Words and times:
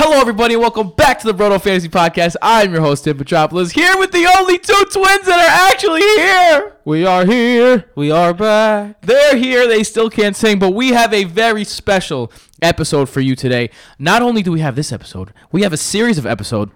Hello, 0.00 0.20
everybody, 0.20 0.54
and 0.54 0.60
welcome 0.60 0.90
back 0.90 1.18
to 1.18 1.26
the 1.26 1.34
Brodo 1.34 1.60
Fantasy 1.60 1.88
Podcast. 1.88 2.36
I'm 2.40 2.72
your 2.72 2.82
host, 2.82 3.02
Tim 3.02 3.18
Petropolis, 3.18 3.72
here 3.72 3.98
with 3.98 4.12
the 4.12 4.32
only 4.38 4.56
two 4.56 4.84
twins 4.92 5.26
that 5.26 5.40
are 5.40 5.72
actually 5.72 6.02
here. 6.02 6.76
We 6.84 7.04
are 7.04 7.26
here. 7.26 7.90
We 7.96 8.12
are 8.12 8.32
back. 8.32 9.00
They're 9.00 9.34
here. 9.34 9.66
They 9.66 9.82
still 9.82 10.08
can't 10.08 10.36
sing, 10.36 10.60
but 10.60 10.70
we 10.70 10.90
have 10.90 11.12
a 11.12 11.24
very 11.24 11.64
special 11.64 12.30
episode 12.62 13.08
for 13.08 13.18
you 13.18 13.34
today. 13.34 13.70
Not 13.98 14.22
only 14.22 14.40
do 14.40 14.52
we 14.52 14.60
have 14.60 14.76
this 14.76 14.92
episode, 14.92 15.32
we 15.50 15.62
have 15.62 15.72
a 15.72 15.76
series 15.76 16.16
of 16.16 16.26
episode 16.26 16.70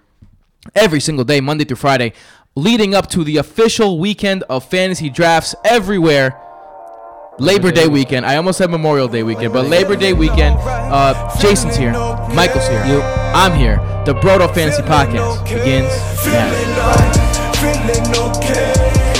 every 0.75 0.99
single 0.99 1.23
day, 1.23 1.39
Monday 1.39 1.63
through 1.63 1.77
Friday, 1.77 2.11
leading 2.55 2.93
up 2.93 3.07
to 3.11 3.23
the 3.23 3.37
official 3.37 3.99
weekend 3.99 4.43
of 4.49 4.65
fantasy 4.65 5.09
drafts 5.09 5.55
everywhere. 5.63 6.37
Labor 7.39 7.71
Day 7.71 7.87
weekend. 7.87 8.25
I 8.25 8.35
almost 8.35 8.59
said 8.59 8.69
Memorial 8.69 9.07
Day 9.07 9.23
weekend, 9.23 9.53
but 9.53 9.67
Labor 9.67 9.95
Day 9.95 10.13
weekend. 10.13 10.55
Uh, 10.59 11.13
Jason's 11.39 11.75
here. 11.75 11.91
Michael's 12.33 12.67
here. 12.67 13.01
I'm 13.33 13.57
here. 13.57 13.77
The 14.05 14.13
Brodo 14.13 14.53
Fantasy 14.53 14.83
Podcast 14.83 15.43
begins 15.45 15.89
now. 16.27 16.51
Feeling 16.53 16.77
alright, 16.77 17.15
feeling 17.57 18.05
okay. 18.37 18.73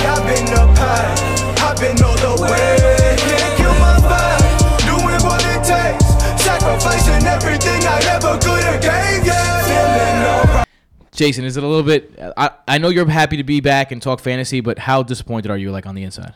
I've 0.06 0.22
been 0.28 0.54
up 0.54 0.78
high, 0.78 1.10
I've 1.58 1.80
been 1.80 2.00
all 2.04 2.16
the 2.16 2.42
way. 2.42 2.76
Can't 3.18 3.56
kill 3.56 3.74
my 3.82 3.98
vibe, 4.06 4.78
doing 4.86 5.20
what 5.24 5.42
it 5.42 5.64
takes. 5.66 6.06
Sacrificing 6.44 7.26
everything 7.26 7.82
I 7.82 7.98
ever 8.14 8.38
could 8.38 8.62
have 8.62 8.80
gave, 8.80 9.26
yeah. 9.26 10.64
Jason, 11.10 11.44
is 11.44 11.56
it 11.56 11.64
a 11.64 11.66
little 11.66 11.82
bit? 11.82 12.16
I, 12.36 12.50
I 12.68 12.78
know 12.78 12.90
you're 12.90 13.08
happy 13.08 13.38
to 13.38 13.44
be 13.44 13.60
back 13.60 13.90
and 13.90 14.00
talk 14.00 14.20
fantasy, 14.20 14.60
but 14.60 14.78
how 14.78 15.02
disappointed 15.02 15.50
are 15.50 15.58
you, 15.58 15.72
like 15.72 15.86
on 15.86 15.94
the 15.94 16.02
inside? 16.04 16.34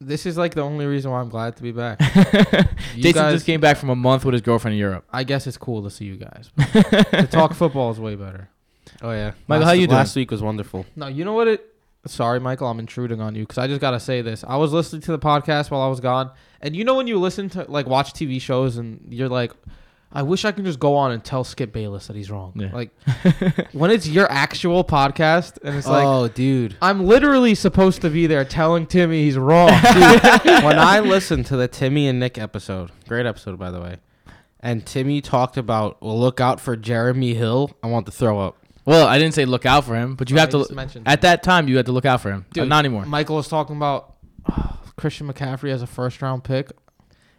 This 0.00 0.26
is 0.26 0.36
like 0.36 0.54
the 0.54 0.62
only 0.62 0.84
reason 0.86 1.10
why 1.10 1.20
I'm 1.20 1.28
glad 1.30 1.56
to 1.56 1.62
be 1.62 1.72
back. 1.72 1.98
Jason 2.94 3.12
guys- 3.12 3.34
just 3.34 3.46
came 3.46 3.60
back 3.60 3.76
from 3.78 3.88
a 3.90 3.96
month 3.96 4.24
with 4.24 4.34
his 4.34 4.42
girlfriend 4.42 4.74
in 4.74 4.78
Europe. 4.78 5.06
I 5.12 5.24
guess 5.24 5.46
it's 5.46 5.56
cool 5.56 5.82
to 5.82 5.90
see 5.90 6.04
you 6.04 6.16
guys. 6.16 6.50
to 7.12 7.26
talk 7.30 7.54
football 7.54 7.90
is 7.90 7.98
way 7.98 8.14
better. 8.14 8.48
Oh 9.02 9.10
yeah, 9.12 9.32
Michael, 9.48 9.62
last, 9.62 9.68
how 9.68 9.72
you 9.72 9.86
doing? 9.86 9.96
Last 9.96 10.16
week 10.16 10.30
was 10.30 10.42
wonderful. 10.42 10.86
No, 10.96 11.06
you 11.06 11.24
know 11.24 11.32
what 11.32 11.48
it. 11.48 11.72
Sorry, 12.06 12.38
Michael, 12.38 12.68
I'm 12.68 12.78
intruding 12.78 13.20
on 13.20 13.34
you 13.34 13.42
because 13.42 13.58
I 13.58 13.66
just 13.66 13.80
gotta 13.80 13.98
say 13.98 14.22
this. 14.22 14.44
I 14.46 14.56
was 14.56 14.72
listening 14.72 15.02
to 15.02 15.12
the 15.12 15.18
podcast 15.18 15.70
while 15.70 15.80
I 15.80 15.88
was 15.88 16.00
gone, 16.00 16.30
and 16.60 16.76
you 16.76 16.84
know 16.84 16.94
when 16.94 17.06
you 17.06 17.18
listen 17.18 17.48
to 17.50 17.64
like 17.68 17.86
watch 17.86 18.12
TV 18.12 18.40
shows 18.40 18.76
and 18.76 19.00
you're 19.10 19.28
like, 19.28 19.52
I 20.12 20.22
wish 20.22 20.44
I 20.44 20.52
could 20.52 20.64
just 20.64 20.78
go 20.78 20.96
on 20.96 21.12
and 21.12 21.22
tell 21.22 21.44
Skip 21.44 21.72
Bayless 21.72 22.06
that 22.06 22.16
he's 22.16 22.30
wrong. 22.30 22.52
Yeah. 22.56 22.70
Like 22.72 22.90
when 23.72 23.90
it's 23.90 24.06
your 24.08 24.30
actual 24.30 24.82
podcast 24.84 25.58
and 25.62 25.76
it's 25.76 25.86
like. 25.86 26.06
oh, 26.06 26.28
dude. 26.28 26.76
I'm 26.80 27.04
literally 27.04 27.54
supposed 27.54 28.00
to 28.02 28.08
be 28.10 28.26
there 28.26 28.44
telling 28.44 28.86
Timmy 28.86 29.24
he's 29.24 29.36
wrong. 29.36 29.68
when 29.82 30.78
I 30.78 31.00
listened 31.00 31.46
to 31.46 31.56
the 31.56 31.68
Timmy 31.68 32.08
and 32.08 32.18
Nick 32.18 32.38
episode, 32.38 32.92
great 33.08 33.26
episode 33.26 33.58
by 33.58 33.70
the 33.70 33.80
way, 33.80 33.96
and 34.60 34.86
Timmy 34.86 35.20
talked 35.20 35.56
about 35.58 36.00
well, 36.00 36.18
look 36.18 36.40
out 36.40 36.60
for 36.60 36.76
Jeremy 36.76 37.34
Hill. 37.34 37.76
I 37.82 37.88
want 37.88 38.06
to 38.06 38.12
throw 38.12 38.38
up. 38.38 38.56
Well, 38.86 39.06
I 39.06 39.18
didn't 39.18 39.34
say 39.34 39.44
look 39.44 39.66
out 39.66 39.84
for 39.84 39.96
him, 39.96 40.14
but 40.14 40.30
you 40.30 40.36
No, 40.36 40.40
have 40.42 40.48
I 40.50 40.52
to. 40.52 40.58
just 40.58 40.72
mentioned 40.72 41.08
At 41.08 41.22
that 41.22 41.42
time, 41.42 41.66
you 41.68 41.76
had 41.76 41.86
to 41.86 41.92
look 41.92 42.04
out 42.06 42.20
for 42.20 42.30
him. 42.30 42.46
Uh, 42.48 42.52
Dude, 42.54 42.68
not 42.68 42.84
anymore. 42.84 43.04
Michael 43.04 43.34
was 43.36 43.48
talking 43.48 43.76
about 43.76 44.14
Christian 44.96 45.26
McCaffrey 45.30 45.70
as 45.72 45.82
a 45.82 45.86
first 45.86 46.22
round 46.22 46.44
pick. 46.44 46.70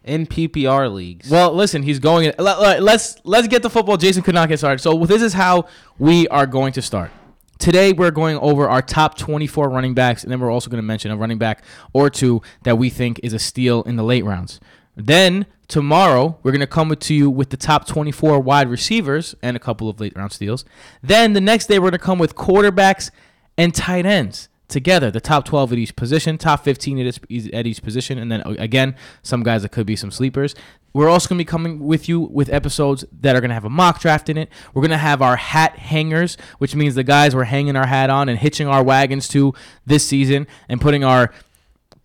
In 0.07 0.25
PPR 0.25 0.91
leagues. 0.93 1.29
Well, 1.29 1.53
listen, 1.53 1.83
he's 1.83 1.99
going. 1.99 2.31
Let, 2.39 2.61
let, 2.61 2.81
let's 2.81 3.17
let's 3.25 3.47
get 3.49 3.61
the 3.61 3.69
football. 3.69 3.97
Jason 3.97 4.23
could 4.23 4.35
not 4.35 4.47
get 4.47 4.57
started. 4.57 4.81
So 4.81 5.05
this 5.05 5.21
is 5.21 5.33
how 5.33 5.67
we 5.99 6.29
are 6.29 6.45
going 6.45 6.71
to 6.73 6.81
start. 6.81 7.11
Today 7.59 7.91
we're 7.91 8.11
going 8.11 8.37
over 8.37 8.69
our 8.69 8.81
top 8.81 9.17
24 9.17 9.69
running 9.69 9.93
backs, 9.93 10.23
and 10.23 10.31
then 10.31 10.39
we're 10.39 10.49
also 10.49 10.69
going 10.69 10.81
to 10.81 10.87
mention 10.87 11.11
a 11.11 11.17
running 11.17 11.37
back 11.37 11.61
or 11.91 12.09
two 12.09 12.41
that 12.63 12.77
we 12.77 12.89
think 12.89 13.19
is 13.21 13.33
a 13.33 13.39
steal 13.39 13.83
in 13.83 13.97
the 13.97 14.03
late 14.03 14.23
rounds. 14.23 14.61
Then 14.95 15.45
tomorrow 15.67 16.39
we're 16.41 16.51
going 16.51 16.61
to 16.61 16.67
come 16.67 16.95
to 16.95 17.13
you 17.13 17.29
with 17.29 17.49
the 17.49 17.57
top 17.57 17.85
24 17.85 18.39
wide 18.39 18.69
receivers 18.69 19.35
and 19.41 19.57
a 19.57 19.59
couple 19.59 19.89
of 19.89 19.99
late 19.99 20.15
round 20.15 20.31
steals. 20.31 20.63
Then 21.01 21.33
the 21.33 21.41
next 21.41 21.67
day 21.67 21.79
we're 21.79 21.89
going 21.89 21.99
to 21.99 22.05
come 22.05 22.17
with 22.17 22.35
quarterbacks 22.35 23.11
and 23.57 23.75
tight 23.75 24.05
ends 24.05 24.47
together, 24.67 25.09
the 25.09 25.21
top 25.21 25.45
12 25.45 25.73
at 25.73 25.77
each 25.77 25.95
position, 25.95 26.37
top 26.37 26.63
15 26.63 26.99
at 26.99 27.19
each, 27.29 27.49
at 27.53 27.67
each 27.67 27.81
position, 27.81 28.17
and 28.17 28.31
then 28.31 28.41
uh, 28.41 28.55
again, 28.59 28.95
some 29.23 29.43
guys 29.43 29.61
that 29.61 29.69
could 29.69 29.85
be 29.85 29.95
some 29.95 30.11
sleepers. 30.11 30.55
We're 30.93 31.09
also 31.09 31.29
going 31.29 31.37
to 31.37 31.41
be 31.41 31.45
coming 31.45 31.79
with 31.79 32.09
you 32.09 32.19
with 32.19 32.51
episodes 32.51 33.05
that 33.21 33.35
are 33.35 33.39
going 33.39 33.49
to 33.49 33.53
have 33.53 33.65
a 33.65 33.69
mock 33.69 33.99
draft 33.99 34.29
in 34.29 34.37
it. 34.37 34.49
We're 34.73 34.81
going 34.81 34.91
to 34.91 34.97
have 34.97 35.21
our 35.21 35.35
hat 35.35 35.77
hangers, 35.77 36.37
which 36.57 36.75
means 36.75 36.95
the 36.95 37.03
guys 37.03 37.35
we're 37.35 37.43
hanging 37.43 37.75
our 37.75 37.85
hat 37.85 38.09
on 38.09 38.29
and 38.29 38.39
hitching 38.39 38.67
our 38.67 38.83
wagons 38.83 39.27
to 39.29 39.53
this 39.85 40.05
season 40.05 40.47
and 40.67 40.81
putting 40.81 41.03
our 41.03 41.31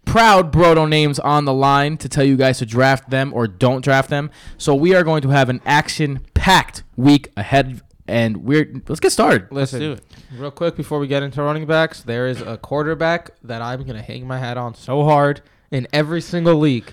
proud 0.04 0.52
Brodo 0.52 0.88
names 0.88 1.18
on 1.18 1.44
the 1.44 1.54
line 1.54 1.96
to 1.96 2.08
tell 2.08 2.24
you 2.24 2.36
guys 2.36 2.58
to 2.58 2.66
draft 2.66 3.10
them 3.10 3.32
or 3.32 3.46
don't 3.46 3.82
draft 3.82 4.10
them. 4.10 4.30
So 4.58 4.74
we 4.74 4.94
are 4.94 5.04
going 5.04 5.22
to 5.22 5.28
have 5.30 5.48
an 5.48 5.60
action-packed 5.64 6.82
week 6.96 7.30
ahead, 7.36 7.80
and 8.12 8.36
we're 8.44 8.70
let's 8.88 9.00
get 9.00 9.10
started. 9.12 9.42
Let's 9.50 9.72
Listen, 9.72 9.80
do 9.80 9.92
it. 9.92 10.02
real 10.36 10.50
quick 10.50 10.76
before 10.76 10.98
we 10.98 11.06
get 11.06 11.22
into 11.22 11.42
running 11.42 11.66
backs, 11.66 12.02
there 12.02 12.26
is 12.26 12.40
a 12.42 12.56
quarterback 12.58 13.30
that 13.42 13.62
I'm 13.62 13.84
gonna 13.84 14.02
hang 14.02 14.26
my 14.26 14.38
hat 14.38 14.56
on 14.58 14.74
so 14.74 15.04
hard 15.04 15.40
in 15.70 15.86
every 15.92 16.20
single 16.20 16.56
league, 16.56 16.92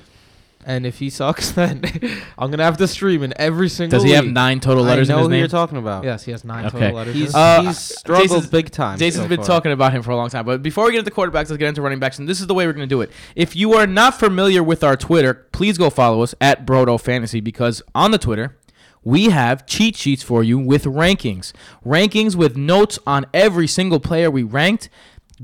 and 0.66 0.86
if 0.86 1.00
he 1.00 1.10
sucks, 1.10 1.52
then 1.60 1.82
I'm 2.38 2.50
gonna 2.52 2.64
have 2.64 2.78
to 2.78 2.88
stream 2.88 3.24
in 3.24 3.34
every 3.38 3.68
single. 3.70 4.00
League. 4.00 4.04
Does 4.06 4.10
he 4.10 4.16
have 4.16 4.26
league. 4.26 4.34
nine 4.34 4.60
total 4.62 4.84
I 4.86 4.90
letters 4.90 5.10
know 5.10 5.16
in 5.16 5.20
his 5.20 5.26
who 5.28 5.32
name? 5.32 5.40
you're 5.40 5.48
talking 5.50 5.78
about. 5.78 6.04
Yes, 6.06 6.24
he 6.24 6.32
has 6.32 6.44
nine 6.46 6.66
Okay. 6.68 6.80
total 6.80 6.96
letters. 6.96 7.16
He's, 7.16 7.36
Uh, 7.36 7.62
he's 7.64 7.78
struggled 7.78 8.30
Jason's- 8.30 8.48
big 8.48 8.72
time. 8.72 8.98
Jason's 8.98 9.26
so 9.26 9.30
been 9.30 9.38
far. 9.40 9.46
talking 9.48 9.72
about 9.74 9.92
him 9.94 10.02
for 10.02 10.12
a 10.12 10.16
long 10.16 10.30
time. 10.30 10.46
But 10.46 10.62
before 10.64 10.86
we 10.86 10.92
get 10.92 11.00
into 11.00 11.12
quarterbacks, 11.12 11.50
let's 11.50 11.58
get 11.58 11.68
into 11.70 11.82
running 11.82 12.00
backs. 12.00 12.20
And 12.20 12.28
this 12.30 12.40
is 12.40 12.48
the 12.48 12.54
way 12.54 12.66
we're 12.68 12.74
going 12.74 12.88
to 12.88 12.96
do 12.96 13.02
it. 13.02 13.12
If 13.36 13.56
you 13.56 13.74
are 13.74 13.88
not 13.88 14.18
familiar 14.20 14.62
with 14.64 14.84
our 14.84 14.96
Twitter, 14.96 15.46
please 15.52 15.78
go 15.78 15.90
follow 15.90 16.22
us 16.22 16.34
at 16.40 16.66
Brodo 16.66 17.00
Fantasy 17.02 17.40
because 17.42 17.82
on 17.96 18.12
the 18.12 18.18
Twitter, 18.18 18.56
we 19.04 19.26
have 19.26 19.66
cheat 19.66 19.96
sheets 19.96 20.24
for 20.24 20.44
you 20.44 20.58
with 20.58 20.84
rankings. 20.84 21.54
Rankings 21.86 22.36
with 22.36 22.58
notes 22.58 23.00
on 23.08 23.26
every 23.34 23.68
single 23.68 24.00
player 24.00 24.30
we 24.30 24.44
ranked. 24.44 24.90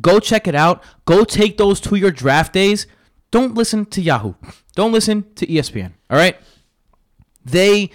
Go 0.01 0.19
check 0.19 0.47
it 0.47 0.55
out. 0.55 0.83
Go 1.05 1.23
take 1.23 1.57
those 1.57 1.79
to 1.81 1.95
your 1.95 2.11
draft 2.11 2.53
days. 2.53 2.87
Don't 3.31 3.55
listen 3.55 3.85
to 3.87 4.01
Yahoo. 4.01 4.33
Don't 4.75 4.91
listen 4.91 5.33
to 5.35 5.47
ESPN. 5.47 5.93
All 6.09 6.17
right? 6.17 6.37
they 7.45 7.91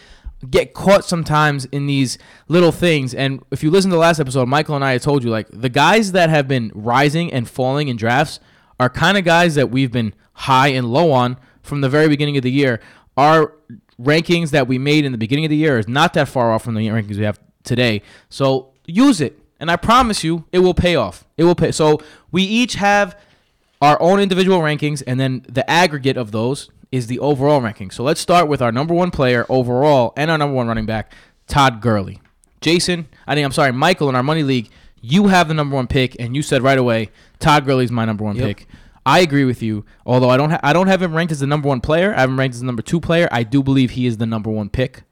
get 0.48 0.72
caught 0.72 1.04
sometimes 1.04 1.66
in 1.66 1.86
these 1.86 2.16
little 2.48 2.72
things. 2.72 3.12
And 3.14 3.42
if 3.50 3.62
you 3.62 3.70
listen 3.70 3.90
to 3.90 3.96
the 3.96 4.00
last 4.00 4.20
episode, 4.20 4.48
Michael 4.48 4.76
and 4.76 4.84
I 4.84 4.96
told 4.96 5.22
you 5.22 5.30
like 5.30 5.48
the 5.52 5.68
guys 5.68 6.12
that 6.12 6.30
have 6.30 6.48
been 6.48 6.72
rising 6.74 7.30
and 7.32 7.48
falling 7.48 7.88
in 7.88 7.96
drafts 7.96 8.40
are 8.78 8.88
kind 8.88 9.18
of 9.18 9.24
guys 9.24 9.56
that 9.56 9.70
we've 9.70 9.92
been 9.92 10.14
high 10.32 10.68
and 10.68 10.90
low 10.90 11.12
on 11.12 11.36
from 11.62 11.82
the 11.82 11.90
very 11.90 12.08
beginning 12.08 12.38
of 12.38 12.42
the 12.42 12.50
year. 12.50 12.80
Our 13.18 13.54
rankings 14.00 14.50
that 14.50 14.66
we 14.66 14.78
made 14.78 15.04
in 15.04 15.12
the 15.12 15.18
beginning 15.18 15.44
of 15.44 15.50
the 15.50 15.56
year 15.56 15.78
is 15.78 15.88
not 15.88 16.14
that 16.14 16.28
far 16.28 16.52
off 16.52 16.64
from 16.64 16.74
the 16.74 16.86
rankings 16.88 17.16
we 17.16 17.24
have 17.24 17.38
today. 17.64 18.02
So 18.28 18.70
use 18.86 19.20
it. 19.20 19.38
And 19.58 19.70
I 19.70 19.76
promise 19.76 20.24
you, 20.24 20.44
it 20.52 20.60
will 20.60 20.72
pay 20.74 20.96
off. 20.96 21.24
It 21.36 21.44
will 21.44 21.54
pay. 21.54 21.70
So 21.72 22.00
we 22.32 22.42
each 22.42 22.74
have 22.74 23.18
our 23.82 24.00
own 24.00 24.18
individual 24.20 24.58
rankings, 24.60 25.02
and 25.06 25.18
then 25.20 25.44
the 25.48 25.68
aggregate 25.68 26.16
of 26.16 26.32
those 26.32 26.70
is 26.92 27.06
the 27.06 27.18
overall 27.18 27.60
ranking. 27.60 27.90
So 27.90 28.02
let's 28.02 28.20
start 28.20 28.48
with 28.48 28.60
our 28.62 28.72
number 28.72 28.94
one 28.94 29.10
player 29.10 29.46
overall 29.48 30.12
and 30.16 30.30
our 30.30 30.38
number 30.38 30.54
one 30.54 30.66
running 30.66 30.86
back, 30.86 31.12
Todd 31.46 31.80
Gurley. 31.80 32.20
Jason, 32.60 33.08
I 33.26 33.34
think 33.34 33.44
I'm 33.44 33.52
sorry, 33.52 33.72
Michael 33.72 34.08
in 34.08 34.14
our 34.14 34.22
money 34.22 34.42
league, 34.42 34.68
you 35.02 35.28
have 35.28 35.48
the 35.48 35.54
number 35.54 35.76
one 35.76 35.86
pick, 35.86 36.16
and 36.18 36.34
you 36.36 36.42
said 36.42 36.62
right 36.62 36.78
away, 36.78 37.10
Todd 37.38 37.64
Gurley's 37.64 37.90
my 37.90 38.04
number 38.04 38.24
one 38.24 38.36
Yep. 38.36 38.46
pick. 38.46 38.66
I 39.06 39.20
agree 39.20 39.44
with 39.44 39.62
you. 39.62 39.84
Although 40.04 40.28
I 40.30 40.36
don't, 40.36 40.50
ha- 40.50 40.60
I 40.62 40.72
don't 40.72 40.86
have 40.86 41.02
him 41.02 41.14
ranked 41.14 41.32
as 41.32 41.40
the 41.40 41.46
number 41.46 41.68
one 41.68 41.80
player. 41.80 42.14
I 42.14 42.20
have 42.20 42.30
him 42.30 42.38
ranked 42.38 42.54
as 42.54 42.60
the 42.60 42.66
number 42.66 42.82
two 42.82 43.00
player. 43.00 43.28
I 43.32 43.42
do 43.42 43.62
believe 43.62 43.92
he 43.92 44.06
is 44.06 44.18
the 44.18 44.26
number 44.26 44.50
one 44.50 44.68
pick. 44.68 45.04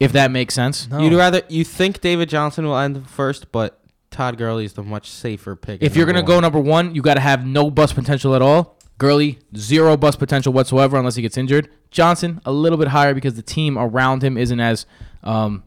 If 0.00 0.12
that 0.12 0.30
makes 0.30 0.54
sense. 0.54 0.88
No. 0.88 0.98
You'd 1.00 1.16
rather 1.16 1.42
you 1.48 1.64
think 1.64 2.00
David 2.00 2.28
Johnson 2.28 2.64
will 2.64 2.78
end 2.78 3.08
first, 3.08 3.50
but 3.50 3.80
Todd 4.10 4.38
Gurley 4.38 4.64
is 4.64 4.74
the 4.74 4.82
much 4.82 5.10
safer 5.10 5.56
pick. 5.56 5.82
If 5.82 5.96
you're 5.96 6.06
gonna 6.06 6.18
number 6.18 6.32
go 6.34 6.40
number 6.40 6.60
one, 6.60 6.94
you 6.94 7.02
got 7.02 7.14
to 7.14 7.20
have 7.20 7.44
no 7.44 7.70
bust 7.70 7.94
potential 7.94 8.34
at 8.34 8.42
all. 8.42 8.76
Gurley, 8.98 9.38
zero 9.56 9.96
bust 9.96 10.18
potential 10.18 10.52
whatsoever 10.52 10.96
unless 10.96 11.14
he 11.14 11.22
gets 11.22 11.36
injured. 11.36 11.68
Johnson, 11.90 12.40
a 12.44 12.52
little 12.52 12.78
bit 12.78 12.88
higher 12.88 13.14
because 13.14 13.34
the 13.34 13.42
team 13.42 13.78
around 13.78 14.22
him 14.22 14.36
isn't 14.36 14.58
as 14.58 14.86
um, 15.22 15.62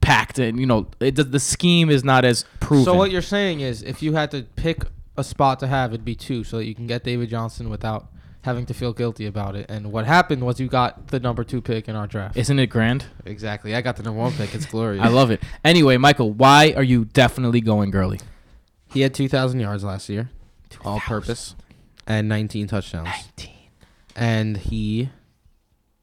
packed, 0.00 0.38
and 0.38 0.58
you 0.58 0.66
know 0.66 0.88
it 1.00 1.14
the 1.14 1.40
scheme 1.40 1.90
is 1.90 2.04
not 2.04 2.24
as 2.24 2.44
proven. 2.60 2.84
So 2.84 2.94
what 2.94 3.10
you're 3.10 3.22
saying 3.22 3.60
is, 3.60 3.82
if 3.82 4.02
you 4.02 4.14
had 4.14 4.30
to 4.32 4.42
pick 4.56 4.84
a 5.16 5.24
spot 5.24 5.60
to 5.60 5.66
have, 5.66 5.92
it'd 5.92 6.04
be 6.04 6.14
two, 6.14 6.44
so 6.44 6.58
that 6.58 6.66
you 6.66 6.74
can 6.74 6.86
get 6.86 7.04
David 7.04 7.28
Johnson 7.30 7.68
without 7.70 8.08
having 8.42 8.64
to 8.66 8.74
feel 8.74 8.92
guilty 8.92 9.26
about 9.26 9.56
it. 9.56 9.66
And 9.68 9.92
what 9.92 10.06
happened 10.06 10.44
was 10.44 10.60
you 10.60 10.68
got 10.68 11.08
the 11.08 11.18
number 11.18 11.42
two 11.42 11.60
pick 11.60 11.88
in 11.88 11.96
our 11.96 12.06
draft. 12.06 12.36
Isn't 12.36 12.58
it 12.58 12.68
grand? 12.68 13.04
exactly, 13.24 13.74
I 13.74 13.80
got 13.80 13.96
the 13.96 14.02
number 14.04 14.20
one 14.20 14.32
pick. 14.32 14.54
It's 14.54 14.66
glorious. 14.66 15.04
I 15.04 15.08
love 15.08 15.30
it. 15.30 15.42
Anyway, 15.64 15.96
Michael, 15.96 16.30
why 16.32 16.72
are 16.76 16.82
you 16.82 17.04
definitely 17.06 17.60
going 17.60 17.90
Gurley? 17.90 18.20
He 18.92 19.00
had 19.00 19.14
2,000 19.14 19.58
yards 19.58 19.82
last 19.82 20.08
year, 20.08 20.30
all 20.84 21.00
purpose, 21.00 21.56
and 22.06 22.28
19 22.28 22.68
touchdowns. 22.68 23.08
19. 23.08 23.52
And 24.14 24.56
he 24.56 25.10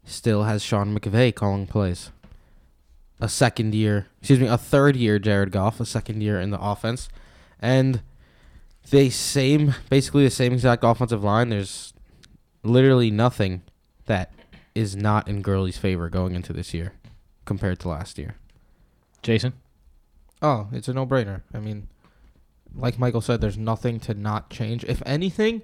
still 0.03 0.43
has 0.43 0.61
Sean 0.61 0.97
McVay 0.97 1.33
calling 1.33 1.65
plays. 1.65 2.11
A 3.19 3.29
second 3.29 3.73
year, 3.73 4.07
excuse 4.19 4.39
me, 4.39 4.47
a 4.47 4.57
third 4.57 4.97
year 4.97 5.17
Jared 5.17 5.51
Goff, 5.51 5.79
a 5.79 5.85
second 5.85 6.21
year 6.21 6.39
in 6.41 6.49
the 6.49 6.59
offense. 6.61 7.07
And 7.61 8.01
they 8.89 9.09
same, 9.09 9.75
basically 9.89 10.23
the 10.23 10.29
same 10.29 10.53
exact 10.53 10.83
offensive 10.83 11.23
line. 11.23 11.49
There's 11.49 11.93
literally 12.63 13.11
nothing 13.11 13.61
that 14.05 14.31
is 14.75 14.95
not 14.95 15.27
in 15.27 15.41
Gurley's 15.41 15.77
favor 15.77 16.09
going 16.09 16.35
into 16.35 16.53
this 16.53 16.73
year 16.73 16.93
compared 17.45 17.79
to 17.79 17.89
last 17.89 18.17
year. 18.17 18.35
Jason. 19.21 19.53
Oh, 20.41 20.67
it's 20.71 20.87
a 20.87 20.93
no-brainer. 20.93 21.41
I 21.53 21.59
mean, 21.59 21.87
like 22.75 22.99
Michael 22.99 23.21
said, 23.21 23.39
there's 23.39 23.57
nothing 23.57 23.99
to 24.01 24.13
not 24.13 24.49
change. 24.49 24.83
If 24.83 25.01
anything, 25.05 25.61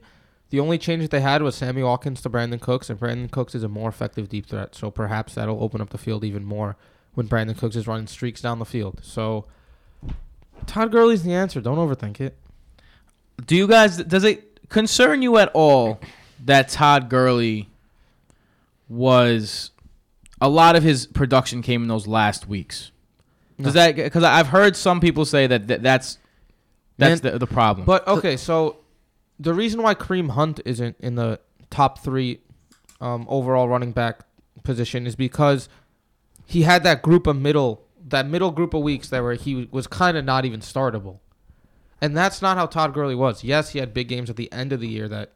the 0.51 0.59
only 0.59 0.77
change 0.77 1.01
that 1.01 1.11
they 1.11 1.21
had 1.21 1.41
was 1.41 1.55
Sammy 1.55 1.83
Watkins 1.83 2.21
to 2.21 2.29
Brandin 2.29 2.61
Cooks, 2.61 2.89
and 2.89 2.99
Brandin 2.99 3.29
Cooks 3.29 3.55
is 3.55 3.63
a 3.63 3.67
more 3.67 3.89
effective 3.89 4.29
deep 4.29 4.45
threat. 4.45 4.75
So 4.75 4.89
perhaps 4.89 5.35
that'll 5.35 5.61
open 5.61 5.81
up 5.81 5.89
the 5.89 5.97
field 5.97 6.23
even 6.23 6.45
more 6.45 6.77
when 7.13 7.27
Brandin 7.27 7.57
Cooks 7.57 7.75
is 7.75 7.87
running 7.87 8.07
streaks 8.07 8.41
down 8.41 8.59
the 8.59 8.65
field. 8.65 9.01
So 9.03 9.45
Todd 10.65 10.91
Gurley's 10.91 11.23
the 11.23 11.33
answer. 11.33 11.59
Don't 11.59 11.77
overthink 11.77 12.21
it. 12.21 12.37
Do 13.45 13.55
you 13.55 13.67
guys 13.67 13.97
does 13.97 14.23
it 14.23 14.67
concern 14.69 15.21
you 15.21 15.37
at 15.37 15.49
all 15.53 15.99
that 16.45 16.69
Todd 16.69 17.09
Gurley 17.09 17.69
was 18.87 19.71
a 20.41 20.49
lot 20.49 20.75
of 20.75 20.83
his 20.83 21.05
production 21.05 21.61
came 21.61 21.83
in 21.83 21.87
those 21.87 22.07
last 22.07 22.47
weeks? 22.47 22.91
Does 23.61 23.73
that 23.73 23.95
because 23.95 24.23
I've 24.23 24.47
heard 24.47 24.75
some 24.75 25.01
people 25.01 25.25
say 25.25 25.47
that, 25.47 25.67
that 25.67 25.83
that's 25.83 26.17
that's 26.97 27.23
Man, 27.23 27.33
the, 27.33 27.39
the 27.39 27.47
problem. 27.47 27.85
But 27.85 28.07
okay, 28.07 28.37
so 28.37 28.77
the 29.39 29.53
reason 29.53 29.81
why 29.81 29.95
Kareem 29.95 30.31
Hunt 30.31 30.59
isn't 30.65 30.97
in 30.99 31.15
the 31.15 31.39
top 31.69 31.99
three 31.99 32.39
um, 33.01 33.25
overall 33.29 33.67
running 33.67 33.91
back 33.91 34.21
position 34.63 35.07
is 35.07 35.15
because 35.15 35.69
he 36.45 36.63
had 36.63 36.83
that 36.83 37.01
group 37.01 37.27
of 37.27 37.37
middle 37.37 37.85
that 38.07 38.27
middle 38.27 38.51
group 38.51 38.73
of 38.73 38.81
weeks 38.81 39.09
that 39.09 39.21
where 39.21 39.35
he 39.35 39.67
was 39.71 39.87
kind 39.87 40.17
of 40.17 40.25
not 40.25 40.45
even 40.45 40.59
startable, 40.61 41.19
and 42.01 42.15
that's 42.15 42.41
not 42.41 42.57
how 42.57 42.65
Todd 42.65 42.93
Gurley 42.93 43.15
was. 43.15 43.43
Yes, 43.43 43.71
he 43.71 43.79
had 43.79 43.93
big 43.93 44.07
games 44.07 44.29
at 44.29 44.35
the 44.35 44.51
end 44.51 44.71
of 44.73 44.79
the 44.79 44.87
year 44.87 45.07
that 45.09 45.31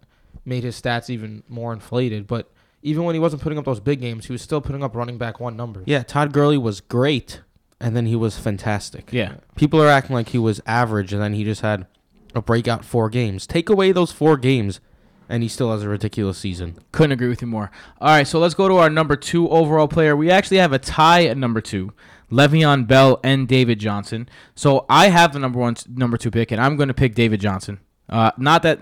made 0.45 0.63
his 0.63 0.79
stats 0.81 1.09
even 1.09 1.43
more 1.47 1.71
inflated, 1.73 2.27
but 2.27 2.51
even 2.81 3.03
when 3.03 3.15
he 3.15 3.19
wasn't 3.19 3.41
putting 3.41 3.57
up 3.57 3.65
those 3.65 3.79
big 3.79 4.01
games, 4.01 4.25
he 4.25 4.31
was 4.33 4.41
still 4.41 4.59
putting 4.61 4.83
up 4.83 4.95
running 4.95 5.17
back 5.17 5.39
one 5.39 5.55
numbers. 5.55 5.83
Yeah, 5.87 6.03
Todd 6.03 6.33
Gurley 6.33 6.57
was 6.57 6.81
great, 6.81 7.41
and 7.79 7.95
then 7.95 8.05
he 8.05 8.15
was 8.15 8.37
fantastic. 8.37 9.09
yeah, 9.13 9.35
People 9.55 9.81
are 9.81 9.87
acting 9.87 10.15
like 10.15 10.29
he 10.29 10.37
was 10.37 10.59
average, 10.65 11.13
and 11.13 11.21
then 11.21 11.33
he 11.33 11.43
just 11.45 11.61
had 11.61 11.87
a 12.35 12.41
breakout 12.41 12.83
four 12.83 13.09
games. 13.09 13.47
Take 13.47 13.69
away 13.69 13.91
those 13.93 14.11
four 14.11 14.35
games, 14.37 14.81
and 15.29 15.43
he 15.43 15.47
still 15.49 15.71
has 15.71 15.83
a 15.83 15.87
ridiculous 15.89 16.37
season. 16.37 16.77
couldn't 16.91 17.13
agree 17.13 17.29
with 17.29 17.41
you 17.41 17.47
more. 17.47 17.71
All 18.01 18.09
right, 18.09 18.27
so 18.27 18.37
let's 18.39 18.53
go 18.55 18.67
to 18.67 18.75
our 18.75 18.89
number 18.89 19.15
two 19.15 19.47
overall 19.49 19.87
player. 19.87 20.15
We 20.17 20.29
actually 20.29 20.57
have 20.57 20.73
a 20.73 20.79
tie 20.79 21.25
at 21.25 21.37
number 21.37 21.61
two. 21.61 21.93
Le'Veon 22.33 22.87
Bell 22.87 23.19
and 23.23 23.47
David 23.47 23.79
Johnson. 23.79 24.27
So 24.55 24.85
I 24.89 25.09
have 25.09 25.33
the 25.33 25.39
number 25.39 25.59
one, 25.59 25.75
number 25.87 26.17
two 26.17 26.31
pick, 26.31 26.51
and 26.51 26.59
I'm 26.59 26.75
going 26.75 26.87
to 26.87 26.93
pick 26.93 27.13
David 27.13 27.39
Johnson. 27.39 27.79
Uh, 28.09 28.31
not 28.37 28.63
that 28.63 28.79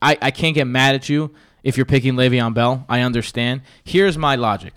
I, 0.00 0.16
I 0.22 0.30
can't 0.30 0.54
get 0.54 0.66
mad 0.66 0.94
at 0.94 1.08
you 1.08 1.34
if 1.62 1.76
you're 1.76 1.86
picking 1.86 2.14
Le'Veon 2.14 2.54
Bell. 2.54 2.86
I 2.88 3.00
understand. 3.00 3.62
Here's 3.84 4.16
my 4.16 4.36
logic. 4.36 4.74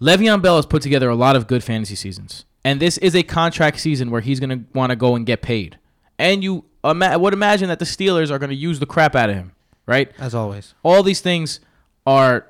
Le'Veon 0.00 0.42
Bell 0.42 0.56
has 0.56 0.66
put 0.66 0.82
together 0.82 1.08
a 1.08 1.14
lot 1.14 1.36
of 1.36 1.46
good 1.46 1.62
fantasy 1.62 1.94
seasons, 1.94 2.44
and 2.64 2.80
this 2.80 2.98
is 2.98 3.14
a 3.14 3.22
contract 3.22 3.78
season 3.80 4.10
where 4.10 4.20
he's 4.22 4.40
going 4.40 4.50
to 4.50 4.64
want 4.74 4.90
to 4.90 4.96
go 4.96 5.14
and 5.14 5.24
get 5.24 5.42
paid. 5.42 5.78
And 6.18 6.42
you 6.42 6.64
ima- 6.84 7.18
would 7.18 7.32
imagine 7.32 7.68
that 7.68 7.78
the 7.78 7.84
Steelers 7.84 8.30
are 8.30 8.38
going 8.38 8.50
to 8.50 8.56
use 8.56 8.78
the 8.80 8.86
crap 8.86 9.14
out 9.14 9.30
of 9.30 9.36
him, 9.36 9.52
right? 9.86 10.10
As 10.18 10.34
always. 10.34 10.74
all 10.82 11.02
these 11.02 11.20
things 11.20 11.60
are 12.06 12.46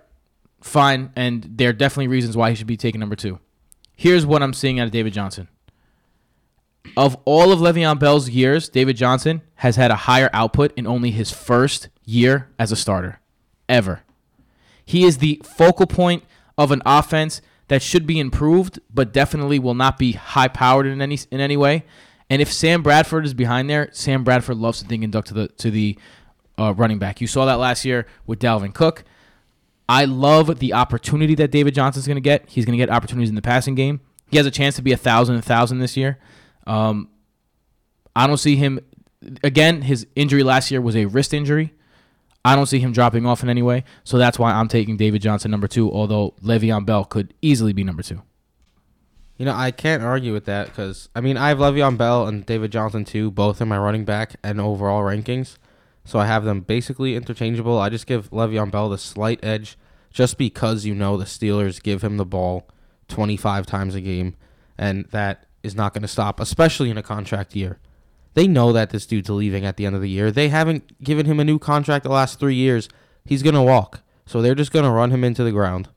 fine, 0.61 1.11
and 1.17 1.45
they're 1.57 1.73
definitely 1.73 2.09
reasons 2.09 2.37
why 2.37 2.51
he 2.51 2.57
should 2.57 2.67
be 2.67 2.77
taken 2.77 3.01
number 3.01 3.17
two. 3.17 3.39
Here's 4.01 4.25
what 4.25 4.43
I'm 4.43 4.55
seeing 4.55 4.81
out 4.81 4.87
of 4.87 4.93
David 4.93 5.13
Johnson. 5.13 5.49
Of 6.97 7.19
all 7.27 7.53
of 7.53 7.59
Le'Veon 7.59 7.99
Bell's 7.99 8.31
years, 8.31 8.71
David 8.71 8.97
Johnson 8.97 9.43
has 9.57 9.77
had 9.77 9.91
a 9.91 9.95
higher 9.95 10.31
output 10.33 10.73
in 10.75 10.87
only 10.87 11.11
his 11.11 11.31
first 11.31 11.91
year 12.07 12.49
as 12.59 12.73
a 12.73 12.77
starter, 12.77 13.21
ever. 13.69 14.01
He 14.87 15.05
is 15.05 15.19
the 15.19 15.43
focal 15.45 15.87
point 15.87 16.25
of 16.57 16.73
an 16.73 16.81
offense 16.87 17.43
that 17.69 17.83
should 17.83 18.07
be 18.07 18.19
improved, 18.19 18.81
but 18.91 19.13
definitely 19.13 19.59
will 19.59 19.75
not 19.75 19.99
be 19.99 20.13
high 20.13 20.49
powered 20.49 20.87
in 20.87 21.03
any 21.03 21.19
in 21.31 21.41
any 21.41 21.59
way. 21.59 21.85
And 22.31 22.41
if 22.41 22.51
Sam 22.51 22.83
Bradford 22.83 23.27
is 23.27 23.35
behind 23.35 23.69
there, 23.69 23.91
Sam 23.93 24.25
Bradford 24.25 24.57
loves 24.57 24.79
to 24.79 24.87
ding 24.87 25.05
and 25.05 25.13
duck 25.13 25.27
to 25.27 25.35
the 25.35 25.49
to 25.49 25.71
the 25.71 25.99
uh, 26.59 26.73
running 26.75 26.99
back. 26.99 27.21
You 27.21 27.27
saw 27.27 27.45
that 27.45 27.59
last 27.59 27.85
year 27.85 28.07
with 28.27 28.39
Dalvin 28.39 28.73
Cook. 28.73 29.05
I 29.91 30.05
love 30.05 30.61
the 30.61 30.73
opportunity 30.73 31.35
that 31.35 31.51
David 31.51 31.75
Johnson's 31.75 32.07
going 32.07 32.15
to 32.15 32.21
get. 32.21 32.49
He's 32.49 32.65
going 32.65 32.79
to 32.79 32.81
get 32.81 32.91
opportunities 32.91 33.29
in 33.29 33.35
the 33.35 33.43
passing 33.43 33.75
game. 33.75 34.01
He 34.31 34.37
has 34.37 34.47
a 34.47 34.51
chance 34.53 34.77
to 34.77 34.83
be 34.83 34.93
a 34.93 34.97
thousand, 34.97 35.35
a 35.35 35.43
thousand 35.43 35.81
this 35.81 35.97
year. 35.97 36.21
Um, 36.65 37.09
I 38.15 38.29
don't 38.29 38.37
see 38.37 38.55
him. 38.55 38.79
Again, 39.43 39.83
his 39.83 40.07
injury 40.15 40.45
last 40.45 40.71
year 40.71 40.81
was 40.81 40.95
a 40.95 41.07
wrist 41.07 41.35
injury. 41.35 41.75
I 42.45 42.55
don't 42.55 42.67
see 42.67 42.79
him 42.79 42.93
dropping 42.93 43.27
off 43.27 43.43
in 43.43 43.49
any 43.49 43.63
way. 43.63 43.83
So 44.05 44.17
that's 44.17 44.39
why 44.39 44.53
I'm 44.53 44.69
taking 44.69 44.97
David 44.97 45.23
Johnson 45.23 45.51
number 45.51 45.67
two. 45.67 45.91
Although 45.91 46.35
Le'Veon 46.41 46.87
Bell 46.87 47.05
could 47.05 47.35
easily 47.43 47.73
be 47.73 47.83
number 47.83 48.05
two. 48.05 48.23
You 49.39 49.45
know, 49.45 49.55
I 49.55 49.73
can't 49.73 50.05
argue 50.05 50.33
with 50.33 50.45
that 50.45 50.69
because 50.69 51.09
I 51.17 51.21
mean 51.21 51.37
I 51.37 51.49
have 51.49 51.59
Le'Veon 51.59 51.99
Bell 51.99 52.29
and 52.29 52.47
David 52.47 52.71
Johnson 52.71 53.05
too, 53.05 53.33
both 53.33 53.61
in 53.61 53.67
my 53.67 53.79
running 53.79 54.05
back 54.05 54.37
and 54.45 54.61
overall 54.61 55.03
rankings. 55.03 55.57
So 56.05 56.21
I 56.21 56.27
have 56.27 56.45
them 56.45 56.61
basically 56.61 57.17
interchangeable. 57.17 57.79
I 57.79 57.89
just 57.89 58.07
give 58.07 58.31
Le'Veon 58.31 58.71
Bell 58.71 58.89
the 58.89 58.97
slight 58.97 59.41
edge 59.43 59.77
just 60.11 60.39
because 60.39 60.85
you 60.85 60.95
know 60.95 61.17
the 61.17 61.25
Steelers 61.25 61.83
give 61.83 62.03
him 62.03 62.17
the 62.17 62.25
ball 62.25 62.69
25 63.09 63.67
times 63.67 63.95
a 63.95 64.01
game, 64.01 64.37
and 64.77 65.07
that 65.07 65.47
is 65.63 65.75
not 65.75 65.93
going 65.93 66.03
to 66.03 66.09
stop, 66.09 66.41
especially 66.41 66.91
in 66.91 66.99
a 66.99 67.03
contract 67.03 67.55
year. 67.55 67.79
They 68.35 68.47
know 68.47 68.73
that 68.73 68.91
this 68.91 69.07
dude's 69.07 69.29
leaving 69.29 69.65
at 69.65 69.77
the 69.77 69.87
end 69.87 69.97
of 69.97 70.03
the 70.03 70.09
year. 70.09 70.31
They 70.31 70.49
haven't 70.49 71.03
given 71.03 71.27
him 71.27 71.41
a 71.41 71.45
new 71.45 71.59
contract 71.59 72.05
the 72.05 72.11
last 72.11 72.39
three 72.39 72.55
years. 72.55 72.89
He's 73.25 73.43
going 73.43 73.55
to 73.55 73.63
walk. 73.63 74.03
So 74.27 74.41
they're 74.41 74.55
just 74.55 74.73
going 74.73 74.85
to 74.85 74.91
run 74.91 75.11
him 75.11 75.25
into 75.25 75.43
the 75.43 75.51
ground. 75.51 75.89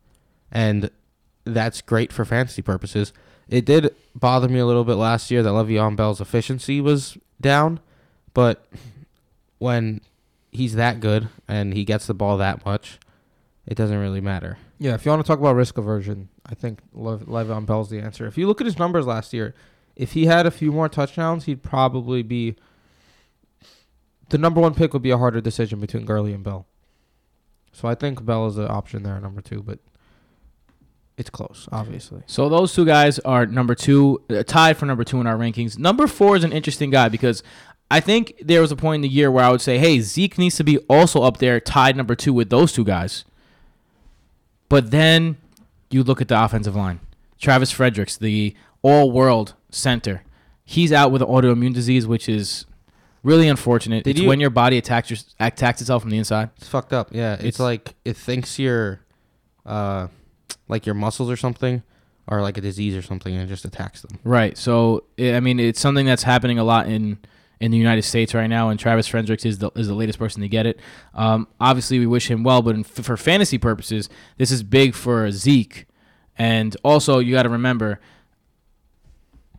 And 0.51 0.89
that's 1.43 1.81
great 1.81 2.11
for 2.11 2.25
fantasy 2.25 2.61
purposes. 2.61 3.13
It 3.47 3.65
did 3.65 3.95
bother 4.15 4.47
me 4.49 4.59
a 4.59 4.65
little 4.65 4.83
bit 4.83 4.95
last 4.95 5.29
year 5.29 5.43
that 5.43 5.49
Le'Veon 5.49 5.95
Bell's 5.95 6.21
efficiency 6.21 6.81
was 6.81 7.17
down, 7.39 7.79
but 8.33 8.65
when 9.59 10.01
he's 10.51 10.75
that 10.75 10.99
good 10.99 11.27
and 11.47 11.73
he 11.73 11.83
gets 11.83 12.07
the 12.07 12.13
ball 12.13 12.37
that 12.37 12.65
much, 12.65 12.99
it 13.65 13.75
doesn't 13.75 13.97
really 13.97 14.21
matter. 14.21 14.57
Yeah, 14.79 14.93
if 14.93 15.05
you 15.05 15.11
want 15.11 15.23
to 15.23 15.27
talk 15.27 15.39
about 15.39 15.55
risk 15.55 15.77
aversion, 15.77 16.29
I 16.45 16.55
think 16.55 16.79
Le- 16.93 17.19
Le'Veon 17.19 17.65
Bell's 17.65 17.89
the 17.89 17.99
answer. 17.99 18.25
If 18.25 18.37
you 18.37 18.47
look 18.47 18.59
at 18.61 18.65
his 18.65 18.77
numbers 18.77 19.05
last 19.05 19.33
year, 19.33 19.55
if 19.95 20.13
he 20.13 20.25
had 20.25 20.45
a 20.45 20.51
few 20.51 20.71
more 20.71 20.89
touchdowns, 20.89 21.45
he'd 21.45 21.63
probably 21.63 22.23
be 22.23 22.55
the 24.29 24.37
number 24.37 24.59
one 24.59 24.73
pick. 24.73 24.93
Would 24.93 25.01
be 25.01 25.11
a 25.11 25.17
harder 25.17 25.39
decision 25.41 25.79
between 25.79 26.05
Gurley 26.05 26.33
and 26.33 26.43
Bell. 26.43 26.65
So 27.71 27.87
I 27.87 27.95
think 27.95 28.23
Bell 28.25 28.47
is 28.47 28.57
an 28.57 28.67
option 28.69 29.03
there, 29.03 29.19
number 29.19 29.41
two, 29.41 29.63
but 29.63 29.79
it's 31.17 31.29
close, 31.29 31.67
obviously. 31.71 32.21
So 32.27 32.49
those 32.49 32.73
two 32.73 32.85
guys 32.85 33.19
are 33.19 33.45
number 33.45 33.75
two, 33.75 34.21
uh, 34.29 34.43
tied 34.43 34.77
for 34.77 34.85
number 34.85 35.03
two 35.03 35.19
in 35.21 35.27
our 35.27 35.37
rankings. 35.37 35.77
Number 35.77 36.07
four 36.07 36.35
is 36.35 36.43
an 36.43 36.51
interesting 36.53 36.89
guy 36.89 37.09
because 37.09 37.43
I 37.89 37.99
think 37.99 38.33
there 38.41 38.61
was 38.61 38.71
a 38.71 38.75
point 38.75 38.95
in 38.95 39.01
the 39.01 39.09
year 39.09 39.31
where 39.31 39.43
I 39.43 39.49
would 39.49 39.61
say, 39.61 39.77
hey, 39.77 40.01
Zeke 40.01 40.37
needs 40.37 40.55
to 40.57 40.63
be 40.63 40.79
also 40.89 41.21
up 41.21 41.37
there, 41.37 41.59
tied 41.59 41.95
number 41.95 42.15
two 42.15 42.33
with 42.33 42.49
those 42.49 42.73
two 42.73 42.83
guys. 42.83 43.25
But 44.69 44.91
then 44.91 45.37
you 45.89 46.03
look 46.03 46.21
at 46.21 46.27
the 46.27 46.41
offensive 46.43 46.75
line. 46.75 46.99
Travis 47.39 47.71
Fredericks, 47.71 48.17
the 48.17 48.55
all-world 48.81 49.53
center, 49.69 50.23
he's 50.63 50.91
out 50.91 51.11
with 51.11 51.21
an 51.21 51.27
autoimmune 51.27 51.73
disease, 51.73 52.07
which 52.07 52.27
is 52.29 52.65
really 53.21 53.47
unfortunate. 53.47 54.03
Did 54.03 54.11
it's 54.11 54.21
you- 54.21 54.27
when 54.27 54.39
your 54.39 54.49
body 54.49 54.77
attacks 54.77 55.09
your, 55.09 55.17
attacks 55.39 55.81
itself 55.81 56.01
from 56.03 56.11
the 56.11 56.17
inside. 56.17 56.49
It's 56.57 56.67
fucked 56.67 56.93
up. 56.93 57.09
Yeah, 57.11 57.33
it's, 57.35 57.43
It's- 57.43 57.59
like 57.59 57.95
it 58.05 58.17
thinks 58.17 58.57
you're, 58.59 59.01
uh, 59.65 60.07
like 60.67 60.85
your 60.85 60.95
muscles 60.95 61.29
or 61.29 61.37
something, 61.37 61.83
are 62.27 62.41
like 62.41 62.57
a 62.57 62.61
disease 62.61 62.95
or 62.95 63.01
something, 63.01 63.33
and 63.35 63.43
it 63.43 63.47
just 63.47 63.65
attacks 63.65 64.01
them. 64.01 64.17
Right. 64.23 64.57
So 64.57 65.03
I 65.19 65.35
I 65.35 65.39
mean, 65.41 65.59
it's 65.59 65.79
something 65.81 66.05
that's 66.05 66.23
happening 66.23 66.57
a 66.57 66.63
lot 66.63 66.87
in 66.87 67.17
in 67.63 67.71
the 67.71 67.77
United 67.77 68.01
States 68.01 68.33
right 68.33 68.47
now, 68.47 68.67
and 68.67 68.77
Travis 68.77 69.07
Fredericks 69.07 69.45
is 69.45 69.59
the 69.59 69.71
is 69.75 69.87
the 69.87 69.93
latest 69.93 70.19
person 70.19 70.41
to 70.41 70.49
get 70.49 70.65
it. 70.65 70.81
Um, 71.13 71.47
obviously, 71.61 71.97
we 71.97 72.05
wish 72.05 72.29
him 72.29 72.43
well, 72.43 72.61
but 72.61 72.75
in, 72.75 72.83
for 72.83 73.15
fantasy 73.15 73.57
purposes, 73.57 74.09
this 74.37 74.51
is 74.51 74.63
big 74.63 74.93
for 74.93 75.31
Zeke, 75.31 75.87
and 76.37 76.75
also 76.83 77.19
you 77.19 77.33
got 77.33 77.43
to 77.43 77.49
remember 77.49 78.01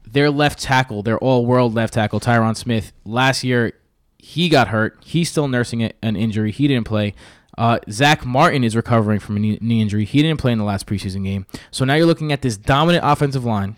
their 0.06 0.30
left 0.30 0.60
tackle, 0.60 1.02
their 1.02 1.18
all-world 1.18 1.74
left 1.74 1.94
tackle, 1.94 2.20
Tyron 2.20 2.54
Smith. 2.54 2.92
Last 3.06 3.42
year, 3.42 3.72
he 4.18 4.50
got 4.50 4.68
hurt. 4.68 4.98
He's 5.02 5.30
still 5.30 5.48
nursing 5.48 5.82
an 5.82 6.14
injury. 6.14 6.52
He 6.52 6.68
didn't 6.68 6.86
play. 6.86 7.14
Uh, 7.56 7.78
Zack 7.90 8.26
Martin 8.26 8.64
is 8.64 8.76
recovering 8.76 9.18
from 9.18 9.36
a 9.36 9.40
knee 9.40 9.80
injury. 9.80 10.04
He 10.04 10.20
didn't 10.20 10.40
play 10.40 10.52
in 10.52 10.58
the 10.58 10.64
last 10.64 10.86
preseason 10.86 11.24
game. 11.24 11.46
So 11.70 11.84
now 11.84 11.94
you're 11.94 12.06
looking 12.06 12.32
at 12.32 12.42
this 12.42 12.56
dominant 12.56 13.04
offensive 13.06 13.44
line. 13.44 13.76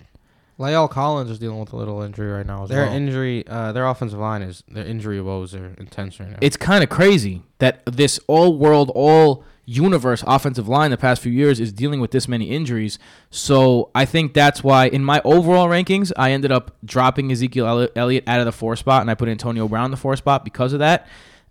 La'el 0.59 0.89
Collins 0.89 1.31
is 1.31 1.39
dealing 1.39 1.61
with 1.61 1.73
a 1.73 1.77
little 1.77 2.01
injury 2.03 2.31
right 2.33 2.47
now 2.47 2.63
as 2.65 2.71
Their 2.71 2.87
well. 2.87 2.95
injury, 2.95 3.47
uh, 3.47 3.73
their 3.73 3.87
offensive 3.87 4.19
line 4.19 4.43
is 4.43 4.65
their 4.69 4.87
injury 4.87 5.21
woes 5.21 5.55
are 5.55 5.75
intense 5.79 6.19
right 6.19 6.31
now. 6.31 6.39
it's 6.41 6.57
kind 6.57 6.83
of 6.83 6.89
crazy 6.89 7.43
that 7.59 7.85
this 7.85 8.19
all 8.27 8.57
world, 8.57 8.91
all 8.95 9.45
universe 9.67 10.23
offensive 10.27 10.69
line 10.69 10.91
the 10.93 10.97
past 10.97 11.21
few 11.21 11.33
years 11.33 11.59
is 11.61 11.73
dealing 11.73 12.01
with 12.01 12.11
this 12.13 12.27
many 12.29 12.51
injuries. 12.51 12.99
So 13.31 13.91
I 13.95 14.05
think 14.05 14.33
that's 14.33 14.63
why 14.65 14.87
in 14.87 15.05
my 15.05 15.21
overall 15.25 15.69
rankings, 15.69 16.13
I 16.17 16.31
ended 16.31 16.53
up 16.53 16.75
dropping 16.85 17.31
Ezekiel 17.33 17.89
Elliott 17.97 18.25
out 18.27 18.39
of 18.41 18.47
the 18.47 18.53
four 18.53 18.77
spot 18.77 19.03
and 19.03 19.11
I 19.11 19.15
put 19.15 19.29
Antonio 19.29 19.69
Brown 19.69 19.87
in 19.87 19.91
the 19.91 19.97
four 19.97 20.17
spot 20.17 20.45
because 20.45 20.73
of 20.73 20.79
that. 20.79 21.07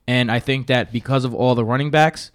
And 0.07 0.31
I 0.31 0.39
think 0.39 0.67
that 0.67 0.91
because 0.91 1.25
of 1.25 1.35
all 1.35 1.55
the 1.55 1.65
running 1.65 1.91
backs 1.91 2.31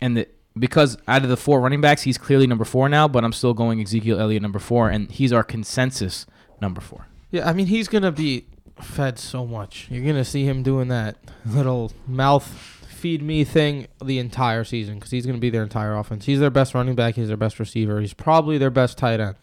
and 0.00 0.16
the 0.16 0.28
because 0.58 0.98
out 1.06 1.22
of 1.22 1.28
the 1.28 1.36
four 1.36 1.60
running 1.60 1.80
backs, 1.80 2.02
he's 2.02 2.18
clearly 2.18 2.46
number 2.46 2.64
four 2.64 2.88
now, 2.88 3.08
but 3.08 3.24
I'm 3.24 3.32
still 3.32 3.54
going 3.54 3.80
Ezekiel 3.80 4.20
Elliott 4.20 4.42
number 4.42 4.58
four, 4.58 4.88
and 4.88 5.10
he's 5.10 5.32
our 5.32 5.44
consensus 5.44 6.26
number 6.60 6.80
four. 6.80 7.06
Yeah, 7.30 7.48
I 7.48 7.52
mean 7.52 7.66
he's 7.66 7.88
gonna 7.88 8.12
be 8.12 8.46
fed 8.80 9.18
so 9.18 9.46
much. 9.46 9.86
You're 9.90 10.04
gonna 10.04 10.24
see 10.24 10.44
him 10.44 10.62
doing 10.62 10.88
that 10.88 11.16
little 11.44 11.92
mouth 12.06 12.46
feed 12.88 13.22
me 13.22 13.44
thing 13.44 13.86
the 14.04 14.18
entire 14.18 14.64
season 14.64 14.96
because 14.96 15.10
he's 15.10 15.24
gonna 15.26 15.38
be 15.38 15.50
their 15.50 15.62
entire 15.62 15.94
offense. 15.96 16.24
He's 16.24 16.40
their 16.40 16.50
best 16.50 16.74
running 16.74 16.94
back. 16.94 17.14
He's 17.14 17.28
their 17.28 17.36
best 17.36 17.60
receiver. 17.60 18.00
He's 18.00 18.14
probably 18.14 18.58
their 18.58 18.70
best 18.70 18.98
tight 18.98 19.20
end. 19.20 19.36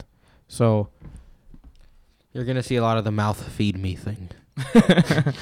So 0.47 0.89
You're 2.33 2.43
gonna 2.43 2.63
see 2.63 2.75
a 2.75 2.81
lot 2.81 2.97
of 2.97 3.03
the 3.03 3.11
mouth 3.11 3.41
feed 3.49 3.77
me 3.77 3.95
thing. 3.95 4.29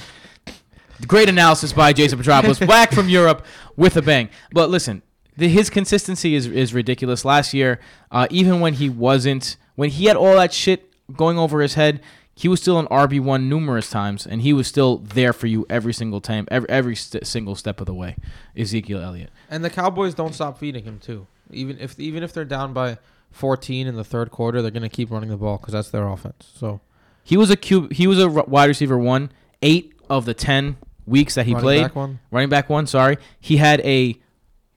Great 1.07 1.27
analysis 1.27 1.73
by 1.73 1.91
Jason 1.91 2.19
Petropoulos, 2.19 2.65
back 2.67 2.91
from 2.91 3.09
Europe 3.09 3.45
with 3.75 3.97
a 3.97 4.01
bang. 4.01 4.29
But 4.51 4.69
listen, 4.69 5.01
the, 5.37 5.47
his 5.49 5.69
consistency 5.69 6.35
is 6.35 6.47
is 6.47 6.73
ridiculous. 6.73 7.25
Last 7.25 7.53
year, 7.53 7.79
uh, 8.11 8.27
even 8.29 8.59
when 8.59 8.73
he 8.75 8.89
wasn't, 8.89 9.57
when 9.75 9.89
he 9.89 10.05
had 10.05 10.15
all 10.17 10.35
that 10.35 10.53
shit 10.53 10.89
going 11.15 11.37
over 11.37 11.61
his 11.61 11.73
head, 11.73 12.01
he 12.35 12.47
was 12.47 12.61
still 12.61 12.79
an 12.79 12.87
RB 12.87 13.19
one 13.19 13.47
numerous 13.49 13.89
times, 13.89 14.25
and 14.25 14.41
he 14.41 14.53
was 14.53 14.67
still 14.67 14.97
there 14.97 15.33
for 15.33 15.47
you 15.47 15.65
every 15.69 15.93
single 15.93 16.21
time, 16.21 16.47
every 16.49 16.69
every 16.69 16.95
st- 16.95 17.25
single 17.27 17.55
step 17.55 17.79
of 17.79 17.85
the 17.85 17.93
way. 17.93 18.15
Ezekiel 18.57 18.99
Elliott. 19.01 19.29
and 19.49 19.63
the 19.63 19.69
Cowboys 19.69 20.13
don't 20.13 20.33
stop 20.33 20.57
feeding 20.59 20.83
him 20.83 20.99
too. 20.99 21.27
Even 21.51 21.77
if 21.79 21.99
even 21.99 22.23
if 22.23 22.33
they're 22.33 22.45
down 22.45 22.73
by 22.73 22.97
14 23.31 23.87
in 23.87 23.95
the 23.95 24.03
third 24.03 24.31
quarter, 24.31 24.61
they're 24.61 24.71
gonna 24.71 24.89
keep 24.89 25.09
running 25.11 25.29
the 25.29 25.37
ball 25.37 25.57
because 25.57 25.73
that's 25.73 25.89
their 25.89 26.07
offense. 26.07 26.51
So 26.55 26.79
He 27.23 27.37
was 27.37 27.49
a 27.49 27.55
Q, 27.55 27.87
He 27.91 28.05
was 28.07 28.19
a 28.19 28.29
r- 28.29 28.45
wide 28.47 28.65
receiver 28.69 28.97
one. 28.97 29.31
Eight 29.61 29.93
of 30.09 30.25
the 30.25 30.33
ten 30.33 30.77
weeks 31.05 31.35
that 31.35 31.45
he 31.45 31.53
running 31.53 31.63
played, 31.63 31.81
back 31.83 31.95
one. 31.95 32.19
running 32.31 32.49
back 32.49 32.69
one. 32.69 32.85
Sorry, 32.87 33.17
he 33.39 33.57
had 33.57 33.79
a 33.81 34.15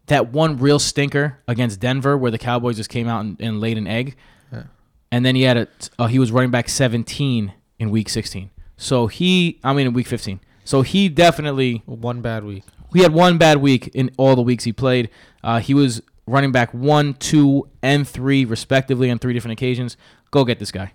that 0.07 0.33
one 0.33 0.57
real 0.59 0.79
stinker 0.79 1.39
against 1.49 1.81
Denver 1.81 2.17
where 2.17 2.31
the 2.31 2.39
Cowboys 2.39 2.77
just 2.77 2.91
came 2.91 3.09
out 3.09 3.25
and, 3.25 3.41
and 3.41 3.61
laid 3.61 3.77
an 3.79 3.87
egg, 3.87 4.17
Yeah. 4.53 4.65
and 5.11 5.25
then 5.25 5.35
he 5.35 5.43
had 5.43 5.57
a 5.57 5.69
uh, 5.99 6.07
he 6.07 6.19
was 6.19 6.31
running 6.33 6.51
back 6.51 6.69
17 6.69 7.53
in 7.79 7.91
week 7.91 8.09
16. 8.09 8.51
So 8.77 9.07
he, 9.07 9.59
I 9.65 9.73
mean, 9.73 9.87
in 9.89 9.93
week 9.95 10.07
15. 10.07 10.41
So 10.65 10.83
he 10.83 11.09
definitely 11.09 11.83
One 11.87 12.21
bad 12.21 12.45
week. 12.45 12.65
he 12.93 13.01
had 13.03 13.13
one 13.13 13.39
bad 13.39 13.59
week 13.59 13.89
in 13.95 14.11
all 14.17 14.37
the 14.37 14.43
weeks 14.43 14.65
he 14.65 14.73
played. 14.73 15.11
Uh, 15.43 15.61
he 15.61 15.75
was 15.75 16.03
running 16.27 16.51
back 16.53 16.75
one, 16.75 17.15
two, 17.15 17.69
and 17.83 18.07
three 18.07 18.45
respectively 18.45 19.11
on 19.11 19.19
three 19.19 19.33
different 19.33 19.53
occasions. 19.53 19.97
Go 20.33 20.45
get 20.45 20.59
this 20.59 20.73
guy. 20.73 20.93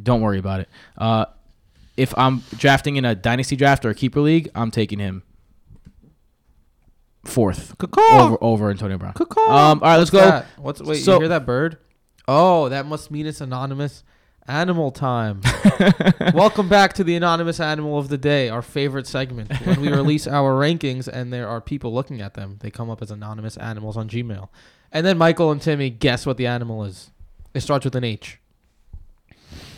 Don't 0.00 0.20
worry 0.20 0.38
about 0.38 0.60
it. 0.60 0.68
Uh, 0.96 1.26
if 1.96 2.16
I'm 2.18 2.42
drafting 2.56 2.96
in 2.96 3.04
a 3.04 3.14
dynasty 3.14 3.56
draft 3.56 3.84
or 3.84 3.90
a 3.90 3.94
keeper 3.94 4.20
league, 4.20 4.48
I'm 4.54 4.70
taking 4.70 4.98
him 4.98 5.22
fourth 7.26 7.74
over 8.10 8.38
over 8.40 8.70
Antonio 8.70 8.98
Brown. 8.98 9.14
Um, 9.18 9.26
all 9.46 9.74
right, 9.80 9.96
let's 9.96 10.10
What's 10.10 10.10
go. 10.10 10.18
that? 10.20 10.46
What's 10.58 10.82
wait? 10.82 10.96
So- 10.98 11.14
you 11.14 11.20
hear 11.20 11.28
that 11.28 11.46
bird? 11.46 11.78
Oh, 12.28 12.68
that 12.70 12.86
must 12.86 13.10
mean 13.10 13.26
it's 13.26 13.40
anonymous. 13.40 14.02
Animal 14.48 14.92
time. 14.92 15.40
Welcome 16.34 16.68
back 16.68 16.92
to 16.94 17.04
the 17.04 17.16
anonymous 17.16 17.58
animal 17.58 17.98
of 17.98 18.08
the 18.08 18.18
day, 18.18 18.48
our 18.48 18.62
favorite 18.62 19.06
segment. 19.08 19.52
When 19.66 19.80
we 19.80 19.88
release 19.92 20.28
our 20.28 20.52
rankings 20.52 21.08
and 21.08 21.32
there 21.32 21.48
are 21.48 21.60
people 21.60 21.92
looking 21.92 22.20
at 22.20 22.34
them, 22.34 22.58
they 22.60 22.70
come 22.70 22.88
up 22.88 23.02
as 23.02 23.10
anonymous 23.10 23.56
animals 23.56 23.96
on 23.96 24.08
Gmail. 24.08 24.48
And 24.92 25.04
then 25.04 25.18
Michael 25.18 25.50
and 25.50 25.60
Timmy 25.60 25.90
guess 25.90 26.26
what 26.26 26.36
the 26.36 26.46
animal 26.46 26.84
is. 26.84 27.10
It 27.54 27.60
starts 27.60 27.84
with 27.84 27.96
an 27.96 28.04
H. 28.04 28.38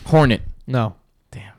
Hornet. 0.05 0.41
No. 0.67 0.95
Damn. 1.31 1.53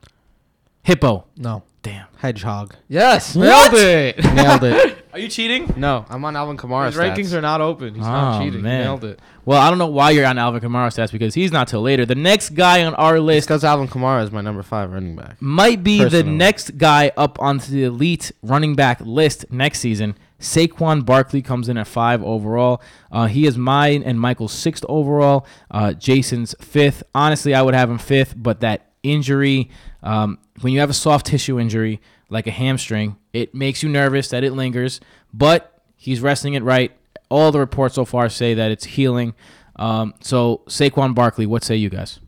Hippo. 0.83 1.27
No. 1.37 1.65
Damn. 1.83 2.07
Hedgehog. 2.19 2.75
Yes. 2.89 3.35
Nailed 3.35 3.75
it. 3.75 4.23
Nailed 4.35 4.65
it. 4.65 4.99
Are 5.13 5.19
you 5.19 5.29
cheating? 5.29 5.73
No, 5.77 6.05
I'm 6.09 6.25
on 6.25 6.37
Alvin 6.37 6.57
Kamara's 6.57 6.95
His 6.95 7.03
rankings 7.03 7.33
are 7.37 7.41
not 7.41 7.61
open. 7.61 7.95
He's 7.95 8.05
not 8.05 8.37
Oh, 8.41 8.45
cheating. 8.45 8.63
man. 8.63 8.81
He 8.81 8.85
nailed 8.87 9.05
it. 9.05 9.21
Well, 9.45 9.61
I 9.61 9.69
don't 9.69 9.79
know 9.79 9.89
why 9.89 10.11
you're 10.11 10.27
on 10.27 10.39
Alvin 10.39 10.61
Kamara 10.61 10.89
stats 10.89 11.11
because 11.11 11.35
he's 11.35 11.51
not 11.51 11.67
till 11.67 11.83
later. 11.83 12.07
The 12.07 12.15
next 12.15 12.51
guy 12.51 12.85
on 12.85 12.95
our 12.95 13.17
It's 13.17 13.25
list 13.25 13.49
because 13.49 13.65
Alvin 13.65 13.89
Kamara 13.89 14.23
is 14.23 14.31
my 14.31 14.41
number 14.41 14.63
five 14.63 14.93
running 14.93 15.17
back. 15.17 15.37
might 15.41 15.83
be 15.83 15.99
the 15.99 16.05
Personally. 16.11 16.37
next 16.37 16.79
guy 16.79 17.11
up 17.17 17.41
onto 17.41 17.73
the 17.73 17.83
elite 17.85 18.31
running 18.43 18.77
back 18.77 19.01
list 19.01 19.47
next 19.51 19.81
season. 19.81 20.15
Saquon 20.39 21.05
Barkley 21.05 21.43
comes 21.43 21.69
in 21.69 21.77
at 21.77 21.87
five 21.87 22.23
overall. 22.23 22.81
Uh, 23.11 23.27
he 23.27 23.47
is 23.47 23.59
mine 23.59 24.03
and 24.03 24.19
Michael's 24.21 24.53
sixth 24.53 24.85
overall. 24.89 25.45
Uh, 25.71 25.93
Jason's 25.93 26.55
fifth. 26.61 27.03
Honestly, 27.15 27.53
I 27.55 27.63
would 27.63 27.75
have 27.75 27.91
him 27.91 27.99
fifth, 27.99 28.35
but 28.37 28.61
that 28.61 28.87
injury, 29.03 29.71
um, 30.03 30.39
when 30.61 30.73
you 30.73 30.81
have 30.81 30.89
a 30.91 30.95
soft 30.95 31.27
tissue 31.27 31.59
injury 31.59 32.01
like 32.31 32.47
a 32.47 32.51
hamstring, 32.51 33.17
it 33.33 33.55
makes 33.55 33.83
you 33.83 33.89
nervous 33.89 34.29
that 34.29 34.45
it 34.45 34.53
lingers. 34.53 35.01
But 35.33 35.81
he's 35.97 36.21
resting 36.21 36.55
it 36.55 36.63
right. 36.63 36.93
All 37.29 37.53
the 37.53 37.59
reports 37.59 37.95
so 37.95 38.05
far 38.05 38.29
say 38.29 38.55
that 38.55 38.71
it's 38.71 38.85
healing. 38.85 39.35
Um, 39.77 40.15
so 40.21 40.63
Saquon 40.67 41.15
Barkley, 41.15 41.47
what 41.47 41.65
say 41.65 41.77
you 41.77 41.91
guys? 41.91 42.21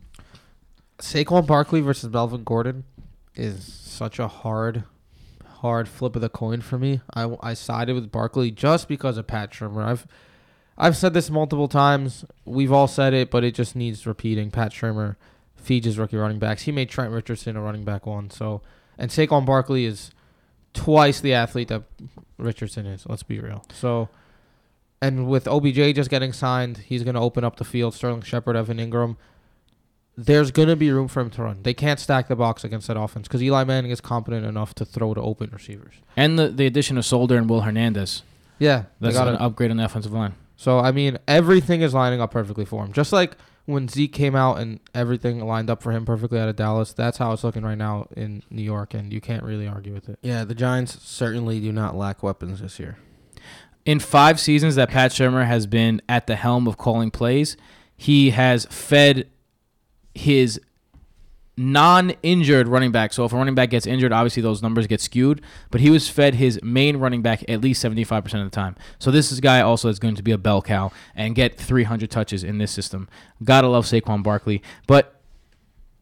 Saquon 0.99 1.45
Barkley 1.45 1.81
versus 1.81 2.11
Melvin 2.11 2.43
Gordon 2.43 2.83
is 3.35 3.65
such 3.65 4.19
a 4.19 4.27
hard, 4.27 4.83
hard 5.59 5.87
flip 5.87 6.15
of 6.15 6.21
the 6.21 6.29
coin 6.29 6.61
for 6.61 6.77
me. 6.77 7.01
I, 7.13 7.35
I 7.41 7.53
sided 7.53 7.93
with 7.93 8.11
Barkley 8.11 8.51
just 8.51 8.87
because 8.87 9.17
of 9.17 9.27
Pat 9.27 9.51
Shurmur. 9.51 9.83
I've 9.83 10.07
I've 10.77 10.97
said 10.97 11.13
this 11.13 11.29
multiple 11.29 11.67
times. 11.67 12.25
We've 12.45 12.71
all 12.71 12.87
said 12.87 13.13
it, 13.13 13.29
but 13.29 13.43
it 13.43 13.53
just 13.53 13.75
needs 13.75 14.07
repeating. 14.07 14.49
Pat 14.49 14.71
Shurmur 14.71 15.17
feeds 15.55 15.85
his 15.85 15.99
rookie 15.99 16.17
running 16.17 16.39
backs. 16.39 16.63
He 16.63 16.71
made 16.71 16.89
Trent 16.89 17.11
Richardson 17.11 17.55
a 17.55 17.61
running 17.61 17.83
back 17.83 18.05
one. 18.05 18.29
So, 18.29 18.61
and 18.97 19.11
Saquon 19.11 19.45
Barkley 19.45 19.85
is 19.85 20.11
twice 20.73 21.19
the 21.19 21.33
athlete 21.33 21.67
that 21.69 21.83
Richardson 22.37 22.85
is. 22.85 23.05
Let's 23.07 23.23
be 23.23 23.39
real. 23.39 23.65
So, 23.73 24.09
and 25.01 25.27
with 25.27 25.47
OBJ 25.47 25.95
just 25.95 26.09
getting 26.09 26.33
signed, 26.33 26.77
he's 26.79 27.03
going 27.03 27.15
to 27.15 27.21
open 27.21 27.43
up 27.43 27.57
the 27.57 27.65
field. 27.65 27.93
Sterling 27.93 28.21
Shepard, 28.21 28.55
Evan 28.55 28.77
Engram 28.77 29.17
there's 30.15 30.51
going 30.51 30.67
to 30.67 30.75
be 30.75 30.91
room 30.91 31.07
for 31.07 31.21
him 31.21 31.29
to 31.31 31.43
run. 31.43 31.59
They 31.63 31.73
can't 31.73 31.99
stack 31.99 32.27
the 32.27 32.35
box 32.35 32.63
against 32.63 32.87
that 32.87 32.97
offense 32.97 33.27
because 33.27 33.41
Eli 33.41 33.63
Manning 33.63 33.91
is 33.91 33.99
competent 33.99 34.45
enough 34.45 34.75
to 34.75 34.85
throw 34.85 35.13
to 35.13 35.21
open 35.21 35.49
receivers. 35.51 35.95
And 36.15 36.37
the, 36.37 36.49
the 36.49 36.65
addition 36.65 36.97
of 36.97 37.05
Solder 37.05 37.37
and 37.37 37.49
Will 37.49 37.61
Hernandez. 37.61 38.21
Yeah, 38.59 38.83
they 38.99 39.07
That's 39.07 39.17
got 39.17 39.27
an 39.27 39.37
upgrade 39.37 39.71
on 39.71 39.77
the 39.77 39.85
offensive 39.85 40.13
line. 40.13 40.35
So 40.55 40.79
I 40.79 40.91
mean, 40.91 41.17
everything 41.27 41.81
is 41.81 41.93
lining 41.93 42.21
up 42.21 42.31
perfectly 42.31 42.65
for 42.65 42.85
him. 42.85 42.93
Just 42.93 43.11
like 43.11 43.35
when 43.65 43.87
Zeke 43.87 44.11
came 44.11 44.35
out 44.35 44.59
and 44.59 44.79
everything 44.93 45.39
lined 45.39 45.69
up 45.69 45.81
for 45.81 45.91
him 45.91 46.05
perfectly 46.05 46.39
out 46.39 46.49
of 46.49 46.55
Dallas. 46.55 46.93
That's 46.93 47.17
how 47.17 47.31
it's 47.31 47.43
looking 47.43 47.63
right 47.63 47.77
now 47.77 48.07
in 48.15 48.43
New 48.49 48.61
York, 48.61 48.93
and 48.93 49.13
you 49.13 49.21
can't 49.21 49.43
really 49.43 49.67
argue 49.67 49.93
with 49.93 50.09
it. 50.09 50.19
Yeah, 50.21 50.43
the 50.43 50.55
Giants 50.55 51.01
certainly 51.01 51.59
do 51.59 51.71
not 51.71 51.95
lack 51.95 52.23
weapons 52.23 52.61
this 52.61 52.79
year. 52.79 52.97
In 53.85 53.99
five 53.99 54.39
seasons 54.39 54.75
that 54.75 54.89
Pat 54.89 55.11
Shurmur 55.11 55.45
has 55.45 55.67
been 55.67 56.01
at 56.07 56.27
the 56.27 56.35
helm 56.35 56.67
of 56.67 56.77
calling 56.77 57.11
plays, 57.11 57.57
he 57.95 58.31
has 58.31 58.65
fed 58.65 59.29
his 60.13 60.59
non-injured 61.55 62.67
running 62.67 62.91
back. 62.91 63.13
So 63.13 63.25
if 63.25 63.33
a 63.33 63.35
running 63.35 63.55
back 63.55 63.69
gets 63.69 63.85
injured, 63.85 64.11
obviously 64.11 64.41
those 64.41 64.61
numbers 64.61 64.87
get 64.87 65.01
skewed. 65.01 65.41
But 65.69 65.81
he 65.81 65.89
was 65.89 66.09
fed 66.09 66.35
his 66.35 66.59
main 66.63 66.97
running 66.97 67.21
back 67.21 67.43
at 67.47 67.61
least 67.61 67.83
75% 67.83 68.17
of 68.25 68.31
the 68.31 68.49
time. 68.49 68.75
So 68.99 69.11
this 69.11 69.31
is 69.31 69.39
guy 69.39 69.61
also 69.61 69.89
is 69.89 69.99
going 69.99 70.15
to 70.15 70.23
be 70.23 70.31
a 70.31 70.37
bell 70.37 70.61
cow 70.61 70.91
and 71.15 71.35
get 71.35 71.57
300 71.57 72.09
touches 72.09 72.43
in 72.43 72.57
this 72.57 72.71
system. 72.71 73.07
Gotta 73.43 73.67
love 73.67 73.85
Saquon 73.85 74.23
Barkley. 74.23 74.61
But 74.87 75.19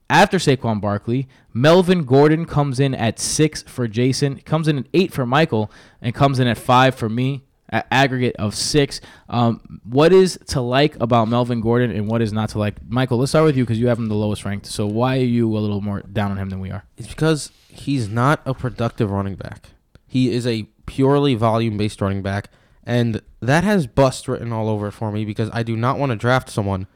after 0.09 0.37
Saquon 0.37 0.81
Barkley, 0.81 1.27
Melvin 1.53 2.03
Gordon 2.03 2.45
comes 2.45 2.79
in 2.79 2.93
at 2.93 3.19
six 3.19 3.61
for 3.63 3.87
Jason, 3.87 4.39
comes 4.39 4.67
in 4.67 4.79
at 4.79 4.85
eight 4.93 5.13
for 5.13 5.25
Michael, 5.25 5.71
and 6.01 6.13
comes 6.13 6.39
in 6.39 6.47
at 6.47 6.57
five 6.57 6.95
for 6.95 7.09
me. 7.09 7.43
Aggregate 7.71 8.35
of 8.37 8.55
six. 8.55 8.99
Um, 9.29 9.79
what 9.83 10.11
is 10.11 10.37
to 10.47 10.61
like 10.61 10.99
about 10.99 11.27
Melvin 11.27 11.61
Gordon 11.61 11.91
and 11.91 12.07
what 12.07 12.21
is 12.21 12.33
not 12.33 12.49
to 12.49 12.59
like? 12.59 12.75
Michael, 12.87 13.17
let's 13.17 13.31
start 13.31 13.45
with 13.45 13.55
you 13.55 13.63
because 13.63 13.79
you 13.79 13.87
have 13.87 13.97
him 13.97 14.07
the 14.07 14.15
lowest 14.15 14.43
ranked. 14.43 14.65
So 14.65 14.85
why 14.87 15.17
are 15.17 15.21
you 15.23 15.57
a 15.57 15.59
little 15.59 15.81
more 15.81 16.01
down 16.01 16.31
on 16.31 16.37
him 16.37 16.49
than 16.49 16.59
we 16.59 16.71
are? 16.71 16.83
It's 16.97 17.07
because 17.07 17.51
he's 17.69 18.09
not 18.09 18.41
a 18.45 18.53
productive 18.53 19.09
running 19.09 19.35
back. 19.35 19.69
He 20.05 20.31
is 20.31 20.45
a 20.45 20.63
purely 20.85 21.35
volume 21.35 21.77
based 21.77 22.01
running 22.01 22.21
back, 22.21 22.49
and 22.85 23.21
that 23.39 23.63
has 23.63 23.87
bust 23.87 24.27
written 24.27 24.51
all 24.51 24.67
over 24.67 24.87
it 24.87 24.91
for 24.91 25.11
me 25.11 25.23
because 25.23 25.49
I 25.53 25.63
do 25.63 25.77
not 25.77 25.97
want 25.97 26.11
to 26.11 26.17
draft 26.17 26.49
someone 26.49 26.87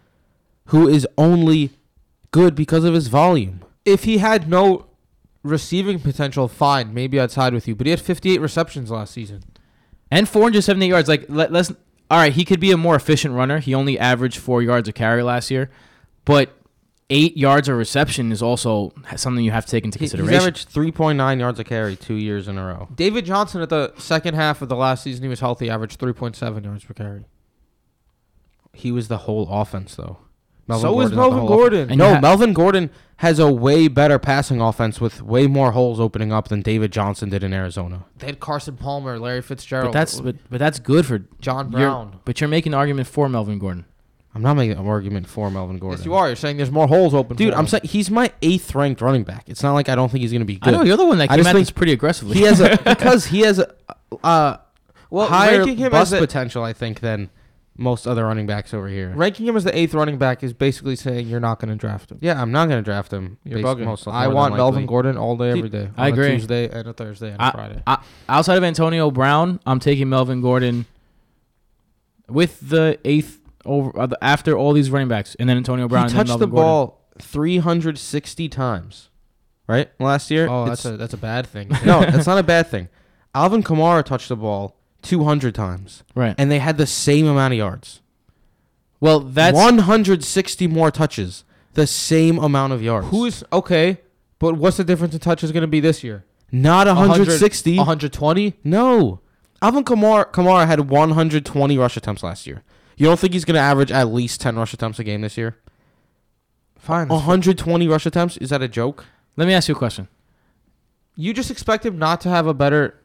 who 0.66 0.88
is 0.88 1.08
only 1.18 1.72
good 2.32 2.56
because 2.56 2.84
of 2.84 2.94
his 2.94 3.08
volume. 3.08 3.64
If 3.86 4.04
he 4.04 4.18
had 4.18 4.50
no 4.50 4.88
receiving 5.44 6.00
potential, 6.00 6.48
fine, 6.48 6.94
maybe 6.94 7.20
I'd 7.20 7.32
side 7.32 7.54
with 7.54 7.68
you. 7.68 7.76
But 7.76 7.88
he 7.88 7.92
had 7.92 8.02
58 8.02 8.42
receptions 8.42 8.92
last 8.92 9.14
season. 9.14 9.44
And 10.16 10.28
478 10.30 10.88
yards. 10.88 11.08
Like 11.08 11.26
let, 11.30 11.52
let's 11.52 11.72
all 12.10 12.18
right. 12.20 12.34
He 12.34 12.46
could 12.46 12.60
be 12.60 12.72
a 12.72 12.78
more 12.78 12.96
efficient 12.96 13.34
runner. 13.36 13.60
He 13.60 13.74
only 13.76 14.00
averaged 14.00 14.38
four 14.38 14.62
yards 14.62 14.88
a 14.88 14.94
carry 14.94 15.22
last 15.24 15.50
year, 15.52 15.70
but 16.24 16.52
eight 17.10 17.36
yards 17.38 17.68
of 17.70 17.78
reception 17.78 18.32
is 18.32 18.42
also 18.42 18.92
something 19.16 19.44
you 19.44 19.52
have 19.52 19.66
to 19.66 19.72
take 19.72 19.84
into 19.86 20.00
consideration. 20.00 20.30
He- 20.30 20.34
He's 20.36 20.42
averaged 20.42 20.70
3.9 20.74 21.40
yards 21.40 21.60
a 21.60 21.64
carry 21.64 21.96
two 21.96 22.16
years 22.16 22.48
in 22.48 22.58
a 22.58 22.66
row. 22.66 22.88
David 22.96 23.26
Johnson 23.26 23.62
at 23.62 23.70
the 23.70 23.94
second 23.98 24.34
half 24.34 24.62
of 24.64 24.70
the 24.70 24.76
last 24.76 25.04
season 25.04 25.22
he 25.24 25.30
was 25.30 25.40
healthy, 25.40 25.70
averaged 25.70 26.00
3.7 26.00 26.64
yards 26.64 26.84
per 26.84 26.94
carry. 26.96 27.26
He 28.74 28.92
was 28.92 29.08
the 29.08 29.20
whole 29.20 29.48
offense, 29.50 29.96
though. 29.96 30.18
so 30.70 31.00
is 31.02 31.12
Gordon's 31.12 31.12
not 31.16 31.24
the 31.30 31.30
Melvin 31.36 31.48
Gordon. 31.48 31.90
And 31.92 31.98
no, 32.00 32.14
ha- 32.16 32.20
Melvin 32.22 32.54
Gordon 32.54 32.90
has 33.18 33.40
a 33.40 33.50
way 33.52 33.88
better 33.88 34.20
passing 34.20 34.60
offense 34.60 35.00
with 35.00 35.22
way 35.22 35.48
more 35.48 35.72
holes 35.72 36.00
opening 36.00 36.32
up 36.34 36.50
than 36.50 36.62
David 36.62 36.92
Johnson 36.92 37.30
did 37.30 37.44
in 37.44 37.54
Arizona. 37.54 38.06
They 38.18 38.28
had 38.28 38.40
Carson 38.40 38.76
Palmer, 38.76 39.18
Larry 39.18 39.42
Fitzgerald, 39.42 39.94
but 39.94 40.00
that's 40.00 40.20
but, 40.20 40.36
but 40.50 40.60
that's 40.60 40.80
good 40.80 41.06
for 41.06 41.20
John 41.40 41.72
you're- 41.72 41.84
Brown. 41.84 42.20
but 42.26 42.42
you're 42.42 42.50
making 42.50 42.74
an 42.74 42.80
argument 42.80 43.08
for 43.08 43.30
Melvin 43.30 43.60
Gordon. 43.60 43.86
I'm 44.34 44.42
not 44.42 44.56
making 44.56 44.78
an 44.78 44.86
argument 44.86 45.30
for 45.30 45.50
Melvin 45.50 45.78
Gordon. 45.78 46.00
Yes, 46.00 46.06
you 46.06 46.14
are. 46.14 46.28
You're 46.28 46.36
saying 46.36 46.58
there's 46.58 46.70
more 46.72 46.88
holes 46.90 47.14
open. 47.14 47.38
Dude, 47.38 47.54
for 47.54 47.58
I'm 47.60 47.68
saying 47.68 47.84
he's 47.86 48.12
my 48.12 48.34
eighth 48.42 48.76
ranked 48.76 49.00
running 49.00 49.24
back. 49.24 49.46
It's 49.48 49.64
not 49.64 49.72
like 49.74 49.88
I 49.88 49.96
don't 49.96 50.12
think 50.12 50.24
he's 50.24 50.34
gonna 50.34 50.44
be 50.44 50.56
good. 50.58 50.68
I 50.68 50.72
good. 50.72 50.78
know 50.80 50.84
you're 50.84 50.98
the 50.98 51.06
one 51.06 51.18
that 51.20 51.32
I 51.32 51.38
came 51.38 51.48
at 51.48 51.54
think 51.54 51.68
this 51.68 51.72
pretty 51.72 51.94
aggressively. 51.94 52.36
he 52.36 52.42
has 52.44 52.60
a 52.60 52.78
because 52.86 53.28
he 53.28 53.42
has 53.42 53.60
a 53.60 53.74
uh, 54.24 54.58
well, 55.10 55.28
higher 55.28 55.60
ranking 55.60 55.78
him 55.78 55.92
bust 55.92 56.12
a, 56.12 56.18
potential, 56.18 56.64
I 56.64 56.74
think, 56.74 57.00
than 57.00 57.30
most 57.78 58.08
other 58.08 58.24
running 58.26 58.46
backs 58.48 58.74
over 58.74 58.88
here. 58.88 59.12
ranking 59.16 59.46
him 59.46 59.58
as 59.58 59.64
the 59.66 59.78
eighth 59.78 59.94
running 59.94 60.18
back 60.18 60.44
is 60.44 60.54
basically 60.54 60.96
saying 60.96 61.28
you're 61.28 61.40
not 61.42 61.60
going 61.60 61.70
to 61.70 61.76
draft 61.76 62.10
him. 62.12 62.20
Yeah, 62.22 62.42
I'm 62.42 62.52
not 62.52 62.70
gonna 62.70 62.82
draft 62.82 63.12
him. 63.12 63.38
You're 63.44 63.60
bugging. 63.60 63.84
most- 63.86 64.08
I 64.08 64.12
more 64.12 64.22
than 64.24 64.34
want 64.34 64.56
Melvin 64.56 64.82
likely. 64.84 64.88
Gordon 64.88 65.18
all 65.18 65.36
day, 65.36 65.50
every 65.50 65.68
day. 65.70 65.90
I 65.98 66.08
on 66.08 66.14
agree. 66.14 66.28
A 66.28 66.32
Tuesday 66.38 66.70
and 66.70 66.88
a 66.88 66.94
Thursday 66.94 67.32
and 67.32 67.42
a 67.42 67.52
Friday. 67.52 67.84
I, 67.86 67.98
outside 68.30 68.58
of 68.58 68.64
Antonio 68.64 69.12
Brown, 69.12 69.60
I'm 69.66 69.80
taking 69.80 70.08
Melvin 70.10 70.40
Gordon 70.42 70.86
with 72.30 72.60
the 72.70 72.98
eighth 73.06 73.40
over 73.66 73.98
uh, 74.00 74.06
the- 74.08 74.24
after 74.24 74.58
all 74.58 74.74
these 74.74 74.90
running 74.90 75.08
backs, 75.10 75.36
and 75.40 75.50
then 75.50 75.58
Antonio 75.58 75.88
Brown. 75.88 76.04
He 76.10 76.12
and 76.12 76.20
then 76.20 76.26
touched 76.28 76.40
the 76.40 76.48
Melvin 76.48 76.56
Gordon. 76.56 76.66
ball 76.72 77.02
360 77.20 78.50
times, 78.50 79.10
right? 79.68 79.90
Last 80.00 80.32
year. 80.32 80.48
oh, 80.50 80.64
It's- 80.64 80.84
that's 80.84 80.94
a 80.94 80.98
that's 80.98 81.14
a 81.14 81.18
bad 81.18 81.46
thing. 81.48 81.68
no, 81.86 82.02
that's 82.02 82.28
not 82.28 82.38
a 82.38 82.44
bad 82.44 82.68
thing. 82.72 82.90
Alvin 83.34 83.64
Kamara 83.64 84.04
touched 84.04 84.30
the 84.30 84.36
ball 84.38 84.75
200 85.06 85.54
times, 85.56 86.04
right? 86.14 86.36
and 86.38 86.50
they 86.52 86.60
had 86.60 86.78
the 86.78 86.88
same 86.88 87.28
amount 87.28 87.54
of 87.54 87.58
yards. 87.58 88.02
Well, 89.00 89.20
that's 89.20 89.56
160 89.56 90.68
more 90.68 90.92
touches, 90.92 91.44
the 91.74 91.86
same 91.88 92.38
amount 92.40 92.74
of 92.74 92.82
yards. 92.82 93.08
Who 93.10 93.26
is 93.26 93.44
okay? 93.52 94.00
But 94.40 94.56
what's 94.56 94.78
the 94.78 94.84
difference 94.84 95.14
in 95.14 95.20
touches 95.20 95.52
going 95.52 95.62
to 95.62 95.68
be 95.68 95.80
this 95.80 96.04
year? 96.04 96.26
not 96.52 96.88
160? 96.88 97.78
120. 97.78 98.54
No, 98.64 99.20
Alvin 99.62 99.84
Kamara 99.84 100.32
Kamara 100.32 100.68
had 100.68 100.90
120 100.90 101.78
rush 101.78 101.98
attempts 101.98 102.24
last 102.24 102.48
year. 102.48 102.64
You 102.98 103.08
don't 103.08 103.20
think 103.20 103.34
he's 103.34 103.46
going 103.46 103.56
to 103.56 103.62
average 103.62 103.92
at 103.92 104.08
least 104.08 104.40
10 104.42 104.56
rush 104.56 104.74
attempts 104.74 105.00
a 105.00 105.04
game 105.04 105.22
this 105.22 105.38
year? 105.38 105.58
Fine. 106.78 107.08
that's 107.08 107.20
120 107.20 107.88
rush 107.88 108.06
attempts? 108.06 108.38
Is 108.38 108.50
that 108.52 108.62
a 108.62 108.68
joke? 108.68 109.06
let 109.38 109.48
me 109.48 109.54
ask 109.54 109.68
you 109.68 109.76
a 109.76 109.78
question. 109.78 110.08
You 111.18 111.34
just 111.34 111.52
expect 111.52 111.86
him 111.86 111.98
not 111.98 112.22
to 112.22 112.30
have 112.30 112.48
a 112.48 112.54
better, 112.54 113.00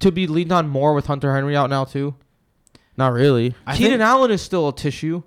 to 0.00 0.10
be 0.12 0.26
leaned 0.26 0.52
on 0.52 0.68
more 0.68 0.94
with 0.94 1.06
Hunter 1.06 1.34
Henry 1.34 1.56
out 1.56 1.70
now 1.70 1.84
too. 1.84 2.14
Not 2.96 3.12
really. 3.12 3.54
I 3.66 3.76
Keenan 3.76 3.92
think- 3.98 4.02
Allen 4.02 4.30
is 4.30 4.42
still 4.42 4.68
a 4.68 4.74
tissue. 4.74 5.22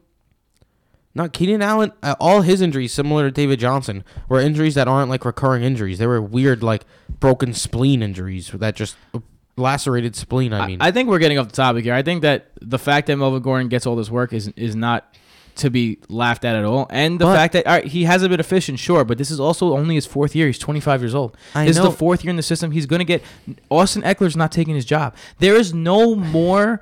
Not 1.14 1.34
Keenan 1.34 1.62
Allen. 1.62 1.92
Uh, 2.02 2.16
all 2.22 2.42
his 2.42 2.62
injuries, 2.62 2.94
similar 2.94 3.26
to 3.26 3.32
David 3.32 3.60
Johnson, 3.60 4.06
were 4.30 4.40
injuries 4.40 4.76
that 4.76 4.88
aren't 4.88 5.10
like 5.10 5.26
recurring 5.26 5.62
injuries. 5.64 5.98
They 6.00 6.08
were 6.08 6.22
weird, 6.22 6.64
like 6.64 6.86
broken 7.20 7.54
spleen 7.54 8.02
injuries 8.02 8.50
that 8.54 8.76
just 8.78 8.96
uh, 9.14 9.20
lacerated 9.58 10.16
spleen. 10.16 10.54
I 10.54 10.60
I, 10.60 10.68
mean, 10.68 10.78
I 10.82 10.92
think 10.92 11.10
we're 11.10 11.20
getting 11.20 11.38
off 11.38 11.48
the 11.50 11.56
topic 11.56 11.84
here. 11.84 11.94
I 11.94 12.02
think 12.02 12.22
that 12.22 12.52
the 12.62 12.80
fact 12.80 13.08
that 13.08 13.18
Melvin 13.18 13.42
Gordon 13.42 13.68
gets 13.68 13.86
all 13.86 13.98
this 13.98 14.10
work 14.10 14.32
is 14.32 14.48
is 14.56 14.74
not 14.76 15.14
to 15.56 15.70
be 15.70 15.98
laughed 16.10 16.46
at 16.46 16.56
at 16.56 16.64
all. 16.66 16.88
And 16.90 17.20
the 17.20 17.26
But- 17.26 17.36
fact 17.36 17.54
that 17.54 17.68
all 17.68 17.74
right, 17.74 17.86
he 17.86 18.04
has 18.06 18.24
a 18.24 18.30
bit 18.30 18.40
of 18.40 18.46
efficient, 18.46 18.80
sure, 18.80 19.04
but 19.04 19.18
this 19.18 19.30
is 19.32 19.40
also 19.40 19.76
only 19.78 19.96
his 19.96 20.06
fourth 20.06 20.36
year. 20.36 20.48
He's 20.48 20.58
25 20.60 21.02
years 21.02 21.14
old. 21.16 21.36
I 21.56 21.66
this 21.66 21.78
is 21.78 21.84
the 21.84 21.92
fourth 21.92 22.24
year 22.24 22.30
in 22.30 22.36
the 22.38 22.44
system. 22.44 22.72
He's 22.72 22.86
going 22.86 23.00
to 23.00 23.06
get 23.06 23.24
Austin 23.70 24.02
Ekeler's 24.04 24.36
not 24.38 24.52
taking 24.52 24.76
his 24.76 24.86
job. 24.86 25.16
There 25.40 25.56
is 25.56 25.74
no 25.74 26.16
more 26.16 26.82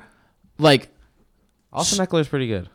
like 0.57 0.89
Austin 1.73 2.05
Ekeler's 2.05 2.27
pretty 2.27 2.47
good. 2.47 2.69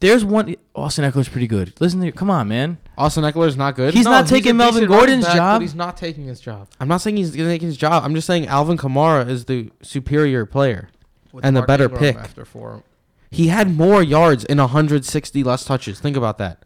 there's 0.00 0.24
one 0.24 0.54
Austin 0.74 1.10
Ekeler's 1.10 1.28
pretty 1.28 1.46
good. 1.46 1.72
Listen 1.80 2.00
to 2.02 2.12
come 2.12 2.30
on, 2.30 2.46
man. 2.48 2.78
Austin 2.96 3.24
Ekeler's 3.24 3.56
not 3.56 3.74
good. 3.74 3.94
He's 3.94 4.04
not 4.04 4.26
a 4.26 4.28
taking 4.28 4.56
Melvin 4.56 4.86
Gordon's 4.86 5.24
back, 5.24 5.36
job. 5.36 5.58
But 5.58 5.62
he's 5.62 5.74
not 5.74 5.96
taking 5.96 6.24
his 6.24 6.40
job. 6.40 6.68
I'm 6.80 6.88
not 6.88 7.00
saying 7.00 7.16
he's 7.16 7.34
gonna 7.34 7.48
take 7.48 7.62
his 7.62 7.76
job. 7.76 8.04
I'm 8.04 8.14
just 8.14 8.26
saying 8.26 8.46
Alvin 8.46 8.76
Kamara 8.76 9.28
is 9.28 9.46
the 9.46 9.70
superior 9.82 10.46
player. 10.46 10.88
With 11.32 11.44
And 11.44 11.56
the 11.56 11.62
better 11.62 11.84
Ingram 11.84 12.00
pick. 12.00 12.16
after 12.16 12.44
four. 12.44 12.82
He 13.30 13.48
had 13.48 13.74
more 13.76 14.02
yards 14.02 14.44
and 14.44 14.58
160 14.58 15.42
less 15.44 15.64
touches. 15.64 16.00
Think 16.00 16.16
about 16.16 16.38
that. 16.38 16.64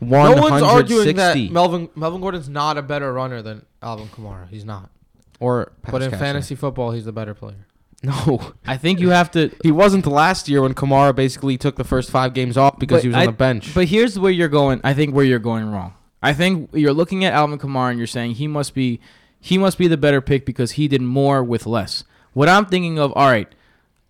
No 0.00 0.34
one's 0.34 0.62
arguing 0.62 1.16
that 1.16 1.36
Melvin 1.52 1.88
Melvin 1.94 2.20
Gordon's 2.20 2.48
not 2.48 2.76
a 2.76 2.82
better 2.82 3.12
runner 3.12 3.40
than 3.40 3.64
Alvin 3.82 4.08
Kamara. 4.08 4.48
He's 4.48 4.64
not. 4.64 4.90
or 5.38 5.72
but 5.90 6.02
in 6.02 6.10
catcher. 6.10 6.18
fantasy 6.20 6.54
football, 6.56 6.90
he's 6.90 7.04
the 7.04 7.12
better 7.12 7.34
player. 7.34 7.66
no, 8.02 8.52
I 8.66 8.76
think 8.78 8.98
you 8.98 9.10
have 9.10 9.30
to 9.32 9.52
he 9.62 9.70
wasn't 9.70 10.06
last 10.06 10.48
year 10.48 10.60
when 10.62 10.74
Kamara 10.74 11.14
basically 11.14 11.56
took 11.56 11.76
the 11.76 11.84
first 11.84 12.10
five 12.10 12.34
games 12.34 12.56
off 12.56 12.80
because 12.80 12.96
But 12.98 13.02
he 13.02 13.08
was 13.08 13.16
I- 13.16 13.20
on 13.20 13.26
the 13.26 13.32
bench. 13.32 13.72
But 13.74 13.86
here's 13.86 14.18
where 14.18 14.32
you're 14.32 14.48
going. 14.48 14.80
I 14.82 14.92
think 14.92 15.14
where 15.14 15.24
you're 15.24 15.38
going 15.38 15.70
wrong. 15.70 15.94
I 16.20 16.32
think 16.34 16.70
you're 16.72 16.92
looking 16.92 17.24
at 17.24 17.32
Alvin 17.32 17.58
Kamara 17.60 17.90
and 17.90 17.98
you're 17.98 18.06
saying 18.08 18.32
he 18.34 18.48
must 18.48 18.74
be 18.74 18.98
he 19.40 19.56
must 19.58 19.78
be 19.78 19.86
the 19.86 19.96
better 19.96 20.20
pick 20.20 20.44
because 20.46 20.72
he 20.72 20.88
did 20.88 21.00
more 21.02 21.44
with 21.44 21.64
less. 21.66 22.02
What 22.32 22.48
I'm 22.48 22.66
thinking 22.66 22.98
of, 22.98 23.12
all 23.14 23.28
right, 23.28 23.52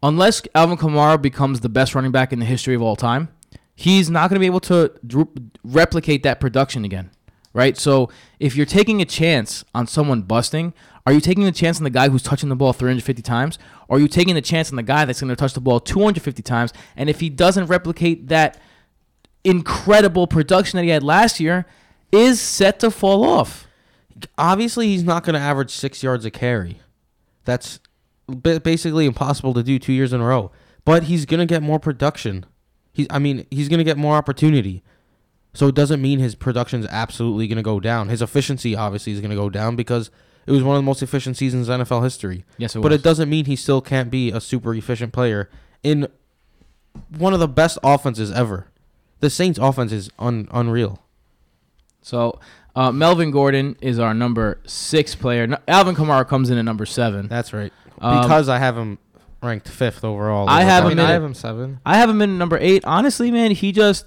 unless 0.03 0.43
Alvin 0.55 0.77
Kamara 0.77 1.21
becomes 1.21 1.61
the 1.61 1.69
best 1.69 1.95
running 1.95 2.13
back 2.13 2.33
in 2.33 2.39
the 2.39 2.45
history 2.45 2.75
of 2.75 2.83
all 2.83 2.97
time, 2.97 3.29
he's 3.75 4.11
not 4.11 4.29
going 4.29 4.37
to 4.37 4.41
be 4.41 4.47
able 4.47 4.61
to 4.61 4.93
replicate 5.65 6.23
that 6.23 6.41
production 6.41 6.85
again, 6.85 7.11
right? 7.53 7.77
So 7.77 8.11
if 8.39 8.57
you're 8.57 8.67
taking 8.67 9.01
a 9.01 9.05
chance 9.05 9.65
on 9.75 9.87
someone 9.87 10.23
busting, 10.23 10.75
are 11.07 11.13
you 11.13 11.21
taking 11.21 11.45
the 11.45 11.53
chance 11.53 11.79
on 11.79 11.85
the 11.85 11.91
guy 11.91 12.09
who's 12.09 12.23
touching 12.23 12.49
the 12.49 12.57
ball 12.57 12.73
350 12.73 13.23
times, 13.23 13.59
or 13.89 13.97
are 13.97 14.01
you 14.01 14.09
taking 14.09 14.35
the 14.35 14.41
chance 14.41 14.71
on 14.71 14.77
the 14.77 14.83
guy 14.83 15.05
that's 15.05 15.21
going 15.21 15.31
to 15.31 15.37
touch 15.37 15.55
the 15.55 15.61
ball 15.61 15.81
250 15.81 16.43
times? 16.43 16.73
And 16.97 17.11
if 17.11 17.21
he 17.21 17.29
doesn't 17.29 17.67
replicate 17.67 18.29
that 18.29 18.61
incredible 19.45 20.27
production 20.27 20.77
that 20.77 20.85
he 20.85 20.91
had 20.91 21.03
last 21.03 21.41
year, 21.41 21.67
is 22.13 22.41
set 22.41 22.79
to 22.81 22.91
fall 22.91 23.25
off. 23.25 23.67
obviously 24.37 24.89
he's 24.89 25.03
not 25.03 25.25
going 25.25 25.35
to 25.35 25.41
average 25.41 25.71
six 25.71 26.03
yards 26.03 26.25
a 26.25 26.31
carry. 26.31 26.81
That's 27.45 27.81
basically 28.33 29.07
impossible 29.07 29.55
to 29.55 29.63
do 29.63 29.79
two 29.79 29.93
years 29.93 30.13
in 30.13 30.21
a 30.21 30.25
row. 30.25 30.51
But 30.85 31.05
he's 31.05 31.27
going 31.27 31.41
to 31.41 31.47
get 31.47 31.63
more 31.63 31.79
production. 31.79 32.45
He's, 32.93 33.07
I 33.11 33.19
mean, 33.19 33.47
he's 33.51 33.69
going 33.69 33.79
to 33.79 33.85
get 33.85 33.97
more 33.97 34.17
opportunity. 34.17 34.83
So 35.55 35.69
it 35.69 35.75
doesn't 35.75 36.01
mean 36.01 36.19
his 36.19 36.35
production's 36.35 36.87
absolutely 36.87 37.47
going 37.47 37.57
to 37.57 37.63
go 37.63 37.79
down. 37.79 38.09
His 38.09 38.23
efficiency 38.23 38.75
obviously 38.75 39.13
is 39.13 39.21
going 39.21 39.31
to 39.31 39.37
go 39.37 39.51
down 39.51 39.77
because 39.77 40.11
it 40.47 40.53
was 40.53 40.63
one 40.63 40.77
of 40.77 40.83
the 40.83 40.87
most 40.87 41.03
efficient 41.03 41.37
seasons 41.37 41.69
in 41.69 41.81
NFL 41.81 42.03
history. 42.03 42.45
Yes, 42.59 42.75
it 42.75 42.81
but 42.81 42.91
was. 42.91 43.01
it 43.01 43.05
doesn't 43.05 43.29
mean 43.29 43.45
he 43.45 43.57
still 43.57 43.81
can't 43.81 44.11
be 44.11 44.31
a 44.31 44.41
super 44.41 44.75
efficient 44.75 45.13
player 45.13 45.51
in 45.83 46.09
one 47.17 47.33
of 47.35 47.41
the 47.41 47.49
best 47.49 47.79
offenses 47.83 48.33
ever. 48.33 48.67
The 49.21 49.31
Saints 49.31 49.59
offense 49.59 49.93
is 49.93 50.11
un- 50.19 50.49
unreal. 50.51 51.01
So 52.01 52.41
uh, 52.75 52.91
Melvin 52.91 53.31
Gordon 53.31 53.77
is 53.81 53.99
our 53.99 54.15
number 54.15 54.59
six 54.67 55.15
player. 55.15 55.59
Alvin 55.69 55.95
Kamara 55.95 56.27
comes 56.27 56.51
in 56.51 56.59
at 56.59 56.65
number 56.65 56.87
seven. 56.87 57.29
That's 57.29 57.53
right. 57.53 57.73
Um, 58.03 58.23
because 58.23 58.49
I 58.49 58.59
have 58.59 58.77
him 58.77 58.99
ranked 59.43 59.69
fifth 59.69 60.05
overall. 60.05 60.49
I 60.49 60.63
have 60.63 60.85
I 60.85 60.91
him 60.91 60.97
mean, 60.97 61.05
in 61.05 61.11
I 61.11 61.13
have 61.13 61.23
him 61.25 61.35
seven. 61.35 61.81
I 61.85 61.97
have 61.97 62.11
him 62.11 62.23
in 62.23 62.39
number 62.39 62.59
eight. 62.61 62.85
Honestly, 62.85 63.31
man, 63.31 63.51
he 63.53 63.73
just 63.73 64.07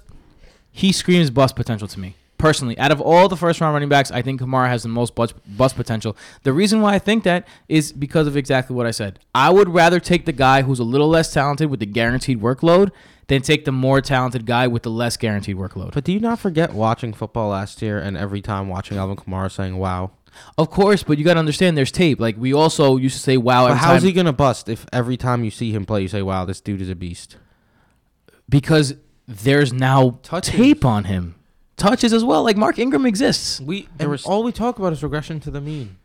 he 0.70 0.92
screams 0.92 1.30
bust 1.30 1.56
potential 1.56 1.88
to 1.88 2.00
me. 2.00 2.14
Personally, 2.38 2.78
out 2.78 2.92
of 2.92 3.00
all 3.00 3.28
the 3.28 3.36
first 3.36 3.62
round 3.62 3.72
running 3.72 3.88
backs, 3.88 4.10
I 4.10 4.20
think 4.20 4.42
Kamara 4.42 4.68
has 4.68 4.82
the 4.82 4.90
most 4.90 5.14
bust, 5.14 5.34
bust 5.56 5.74
potential. 5.74 6.14
The 6.42 6.52
reason 6.52 6.82
why 6.82 6.92
I 6.94 6.98
think 6.98 7.24
that 7.24 7.48
is 7.66 7.92
because 7.92 8.26
of 8.26 8.36
exactly 8.36 8.76
what 8.76 8.84
I 8.86 8.90
said. 8.90 9.18
I 9.34 9.48
would 9.48 9.70
rather 9.70 9.98
take 10.00 10.26
the 10.26 10.32
guy 10.32 10.60
who's 10.60 10.78
a 10.78 10.84
little 10.84 11.08
less 11.08 11.32
talented 11.32 11.70
with 11.70 11.80
the 11.80 11.86
guaranteed 11.86 12.42
workload 12.42 12.90
than 13.28 13.40
take 13.40 13.64
the 13.64 13.72
more 13.72 14.02
talented 14.02 14.44
guy 14.44 14.66
with 14.66 14.82
the 14.82 14.90
less 14.90 15.16
guaranteed 15.16 15.56
workload. 15.56 15.94
But 15.94 16.04
do 16.04 16.12
you 16.12 16.20
not 16.20 16.38
forget 16.38 16.74
watching 16.74 17.14
football 17.14 17.48
last 17.48 17.80
year 17.80 17.98
and 17.98 18.18
every 18.18 18.42
time 18.42 18.68
watching 18.68 18.98
Alvin 18.98 19.16
Kamara 19.16 19.50
saying 19.50 19.78
"Wow"? 19.78 20.10
Of 20.58 20.70
course, 20.70 21.02
but 21.02 21.18
you 21.18 21.24
got 21.24 21.34
to 21.34 21.40
understand 21.40 21.76
there's 21.76 21.92
tape. 21.92 22.20
Like 22.20 22.36
we 22.38 22.52
also 22.52 22.96
used 22.96 23.16
to 23.16 23.22
say, 23.22 23.36
"Wow!" 23.36 23.68
But 23.68 23.76
how's 23.76 24.00
time- 24.00 24.06
he 24.06 24.12
gonna 24.12 24.32
bust 24.32 24.68
if 24.68 24.86
every 24.92 25.16
time 25.16 25.44
you 25.44 25.50
see 25.50 25.72
him 25.72 25.84
play 25.84 26.02
you 26.02 26.08
say 26.08 26.22
"Wow, 26.22 26.44
this 26.44 26.60
dude 26.60 26.80
is 26.80 26.88
a 26.90 26.94
beast"? 26.94 27.36
because 28.48 28.94
there's 29.26 29.72
now 29.72 30.20
Touches. 30.22 30.54
tape 30.54 30.84
on 30.84 31.04
him, 31.04 31.34
touches 31.76 32.12
as 32.12 32.22
well. 32.24 32.44
Like 32.44 32.56
Mark 32.56 32.78
Ingram 32.78 33.04
exists. 33.06 33.60
We 33.60 33.88
and 33.98 34.08
was- 34.10 34.24
all 34.24 34.42
we 34.44 34.52
talk 34.52 34.78
about 34.78 34.92
is 34.92 35.02
regression 35.02 35.40
to 35.40 35.50
the 35.50 35.60
mean. 35.60 35.96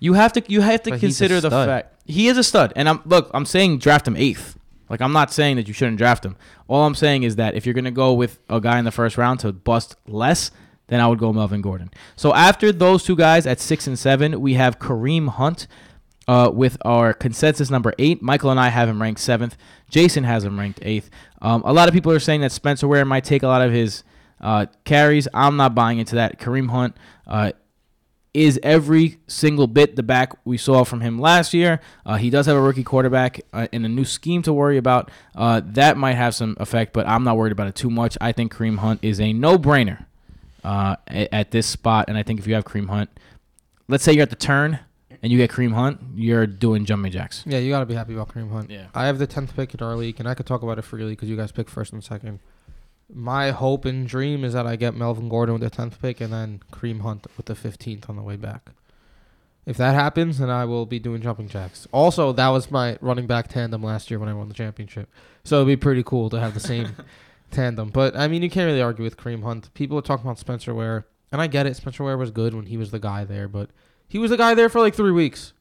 You 0.00 0.14
have 0.14 0.32
to 0.32 0.42
you 0.48 0.60
have 0.62 0.82
to 0.84 0.90
But 0.90 1.00
consider 1.00 1.40
the 1.40 1.50
fact 1.50 1.94
he 2.06 2.26
is 2.28 2.36
a 2.36 2.42
stud. 2.42 2.72
And 2.74 2.88
I'm 2.88 3.00
look, 3.04 3.30
I'm 3.32 3.46
saying 3.46 3.78
draft 3.78 4.08
him 4.08 4.16
eighth. 4.16 4.58
Like 4.88 5.00
I'm 5.00 5.12
not 5.12 5.32
saying 5.32 5.56
that 5.56 5.68
you 5.68 5.74
shouldn't 5.74 5.98
draft 5.98 6.24
him. 6.24 6.36
All 6.68 6.84
I'm 6.84 6.94
saying 6.94 7.22
is 7.22 7.36
that 7.36 7.54
if 7.54 7.64
you're 7.64 7.74
gonna 7.74 7.90
go 7.92 8.12
with 8.12 8.40
a 8.50 8.60
guy 8.60 8.78
in 8.78 8.84
the 8.84 8.90
first 8.90 9.16
round 9.16 9.40
to 9.40 9.52
bust 9.52 9.94
less, 10.08 10.50
then 10.92 11.00
I 11.00 11.06
would 11.06 11.18
go 11.18 11.32
Melvin 11.32 11.62
Gordon. 11.62 11.90
So 12.16 12.34
after 12.34 12.70
those 12.70 13.02
two 13.02 13.16
guys 13.16 13.46
at 13.46 13.60
six 13.60 13.86
and 13.86 13.98
seven, 13.98 14.40
we 14.40 14.54
have 14.54 14.78
Kareem 14.78 15.28
Hunt. 15.28 15.66
Uh, 16.28 16.48
with 16.54 16.78
our 16.84 17.12
consensus 17.12 17.68
number 17.68 17.92
eight, 17.98 18.22
Michael 18.22 18.52
and 18.52 18.60
I 18.60 18.68
have 18.68 18.88
him 18.88 19.02
ranked 19.02 19.20
seventh. 19.20 19.56
Jason 19.90 20.22
has 20.22 20.44
him 20.44 20.56
ranked 20.56 20.78
eighth. 20.82 21.10
Um, 21.42 21.62
a 21.64 21.72
lot 21.72 21.88
of 21.88 21.94
people 21.94 22.12
are 22.12 22.20
saying 22.20 22.42
that 22.42 22.52
Spencer 22.52 22.86
Ware 22.86 23.04
might 23.04 23.24
take 23.24 23.42
a 23.42 23.48
lot 23.48 23.60
of 23.60 23.72
his 23.72 24.04
uh, 24.40 24.66
carries. 24.84 25.26
I'm 25.34 25.56
not 25.56 25.74
buying 25.74 25.98
into 25.98 26.14
that. 26.14 26.38
Kareem 26.38 26.70
Hunt 26.70 26.96
uh, 27.26 27.50
is 28.34 28.58
every 28.62 29.18
single 29.26 29.66
bit 29.66 29.96
the 29.96 30.02
back 30.04 30.32
we 30.44 30.56
saw 30.56 30.84
from 30.84 31.00
him 31.00 31.18
last 31.18 31.52
year. 31.52 31.80
Uh, 32.06 32.16
he 32.16 32.30
does 32.30 32.46
have 32.46 32.56
a 32.56 32.60
rookie 32.60 32.84
quarterback 32.84 33.40
uh, 33.52 33.66
and 33.72 33.84
a 33.84 33.88
new 33.88 34.04
scheme 34.04 34.42
to 34.42 34.52
worry 34.52 34.78
about. 34.78 35.10
Uh, 35.34 35.60
that 35.64 35.96
might 35.96 36.14
have 36.14 36.36
some 36.36 36.56
effect, 36.60 36.92
but 36.92 37.06
I'm 37.08 37.24
not 37.24 37.36
worried 37.36 37.52
about 37.52 37.66
it 37.66 37.74
too 37.74 37.90
much. 37.90 38.16
I 38.20 38.30
think 38.30 38.54
Kareem 38.54 38.78
Hunt 38.78 39.00
is 39.02 39.20
a 39.20 39.32
no-brainer 39.32 40.06
uh, 40.64 40.96
at, 41.06 41.50
this 41.50 41.66
spot, 41.66 42.06
and 42.08 42.16
I 42.16 42.22
think 42.22 42.40
if 42.40 42.46
you 42.46 42.54
have 42.54 42.64
Kareem 42.64 42.88
Hunt, 42.88 43.10
let's 43.88 44.04
say 44.04 44.12
you're 44.12 44.22
at 44.22 44.30
the 44.30 44.36
turn, 44.36 44.78
and 45.22 45.30
you 45.30 45.38
get 45.38 45.50
Kareem 45.50 45.72
Hunt, 45.72 46.00
you're 46.14 46.46
doing 46.46 46.84
jumping 46.84 47.12
jacks. 47.12 47.44
Yeah, 47.46 47.58
you 47.58 47.70
got 47.70 47.80
to 47.80 47.86
be 47.86 47.94
happy 47.94 48.14
about 48.14 48.28
Kareem 48.28 48.50
Hunt. 48.50 48.70
Yeah. 48.70 48.86
I 48.94 49.06
have 49.06 49.18
the 49.18 49.26
10th 49.26 49.54
pick 49.54 49.74
in 49.74 49.82
our 49.82 49.94
league, 49.94 50.18
and 50.18 50.28
I 50.28 50.34
could 50.34 50.46
talk 50.46 50.62
about 50.62 50.78
it 50.78 50.82
freely 50.82 51.12
because 51.12 51.28
you 51.28 51.36
guys 51.36 51.52
pick 51.52 51.68
first 51.68 51.92
and 51.92 52.02
second. 52.02 52.40
My 53.12 53.50
hope 53.50 53.84
and 53.84 54.06
dream 54.06 54.42
is 54.42 54.52
that 54.54 54.66
I 54.66 54.76
get 54.76 54.94
Melvin 54.94 55.28
Gordon 55.28 55.58
with 55.58 55.62
the 55.62 55.70
10th 55.70 56.00
pick 56.00 56.20
and 56.20 56.32
then 56.32 56.60
Kareem 56.72 57.02
Hunt 57.02 57.26
with 57.36 57.46
the 57.46 57.54
15th 57.54 58.08
on 58.08 58.16
the 58.16 58.22
way 58.22 58.36
back. 58.36 58.70
If 59.64 59.76
that 59.76 59.94
happens, 59.94 60.38
then 60.38 60.50
I 60.50 60.64
will 60.64 60.86
be 60.86 60.98
doing 60.98 61.22
jumping 61.22 61.48
jacks. 61.48 61.86
Also, 61.92 62.32
that 62.32 62.48
was 62.48 62.70
my 62.70 62.98
running 63.00 63.26
back 63.26 63.48
tandem 63.48 63.82
last 63.82 64.10
year 64.10 64.18
when 64.18 64.28
I 64.28 64.34
won 64.34 64.48
the 64.48 64.54
championship. 64.54 65.08
So 65.44 65.56
it'd 65.56 65.68
be 65.68 65.76
pretty 65.76 66.02
cool 66.02 66.30
to 66.30 66.40
have 66.40 66.54
the 66.54 66.60
same 66.60 66.96
tandem. 67.52 67.90
But, 67.90 68.16
I 68.16 68.26
mean, 68.28 68.42
you 68.42 68.50
can't 68.50 68.66
really 68.66 68.82
argue 68.82 69.04
with 69.04 69.16
Kareem 69.16 69.42
Hunt. 69.42 69.72
People 69.74 69.96
are 69.98 70.02
talking 70.02 70.26
about 70.26 70.38
Spencer 70.38 70.74
Ware, 70.74 71.06
and 71.30 71.40
I 71.40 71.46
get 71.46 71.66
it. 71.66 71.76
Spencer 71.76 72.02
Ware 72.04 72.18
was 72.18 72.30
good 72.30 72.54
when 72.54 72.66
he 72.66 72.76
was 72.76 72.90
the 72.90 72.98
guy 72.98 73.24
there, 73.24 73.48
but 73.48 73.70
he 74.08 74.18
was 74.18 74.30
the 74.30 74.36
guy 74.36 74.54
there 74.54 74.68
for 74.68 74.80
like 74.80 74.94
three 74.94 75.12
weeks 75.12 75.52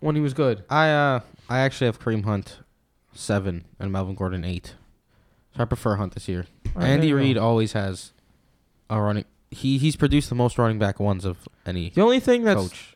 when 0.00 0.16
he 0.16 0.20
was 0.20 0.34
good. 0.34 0.64
I 0.68 0.90
uh 0.90 1.20
I 1.48 1.60
actually 1.60 1.86
have 1.86 2.00
Kareem 2.00 2.24
Hunt 2.24 2.58
seven 3.14 3.64
and 3.78 3.92
Melvin 3.92 4.14
Gordon 4.14 4.44
eight. 4.44 4.74
So 5.56 5.62
I 5.62 5.66
prefer 5.66 5.96
Hunt 5.96 6.14
this 6.14 6.28
year. 6.28 6.46
Right, 6.74 6.86
Andy 6.88 7.06
there 7.08 7.18
you 7.18 7.22
go. 7.22 7.28
Reid 7.28 7.38
always 7.38 7.72
has 7.72 8.12
a 8.90 9.00
running. 9.00 9.24
He 9.50 9.78
he's 9.78 9.96
produced 9.96 10.28
the 10.28 10.34
most 10.34 10.58
running 10.58 10.78
back 10.78 10.98
ones 10.98 11.24
of 11.24 11.48
any 11.64 11.90
The 11.90 12.02
only 12.02 12.20
thing 12.20 12.42
that's 12.42 12.60
coach. 12.60 12.95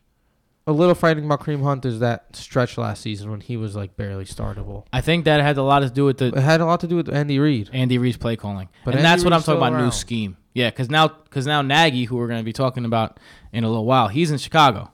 A 0.67 0.73
little 0.73 0.95
frightening 0.95 1.25
about 1.25 1.41
Kareem 1.41 1.63
Hunt 1.63 1.85
is 1.85 2.01
that 2.01 2.37
stretch 2.37 2.77
last 2.79 3.03
season 3.03 3.31
when 3.31 3.41
he 3.41 3.57
was 3.57 3.75
like 3.75 3.97
barely 3.97 4.25
startable. 4.25 4.85
I 4.93 5.01
think 5.01 5.25
that 5.25 5.41
had 5.41 5.57
a 5.57 5.63
lot 5.63 5.81
to 5.81 5.91
do 5.91 6.05
with 6.05 6.19
the 6.19 6.27
It 6.29 6.37
had 6.37 6.61
a 6.61 6.67
lot 6.67 6.81
to 6.81 6.87
do 6.87 6.97
with 6.97 7.09
Andy 7.13 7.39
Reid. 7.39 7.71
Andy 7.73 7.99
Reid's 7.99 8.17
play 8.17 8.37
calling, 8.37 8.69
But 8.85 8.95
and 8.95 9.01
Andy 9.01 9.03
that's 9.03 9.25
what 9.25 9.33
I'm 9.33 9.43
talking 9.43 9.57
about. 9.57 9.83
New 9.83 9.91
scheme, 9.91 10.37
yeah, 10.55 10.71
because 10.71 10.91
now 10.91 11.09
because 11.09 11.47
now 11.47 11.63
Nagy, 11.63 12.05
who 12.05 12.17
we're 12.17 12.29
going 12.29 12.41
to 12.41 12.45
be 12.45 12.53
talking 12.53 12.85
about 12.85 13.19
in 13.53 13.65
a 13.65 13.69
little 13.69 13.87
while, 13.87 14.09
he's 14.09 14.31
in 14.31 14.39
Chicago, 14.39 14.91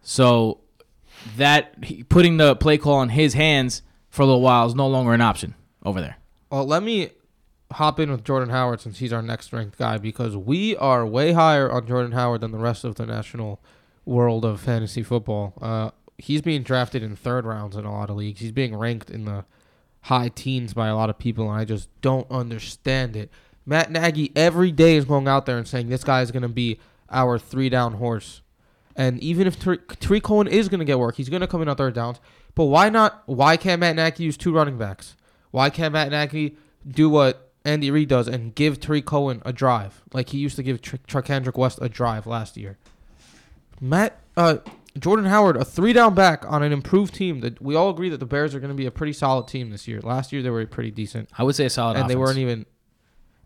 so 0.00 0.60
that 1.36 1.74
he, 1.82 2.02
putting 2.02 2.36
the 2.36 2.56
play 2.56 2.78
call 2.78 3.02
in 3.02 3.10
his 3.10 3.34
hands 3.34 3.82
for 4.10 4.22
a 4.22 4.26
little 4.26 4.40
while 4.40 4.66
is 4.66 4.74
no 4.74 4.88
longer 4.88 5.12
an 5.12 5.20
option 5.20 5.54
over 5.84 6.00
there. 6.00 6.16
Well, 6.50 6.66
let 6.66 6.82
me 6.82 7.10
hop 7.72 7.98
in 7.98 8.10
with 8.10 8.24
Jordan 8.24 8.50
Howard 8.50 8.80
since 8.80 8.98
he's 8.98 9.12
our 9.12 9.22
next 9.22 9.52
ranked 9.52 9.78
guy 9.78 9.98
because 9.98 10.36
we 10.36 10.76
are 10.76 11.06
way 11.06 11.32
higher 11.32 11.70
on 11.70 11.86
Jordan 11.86 12.12
Howard 12.12 12.42
than 12.42 12.52
the 12.52 12.58
rest 12.58 12.84
of 12.84 12.96
the 12.96 13.06
national 13.06 13.62
world 14.04 14.44
of 14.44 14.60
fantasy 14.60 15.02
football. 15.02 15.54
Uh, 15.60 15.90
he's 16.18 16.42
being 16.42 16.62
drafted 16.62 17.02
in 17.02 17.16
third 17.16 17.44
rounds 17.44 17.76
in 17.76 17.84
a 17.84 17.92
lot 17.92 18.10
of 18.10 18.16
leagues. 18.16 18.40
He's 18.40 18.52
being 18.52 18.76
ranked 18.76 19.10
in 19.10 19.24
the 19.24 19.44
high 20.02 20.28
teens 20.28 20.74
by 20.74 20.88
a 20.88 20.96
lot 20.96 21.10
of 21.10 21.18
people, 21.18 21.50
and 21.50 21.60
I 21.60 21.64
just 21.64 21.88
don't 22.00 22.30
understand 22.30 23.16
it. 23.16 23.30
Matt 23.64 23.90
Nagy 23.90 24.32
every 24.34 24.72
day 24.72 24.96
is 24.96 25.04
going 25.04 25.28
out 25.28 25.46
there 25.46 25.56
and 25.56 25.66
saying 25.66 25.88
this 25.88 26.04
guy 26.04 26.22
is 26.22 26.32
going 26.32 26.42
to 26.42 26.48
be 26.48 26.80
our 27.10 27.38
three 27.38 27.68
down 27.68 27.94
horse. 27.94 28.42
And 28.94 29.20
even 29.20 29.46
if 29.46 29.58
Tarik 29.58 30.22
Cohen 30.22 30.46
is 30.46 30.68
going 30.68 30.80
to 30.80 30.84
get 30.84 30.98
work, 30.98 31.16
he's 31.16 31.28
going 31.28 31.40
to 31.40 31.46
come 31.46 31.62
in 31.62 31.68
on 31.68 31.76
third 31.76 31.94
downs. 31.94 32.20
But 32.54 32.64
why 32.64 32.90
not? 32.90 33.22
Why 33.26 33.56
can't 33.56 33.80
Matt 33.80 33.96
Nagy 33.96 34.24
use 34.24 34.36
two 34.36 34.52
running 34.52 34.76
backs? 34.76 35.16
Why 35.50 35.70
can't 35.70 35.92
Matt 35.92 36.10
Nagy 36.10 36.56
do 36.86 37.08
what 37.08 37.52
Andy 37.64 37.90
Reid 37.90 38.08
does 38.08 38.28
and 38.28 38.54
give 38.54 38.80
Tarik 38.80 39.06
Cohen 39.06 39.40
a 39.46 39.52
drive 39.52 40.02
like 40.12 40.30
he 40.30 40.38
used 40.38 40.56
to 40.56 40.62
give 40.62 40.82
Tr- 40.82 40.96
Charcandrick 41.06 41.56
West 41.56 41.78
a 41.80 41.88
drive 41.88 42.26
last 42.26 42.56
year? 42.56 42.76
Matt 43.80 44.18
uh, 44.36 44.58
Jordan 44.98 45.24
Howard, 45.26 45.56
a 45.56 45.64
three 45.64 45.92
down 45.92 46.14
back 46.14 46.44
on 46.50 46.62
an 46.62 46.72
improved 46.72 47.14
team 47.14 47.40
that 47.40 47.60
we 47.62 47.74
all 47.74 47.90
agree 47.90 48.08
that 48.10 48.18
the 48.20 48.26
Bears 48.26 48.54
are 48.54 48.60
going 48.60 48.70
to 48.70 48.76
be 48.76 48.86
a 48.86 48.90
pretty 48.90 49.12
solid 49.12 49.48
team 49.48 49.70
this 49.70 49.88
year. 49.88 50.00
Last 50.00 50.32
year 50.32 50.42
they 50.42 50.50
were 50.50 50.64
pretty 50.66 50.90
decent, 50.90 51.28
I 51.36 51.42
would 51.44 51.54
say 51.54 51.64
a 51.66 51.70
solid, 51.70 51.96
and 51.96 52.08
they 52.08 52.16
weren't 52.16 52.38
even. 52.38 52.66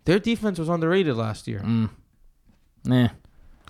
Their 0.04 0.18
defense 0.18 0.58
was 0.58 0.68
underrated 0.68 1.16
last 1.16 1.48
year. 1.48 1.60
Mm. 1.60 1.90
Nah, 2.84 3.08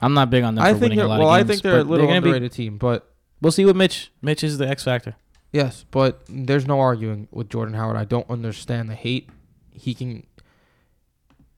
I'm 0.02 0.12
not 0.14 0.28
big 0.30 0.44
on 0.44 0.54
them. 0.54 0.64
I 0.64 0.72
for 0.74 0.80
think 0.80 0.90
winning 0.90 0.98
a 0.98 1.02
they're 1.02 1.08
lot 1.08 1.18
well. 1.20 1.28
of 1.28 1.34
I 1.34 1.38
games, 1.40 1.48
think 1.48 1.62
they're 1.62 1.80
a 1.80 1.84
but 1.84 1.90
little 1.90 2.06
gonna 2.06 2.18
underrated 2.18 2.52
team, 2.52 2.76
but 2.78 3.10
we'll 3.40 3.52
see 3.52 3.64
what 3.64 3.76
Mitch. 3.76 4.10
Mitch 4.20 4.44
is 4.44 4.58
the 4.58 4.68
X 4.68 4.84
factor. 4.84 5.16
Yes, 5.52 5.84
but 5.90 6.22
there's 6.28 6.66
no 6.66 6.80
arguing 6.80 7.28
with 7.30 7.48
Jordan 7.48 7.74
Howard. 7.74 7.96
I 7.96 8.04
don't 8.04 8.28
understand 8.28 8.90
the 8.90 8.94
hate. 8.94 9.30
He 9.72 9.94
can. 9.94 10.26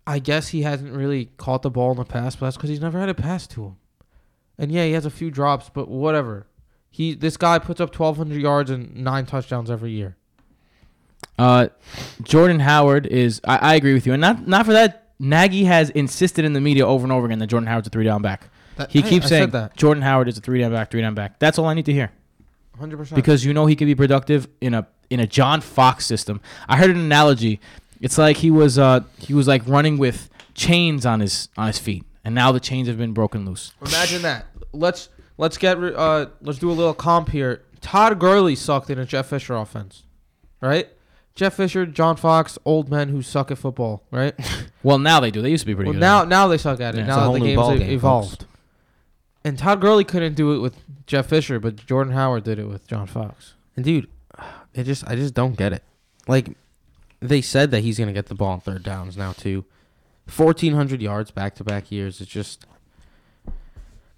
I 0.06 0.20
guess 0.20 0.48
he 0.48 0.62
hasn't 0.62 0.92
really 0.94 1.26
caught 1.36 1.62
the 1.62 1.70
ball 1.70 1.90
in 1.90 1.96
the 1.98 2.04
past, 2.04 2.38
but 2.38 2.46
that's 2.46 2.56
because 2.56 2.70
he's 2.70 2.80
never 2.80 2.98
had 3.00 3.08
a 3.08 3.14
pass 3.14 3.46
to 3.48 3.64
him. 3.64 3.76
And 4.58 4.72
yeah, 4.72 4.84
he 4.84 4.92
has 4.92 5.06
a 5.06 5.10
few 5.10 5.30
drops, 5.30 5.70
but 5.72 5.88
whatever. 5.88 6.46
He 6.90 7.14
this 7.14 7.36
guy 7.36 7.58
puts 7.58 7.80
up 7.80 7.96
1,200 7.96 8.40
yards 8.40 8.70
and 8.70 8.96
nine 8.96 9.26
touchdowns 9.26 9.70
every 9.70 9.92
year. 9.92 10.16
Uh, 11.38 11.68
Jordan 12.22 12.60
Howard 12.60 13.06
is. 13.06 13.40
I, 13.44 13.56
I 13.56 13.74
agree 13.74 13.94
with 13.94 14.06
you, 14.06 14.12
and 14.12 14.20
not 14.20 14.46
not 14.46 14.66
for 14.66 14.72
that. 14.72 15.04
Nagy 15.20 15.64
has 15.64 15.90
insisted 15.90 16.44
in 16.44 16.52
the 16.52 16.60
media 16.60 16.86
over 16.86 17.04
and 17.04 17.12
over 17.12 17.26
again 17.26 17.38
that 17.40 17.48
Jordan 17.48 17.66
Howard's 17.66 17.88
a 17.88 17.90
three 17.90 18.04
down 18.04 18.22
back. 18.22 18.48
That, 18.76 18.90
He 18.90 19.02
keeps 19.02 19.26
I 19.26 19.28
saying 19.28 19.50
that 19.50 19.76
Jordan 19.76 20.02
Howard 20.02 20.28
is 20.28 20.38
a 20.38 20.40
three 20.40 20.60
down 20.60 20.72
back, 20.72 20.90
three 20.90 21.00
down 21.00 21.14
back. 21.14 21.40
That's 21.40 21.58
all 21.58 21.66
I 21.66 21.74
need 21.74 21.86
to 21.86 21.92
hear 21.92 22.12
100. 22.74 22.96
percent 22.96 23.16
because 23.16 23.44
you 23.44 23.52
know 23.52 23.66
he 23.66 23.74
could 23.74 23.86
be 23.86 23.96
productive 23.96 24.46
in 24.60 24.74
a 24.74 24.86
in 25.10 25.18
a 25.20 25.26
John 25.26 25.60
Fox 25.60 26.06
system. 26.06 26.40
I 26.68 26.76
heard 26.76 26.90
an 26.90 26.98
analogy. 26.98 27.60
It's 28.00 28.16
like 28.18 28.36
he 28.38 28.50
was 28.50 28.78
uh 28.78 29.00
he 29.18 29.34
was 29.34 29.48
like 29.48 29.62
running 29.66 29.98
with 29.98 30.30
chains 30.54 31.04
on 31.04 31.18
his 31.20 31.48
on 31.56 31.66
his 31.66 31.78
feet, 31.80 32.04
and 32.24 32.34
now 32.34 32.52
the 32.52 32.60
chains 32.60 32.86
have 32.86 32.98
been 32.98 33.12
broken 33.12 33.44
loose. 33.44 33.72
Imagine 33.80 34.22
that. 34.22 34.46
Let's 34.72 35.08
let's 35.36 35.56
get 35.58 35.78
uh 35.82 36.26
let's 36.42 36.58
do 36.58 36.70
a 36.70 36.72
little 36.72 36.94
comp 36.94 37.30
here. 37.30 37.62
Todd 37.80 38.18
Gurley 38.18 38.54
sucked 38.54 38.90
in 38.90 38.98
a 38.98 39.04
Jeff 39.06 39.26
Fisher 39.26 39.54
offense, 39.56 40.04
right? 40.60 40.88
Jeff 41.34 41.54
Fisher, 41.54 41.86
John 41.86 42.16
Fox, 42.16 42.58
old 42.64 42.90
men 42.90 43.10
who 43.10 43.22
suck 43.22 43.50
at 43.52 43.58
football, 43.58 44.02
right? 44.10 44.34
Well, 44.84 44.98
now 45.00 45.18
they 45.18 45.32
do. 45.32 45.42
They 45.42 45.50
used 45.50 45.62
to 45.62 45.66
be 45.66 45.74
pretty 45.74 45.88
Well, 45.90 45.94
good. 45.94 46.00
now 46.00 46.24
now 46.24 46.46
they 46.48 46.56
suck 46.56 46.80
at 46.80 46.94
it. 46.94 46.98
Yeah, 46.98 47.06
now 47.06 47.32
that 47.32 47.38
the 47.40 47.44
game's 47.44 47.78
game, 47.80 47.90
evolved. 47.90 48.46
And 49.44 49.58
Todd 49.58 49.80
Gurley 49.80 50.04
couldn't 50.04 50.34
do 50.34 50.52
it 50.52 50.58
with 50.60 50.76
Jeff 51.06 51.26
Fisher, 51.26 51.58
but 51.58 51.76
Jordan 51.84 52.12
Howard 52.12 52.44
did 52.44 52.58
it 52.60 52.66
with 52.68 52.86
John 52.86 53.06
Fox. 53.08 53.54
And 53.76 53.84
dude, 53.84 54.08
it 54.74 54.84
just 54.84 55.06
I 55.08 55.16
just 55.16 55.34
don't 55.34 55.56
get 55.56 55.72
it. 55.72 55.82
Like 56.28 56.50
they 57.20 57.40
said 57.40 57.70
that 57.72 57.80
he's 57.80 57.98
gonna 57.98 58.12
get 58.12 58.26
the 58.26 58.34
ball 58.36 58.52
on 58.52 58.60
third 58.60 58.82
downs 58.84 59.16
now 59.16 59.32
too. 59.32 59.64
Fourteen 60.26 60.74
hundred 60.74 61.02
yards 61.02 61.30
back 61.32 61.54
to 61.56 61.64
back 61.64 61.90
years. 61.90 62.20
It's 62.20 62.30
just 62.30 62.64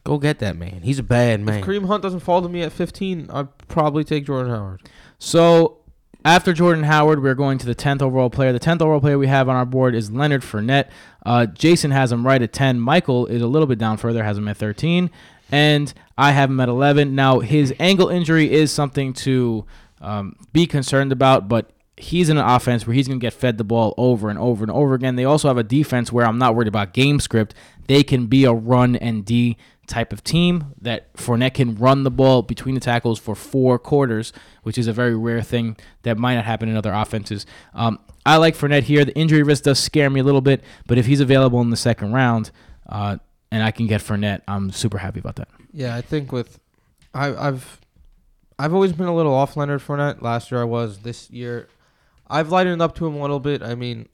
go 0.05 0.19
get 0.19 0.39
that 0.41 0.57
man. 0.57 0.81
He's 0.83 0.99
a 0.99 1.03
bad 1.05 1.41
man. 1.41 1.61
If 1.61 1.65
Kareem 1.65 1.87
Hunt 1.87 2.03
doesn't 2.03 2.21
fall 2.21 2.43
to 2.43 2.49
me 2.49 2.63
at 2.63 2.73
15, 2.73 3.29
I'd 3.31 3.69
probably 3.69 4.05
take 4.05 4.27
Jordan 4.27 4.53
Howard. 4.53 4.83
So 5.19 5.79
after 6.25 6.53
Jordan 6.53 6.85
Howard, 6.85 7.23
we're 7.23 7.35
going 7.35 7.59
to 7.59 7.67
the 7.67 7.75
10th 7.75 8.03
overall 8.03 8.31
player. 8.31 8.53
The 8.53 8.61
10th 8.61 8.83
overall 8.83 9.01
player 9.01 9.19
we 9.19 9.27
have 9.27 9.49
on 9.49 9.57
our 9.57 9.67
board 9.67 9.95
is 9.95 10.11
Leonard 10.11 10.43
Fournette. 10.43 10.91
Uh, 11.25 11.47
Jason 11.47 11.91
has 11.91 12.13
him 12.13 12.27
right 12.27 12.41
at 12.41 12.53
10. 12.53 12.81
Michael 12.81 13.27
is 13.27 13.43
a 13.43 13.47
little 13.47 13.67
bit 13.67 13.79
down 13.79 13.97
further, 13.97 14.23
has 14.25 14.37
him 14.39 14.49
at 14.49 14.57
13. 14.57 15.11
And 15.53 15.93
I 16.17 16.33
have 16.33 16.51
him 16.51 16.61
at 16.61 16.69
11. 16.69 17.15
Now, 17.15 17.41
his 17.41 17.75
ankle 17.81 18.09
injury 18.09 18.51
is 18.51 18.71
something 18.71 19.13
to 19.15 19.65
um, 20.01 20.37
be 20.53 20.67
concerned 20.67 21.11
about, 21.13 21.49
but 21.49 21.71
he's 21.97 22.29
in 22.29 22.39
an 22.39 22.45
offense 22.45 22.87
where 22.87 22.95
he's 22.95 23.09
going 23.09 23.19
to 23.19 23.25
get 23.25 23.33
fed 23.33 23.59
the 23.59 23.65
ball 23.65 23.95
over 23.97 24.31
and 24.31 24.39
over 24.39 24.63
and 24.63 24.71
over 24.71 24.95
again. 24.95 25.17
They 25.17 25.25
also 25.25 25.49
have 25.49 25.59
a 25.59 25.63
defense 25.63 26.13
where 26.13 26.27
I'm 26.27 26.39
not 26.39 26.55
worried 26.55 26.69
about 26.69 26.93
game 26.93 27.21
script. 27.21 27.55
They 27.89 28.03
can 28.03 28.27
be 28.27 28.45
a 28.45 28.53
run 28.53 28.97
and 28.97 29.25
D 29.25 29.57
type 29.91 30.13
of 30.13 30.25
team 30.25 30.73
that 30.81 31.13
Fournette 31.15 31.55
can 31.55 31.75
run 31.75 32.05
the 32.05 32.11
ball 32.11 32.43
between 32.43 32.75
the 32.75 32.81
tackles 32.81 33.19
for 33.19 33.35
four 33.35 33.79
quarters, 33.79 34.33
which 34.63 34.79
is 34.79 34.87
a 34.87 34.93
very 34.93 35.17
rare 35.17 35.43
thing 35.43 35.77
that 36.03 36.17
might 36.17 36.37
not 36.37 36.45
happen 36.45 36.69
in 36.69 36.77
other 36.77 36.93
offenses. 36.93 37.45
Um, 37.75 37.99
I 38.25 38.37
like 38.37 38.55
Fournette 38.55 38.85
here. 38.85 39.05
The 39.05 39.17
injury 39.17 39.43
risk 39.43 39.65
does 39.65 39.79
scare 39.79 40.09
me 40.09 40.21
a 40.21 40.25
little 40.25 40.41
bit, 40.41 40.63
but 40.87 40.97
if 40.97 41.07
he's 41.07 41.21
available 41.21 41.61
in 41.61 41.71
the 41.71 41.77
second 41.77 42.13
round 42.13 42.51
uh, 42.89 43.19
and 43.51 43.63
I 43.63 43.73
can 43.73 43.87
get 43.87 44.01
Fournette, 44.01 44.43
I'm 44.47 44.71
super 44.71 44.99
happy 44.99 45.19
about 45.19 45.37
that. 45.37 45.49
Yeah, 45.73 45.97
I 45.97 46.01
think 46.01 46.33
with 46.33 46.61
I, 47.13 47.35
I've 47.35 47.81
I've 48.59 48.75
always 48.75 48.93
been 48.93 49.07
a 49.07 49.15
little 49.15 49.35
off 49.35 49.57
Leonard 49.57 49.81
Fournette. 49.81 50.23
Last 50.23 50.51
year 50.51 50.61
I 50.61 50.65
was. 50.65 50.99
This 50.99 51.31
year 51.31 51.69
I've 52.29 52.51
lightened 52.51 52.81
up 52.81 52.95
to 52.97 53.07
him 53.07 53.15
a 53.15 53.21
little 53.21 53.41
bit. 53.41 53.63
I 53.63 53.75
mean, 53.75 54.09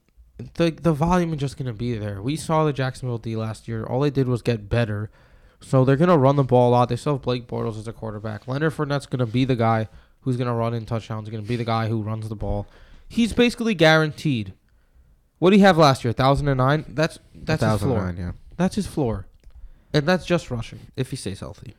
the 0.54 0.70
the 0.70 0.92
volume 0.92 1.32
is 1.34 1.40
just 1.40 1.56
gonna 1.58 1.72
be 1.72 1.98
there. 1.98 2.22
We 2.22 2.36
saw 2.36 2.64
the 2.64 2.72
Jacksonville 2.72 3.18
D 3.18 3.36
last 3.36 3.68
year. 3.68 3.84
All 3.84 4.00
they 4.00 4.10
did 4.10 4.28
was 4.28 4.42
get 4.42 4.68
better. 4.68 5.10
So 5.60 5.84
they're 5.84 5.96
gonna 5.96 6.18
run 6.18 6.36
the 6.36 6.44
ball 6.44 6.70
a 6.70 6.72
lot. 6.72 6.88
They 6.88 6.96
still 6.96 7.14
have 7.14 7.22
Blake 7.22 7.46
Bortles 7.46 7.78
as 7.78 7.88
a 7.88 7.92
quarterback. 7.92 8.46
Leonard 8.46 8.72
Fournette's 8.74 9.06
gonna 9.06 9.26
be 9.26 9.44
the 9.44 9.56
guy 9.56 9.88
who's 10.20 10.36
gonna 10.36 10.54
run 10.54 10.74
in 10.74 10.86
touchdowns. 10.86 11.28
Gonna 11.28 11.42
be 11.42 11.56
the 11.56 11.64
guy 11.64 11.88
who 11.88 12.02
runs 12.02 12.28
the 12.28 12.36
ball. 12.36 12.66
He's 13.08 13.32
basically 13.32 13.74
guaranteed. 13.74 14.52
What 15.38 15.50
did 15.50 15.56
he 15.56 15.62
have 15.62 15.76
last 15.78 16.04
year? 16.04 16.12
Thousand 16.12 16.48
and 16.48 16.58
nine. 16.58 16.84
That's 16.88 17.18
that's 17.34 17.62
his 17.62 17.80
floor. 17.80 18.14
yeah. 18.16 18.32
That's 18.56 18.74
his 18.74 18.86
floor, 18.86 19.26
and 19.92 20.06
that's 20.06 20.24
just 20.24 20.50
rushing. 20.50 20.80
If 20.96 21.10
he 21.10 21.16
stays 21.16 21.40
healthy. 21.40 21.74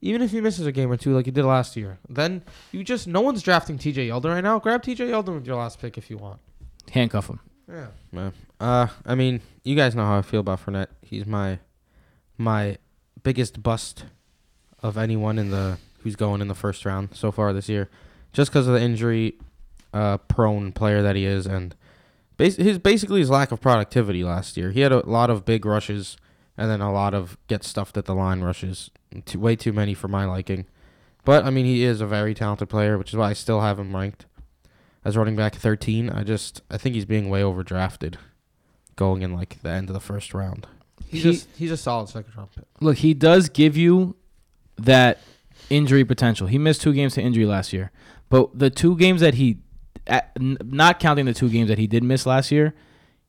Even 0.00 0.22
if 0.22 0.30
he 0.30 0.40
misses 0.40 0.64
a 0.64 0.70
game 0.70 0.92
or 0.92 0.96
two 0.96 1.12
like 1.12 1.24
he 1.24 1.32
did 1.32 1.44
last 1.44 1.76
year, 1.76 1.98
then 2.08 2.42
you 2.70 2.84
just 2.84 3.08
no 3.08 3.20
one's 3.20 3.42
drafting 3.42 3.78
T.J. 3.78 4.06
Yeldon 4.08 4.26
right 4.32 4.44
now. 4.44 4.60
Grab 4.60 4.82
T.J. 4.82 5.08
Yeldon 5.08 5.34
with 5.34 5.46
your 5.46 5.56
last 5.56 5.80
pick 5.80 5.98
if 5.98 6.08
you 6.08 6.16
want. 6.16 6.38
Handcuff 6.92 7.28
him. 7.28 7.40
Yeah. 7.68 7.86
Yeah. 8.12 8.30
Uh, 8.60 8.86
I 9.04 9.16
mean, 9.16 9.40
you 9.64 9.74
guys 9.74 9.96
know 9.96 10.04
how 10.04 10.18
I 10.18 10.22
feel 10.22 10.38
about 10.40 10.64
Fournette. 10.64 10.86
He's 11.02 11.26
my 11.26 11.58
my 12.38 12.78
biggest 13.28 13.62
bust 13.62 14.06
of 14.82 14.96
anyone 14.96 15.38
in 15.38 15.50
the 15.50 15.76
who's 15.98 16.16
going 16.16 16.40
in 16.40 16.48
the 16.48 16.54
first 16.54 16.86
round 16.86 17.10
so 17.12 17.30
far 17.30 17.52
this 17.52 17.68
year, 17.68 17.90
just 18.32 18.50
because 18.50 18.66
of 18.66 18.72
the 18.72 18.80
injury 18.80 19.34
uh, 19.92 20.16
prone 20.16 20.72
player 20.72 21.02
that 21.02 21.14
he 21.14 21.26
is, 21.26 21.44
and 21.44 21.74
bas- 22.38 22.56
his 22.56 22.78
basically 22.78 23.20
his 23.20 23.28
lack 23.28 23.52
of 23.52 23.60
productivity 23.60 24.24
last 24.24 24.56
year. 24.56 24.70
He 24.70 24.80
had 24.80 24.92
a 24.92 25.06
lot 25.06 25.28
of 25.28 25.44
big 25.44 25.66
rushes 25.66 26.16
and 26.56 26.70
then 26.70 26.80
a 26.80 26.90
lot 26.90 27.12
of 27.12 27.36
get 27.48 27.64
stuffed 27.64 27.98
at 27.98 28.06
the 28.06 28.14
line 28.14 28.40
rushes. 28.40 28.90
Too, 29.26 29.38
way 29.38 29.56
too 29.56 29.74
many 29.74 29.92
for 29.92 30.08
my 30.08 30.24
liking. 30.24 30.64
But 31.22 31.44
I 31.44 31.50
mean, 31.50 31.66
he 31.66 31.84
is 31.84 32.00
a 32.00 32.06
very 32.06 32.32
talented 32.32 32.70
player, 32.70 32.96
which 32.96 33.10
is 33.10 33.16
why 33.16 33.28
I 33.28 33.34
still 33.34 33.60
have 33.60 33.78
him 33.78 33.94
ranked 33.94 34.24
as 35.04 35.18
running 35.18 35.36
back 35.36 35.54
13. 35.54 36.08
I 36.08 36.24
just 36.24 36.62
I 36.70 36.78
think 36.78 36.94
he's 36.94 37.04
being 37.04 37.28
way 37.28 37.42
overdrafted, 37.42 38.14
going 38.96 39.20
in 39.20 39.34
like 39.34 39.60
the 39.60 39.68
end 39.68 39.90
of 39.90 39.94
the 39.94 40.00
first 40.00 40.32
round. 40.32 40.66
He's 41.06 41.22
He- 41.22 41.30
just, 41.32 41.48
he's 41.56 41.70
a 41.70 41.76
solid 41.76 42.08
second 42.08 42.32
round 42.36 42.50
pick. 42.54 42.64
Look, 42.80 42.98
he 42.98 43.14
does 43.14 43.48
give 43.48 43.76
you 43.76 44.16
that 44.78 45.20
injury 45.70 46.04
potential. 46.04 46.46
He 46.46 46.58
missed 46.58 46.80
two 46.82 46.92
games 46.92 47.14
to 47.14 47.22
injury 47.22 47.44
last 47.46 47.72
year, 47.72 47.90
but 48.28 48.58
the 48.58 48.70
two 48.70 48.96
games 48.96 49.20
that 49.20 49.34
he, 49.34 49.58
at- 50.06 50.30
n- 50.38 50.58
not 50.64 50.98
counting 51.00 51.24
the 51.26 51.34
two 51.34 51.48
games 51.48 51.68
that 51.68 51.78
he 51.78 51.86
did 51.86 52.02
miss 52.04 52.26
last 52.26 52.50
year, 52.52 52.74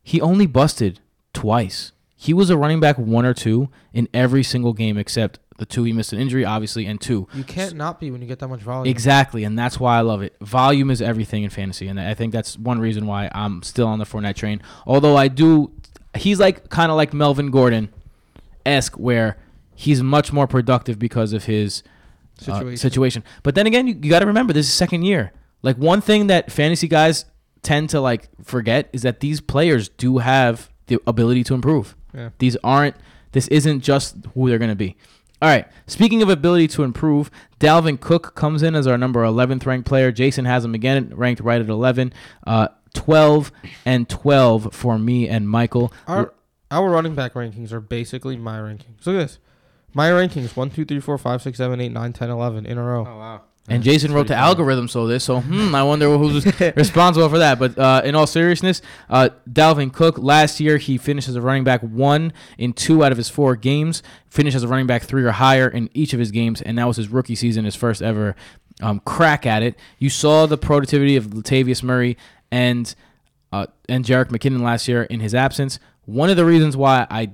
he 0.02 0.20
only 0.20 0.46
busted 0.46 1.00
twice. 1.32 1.92
He 2.16 2.34
was 2.34 2.50
a 2.50 2.56
running 2.56 2.80
back 2.80 2.98
one 2.98 3.24
or 3.24 3.34
two 3.34 3.68
in 3.92 4.08
every 4.12 4.42
single 4.42 4.72
game 4.72 4.96
except 4.98 5.38
the 5.58 5.66
two 5.66 5.84
he 5.84 5.92
missed 5.92 6.12
an 6.14 6.18
injury, 6.18 6.44
obviously, 6.44 6.86
and 6.86 6.98
two. 7.00 7.28
You 7.34 7.44
can't 7.44 7.74
not 7.76 8.00
be 8.00 8.10
when 8.10 8.22
you 8.22 8.26
get 8.28 8.38
that 8.38 8.48
much 8.48 8.60
volume. 8.60 8.90
Exactly, 8.90 9.44
and 9.44 9.58
that's 9.58 9.78
why 9.78 9.98
I 9.98 10.00
love 10.00 10.22
it. 10.22 10.34
Volume 10.40 10.90
is 10.90 11.02
everything 11.02 11.42
in 11.44 11.50
fantasy, 11.50 11.86
and 11.86 12.00
I 12.00 12.14
think 12.14 12.32
that's 12.32 12.58
one 12.58 12.78
reason 12.78 13.06
why 13.06 13.30
I'm 13.34 13.62
still 13.62 13.86
on 13.86 13.98
the 13.98 14.06
Fournette 14.06 14.36
train. 14.36 14.62
Although 14.86 15.16
I 15.16 15.28
do, 15.28 15.70
he's 16.16 16.40
like 16.40 16.68
kind 16.70 16.90
of 16.90 16.96
like 16.96 17.12
Melvin 17.12 17.50
Gordon, 17.50 17.88
esque, 18.66 18.96
where 18.98 19.36
he's 19.74 20.02
much 20.02 20.32
more 20.32 20.46
productive 20.46 20.98
because 20.98 21.32
of 21.32 21.44
his 21.44 21.82
uh, 22.40 22.44
Situation. 22.44 22.76
situation. 22.76 23.24
But 23.42 23.54
then 23.54 23.66
again, 23.66 23.86
you, 23.86 23.94
you 24.00 24.10
got 24.10 24.20
to 24.20 24.26
remember 24.26 24.52
this 24.52 24.66
is 24.66 24.72
second 24.72 25.02
year. 25.02 25.32
Like 25.62 25.76
one 25.76 26.00
thing 26.00 26.28
that 26.28 26.50
fantasy 26.50 26.88
guys 26.88 27.26
tend 27.62 27.90
to 27.90 28.00
like 28.00 28.28
forget 28.42 28.88
is 28.92 29.02
that 29.02 29.20
these 29.20 29.40
players 29.40 29.88
do 29.90 30.18
have 30.18 30.70
the 30.86 30.98
ability 31.06 31.44
to 31.44 31.54
improve. 31.54 31.94
Yeah. 32.14 32.30
These 32.38 32.56
aren't. 32.64 32.96
This 33.32 33.46
isn't 33.48 33.80
just 33.80 34.16
who 34.34 34.48
they're 34.48 34.58
going 34.58 34.70
to 34.70 34.74
be. 34.76 34.96
All 35.42 35.48
right. 35.48 35.66
Speaking 35.86 36.22
of 36.22 36.28
ability 36.28 36.68
to 36.68 36.82
improve, 36.82 37.30
Dalvin 37.60 37.98
Cook 38.00 38.34
comes 38.34 38.62
in 38.62 38.74
as 38.74 38.86
our 38.86 38.98
number 38.98 39.22
11th 39.22 39.64
ranked 39.64 39.86
player. 39.88 40.10
Jason 40.12 40.44
has 40.44 40.64
him 40.64 40.74
again 40.74 41.12
ranked 41.14 41.40
right 41.40 41.60
at 41.60 41.68
11. 41.68 42.12
Uh, 42.46 42.68
12 42.94 43.52
and 43.84 44.08
12 44.08 44.74
for 44.74 44.98
me 44.98 45.28
and 45.28 45.48
Michael. 45.48 45.92
Our 46.06 46.32
our 46.70 46.88
running 46.88 47.14
back 47.14 47.34
rankings 47.34 47.72
are 47.72 47.80
basically 47.80 48.36
my 48.36 48.58
rankings. 48.58 49.04
Look 49.04 49.16
at 49.16 49.26
this. 49.26 49.38
My 49.92 50.08
rankings 50.08 50.56
1, 50.56 50.70
2, 50.70 50.84
3, 50.84 51.00
4, 51.00 51.18
5, 51.18 51.42
6, 51.42 51.58
7, 51.58 51.80
8, 51.80 51.88
9, 51.90 52.12
10, 52.12 52.30
11 52.30 52.66
in 52.66 52.78
a 52.78 52.82
row. 52.82 53.00
Oh, 53.00 53.18
wow! 53.18 53.40
And 53.68 53.82
Jason 53.82 54.12
wrote 54.12 54.26
the 54.26 54.34
algorithm, 54.34 54.88
so 54.88 55.06
this. 55.06 55.24
So 55.24 55.40
hmm, 55.40 55.74
I 55.74 55.82
wonder 55.82 56.16
who's 56.16 56.44
responsible 56.76 57.28
for 57.28 57.38
that. 57.38 57.58
But 57.58 57.78
uh, 57.78 58.02
in 58.04 58.14
all 58.14 58.26
seriousness, 58.26 58.82
uh, 59.08 59.30
Dalvin 59.48 59.92
Cook 59.92 60.18
last 60.18 60.60
year 60.60 60.76
he 60.76 60.98
finished 60.98 61.28
as 61.28 61.36
a 61.36 61.40
running 61.40 61.62
back 61.62 61.80
one 61.82 62.32
in 62.58 62.72
two 62.72 63.04
out 63.04 63.12
of 63.12 63.18
his 63.18 63.28
four 63.28 63.56
games. 63.56 64.02
Finished 64.28 64.56
as 64.56 64.64
a 64.64 64.68
running 64.68 64.86
back 64.86 65.02
three 65.02 65.24
or 65.24 65.32
higher 65.32 65.68
in 65.68 65.88
each 65.94 66.12
of 66.12 66.18
his 66.18 66.30
games, 66.30 66.62
and 66.62 66.78
that 66.78 66.86
was 66.86 66.96
his 66.96 67.08
rookie 67.08 67.34
season, 67.34 67.64
his 67.64 67.76
first 67.76 68.02
ever 68.02 68.34
um, 68.80 69.00
crack 69.00 69.46
at 69.46 69.62
it. 69.62 69.76
You 69.98 70.10
saw 70.10 70.46
the 70.46 70.58
productivity 70.58 71.16
of 71.16 71.26
Latavius 71.26 71.82
Murray 71.82 72.16
and 72.50 72.94
uh, 73.52 73.66
and 73.88 74.04
Jerick 74.04 74.28
McKinnon 74.28 74.62
last 74.62 74.88
year 74.88 75.02
in 75.04 75.20
his 75.20 75.34
absence. 75.34 75.78
One 76.04 76.30
of 76.30 76.36
the 76.36 76.44
reasons 76.44 76.76
why 76.76 77.06
I 77.10 77.30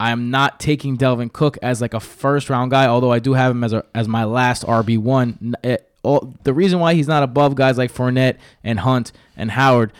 I'm 0.00 0.30
not 0.30 0.58
taking 0.58 0.96
Dalvin 0.96 1.32
Cook 1.32 1.56
as 1.62 1.80
like 1.80 1.94
a 1.94 2.00
first 2.00 2.50
round 2.50 2.70
guy, 2.70 2.86
although 2.86 3.12
I 3.12 3.20
do 3.20 3.34
have 3.34 3.52
him 3.52 3.64
as 3.64 3.72
a, 3.72 3.84
as 3.94 4.08
my 4.08 4.24
last 4.24 4.64
RB 4.64 4.98
one. 4.98 5.54
The 5.62 6.54
reason 6.54 6.80
why 6.80 6.94
he's 6.94 7.08
not 7.08 7.22
above 7.22 7.54
guys 7.54 7.78
like 7.78 7.92
Fournette 7.92 8.36
and 8.62 8.80
Hunt 8.80 9.12
and 9.36 9.52
Howard 9.52 9.92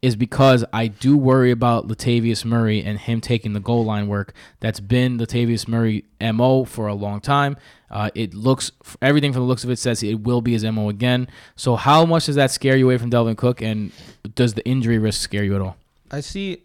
is 0.00 0.16
because 0.16 0.64
I 0.72 0.86
do 0.86 1.16
worry 1.16 1.50
about 1.50 1.86
Latavius 1.86 2.44
Murray 2.44 2.82
and 2.82 2.98
him 2.98 3.20
taking 3.20 3.52
the 3.52 3.60
goal 3.60 3.84
line 3.84 4.08
work. 4.08 4.32
That's 4.60 4.80
been 4.80 5.18
Latavius 5.18 5.68
Murray 5.68 6.04
mo 6.20 6.64
for 6.64 6.86
a 6.86 6.94
long 6.94 7.20
time. 7.20 7.56
Uh, 7.90 8.10
it 8.14 8.34
looks 8.34 8.70
everything 9.02 9.32
from 9.32 9.42
the 9.42 9.48
looks 9.48 9.64
of 9.64 9.70
it 9.70 9.76
says 9.76 10.02
it 10.02 10.20
will 10.20 10.40
be 10.40 10.52
his 10.52 10.64
mo 10.64 10.88
again. 10.88 11.28
So 11.56 11.76
how 11.76 12.04
much 12.04 12.26
does 12.26 12.36
that 12.36 12.50
scare 12.50 12.76
you 12.76 12.86
away 12.86 12.98
from 12.98 13.10
Dalvin 13.10 13.36
Cook, 13.36 13.60
and 13.60 13.90
does 14.34 14.54
the 14.54 14.64
injury 14.66 14.98
risk 14.98 15.20
scare 15.20 15.42
you 15.44 15.54
at 15.54 15.60
all? 15.60 15.76
I 16.10 16.20
see. 16.20 16.62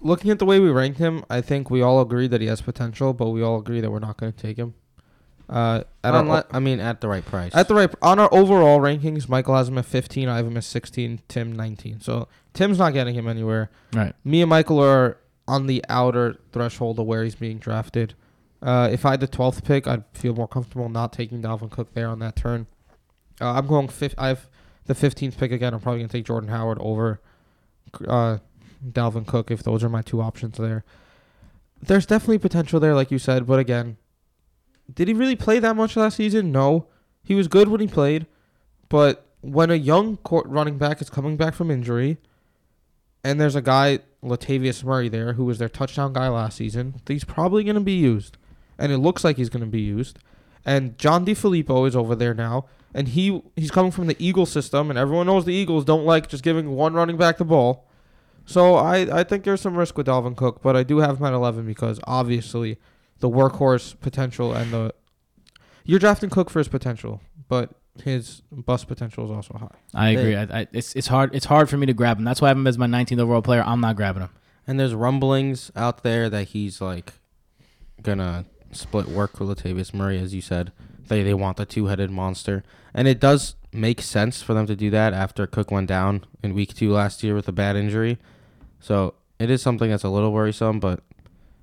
Looking 0.00 0.30
at 0.30 0.38
the 0.38 0.44
way 0.44 0.60
we 0.60 0.68
ranked 0.70 0.98
him, 0.98 1.24
I 1.30 1.40
think 1.40 1.70
we 1.70 1.80
all 1.80 2.00
agree 2.00 2.26
that 2.26 2.40
he 2.42 2.46
has 2.48 2.60
potential, 2.60 3.14
but 3.14 3.30
we 3.30 3.42
all 3.42 3.58
agree 3.58 3.80
that 3.80 3.90
we're 3.90 4.00
not 4.00 4.18
going 4.18 4.32
to 4.32 4.38
take 4.38 4.58
him. 4.58 4.74
Uh, 5.48 5.82
at, 6.02 6.14
our, 6.14 6.22
Unle- 6.22 6.46
I 6.52 6.58
mean, 6.58 6.80
at 6.80 7.00
the 7.00 7.08
right 7.08 7.24
price. 7.24 7.54
at 7.54 7.68
the 7.68 7.74
right 7.74 7.90
on 8.02 8.18
our 8.18 8.32
overall 8.32 8.80
rankings, 8.80 9.28
Michael 9.28 9.54
has 9.56 9.68
him 9.68 9.78
at 9.78 9.84
15, 9.86 10.28
I 10.28 10.36
have 10.36 10.46
him 10.46 10.56
at 10.56 10.64
16, 10.64 11.20
Tim 11.28 11.52
19. 11.52 12.00
So 12.00 12.28
Tim's 12.54 12.78
not 12.78 12.92
getting 12.92 13.14
him 13.14 13.28
anywhere. 13.28 13.70
Right. 13.92 14.14
Me 14.24 14.40
and 14.42 14.50
Michael 14.50 14.78
are 14.80 15.18
on 15.46 15.66
the 15.66 15.84
outer 15.88 16.36
threshold 16.52 16.98
of 16.98 17.06
where 17.06 17.24
he's 17.24 17.34
being 17.34 17.58
drafted. 17.58 18.14
Uh, 18.64 18.88
if 18.90 19.04
I 19.04 19.10
had 19.10 19.20
the 19.20 19.28
12th 19.28 19.62
pick, 19.62 19.86
I'd 19.86 20.04
feel 20.14 20.34
more 20.34 20.48
comfortable 20.48 20.88
not 20.88 21.12
taking 21.12 21.42
Dalvin 21.42 21.70
Cook 21.70 21.92
there 21.92 22.08
on 22.08 22.18
that 22.20 22.34
turn. 22.34 22.66
Uh, 23.40 23.52
I'm 23.52 23.66
going 23.66 23.88
fifth. 23.88 24.14
I 24.16 24.28
have 24.28 24.48
the 24.86 24.94
15th 24.94 25.36
pick 25.36 25.52
again. 25.52 25.74
I'm 25.74 25.80
probably 25.80 26.00
going 26.00 26.08
to 26.08 26.12
take 26.16 26.24
Jordan 26.24 26.48
Howard 26.48 26.78
over 26.80 27.20
uh, 28.08 28.38
Dalvin 28.84 29.26
Cook 29.26 29.50
if 29.50 29.62
those 29.62 29.84
are 29.84 29.90
my 29.90 30.00
two 30.00 30.22
options 30.22 30.56
there. 30.56 30.82
There's 31.82 32.06
definitely 32.06 32.38
potential 32.38 32.80
there, 32.80 32.94
like 32.94 33.10
you 33.10 33.18
said, 33.18 33.46
but 33.46 33.58
again, 33.58 33.98
did 34.92 35.08
he 35.08 35.14
really 35.14 35.36
play 35.36 35.58
that 35.58 35.76
much 35.76 35.96
last 35.96 36.16
season? 36.16 36.50
No. 36.50 36.86
He 37.22 37.34
was 37.34 37.48
good 37.48 37.68
when 37.68 37.80
he 37.80 37.86
played, 37.86 38.26
but 38.88 39.26
when 39.40 39.70
a 39.70 39.74
young 39.74 40.16
court 40.18 40.46
running 40.46 40.78
back 40.78 41.00
is 41.00 41.10
coming 41.10 41.36
back 41.36 41.54
from 41.54 41.70
injury, 41.70 42.18
and 43.22 43.40
there's 43.40 43.56
a 43.56 43.62
guy 43.62 44.00
Latavius 44.22 44.84
Murray 44.84 45.08
there 45.08 45.34
who 45.34 45.44
was 45.44 45.58
their 45.58 45.68
touchdown 45.68 46.12
guy 46.12 46.28
last 46.28 46.56
season, 46.56 47.00
he's 47.06 47.24
probably 47.24 47.64
going 47.64 47.74
to 47.74 47.80
be 47.80 47.92
used, 47.92 48.36
and 48.78 48.92
it 48.92 48.98
looks 48.98 49.24
like 49.24 49.36
he's 49.36 49.48
going 49.48 49.64
to 49.64 49.70
be 49.70 49.80
used. 49.80 50.18
And 50.64 50.96
John 50.98 51.26
DeFilippo 51.26 51.86
is 51.86 51.94
over 51.94 52.14
there 52.14 52.32
now, 52.34 52.64
and 52.94 53.08
he 53.08 53.42
he's 53.56 53.70
coming 53.70 53.90
from 53.92 54.06
the 54.06 54.16
Eagle 54.18 54.46
system, 54.46 54.88
and 54.90 54.98
everyone 54.98 55.26
knows 55.26 55.44
the 55.44 55.52
Eagles 55.54 55.84
don't 55.84 56.04
like 56.06 56.28
just 56.28 56.42
giving 56.42 56.70
one 56.70 56.94
running 56.94 57.16
back 57.16 57.36
the 57.38 57.44
ball. 57.44 57.86
So 58.46 58.74
I, 58.76 59.20
I 59.20 59.24
think 59.24 59.44
there's 59.44 59.60
some 59.60 59.76
risk 59.76 59.96
with 59.96 60.06
Dalvin 60.06 60.36
Cook, 60.36 60.62
but 60.62 60.76
I 60.76 60.82
do 60.82 60.98
have 60.98 61.18
him 61.18 61.24
at 61.26 61.32
11 61.32 61.64
because 61.66 61.98
obviously 62.04 62.78
the 63.20 63.28
workhorse 63.30 63.98
potential 64.00 64.52
and 64.52 64.70
the 64.70 64.94
you're 65.84 65.98
drafting 65.98 66.30
Cook 66.30 66.50
for 66.50 66.58
his 66.60 66.68
potential, 66.68 67.20
but 67.48 67.70
his 68.02 68.42
bust 68.50 68.88
potential 68.88 69.24
is 69.26 69.30
also 69.30 69.56
high. 69.58 69.68
I 69.94 70.14
They- 70.14 70.20
agree. 70.20 70.36
I, 70.36 70.60
I, 70.62 70.66
it's 70.72 70.94
it's 70.96 71.06
hard. 71.08 71.34
It's 71.34 71.46
hard 71.46 71.68
for 71.70 71.76
me 71.76 71.86
to 71.86 71.94
grab 71.94 72.18
him. 72.18 72.24
That's 72.24 72.40
why 72.40 72.48
I 72.48 72.50
have 72.50 72.56
him 72.58 72.66
as 72.66 72.76
my 72.78 72.86
19th 72.86 73.20
overall 73.20 73.42
player. 73.42 73.62
I'm 73.64 73.80
not 73.80 73.96
grabbing 73.96 74.22
him. 74.22 74.30
and 74.66 74.80
there's 74.80 74.94
rumblings 74.94 75.70
out 75.76 76.02
there 76.02 76.28
that 76.30 76.48
he's 76.48 76.80
like 76.80 77.12
gonna 78.02 78.44
split 78.76 79.08
work 79.08 79.38
with 79.38 79.48
Latavius 79.48 79.94
Murray, 79.94 80.18
as 80.18 80.34
you 80.34 80.40
said. 80.40 80.72
They 81.08 81.22
they 81.22 81.34
want 81.34 81.56
the 81.56 81.66
two 81.66 81.86
headed 81.86 82.10
monster, 82.10 82.62
and 82.94 83.06
it 83.06 83.20
does 83.20 83.56
make 83.72 84.00
sense 84.00 84.42
for 84.42 84.54
them 84.54 84.66
to 84.66 84.76
do 84.76 84.88
that 84.90 85.12
after 85.12 85.46
Cook 85.46 85.70
went 85.70 85.88
down 85.88 86.24
in 86.42 86.54
week 86.54 86.74
two 86.74 86.92
last 86.92 87.22
year 87.22 87.34
with 87.34 87.48
a 87.48 87.52
bad 87.52 87.76
injury. 87.76 88.18
So 88.80 89.14
it 89.38 89.50
is 89.50 89.60
something 89.60 89.90
that's 89.90 90.04
a 90.04 90.08
little 90.08 90.32
worrisome, 90.32 90.80
but 90.80 91.00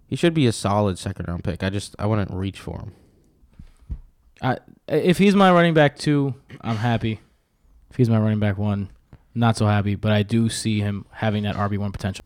he 0.07 0.15
should 0.15 0.33
be 0.33 0.45
a 0.45 0.51
solid 0.51 0.99
second 0.99 1.27
round 1.27 1.43
pick. 1.43 1.63
I 1.63 1.69
just 1.69 1.95
I 1.97 2.05
wouldn't 2.05 2.31
reach 2.31 2.59
for 2.59 2.79
him. 2.79 2.93
I, 4.41 4.57
if 4.87 5.17
he's 5.17 5.35
my 5.35 5.51
running 5.51 5.73
back 5.73 5.97
two, 5.97 6.35
I'm 6.61 6.77
happy. 6.77 7.19
If 7.89 7.95
he's 7.95 8.09
my 8.09 8.19
running 8.19 8.39
back 8.39 8.57
one, 8.57 8.89
not 9.33 9.55
so 9.55 9.67
happy. 9.67 9.95
But 9.95 10.11
I 10.11 10.23
do 10.23 10.49
see 10.49 10.79
him 10.79 11.05
having 11.11 11.43
that 11.43 11.55
RB 11.55 11.77
one 11.77 11.91
potential. 11.91 12.25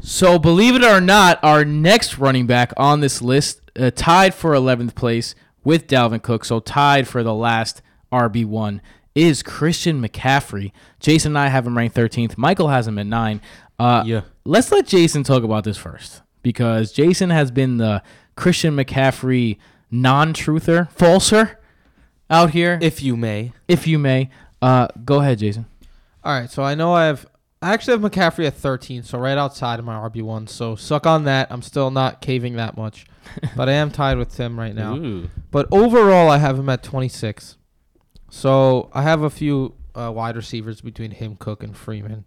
So 0.00 0.38
believe 0.38 0.74
it 0.74 0.84
or 0.84 1.00
not, 1.00 1.38
our 1.42 1.64
next 1.64 2.18
running 2.18 2.46
back 2.46 2.72
on 2.76 3.00
this 3.00 3.20
list, 3.22 3.60
uh, 3.78 3.90
tied 3.94 4.34
for 4.34 4.52
11th 4.52 4.94
place 4.94 5.34
with 5.64 5.86
Dalvin 5.86 6.22
Cook, 6.22 6.44
so 6.44 6.60
tied 6.60 7.06
for 7.06 7.22
the 7.22 7.34
last 7.34 7.82
RB 8.10 8.44
one, 8.44 8.80
is 9.14 9.42
Christian 9.42 10.00
McCaffrey. 10.02 10.72
Jason 10.98 11.32
and 11.32 11.38
I 11.38 11.48
have 11.48 11.66
him 11.66 11.76
ranked 11.76 11.94
13th. 11.96 12.36
Michael 12.38 12.68
has 12.68 12.88
him 12.88 12.98
at 12.98 13.06
nine. 13.06 13.40
Uh, 13.78 14.02
Yeah. 14.06 14.22
let's 14.44 14.72
let 14.72 14.86
Jason 14.86 15.22
talk 15.22 15.42
about 15.44 15.64
this 15.64 15.76
first 15.76 16.22
because 16.42 16.90
Jason 16.92 17.30
has 17.30 17.50
been 17.50 17.76
the 17.76 18.02
Christian 18.34 18.74
McCaffrey 18.74 19.58
non-truther, 19.90 20.90
falser 20.90 21.58
out 22.30 22.50
here, 22.50 22.78
if, 22.80 22.94
If 22.98 23.02
you 23.02 23.16
may. 23.16 23.52
If 23.68 23.86
you 23.86 23.98
may. 23.98 24.30
Uh, 24.62 24.88
go 25.04 25.20
ahead, 25.20 25.38
Jason. 25.38 25.66
All 26.24 26.38
right, 26.38 26.50
so 26.50 26.62
I 26.62 26.74
know 26.74 26.94
I 26.94 27.04
have 27.06 27.26
I 27.62 27.72
actually 27.72 27.92
have 27.92 28.10
McCaffrey 28.10 28.46
at 28.46 28.54
13, 28.54 29.04
so 29.04 29.18
right 29.18 29.38
outside 29.38 29.78
of 29.78 29.84
my 29.84 29.94
RB1. 29.94 30.48
So 30.48 30.74
suck 30.74 31.06
on 31.06 31.24
that. 31.24 31.46
I'm 31.50 31.62
still 31.62 31.92
not 31.92 32.20
caving 32.20 32.56
that 32.56 32.76
much, 32.76 33.06
but 33.56 33.68
I 33.68 33.72
am 33.72 33.90
tied 33.92 34.18
with 34.18 34.34
Tim 34.34 34.58
right 34.58 34.74
now. 34.74 34.96
Ooh. 34.96 35.30
But 35.52 35.68
overall, 35.70 36.28
I 36.28 36.38
have 36.38 36.58
him 36.58 36.68
at 36.68 36.82
26. 36.82 37.56
So 38.30 38.90
I 38.92 39.02
have 39.02 39.22
a 39.22 39.30
few 39.30 39.74
uh, 39.94 40.10
wide 40.12 40.36
receivers 40.36 40.80
between 40.80 41.12
him, 41.12 41.36
Cook, 41.36 41.62
and 41.62 41.76
Freeman. 41.76 42.24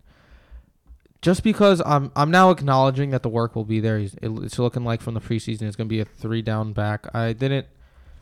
Just 1.22 1.44
because 1.44 1.82
I'm 1.84 2.12
I'm 2.16 2.30
now 2.30 2.52
acknowledging 2.52 3.10
that 3.10 3.24
the 3.24 3.30
work 3.30 3.56
will 3.56 3.66
be 3.66 3.80
there. 3.80 3.98
He's, 3.98 4.14
it, 4.22 4.30
it's 4.44 4.60
looking 4.60 4.84
like 4.84 5.02
from 5.02 5.16
the 5.16 5.20
preseason 5.20 5.64
it's 5.64 5.76
going 5.76 5.88
to 5.88 5.94
be 5.94 6.00
a 6.00 6.06
three 6.06 6.44
down 6.44 6.72
back. 6.72 7.14
I 7.16 7.34
didn't. 7.34 7.66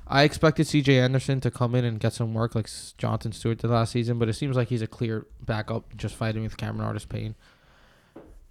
I 0.08 0.24
expected 0.24 0.68
C.J. 0.68 1.00
Anderson 1.00 1.40
to 1.42 1.52
come 1.52 1.76
in 1.76 1.86
and 1.86 2.00
get 2.00 2.14
some 2.14 2.34
work 2.34 2.56
like 2.56 2.70
Jonathan 2.98 3.32
Stewart 3.32 3.60
did 3.60 3.70
last 3.70 3.92
season, 3.94 4.20
but 4.20 4.30
it 4.30 4.34
seems 4.34 4.56
like 4.56 4.68
he's 4.68 4.82
a 4.82 4.88
clear 4.88 5.26
backup, 5.42 5.96
just 5.96 6.16
fighting 6.16 6.44
with 6.44 6.58
Cameron 6.58 6.86
Artis 6.86 7.06
Payne. 7.06 7.36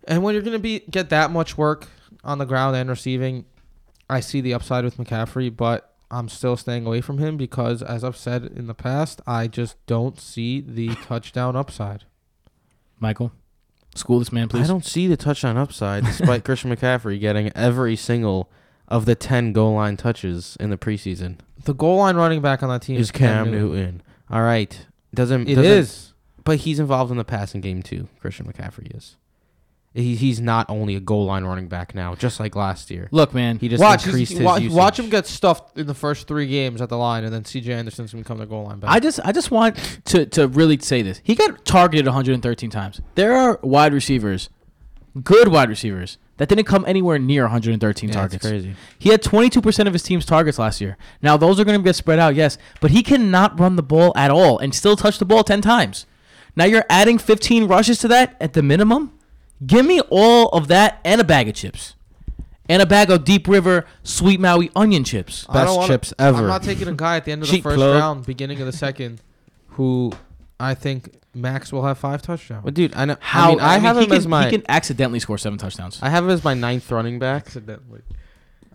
And 0.09 0.23
when 0.23 0.35
you're 0.35 0.43
going 0.43 0.57
to 0.57 0.59
be 0.59 0.81
get 0.91 1.11
that 1.11 1.31
much 1.31 1.57
work, 1.57 1.89
on 2.25 2.39
the 2.39 2.45
ground 2.45 2.77
and 2.77 2.89
receiving, 2.89 3.45
I 4.09 4.21
see 4.21 4.41
the 4.41 4.55
upside 4.55 4.85
with 4.85 4.97
McCaffrey, 4.97 5.55
but 5.55 5.95
I'm 6.11 6.29
still 6.29 6.57
staying 6.57 6.87
away 6.87 7.01
from 7.01 7.19
him 7.19 7.37
because, 7.37 7.83
as 7.83 8.05
I've 8.05 8.17
said 8.17 8.45
in 8.45 8.67
the 8.67 8.75
past, 8.75 9.21
I 9.27 9.47
just 9.47 9.85
don't 9.87 10.21
see 10.21 10.61
the 10.61 10.89
touchdown 11.07 11.57
upside. 11.57 12.05
Michael, 13.01 13.33
school 13.95 14.19
this 14.19 14.33
man, 14.33 14.49
please. 14.49 14.65
I 14.65 14.73
don't 14.73 14.85
see 14.85 15.07
the 15.07 15.17
touchdown 15.17 15.57
upside 15.57 16.05
despite 16.05 16.45
Christian 16.45 16.75
McCaffrey 16.75 17.19
getting 17.19 17.51
every 17.57 17.97
single 17.97 18.51
of 18.93 19.07
the 19.07 19.15
10 19.17 19.53
goal 19.53 19.75
line 19.75 19.97
touches 19.97 20.57
in 20.61 20.71
the 20.71 20.77
preseason. 20.77 21.39
The 21.65 21.75
goal 21.75 21.97
line 21.99 22.15
running 22.17 22.41
back 22.43 22.63
on 22.63 22.69
that 22.69 22.83
team 22.83 22.97
Is 23.01 23.11
Cam 23.11 23.51
Newton. 23.51 24.03
All 24.31 24.43
right. 24.43 24.87
Doesn't 25.15 25.49
It 25.49 25.55
doesn't- 25.57 25.65
is. 25.71 26.13
but 26.45 26.59
he's 26.59 26.79
involved 26.79 27.11
in 27.11 27.17
the 27.17 27.25
passing 27.25 27.61
game 27.61 27.83
too. 27.83 28.09
Christian 28.21 28.47
McCaffrey 28.47 28.95
is. 28.97 29.17
He, 29.95 30.15
he's 30.17 30.41
not 30.41 30.71
only 30.71 30.95
a 30.97 31.01
goal 31.01 31.27
line 31.27 31.45
running 31.45 31.69
back 31.69 31.95
now, 31.95 32.15
just 32.15 32.41
like 32.41 32.57
last 32.57 32.91
year. 32.91 33.09
Look, 33.11 33.35
man. 33.35 33.59
He 33.59 33.69
just 33.69 33.83
Watch, 33.83 34.07
increased 34.07 34.33
his 34.33 34.41
watch, 34.41 34.63
usage. 34.63 34.77
watch 34.77 34.99
him 34.99 35.11
get 35.11 35.27
stuffed 35.27 35.77
in 35.77 35.87
the 35.87 35.93
first 35.95 36.27
three 36.27 36.47
games 36.47 36.81
at 36.81 36.89
the 36.89 36.97
line, 36.97 37.25
and 37.25 37.33
then 37.33 37.45
C.J. 37.45 37.71
Anderson's 37.75 38.13
gonna 38.13 38.23
become 38.25 38.39
the 38.39 38.47
goal 38.47 38.65
line 38.65 38.79
back. 38.81 38.91
I 38.91 39.01
just 39.01 39.21
I 39.23 39.33
just 39.33 39.51
want 39.51 39.77
to 40.07 40.25
to 40.27 40.49
really 40.49 40.79
say 40.79 41.03
this. 41.03 41.21
He 41.25 41.35
got 41.35 41.67
targeted 41.67 42.07
113 42.07 42.71
times. 42.71 43.03
There 43.17 43.35
are 43.35 43.61
wide 43.63 43.93
receivers, 43.93 44.49
good 45.23 45.49
wide 45.49 45.69
receivers, 45.69 46.17
that 46.39 46.49
didn't 46.49 46.65
come 46.65 46.85
anywhere 46.87 47.19
near 47.19 47.43
113 47.43 48.09
Yeah, 48.09 48.15
targets. 48.15 48.45
It's 48.45 48.51
crazy. 48.51 48.75
He 48.99 49.11
had 49.11 49.23
22% 49.23 49.87
of 49.87 49.93
his 49.93 50.03
team's 50.03 50.25
targets 50.27 50.59
last 50.59 50.81
year. 50.81 50.97
Now 51.21 51.37
those 51.37 51.61
are 51.61 51.65
going 51.65 51.79
to 51.79 51.85
get 51.85 51.95
spread 51.95 52.19
out, 52.19 52.35
yes, 52.35 52.59
but 52.81 52.91
he 52.91 53.03
cannot 53.03 53.59
run 53.61 53.77
the 53.77 53.83
ball 53.83 54.13
at 54.17 54.31
all 54.31 54.59
and 54.59 54.75
still 54.75 54.97
touch 54.97 55.19
the 55.19 55.25
ball 55.25 55.45
10 55.45 55.61
times. 55.61 56.07
Now 56.57 56.65
you're 56.65 56.85
adding 56.91 57.19
15 57.19 57.67
rushes 57.69 57.99
to 58.01 58.09
that 58.09 58.37
at 58.41 58.53
the 58.55 58.63
minimum. 58.63 59.19
Give 59.65 59.87
me 59.87 60.01
all 60.11 60.49
of 60.49 60.69
that 60.69 61.01
and 61.05 61.21
a 61.21 61.25
bag 61.25 61.49
of 61.49 61.55
chips. 61.55 61.95
And 62.69 62.81
a 62.81 62.87
bag 62.87 63.11
of 63.11 63.25
Deep 63.25 63.47
River 63.49 63.85
Sweet 64.03 64.41
Maui 64.41 64.71
onion 64.75 65.05
chips. 65.05 65.47
Best 65.53 65.75
wanna, 65.75 65.87
chips 65.87 66.15
ever. 66.19 66.39
I'm 66.39 66.47
not 66.47 66.63
taking 66.63 66.89
a 66.89 66.93
guy 66.95 67.17
at 67.17 67.25
the 67.25 67.33
end 67.33 67.43
of 67.43 67.49
the 67.49 67.55
Cheap 67.55 67.63
first 67.65 67.77
plug. 67.77 67.97
round, 67.99 68.25
beginning 68.27 68.61
of 68.61 68.67
the 68.67 68.73
second, 68.73 69.21
who 69.69 70.13
I 70.59 70.75
think 70.75 71.15
Max 71.35 71.73
will 71.73 71.85
have 71.85 71.99
five 71.99 72.23
touchdowns. 72.23 72.65
But 72.65 72.75
dude, 72.75 72.95
I 72.95 73.05
know. 73.05 73.17
How 73.21 73.49
I 73.49 73.51
mean, 73.51 73.61
I, 73.61 73.79
have 73.79 73.97
him 73.97 74.05
can, 74.07 74.15
as 74.15 74.27
my. 74.27 74.45
he 74.45 74.51
can 74.51 74.63
accidentally 74.69 75.19
score 75.19 75.39
seven 75.39 75.59
touchdowns. 75.59 75.99
I 76.03 76.11
have 76.11 76.25
him 76.25 76.31
as 76.31 76.45
my 76.45 76.55
ninth 76.55 76.91
running 76.91 77.19
back. 77.19 77.47
Accidentally. 77.47 78.03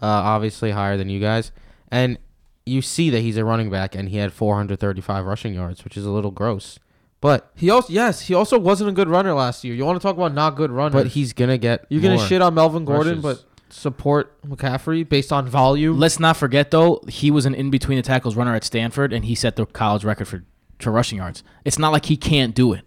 Uh, 0.01 0.05
obviously 0.05 0.71
higher 0.71 0.97
than 0.97 1.09
you 1.09 1.19
guys, 1.19 1.51
and 1.89 2.17
you 2.65 2.81
see 2.81 3.09
that 3.09 3.21
he's 3.21 3.37
a 3.37 3.45
running 3.45 3.69
back, 3.69 3.95
and 3.95 4.09
he 4.09 4.17
had 4.17 4.31
435 4.31 5.25
rushing 5.25 5.53
yards, 5.53 5.83
which 5.83 5.97
is 5.97 6.05
a 6.05 6.11
little 6.11 6.31
gross. 6.31 6.77
But 7.19 7.51
He 7.55 7.69
also 7.71 7.91
yes, 7.91 8.21
he 8.21 8.33
also 8.35 8.59
wasn't 8.59 8.91
a 8.91 8.93
good 8.93 9.07
runner 9.07 9.33
last 9.33 9.63
year. 9.63 9.73
You 9.73 9.85
want 9.85 9.99
to 9.99 10.05
talk 10.05 10.15
about 10.15 10.33
not 10.33 10.55
good 10.55 10.69
runners? 10.69 10.93
but 10.93 11.07
he's 11.07 11.33
gonna 11.33 11.57
get. 11.57 11.85
you're 11.89 12.01
gonna 12.01 12.17
more 12.17 12.25
shit 12.25 12.41
on 12.43 12.53
Melvin 12.53 12.85
Gordon, 12.85 13.21
rushes. 13.21 13.43
but 13.43 13.73
support 13.73 14.39
McCaffrey 14.47 15.07
based 15.07 15.31
on 15.31 15.47
volume. 15.47 15.97
Let's 15.99 16.19
not 16.19 16.37
forget 16.37 16.69
though, 16.71 17.01
he 17.07 17.31
was 17.31 17.45
an 17.45 17.55
in 17.55 17.71
between 17.71 17.97
the 17.97 18.03
tackles 18.03 18.35
runner 18.35 18.53
at 18.53 18.63
Stanford, 18.63 19.13
and 19.13 19.25
he 19.25 19.33
set 19.33 19.55
the 19.55 19.65
college 19.65 20.03
record 20.03 20.27
for, 20.27 20.43
for 20.79 20.91
rushing 20.91 21.17
yards. 21.19 21.43
It's 21.65 21.79
not 21.79 21.91
like 21.91 22.05
he 22.05 22.17
can't 22.17 22.53
do 22.55 22.73
it. 22.73 22.81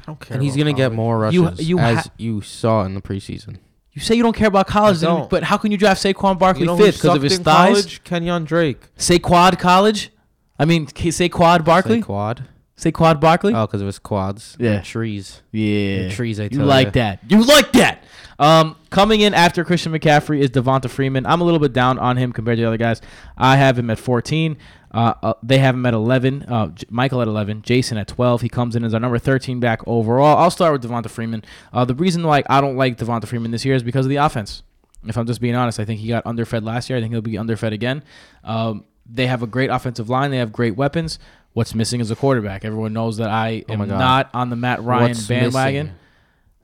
I 0.00 0.02
don't 0.06 0.20
care. 0.20 0.34
and 0.34 0.42
he's 0.42 0.54
about 0.54 0.64
gonna 0.64 0.72
get 0.76 0.82
college. 0.84 0.96
more 0.96 1.30
You- 1.32 1.44
rushes 1.44 1.68
you 1.68 1.78
as 1.78 1.96
ha- 1.98 2.10
you 2.18 2.40
saw 2.42 2.84
in 2.84 2.94
the 2.94 3.00
preseason. 3.00 3.56
You 3.92 4.02
say 4.02 4.16
you 4.16 4.22
don't 4.24 4.34
care 4.36 4.48
about 4.48 4.66
college, 4.66 4.96
I 4.98 5.00
then- 5.06 5.08
don't. 5.20 5.30
but 5.30 5.44
how 5.44 5.56
can 5.56 5.70
you 5.70 5.78
draft 5.78 6.02
Saquon 6.02 6.38
Barkley 6.38 6.62
You 6.62 6.66
know 6.66 6.76
who 6.76 6.84
fifth 6.84 6.96
because 6.96 7.10
of 7.10 7.22
sucked 7.22 7.22
his 7.24 7.38
in 7.38 7.44
thighs? 7.44 7.68
college? 7.70 8.04
Kenyon 8.04 8.44
Drake. 8.44 8.88
Saquad 8.98 9.58
college? 9.58 10.10
I 10.58 10.64
mean, 10.64 10.86
K- 10.86 11.08
Saquad 11.10 11.64
Barkley? 11.64 11.98
Say 11.98 12.02
quad. 12.02 12.44
Saquad 12.76 13.20
Barkley? 13.20 13.54
Oh, 13.54 13.66
because 13.66 13.80
of 13.80 13.86
his 13.86 14.00
quads. 14.00 14.56
Yeah. 14.58 14.72
And 14.72 14.84
trees. 14.84 15.42
yeah. 15.52 16.10
trees, 16.10 16.40
I 16.40 16.44
you 16.44 16.48
tell 16.50 16.66
like 16.66 16.86
ya. 16.86 16.90
that. 16.94 17.20
You 17.28 17.44
like 17.44 17.72
that. 17.72 18.02
Um, 18.38 18.74
coming 18.90 19.20
in 19.20 19.32
after 19.32 19.64
Christian 19.64 19.92
McCaffrey 19.92 20.40
is 20.40 20.50
Devonta 20.50 20.90
Freeman. 20.90 21.24
I'm 21.24 21.40
a 21.40 21.44
little 21.44 21.60
bit 21.60 21.72
down 21.72 22.00
on 22.00 22.16
him 22.16 22.32
compared 22.32 22.56
to 22.58 22.62
the 22.62 22.66
other 22.66 22.76
guys. 22.76 23.00
I 23.38 23.56
have 23.56 23.78
him 23.78 23.90
at 23.90 23.98
14. 24.00 24.56
Uh, 24.94 25.12
uh, 25.22 25.34
they 25.42 25.58
have 25.58 25.74
him 25.74 25.84
at 25.86 25.92
11. 25.92 26.44
Uh, 26.44 26.68
J- 26.68 26.86
Michael 26.88 27.20
at 27.20 27.26
11. 27.28 27.62
Jason 27.62 27.98
at 27.98 28.06
12. 28.08 28.42
He 28.42 28.48
comes 28.48 28.76
in 28.76 28.84
as 28.84 28.94
our 28.94 29.00
number 29.00 29.18
13 29.18 29.58
back 29.58 29.80
overall. 29.86 30.38
I'll 30.38 30.50
start 30.52 30.72
with 30.72 30.88
Devonta 30.88 31.10
Freeman. 31.10 31.42
Uh, 31.72 31.84
the 31.84 31.94
reason 31.96 32.24
why 32.24 32.44
I 32.48 32.60
don't 32.60 32.76
like 32.76 32.96
Devonta 32.96 33.26
Freeman 33.26 33.50
this 33.50 33.64
year 33.64 33.74
is 33.74 33.82
because 33.82 34.06
of 34.06 34.10
the 34.10 34.16
offense. 34.16 34.62
If 35.06 35.18
I'm 35.18 35.26
just 35.26 35.40
being 35.40 35.54
honest, 35.56 35.80
I 35.80 35.84
think 35.84 36.00
he 36.00 36.08
got 36.08 36.24
underfed 36.24 36.62
last 36.62 36.88
year. 36.88 36.96
I 36.96 37.02
think 37.02 37.12
he'll 37.12 37.20
be 37.22 37.36
underfed 37.36 37.72
again. 37.72 38.04
Um, 38.44 38.84
they 39.04 39.26
have 39.26 39.42
a 39.42 39.46
great 39.46 39.68
offensive 39.68 40.08
line. 40.08 40.30
They 40.30 40.38
have 40.38 40.52
great 40.52 40.76
weapons. 40.76 41.18
What's 41.52 41.74
missing 41.74 42.00
is 42.00 42.10
a 42.10 42.16
quarterback. 42.16 42.64
Everyone 42.64 42.92
knows 42.92 43.16
that 43.18 43.28
I 43.30 43.64
Oh 43.68 43.72
am 43.74 43.78
my 43.80 43.84
not 43.86 44.30
on 44.32 44.48
the 44.50 44.56
Matt 44.56 44.82
Ryan 44.82 45.08
What's 45.08 45.26
bandwagon. 45.26 45.86
missing 45.86 45.98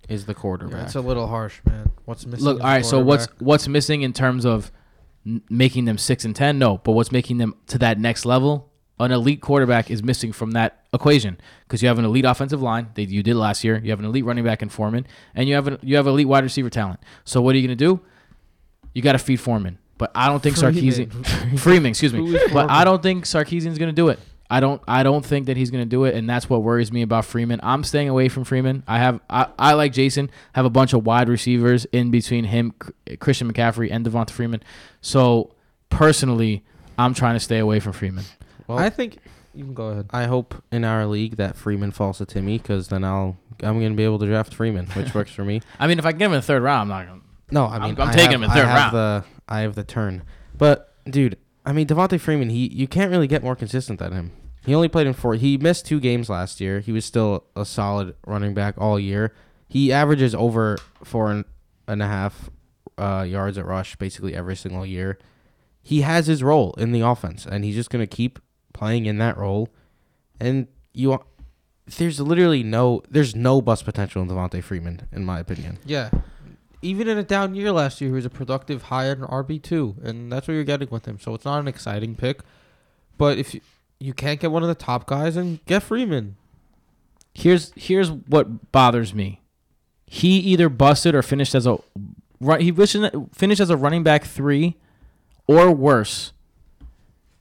Is 0.08 0.26
the 0.26 0.34
quarterback. 0.34 0.76
Yeah, 0.78 0.84
it's 0.84 0.94
a 0.94 1.00
little 1.00 1.26
harsh, 1.26 1.60
man. 1.64 1.90
What's 2.06 2.24
missing? 2.26 2.44
Look, 2.44 2.56
is 2.58 2.60
all 2.62 2.66
right. 2.68 2.80
a 2.80 2.84
So 2.84 3.00
what's 3.00 3.26
what's 3.40 3.68
missing 3.68 4.02
in 4.02 4.12
terms 4.12 4.46
of 4.46 4.72
n- 5.26 5.42
making 5.48 5.84
them 5.84 5.98
six 5.98 6.24
and 6.24 6.34
ten? 6.34 6.58
No, 6.58 6.78
but 6.78 6.92
what's 6.92 7.12
making 7.12 7.38
them 7.38 7.54
to 7.68 7.78
that 7.78 7.98
next 7.98 8.24
level? 8.24 8.70
An 8.98 9.12
elite 9.12 9.40
quarterback 9.40 9.90
is 9.90 10.02
missing 10.02 10.30
from 10.30 10.50
that 10.50 10.84
equation 10.92 11.38
because 11.62 11.80
you 11.80 11.88
have 11.88 11.98
an 11.98 12.04
elite 12.04 12.26
offensive 12.26 12.60
line 12.60 12.88
that 12.94 13.04
you 13.04 13.22
did 13.22 13.34
last 13.34 13.64
year. 13.64 13.80
You 13.82 13.90
have 13.90 13.98
an 13.98 14.04
elite 14.04 14.26
running 14.26 14.44
back 14.44 14.60
in 14.60 14.68
Foreman, 14.68 15.06
and 15.34 15.48
you 15.48 15.54
have 15.54 15.66
an, 15.68 15.78
you 15.82 15.96
have 15.96 16.06
elite 16.06 16.28
wide 16.28 16.44
receiver 16.44 16.68
talent. 16.68 17.00
So 17.24 17.40
what 17.40 17.54
are 17.54 17.58
you 17.58 17.66
gonna 17.66 17.76
do? 17.76 18.00
You 18.94 19.00
got 19.02 19.12
to 19.12 19.18
feed 19.18 19.40
Foreman, 19.40 19.78
but 19.96 20.10
I 20.14 20.26
don't 20.28 20.42
think 20.42 20.56
Sarkisian 20.56 21.10
Freeman. 21.26 21.56
Freeman, 21.58 21.90
excuse 21.90 22.12
me, 22.12 22.38
but 22.52 22.68
I 22.70 22.84
don't 22.84 23.02
think 23.02 23.24
Sarkisian's 23.24 23.78
gonna 23.78 23.92
do 23.92 24.08
it. 24.08 24.18
I 24.50 24.60
don't 24.60 24.82
I 24.88 25.02
don't 25.04 25.24
think 25.24 25.46
that 25.46 25.56
he's 25.56 25.70
gonna 25.70 25.84
do 25.86 26.04
it, 26.04 26.14
and 26.14 26.28
that's 26.28 26.50
what 26.50 26.62
worries 26.62 26.90
me 26.92 27.02
about 27.02 27.24
Freeman. 27.24 27.60
I'm 27.62 27.84
staying 27.84 28.08
away 28.08 28.28
from 28.28 28.44
Freeman. 28.44 28.82
I 28.88 28.98
have 28.98 29.20
I, 29.30 29.46
I 29.58 29.74
like 29.74 29.92
Jason 29.92 30.30
have 30.54 30.64
a 30.64 30.70
bunch 30.70 30.92
of 30.92 31.06
wide 31.06 31.28
receivers 31.28 31.84
in 31.86 32.10
between 32.10 32.44
him, 32.44 32.72
Christian 33.20 33.52
McCaffrey, 33.52 33.88
and 33.90 34.04
Devonta 34.04 34.30
Freeman. 34.30 34.62
So 35.00 35.52
personally, 35.88 36.64
I'm 36.98 37.14
trying 37.14 37.34
to 37.36 37.40
stay 37.40 37.58
away 37.58 37.80
from 37.80 37.92
Freeman. 37.92 38.24
Well, 38.66 38.78
I 38.78 38.90
think 38.90 39.18
you 39.54 39.64
can 39.64 39.74
go 39.74 39.86
ahead. 39.88 40.06
I 40.10 40.24
hope 40.24 40.54
in 40.70 40.84
our 40.84 41.06
league 41.06 41.36
that 41.36 41.56
Freeman 41.56 41.90
falls 41.92 42.18
to 42.18 42.26
Timmy 42.26 42.58
because 42.58 42.88
then 42.88 43.04
I'll 43.04 43.36
I'm 43.62 43.80
gonna 43.80 43.94
be 43.94 44.04
able 44.04 44.18
to 44.20 44.26
draft 44.26 44.54
Freeman, 44.54 44.86
which 44.88 45.14
works 45.14 45.30
for 45.32 45.44
me. 45.44 45.60
I 45.78 45.86
mean, 45.86 45.98
if 45.98 46.06
I 46.06 46.12
get 46.12 46.26
him 46.26 46.32
in 46.32 46.38
the 46.38 46.42
third 46.42 46.62
round, 46.62 46.82
I'm 46.82 46.88
not 46.88 47.06
gonna. 47.08 47.20
No, 47.52 47.64
I 47.66 47.72
I'm- 47.74 47.82
mean 47.82 48.00
I'm 48.00 48.08
I 48.08 48.12
taking 48.12 48.30
have- 48.30 48.34
him 48.34 48.42
in 48.44 48.50
third 48.50 48.64
I 48.64 48.68
have 48.68 48.92
round. 48.92 48.96
the 48.96 49.24
I 49.48 49.60
have 49.60 49.74
the 49.74 49.84
turn, 49.84 50.22
but 50.56 50.94
dude, 51.04 51.36
I 51.64 51.72
mean 51.72 51.86
Devonta 51.86 52.18
Freeman, 52.18 52.50
he 52.50 52.68
you 52.68 52.88
can't 52.88 53.10
really 53.10 53.26
get 53.26 53.42
more 53.42 53.56
consistent 53.56 53.98
than 53.98 54.12
him. 54.12 54.32
He 54.64 54.74
only 54.74 54.88
played 54.88 55.06
in 55.06 55.14
four. 55.14 55.34
He 55.34 55.56
missed 55.56 55.86
two 55.86 56.00
games 56.00 56.28
last 56.28 56.60
year. 56.60 56.80
He 56.80 56.92
was 56.92 57.04
still 57.04 57.44
a 57.56 57.64
solid 57.64 58.14
running 58.26 58.54
back 58.54 58.74
all 58.76 58.98
year. 58.98 59.32
He 59.68 59.92
averages 59.92 60.34
over 60.34 60.76
four 61.02 61.30
and, 61.30 61.44
a 62.02 62.06
half 62.06 62.50
uh, 62.98 63.24
yards 63.26 63.56
at 63.58 63.66
rush 63.66 63.96
basically 63.96 64.34
every 64.34 64.56
single 64.56 64.84
year. 64.84 65.18
He 65.82 66.02
has 66.02 66.26
his 66.26 66.42
role 66.42 66.74
in 66.74 66.92
the 66.92 67.00
offense, 67.00 67.46
and 67.46 67.64
he's 67.64 67.74
just 67.74 67.90
gonna 67.90 68.06
keep 68.06 68.38
playing 68.72 69.06
in 69.06 69.18
that 69.18 69.36
role. 69.36 69.70
And 70.38 70.68
you, 70.92 71.18
there's 71.96 72.20
literally 72.20 72.62
no 72.62 73.02
there's 73.08 73.34
no 73.34 73.62
bust 73.62 73.84
potential 73.84 74.22
in 74.22 74.28
Devonta 74.28 74.62
Freeman, 74.62 75.08
in 75.10 75.24
my 75.24 75.40
opinion. 75.40 75.78
Yeah. 75.84 76.10
Even 76.82 77.08
in 77.08 77.18
a 77.18 77.22
down 77.22 77.54
year 77.54 77.72
last 77.72 78.00
year, 78.00 78.10
he 78.10 78.14
was 78.14 78.24
a 78.24 78.30
productive 78.30 78.84
high 78.84 79.08
end 79.08 79.22
RB 79.22 79.62
two, 79.62 79.96
and 80.02 80.32
that's 80.32 80.48
what 80.48 80.54
you're 80.54 80.64
getting 80.64 80.88
with 80.90 81.06
him. 81.06 81.18
So 81.20 81.34
it's 81.34 81.44
not 81.44 81.60
an 81.60 81.68
exciting 81.68 82.14
pick, 82.14 82.40
but 83.18 83.38
if 83.38 83.54
you, 83.54 83.60
you 83.98 84.14
can't 84.14 84.40
get 84.40 84.50
one 84.50 84.62
of 84.62 84.68
the 84.68 84.74
top 84.74 85.06
guys, 85.06 85.36
and 85.36 85.64
get 85.66 85.82
Freeman. 85.82 86.36
Here's 87.34 87.72
here's 87.76 88.10
what 88.10 88.72
bothers 88.72 89.14
me. 89.14 89.40
He 90.06 90.38
either 90.38 90.68
busted 90.68 91.14
or 91.14 91.22
finished 91.22 91.54
as 91.54 91.66
a. 91.66 91.78
He 92.58 92.72
finished 92.72 93.60
as 93.60 93.70
a 93.70 93.76
running 93.76 94.02
back 94.02 94.24
three, 94.24 94.76
or 95.46 95.70
worse. 95.70 96.32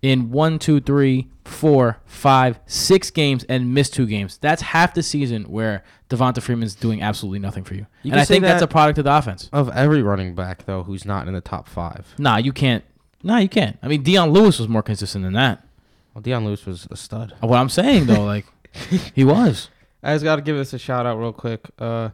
In 0.02 0.32
one, 0.32 0.60
two, 0.60 0.80
three, 0.80 1.30
four, 1.49 1.97
five, 2.05 2.59
six 2.65 3.12
games 3.12 3.43
and 3.49 3.73
missed 3.73 3.93
two 3.93 4.05
games. 4.05 4.38
That's 4.38 4.62
half 4.62 4.93
the 4.93 5.03
season 5.03 5.43
where 5.43 5.83
Devonta 6.09 6.41
Freeman's 6.41 6.75
doing 6.75 7.01
absolutely 7.01 7.39
nothing 7.39 7.63
for 7.63 7.75
you. 7.75 7.85
You 8.03 8.12
and 8.12 8.21
I 8.21 8.25
think 8.25 8.43
that's 8.43 8.62
a 8.62 8.67
product 8.67 8.97
of 8.99 9.05
the 9.05 9.15
offense. 9.15 9.49
Of 9.51 9.69
every 9.69 10.01
running 10.01 10.35
back 10.35 10.65
though, 10.65 10.83
who's 10.83 11.05
not 11.05 11.27
in 11.27 11.33
the 11.33 11.41
top 11.41 11.67
five. 11.67 12.13
Nah, 12.17 12.38
you 12.38 12.53
can't. 12.53 12.83
Nah, 13.23 13.38
you 13.38 13.49
can't. 13.49 13.77
I 13.83 13.88
mean, 13.88 14.03
Dion 14.03 14.31
Lewis 14.31 14.59
was 14.59 14.69
more 14.69 14.83
consistent 14.83 15.23
than 15.23 15.33
that. 15.33 15.65
Well, 16.13 16.21
Dion 16.21 16.45
Lewis 16.45 16.65
was 16.65 16.88
a 16.89 16.95
stud. 16.95 17.33
What 17.41 17.57
I'm 17.57 17.69
saying 17.69 18.05
though, 18.05 18.24
like 18.24 18.45
he 19.13 19.24
was. 19.24 19.69
I 20.01 20.13
just 20.15 20.24
got 20.24 20.38
to 20.38 20.41
give 20.41 20.55
this 20.55 20.74
a 20.74 20.80
shout 20.80 21.05
out 21.05 21.17
real 21.17 21.34
quick. 21.34 21.67
Uh, 21.78 22.09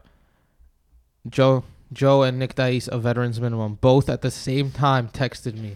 Joe, 1.30 1.64
Joe, 1.93 2.24
and 2.24 2.39
Nick 2.39 2.55
Dice 2.55 2.88
of 2.88 3.03
Veterans 3.03 3.39
Minimum 3.39 3.76
both 3.76 4.10
at 4.10 4.22
the 4.22 4.32
same 4.32 4.72
time 4.72 5.10
texted 5.10 5.55
me. 5.57 5.76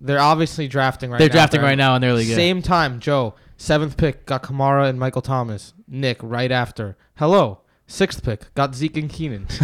They're 0.00 0.20
obviously 0.20 0.68
drafting 0.68 1.10
right 1.10 1.16
now. 1.16 1.18
They're 1.18 1.28
now. 1.28 1.32
drafting 1.32 1.60
right 1.62 1.78
now 1.78 1.94
in 1.94 2.02
their 2.02 2.14
league. 2.14 2.28
yeah. 2.28 2.36
Same 2.36 2.62
time, 2.62 3.00
Joe, 3.00 3.34
seventh 3.56 3.96
pick, 3.96 4.26
got 4.26 4.42
Kamara 4.42 4.88
and 4.88 4.98
Michael 4.98 5.22
Thomas. 5.22 5.74
Nick, 5.86 6.18
right 6.22 6.52
after. 6.52 6.96
Hello, 7.16 7.60
sixth 7.86 8.22
pick, 8.22 8.52
got 8.54 8.74
Zeke 8.74 8.96
and 8.96 9.10
Keenan. 9.10 9.46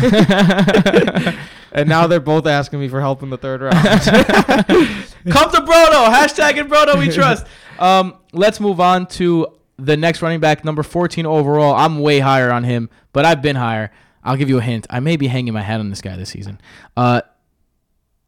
and 1.73 1.89
now 1.89 2.07
they're 2.07 2.21
both 2.21 2.47
asking 2.47 2.81
me 2.81 2.89
for 2.89 3.01
help 3.01 3.23
in 3.23 3.31
the 3.31 3.39
third 3.39 3.63
round. 3.63 3.75
Come 3.85 5.51
to 5.51 5.61
Brodo. 5.61 6.13
Hashtag 6.13 6.57
in 6.57 6.69
Brodo 6.69 6.99
we 6.99 7.11
trust. 7.11 7.47
Um, 7.79 8.17
let's 8.33 8.61
move 8.61 8.81
on 8.81 9.07
to 9.07 9.47
the 9.79 9.97
next 9.97 10.23
running 10.23 10.41
back, 10.41 10.65
number 10.65 10.83
14 10.83 11.27
overall. 11.27 11.75
I'm 11.75 12.01
way 12.01 12.19
higher 12.21 12.51
on 12.51 12.65
him, 12.65 12.91
but 13.13 13.25
I've 13.25 13.43
been 13.43 13.57
higher. 13.57 13.91
I'll 14.23 14.37
give 14.37 14.49
you 14.49 14.59
a 14.59 14.63
hint. 14.63 14.87
I 14.91 15.01
may 15.01 15.17
be 15.17 15.27
hanging 15.27 15.53
my 15.53 15.63
hat 15.63 15.81
on 15.81 15.91
this 15.91 16.01
guy 16.01 16.17
this 16.17 16.31
season. 16.31 16.61
Uh, 16.97 17.23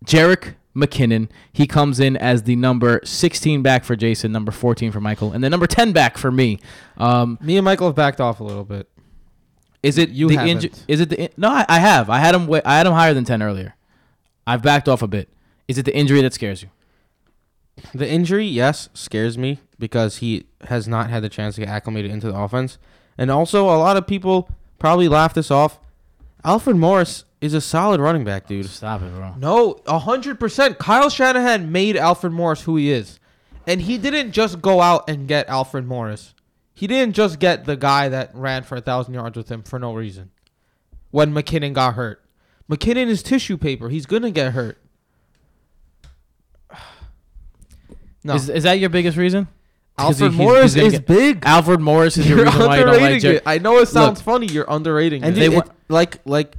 Jerick 0.04 0.54
McKinnon. 0.76 1.28
He 1.52 1.66
comes 1.66 1.98
in 1.98 2.16
as 2.16 2.42
the 2.42 2.54
number 2.56 3.00
16 3.04 3.62
back 3.62 3.84
for 3.84 3.96
Jason, 3.96 4.30
number 4.32 4.52
14 4.52 4.92
for 4.92 5.00
Michael, 5.00 5.32
and 5.32 5.42
the 5.42 5.48
number 5.50 5.66
10 5.66 5.92
back 5.92 6.18
for 6.18 6.30
me. 6.30 6.58
Um, 6.98 7.38
Me 7.40 7.56
and 7.56 7.64
Michael 7.64 7.86
have 7.88 7.96
backed 7.96 8.20
off 8.20 8.40
a 8.40 8.44
little 8.44 8.64
bit. 8.64 8.88
is 9.82 9.96
it 9.98 10.10
You 10.10 10.28
the 10.28 10.36
haven't. 10.36 10.84
Is 10.88 11.00
it 11.00 11.08
the 11.08 11.20
in- 11.22 11.30
no? 11.36 11.48
I, 11.48 11.64
I 11.68 11.78
have. 11.78 12.10
I 12.10 12.18
had 12.18 12.34
him. 12.34 12.52
I 12.64 12.76
had 12.76 12.86
him 12.86 12.92
higher 12.92 13.14
than 13.14 13.24
10 13.24 13.42
earlier. 13.42 13.74
I've 14.46 14.62
backed 14.62 14.88
off 14.88 15.02
a 15.02 15.08
bit. 15.08 15.28
Is 15.66 15.78
it 15.78 15.84
the 15.84 15.96
injury 15.96 16.20
that 16.22 16.32
scares 16.34 16.62
you? 16.62 16.68
The 17.94 18.08
injury, 18.08 18.46
yes, 18.46 18.88
scares 18.94 19.36
me 19.36 19.60
because 19.78 20.18
he 20.18 20.46
has 20.68 20.88
not 20.88 21.10
had 21.10 21.22
the 21.22 21.28
chance 21.28 21.56
to 21.56 21.60
get 21.60 21.68
acclimated 21.68 22.10
into 22.10 22.28
the 22.30 22.36
offense. 22.38 22.78
And 23.18 23.30
also, 23.30 23.64
a 23.66 23.76
lot 23.76 23.96
of 23.98 24.06
people 24.06 24.48
probably 24.78 25.08
laugh 25.08 25.34
this 25.34 25.50
off. 25.50 25.78
Alfred 26.44 26.76
Morris 26.76 27.24
is 27.40 27.54
a 27.54 27.60
solid 27.60 28.00
running 28.00 28.24
back, 28.24 28.46
dude. 28.46 28.66
Stop 28.66 29.02
it, 29.02 29.12
bro. 29.14 29.34
No, 29.38 29.80
hundred 29.98 30.40
percent. 30.40 30.78
Kyle 30.78 31.10
Shanahan 31.10 31.70
made 31.70 31.96
Alfred 31.96 32.32
Morris 32.32 32.62
who 32.62 32.76
he 32.76 32.90
is, 32.90 33.18
and 33.66 33.80
he 33.82 33.98
didn't 33.98 34.32
just 34.32 34.60
go 34.62 34.80
out 34.80 35.08
and 35.08 35.28
get 35.28 35.48
Alfred 35.48 35.86
Morris. 35.86 36.34
He 36.74 36.86
didn't 36.86 37.14
just 37.14 37.38
get 37.38 37.64
the 37.64 37.76
guy 37.76 38.08
that 38.08 38.30
ran 38.34 38.62
for 38.62 38.76
a 38.76 38.80
thousand 38.80 39.14
yards 39.14 39.36
with 39.36 39.48
him 39.50 39.62
for 39.62 39.78
no 39.78 39.94
reason. 39.94 40.30
When 41.10 41.32
McKinnon 41.32 41.72
got 41.72 41.94
hurt, 41.94 42.22
McKinnon 42.70 43.06
is 43.06 43.22
tissue 43.22 43.56
paper. 43.56 43.88
He's 43.88 44.06
gonna 44.06 44.30
get 44.30 44.52
hurt. 44.52 44.78
No, 48.24 48.34
Is, 48.34 48.48
is 48.48 48.64
that 48.64 48.80
your 48.80 48.90
biggest 48.90 49.16
reason? 49.16 49.46
Alfred 49.96 50.32
he- 50.32 50.38
Morris 50.38 50.74
he's 50.74 50.82
gonna 50.82 50.86
is 50.88 50.92
get- 50.94 51.06
big. 51.06 51.42
Alfred 51.46 51.80
Morris 51.80 52.16
is 52.18 52.28
your 52.28 52.38
You're 52.38 52.46
reason 52.46 52.66
why 52.66 52.78
you 52.78 52.84
don't 52.84 53.00
like 53.00 53.22
it. 53.24 53.42
I 53.46 53.58
know 53.58 53.78
it 53.78 53.86
sounds 53.86 54.20
funny. 54.20 54.46
You're 54.46 54.68
underrating 54.68 55.22
And 55.22 55.36
it. 55.38 55.50
They 55.50 55.56
it- 55.56 55.68
like 55.88 56.18
like 56.26 56.56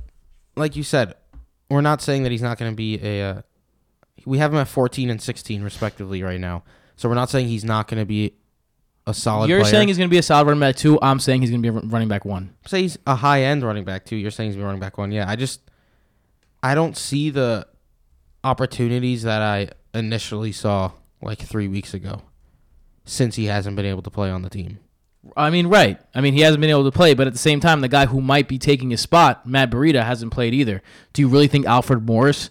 like 0.58 0.76
you 0.76 0.84
said, 0.84 1.14
we're 1.70 1.82
not 1.82 2.02
saying 2.02 2.24
that 2.24 2.32
he's 2.32 2.42
not 2.42 2.58
going 2.58 2.72
to 2.72 2.76
be 2.76 3.00
a. 3.02 3.30
Uh, 3.30 3.42
we 4.26 4.40
have 4.40 4.52
him 4.52 4.60
at 4.60 4.68
14 4.68 5.10
and 5.10 5.22
16 5.22 5.64
respectively 5.64 6.24
right 6.24 6.40
now, 6.40 6.64
so 6.96 7.08
we're 7.08 7.16
not 7.16 7.30
saying 7.30 7.48
he's 7.48 7.64
not 7.64 7.88
going 7.88 8.00
to 8.00 8.06
be 8.06 8.34
a 9.06 9.14
solid. 9.14 9.50
You're 9.50 9.62
player. 9.62 9.72
saying 9.72 9.88
he's 9.88 9.98
going 9.98 10.10
to 10.10 10.14
be 10.14 10.18
a 10.18 10.24
solid 10.24 10.48
running 10.48 10.60
back 10.60 10.76
two. 10.76 11.00
I'm 11.02 11.20
saying 11.20 11.42
he's 11.42 11.52
going 11.52 11.64
to 11.64 11.72
be 11.72 11.78
a 11.78 11.82
running 11.90 12.08
back 12.08 12.26
one. 12.26 12.54
say 12.66 12.82
he's 12.82 12.98
a 13.08 13.16
high 13.16 13.44
end 13.44 13.64
running 13.64 13.86
back 13.86 14.06
too. 14.06 14.16
You're 14.16 14.32
saying 14.32 14.52
he's 14.52 14.60
a 14.60 14.64
running 14.64 14.82
back 14.82 14.98
one. 14.98 15.12
Yeah, 15.12 15.30
I 15.30 15.36
just 15.36 15.62
I 16.62 16.76
don't 16.76 16.98
see 16.98 17.30
the 17.30 17.68
opportunities 18.44 19.24
that 19.24 19.42
I 19.42 19.70
initially 19.94 20.52
saw 20.52 20.92
like 21.22 21.40
three 21.40 21.68
weeks 21.68 21.94
ago, 21.94 22.22
since 23.06 23.36
he 23.36 23.46
hasn't 23.46 23.76
been 23.76 23.86
able 23.86 24.02
to 24.02 24.12
play 24.12 24.30
on 24.30 24.42
the 24.42 24.50
team. 24.50 24.80
I 25.36 25.50
mean, 25.50 25.68
right. 25.68 26.00
I 26.14 26.22
mean, 26.22 26.34
he 26.34 26.42
hasn't 26.42 26.62
been 26.62 26.70
able 26.70 26.84
to 26.86 26.92
play, 26.92 27.14
but 27.14 27.28
at 27.28 27.34
the 27.34 27.40
same 27.40 27.60
time, 27.60 27.82
the 27.82 27.88
guy 27.88 28.06
who 28.06 28.22
might 28.22 28.48
be 28.48 28.58
taking 28.58 28.90
his 28.90 29.02
spot, 29.02 29.46
Matt 29.48 29.70
Breida, 29.70 30.04
hasn't 30.04 30.32
played 30.32 30.54
either. 30.54 30.82
Do 31.14 31.22
you 31.22 31.28
really 31.28 31.48
think 31.48 31.66
Alfred 31.66 32.06
Morris? 32.06 32.50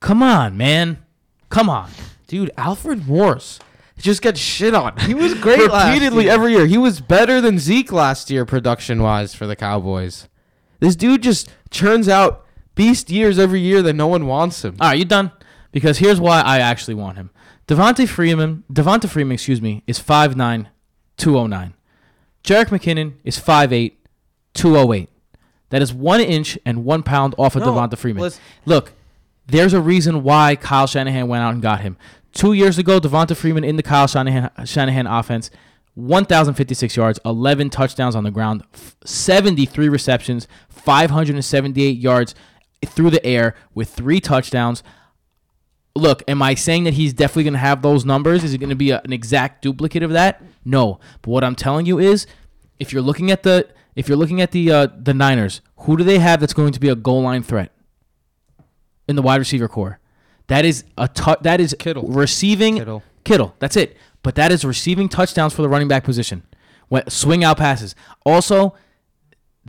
Come 0.00 0.22
on, 0.22 0.56
man. 0.56 0.98
Come 1.48 1.68
on. 1.68 1.90
Dude, 2.26 2.50
Alfred 2.56 3.06
Morris 3.06 3.60
just 3.98 4.22
gets 4.22 4.40
shit 4.40 4.74
on. 4.74 4.96
He 4.98 5.14
was 5.14 5.34
great 5.34 5.70
last 5.70 5.88
repeatedly 5.88 6.24
year. 6.24 6.32
every 6.32 6.52
year. 6.52 6.66
He 6.66 6.78
was 6.78 7.00
better 7.00 7.40
than 7.40 7.58
Zeke 7.58 7.92
last 7.92 8.30
year 8.30 8.44
production 8.44 9.02
wise 9.02 9.34
for 9.34 9.46
the 9.46 9.56
Cowboys. 9.56 10.28
This 10.80 10.96
dude 10.96 11.22
just 11.22 11.48
churns 11.70 12.08
out 12.08 12.44
beast 12.74 13.10
years 13.10 13.38
every 13.38 13.60
year 13.60 13.82
that 13.82 13.92
no 13.92 14.08
one 14.08 14.26
wants 14.26 14.64
him. 14.64 14.76
All 14.80 14.88
right, 14.88 14.98
you 14.98 15.04
done? 15.04 15.30
Because 15.70 15.98
here's 15.98 16.20
why 16.20 16.40
I 16.40 16.58
actually 16.58 16.94
want 16.94 17.16
him. 17.16 17.30
Devontae 17.68 18.08
Freeman, 18.08 18.64
Devonta 18.70 19.08
Freeman, 19.08 19.34
excuse 19.34 19.62
me, 19.62 19.84
is 19.86 20.00
5'9", 20.00 20.66
209. 21.16 21.74
Jerick 22.44 22.66
McKinnon 22.68 23.14
is 23.24 23.38
5'8", 23.38 23.92
208. 24.54 25.08
That 25.70 25.80
is 25.82 25.92
one 25.94 26.20
inch 26.20 26.58
and 26.66 26.84
one 26.84 27.02
pound 27.02 27.34
off 27.38 27.56
of 27.56 27.62
No, 27.64 27.72
Devonta 27.72 27.96
Freeman. 27.96 28.22
listen- 28.22 28.40
Look, 28.66 28.92
there's 29.46 29.72
a 29.72 29.80
reason 29.80 30.22
why 30.22 30.56
Kyle 30.56 30.86
Shanahan 30.86 31.28
went 31.28 31.42
out 31.42 31.52
and 31.54 31.62
got 31.62 31.80
him. 31.80 31.96
Two 32.32 32.52
years 32.52 32.78
ago, 32.78 32.98
Devonta 33.00 33.36
Freeman 33.36 33.64
in 33.64 33.76
the 33.76 33.82
Kyle 33.82 34.06
Shanahan, 34.06 34.50
Shanahan 34.64 35.06
offense, 35.06 35.50
1,056 35.94 36.96
yards, 36.96 37.18
11 37.24 37.68
touchdowns 37.70 38.14
on 38.16 38.24
the 38.24 38.30
ground, 38.30 38.62
73 39.04 39.88
receptions, 39.88 40.48
578 40.68 41.98
yards 41.98 42.34
through 42.86 43.10
the 43.10 43.24
air 43.24 43.54
with 43.74 43.90
three 43.90 44.18
touchdowns. 44.20 44.82
Look, 45.94 46.22
am 46.26 46.40
I 46.42 46.54
saying 46.54 46.84
that 46.84 46.94
he's 46.94 47.12
definitely 47.12 47.44
going 47.44 47.52
to 47.52 47.58
have 47.58 47.82
those 47.82 48.04
numbers? 48.06 48.42
Is 48.44 48.54
it 48.54 48.58
going 48.58 48.70
to 48.70 48.74
be 48.76 48.90
a- 48.90 49.02
an 49.04 49.12
exact 49.12 49.62
duplicate 49.62 50.02
of 50.02 50.10
that? 50.12 50.42
No. 50.64 51.00
But 51.22 51.30
what 51.30 51.44
I'm 51.44 51.54
telling 51.54 51.86
you 51.86 51.98
is, 51.98 52.26
if 52.78 52.92
you're 52.92 53.02
looking 53.02 53.30
at 53.30 53.42
the 53.42 53.68
if 53.94 54.08
you're 54.08 54.16
looking 54.16 54.40
at 54.40 54.52
the 54.52 54.70
uh, 54.70 54.88
the 54.96 55.14
Niners, 55.14 55.60
who 55.78 55.96
do 55.96 56.04
they 56.04 56.18
have 56.18 56.40
that's 56.40 56.54
going 56.54 56.72
to 56.72 56.80
be 56.80 56.88
a 56.88 56.94
goal 56.94 57.22
line 57.22 57.42
threat 57.42 57.72
in 59.08 59.16
the 59.16 59.22
wide 59.22 59.36
receiver 59.36 59.68
corps? 59.68 59.98
That 60.46 60.64
is 60.64 60.84
a 60.98 61.08
tou- 61.08 61.36
that 61.42 61.60
is 61.60 61.74
Kittle. 61.78 62.02
receiving 62.08 62.76
Kittle. 62.76 63.02
Kittle. 63.24 63.54
That's 63.58 63.76
it. 63.76 63.96
But 64.22 64.34
that 64.36 64.52
is 64.52 64.64
receiving 64.64 65.08
touchdowns 65.08 65.52
for 65.52 65.62
the 65.62 65.68
running 65.68 65.88
back 65.88 66.04
position. 66.04 66.42
When, 66.88 67.08
swing 67.08 67.42
out 67.42 67.58
passes. 67.58 67.94
Also, 68.24 68.74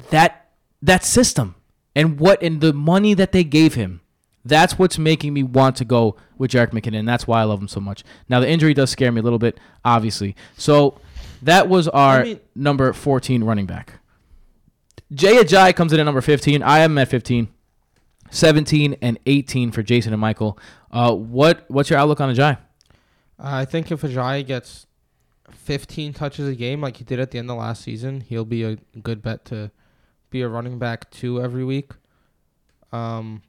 that 0.09 0.51
that 0.81 1.03
system 1.03 1.55
and 1.95 2.19
what 2.19 2.41
and 2.43 2.61
the 2.61 2.73
money 2.73 3.13
that 3.13 3.31
they 3.31 3.43
gave 3.43 3.75
him. 3.75 4.01
That's 4.45 4.77
what's 4.77 4.97
making 4.97 5.33
me 5.33 5.43
want 5.43 5.77
to 5.77 5.85
go 5.85 6.17
with 6.37 6.51
Jerick 6.51 6.71
McKinnon. 6.71 7.05
That's 7.05 7.25
why 7.25 7.41
I 7.41 7.43
love 7.45 7.61
him 7.61 7.67
so 7.67 7.79
much. 7.79 8.03
Now 8.27 8.39
the 8.39 8.49
injury 8.49 8.73
does 8.73 8.89
scare 8.89 9.11
me 9.11 9.21
a 9.21 9.23
little 9.23 9.39
bit, 9.39 9.57
obviously. 9.85 10.35
So 10.57 10.99
that 11.41 11.69
was 11.69 11.87
our 11.87 12.19
I 12.19 12.23
mean- 12.23 12.39
number 12.55 12.91
14 12.93 13.43
running 13.43 13.65
back. 13.65 13.99
Jay 15.13 15.35
Ajayi 15.35 15.75
comes 15.75 15.93
in 15.93 15.99
at 15.99 16.03
number 16.03 16.21
15. 16.21 16.63
I 16.63 16.79
am 16.79 16.97
at 16.97 17.07
15. 17.07 17.47
17 18.31 18.95
and 19.01 19.19
18 19.27 19.71
for 19.71 19.83
Jason 19.83 20.11
and 20.11 20.19
Michael. 20.19 20.57
Uh, 20.91 21.13
what 21.13 21.65
what's 21.69 21.89
your 21.89 21.99
outlook 21.99 22.19
on 22.19 22.33
Ajayi? 22.33 22.57
I 23.37 23.65
think 23.65 23.91
if 23.91 24.01
Ajayi 24.01 24.45
gets 24.45 24.87
15 25.51 26.13
touches 26.13 26.47
a 26.47 26.55
game 26.55 26.81
like 26.81 26.97
he 26.97 27.03
did 27.03 27.19
at 27.19 27.31
the 27.31 27.37
end 27.37 27.51
of 27.51 27.57
last 27.57 27.83
season, 27.83 28.21
he'll 28.21 28.45
be 28.45 28.63
a 28.63 28.77
good 29.01 29.21
bet 29.21 29.45
to 29.45 29.69
be 30.31 30.41
a 30.41 30.47
running 30.47 30.79
back 30.79 31.11
two 31.11 31.41
every 31.41 31.63
week. 31.63 31.91
Um, 32.91 33.43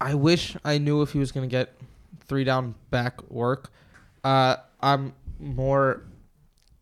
I 0.00 0.14
wish 0.14 0.56
I 0.64 0.78
knew 0.78 1.02
if 1.02 1.12
he 1.12 1.18
was 1.18 1.32
going 1.32 1.48
to 1.48 1.50
get 1.50 1.74
three 2.26 2.44
down 2.44 2.74
back 2.90 3.28
work. 3.30 3.70
Uh, 4.24 4.56
I'm 4.80 5.14
more, 5.38 6.02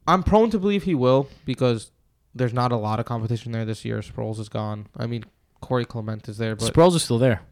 I'm 0.06 0.22
prone 0.22 0.50
to 0.50 0.58
believe 0.58 0.82
he 0.84 0.94
will 0.94 1.28
because 1.44 1.90
there's 2.34 2.52
not 2.52 2.72
a 2.72 2.76
lot 2.76 2.98
of 3.00 3.06
competition 3.06 3.52
there 3.52 3.64
this 3.64 3.84
year. 3.84 4.00
Sproles 4.00 4.38
is 4.38 4.48
gone. 4.48 4.86
I 4.96 5.06
mean, 5.06 5.24
Corey 5.60 5.84
Clement 5.84 6.28
is 6.28 6.38
there, 6.38 6.56
but 6.56 6.72
Sproles 6.72 6.94
is 6.94 7.02
still 7.02 7.18
there. 7.18 7.42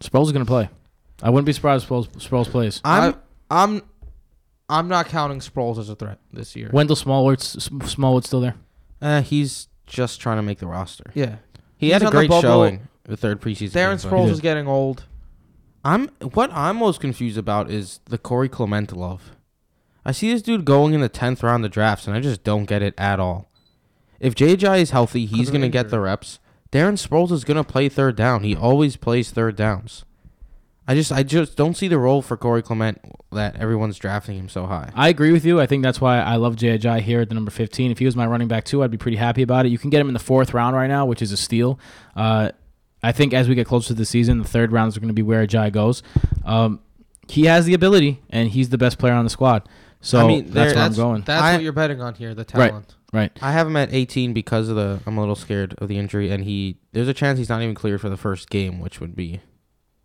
Sproles 0.00 0.26
is 0.26 0.32
going 0.32 0.44
to 0.44 0.50
play. 0.50 0.68
I 1.22 1.30
wouldn't 1.30 1.46
be 1.46 1.52
surprised 1.52 1.84
if 1.84 1.90
Sproles, 1.90 2.08
Sproles 2.12 2.46
plays. 2.46 2.80
I'm 2.84 3.14
I'm 3.50 3.82
I'm 4.68 4.88
not 4.88 5.06
counting 5.06 5.40
Sproles 5.40 5.78
as 5.78 5.88
a 5.88 5.96
threat 5.96 6.18
this 6.32 6.56
year. 6.56 6.70
Wendell 6.72 6.96
Smallwood's 6.96 7.68
Smallwood's 7.84 8.26
still 8.28 8.40
there. 8.40 8.54
Uh, 9.02 9.20
he's 9.22 9.68
just 9.86 10.20
trying 10.20 10.36
to 10.36 10.42
make 10.42 10.58
the 10.58 10.66
roster. 10.66 11.10
yeah, 11.14 11.36
He 11.76 11.86
He's 11.86 11.94
had 11.94 12.02
a 12.04 12.10
great 12.10 12.30
showing 12.30 12.88
the 13.10 13.16
third 13.16 13.40
preseason. 13.40 13.72
Darren 13.72 14.00
game, 14.00 14.10
Sproles 14.10 14.30
is 14.30 14.40
getting 14.40 14.66
old. 14.66 15.04
I'm 15.84 16.08
what 16.32 16.50
I'm 16.52 16.76
most 16.76 17.00
confused 17.00 17.38
about 17.38 17.70
is 17.70 18.00
the 18.06 18.18
Corey 18.18 18.48
Clement 18.48 18.92
love. 18.92 19.32
I 20.04 20.12
see 20.12 20.32
this 20.32 20.42
dude 20.42 20.64
going 20.64 20.94
in 20.94 21.00
the 21.00 21.08
tenth 21.08 21.42
round 21.42 21.64
of 21.64 21.70
drafts, 21.70 22.06
and 22.06 22.16
I 22.16 22.20
just 22.20 22.42
don't 22.44 22.64
get 22.64 22.82
it 22.82 22.94
at 22.96 23.20
all. 23.20 23.50
If 24.18 24.34
JJ 24.34 24.80
is 24.80 24.90
healthy, 24.90 25.26
he's 25.26 25.50
gonna 25.50 25.68
get 25.68 25.90
the 25.90 26.00
reps. 26.00 26.38
Darren 26.72 26.94
Sproles 26.94 27.32
is 27.32 27.44
gonna 27.44 27.64
play 27.64 27.88
third 27.88 28.16
down. 28.16 28.42
He 28.42 28.54
always 28.54 28.96
plays 28.96 29.30
third 29.30 29.56
downs. 29.56 30.04
I 30.86 30.94
just 30.94 31.12
I 31.12 31.22
just 31.22 31.56
don't 31.56 31.76
see 31.76 31.88
the 31.88 31.98
role 31.98 32.20
for 32.20 32.36
Corey 32.36 32.62
Clement 32.62 33.00
that 33.32 33.56
everyone's 33.56 33.96
drafting 33.96 34.36
him 34.36 34.48
so 34.48 34.66
high. 34.66 34.90
I 34.94 35.08
agree 35.08 35.30
with 35.30 35.44
you. 35.44 35.60
I 35.60 35.66
think 35.66 35.82
that's 35.82 36.00
why 36.00 36.18
I 36.18 36.36
love 36.36 36.56
Jay 36.56 36.76
Ajayi 36.76 37.00
here 37.00 37.20
at 37.20 37.28
the 37.28 37.34
number 37.34 37.50
15. 37.52 37.92
If 37.92 38.00
he 38.00 38.06
was 38.06 38.16
my 38.16 38.26
running 38.26 38.48
back 38.48 38.64
too, 38.64 38.82
I'd 38.82 38.90
be 38.90 38.98
pretty 38.98 39.16
happy 39.16 39.42
about 39.42 39.66
it. 39.66 39.68
You 39.68 39.78
can 39.78 39.90
get 39.90 40.00
him 40.00 40.08
in 40.08 40.14
the 40.14 40.18
fourth 40.18 40.52
round 40.52 40.74
right 40.74 40.88
now, 40.88 41.06
which 41.06 41.22
is 41.22 41.30
a 41.30 41.36
steal. 41.36 41.78
Uh, 42.16 42.50
I 43.02 43.12
think 43.12 43.32
as 43.32 43.48
we 43.48 43.54
get 43.54 43.66
closer 43.66 43.88
to 43.88 43.94
the 43.94 44.04
season, 44.04 44.38
the 44.38 44.44
third 44.48 44.72
round 44.72 44.88
is 44.92 44.98
going 44.98 45.08
to 45.08 45.14
be 45.14 45.22
where 45.22 45.46
Ajayi 45.46 45.72
goes. 45.72 46.02
Um, 46.44 46.80
he 47.28 47.44
has 47.46 47.64
the 47.64 47.74
ability, 47.74 48.20
and 48.30 48.50
he's 48.50 48.68
the 48.70 48.78
best 48.78 48.98
player 48.98 49.14
on 49.14 49.24
the 49.24 49.30
squad. 49.30 49.68
So 50.00 50.18
I 50.18 50.26
mean, 50.26 50.44
that's 50.44 50.54
there- 50.54 50.64
where 50.66 50.74
That's 50.74 50.98
I'm 50.98 51.02
going. 51.04 51.22
That's 51.22 51.42
I- 51.42 51.52
what 51.54 51.62
you're 51.62 51.72
betting 51.72 52.00
on 52.00 52.14
here. 52.14 52.34
The 52.34 52.46
Right. 52.54 52.68
talent. 52.70 52.94
Right. 53.12 53.20
right. 53.20 53.38
I 53.42 53.52
have 53.52 53.66
him 53.66 53.76
at 53.76 53.92
18 53.92 54.32
because 54.32 54.68
of 54.68 54.76
the. 54.76 55.00
I'm 55.06 55.16
a 55.16 55.20
little 55.20 55.34
scared 55.36 55.74
of 55.78 55.88
the 55.88 55.98
injury, 55.98 56.30
and 56.30 56.44
he 56.44 56.76
there's 56.92 57.08
a 57.08 57.14
chance 57.14 57.38
he's 57.38 57.48
not 57.48 57.62
even 57.62 57.74
cleared 57.74 58.00
for 58.00 58.08
the 58.08 58.16
first 58.16 58.50
game, 58.50 58.80
which 58.80 59.00
would 59.00 59.14
be, 59.14 59.40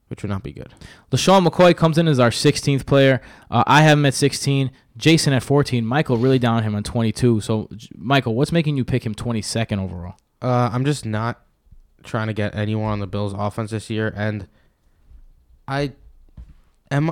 which 0.09 0.21
would 0.23 0.29
not 0.29 0.43
be 0.43 0.51
good. 0.53 0.73
LeSean 1.11 1.45
McCoy 1.47 1.75
comes 1.75 1.97
in 1.97 2.07
as 2.07 2.19
our 2.19 2.29
16th 2.31 2.85
player. 2.85 3.21
Uh, 3.49 3.63
I 3.65 3.81
have 3.83 3.97
him 3.97 4.05
at 4.05 4.13
16. 4.13 4.69
Jason 4.97 5.33
at 5.33 5.43
14. 5.43 5.85
Michael 5.85 6.17
really 6.17 6.39
down 6.39 6.57
on 6.57 6.63
him 6.63 6.75
on 6.75 6.83
22. 6.83 7.41
So, 7.41 7.69
Michael, 7.95 8.35
what's 8.35 8.51
making 8.51 8.77
you 8.77 8.85
pick 8.85 9.05
him 9.05 9.13
22nd 9.15 9.79
overall? 9.79 10.15
Uh, 10.41 10.69
I'm 10.71 10.85
just 10.85 11.05
not 11.05 11.41
trying 12.05 12.27
to 12.27 12.33
get 12.33 12.55
anyone 12.55 12.91
on 12.91 12.99
the 12.99 13.07
Bills' 13.07 13.33
offense 13.33 13.71
this 13.71 13.89
year, 13.89 14.13
and 14.15 14.47
I 15.67 15.93
am. 16.91 17.11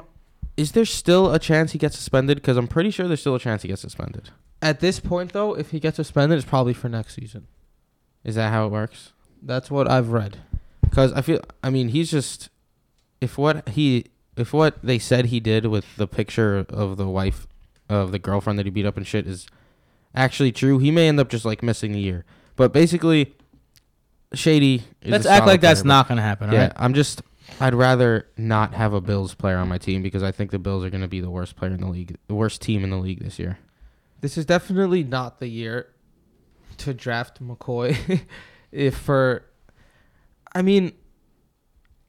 Is 0.55 0.73
there 0.73 0.85
still 0.85 1.33
a 1.33 1.39
chance 1.39 1.71
he 1.71 1.79
gets 1.79 1.95
suspended? 1.95 2.37
Because 2.37 2.57
I'm 2.57 2.67
pretty 2.67 2.91
sure 2.91 3.07
there's 3.07 3.21
still 3.21 3.35
a 3.35 3.39
chance 3.39 3.63
he 3.63 3.67
gets 3.67 3.81
suspended. 3.81 4.29
At 4.61 4.79
this 4.79 4.99
point, 4.99 5.33
though, 5.33 5.55
if 5.55 5.71
he 5.71 5.79
gets 5.79 5.95
suspended, 5.95 6.37
it's 6.37 6.47
probably 6.47 6.73
for 6.73 6.89
next 6.89 7.15
season. 7.15 7.47
Is 8.23 8.35
that 8.35 8.51
how 8.51 8.67
it 8.67 8.69
works? 8.69 9.13
That's 9.41 9.69
what 9.69 9.89
I've 9.89 10.09
read. 10.09 10.37
Because 10.81 11.11
I 11.13 11.21
feel, 11.21 11.41
I 11.63 11.69
mean, 11.69 11.89
he's 11.89 12.11
just 12.11 12.49
if 13.19 13.37
what 13.37 13.69
he 13.69 14.05
if 14.37 14.53
what 14.53 14.81
they 14.83 14.99
said 14.99 15.27
he 15.27 15.39
did 15.39 15.65
with 15.65 15.95
the 15.95 16.07
picture 16.07 16.65
of 16.69 16.97
the 16.97 17.07
wife 17.07 17.47
of 17.89 18.11
the 18.11 18.19
girlfriend 18.19 18.57
that 18.59 18.65
he 18.65 18.69
beat 18.69 18.85
up 18.85 18.97
and 18.97 19.05
shit 19.05 19.27
is 19.27 19.47
actually 20.15 20.51
true, 20.51 20.77
he 20.79 20.91
may 20.91 21.07
end 21.07 21.19
up 21.19 21.29
just 21.29 21.45
like 21.45 21.63
missing 21.63 21.95
a 21.95 21.99
year. 21.99 22.25
But 22.55 22.71
basically, 22.71 23.35
Shady. 24.33 24.83
Let's 25.03 25.25
act 25.25 25.45
like 25.45 25.61
that's 25.61 25.83
not 25.83 26.07
going 26.07 26.17
to 26.17 26.23
happen. 26.23 26.51
Yeah, 26.51 26.63
right? 26.63 26.73
I'm 26.75 26.93
just. 26.93 27.21
I'd 27.59 27.75
rather 27.75 28.27
not 28.35 28.73
have 28.73 28.93
a 28.93 29.01
Bills 29.01 29.35
player 29.35 29.57
on 29.57 29.67
my 29.67 29.77
team 29.77 30.01
because 30.01 30.23
I 30.23 30.31
think 30.31 30.51
the 30.51 30.59
Bills 30.59 30.83
are 30.83 30.89
going 30.89 31.01
to 31.01 31.07
be 31.07 31.19
the 31.19 31.29
worst 31.29 31.55
player 31.55 31.71
in 31.71 31.81
the 31.81 31.87
league, 31.87 32.17
the 32.27 32.33
worst 32.33 32.61
team 32.61 32.83
in 32.83 32.89
the 32.89 32.97
league 32.97 33.21
this 33.21 33.37
year. 33.37 33.59
This 34.21 34.37
is 34.37 34.45
definitely 34.45 35.03
not 35.03 35.39
the 35.39 35.47
year 35.47 35.89
to 36.77 36.93
draft 36.93 37.45
McCoy. 37.45 38.21
if 38.71 38.97
for, 38.97 39.45
I 40.55 40.61
mean, 40.61 40.93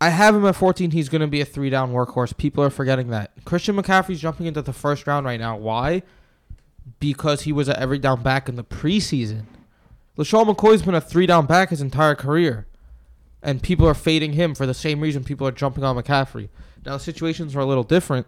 I 0.01 0.11
have 0.11 0.35
him 0.35 0.45
at 0.47 0.57
14. 0.57 0.91
He's 0.91 1.09
going 1.09 1.21
to 1.21 1.27
be 1.27 1.41
a 1.41 1.45
three 1.45 1.71
down 1.71 1.93
workhorse. 1.93 2.37
People 2.37 2.63
are 2.65 2.71
forgetting 2.71 3.09
that. 3.09 3.33
Christian 3.45 3.77
McCaffrey's 3.77 4.21
jumping 4.21 4.47
into 4.47 4.63
the 4.63 4.73
first 4.73 5.07
round 5.07 5.27
right 5.27 5.41
now. 5.41 5.57
Why? 5.57 6.03
Because 7.01 7.43
he 7.43 7.53
was 7.53 7.69
a 7.69 7.79
every 7.79 7.99
down 7.99 8.23
back 8.23 8.49
in 8.49 8.57
the 8.57 8.65
preseason. 8.65 9.45
LeSean 10.19 10.47
McCoy's 10.47 10.83
been 10.83 10.95
a 10.95 11.01
three 11.01 11.27
down 11.27 11.47
back 11.47 11.71
his 11.71 11.81
entire 11.81 12.15
career. 12.15 12.67
And 13.43 13.63
people 13.63 13.87
are 13.87 13.95
fading 13.95 14.33
him 14.35 14.55
for 14.55 14.65
the 14.65 14.73
same 14.75 15.01
reason 15.01 15.23
people 15.23 15.47
are 15.47 15.53
jumping 15.53 15.85
on 15.85 15.97
McCaffrey. 15.97 16.49
Now, 16.87 16.97
situations 16.97 17.55
are 17.55 17.61
a 17.61 17.67
little 17.67 17.83
different. 17.85 18.27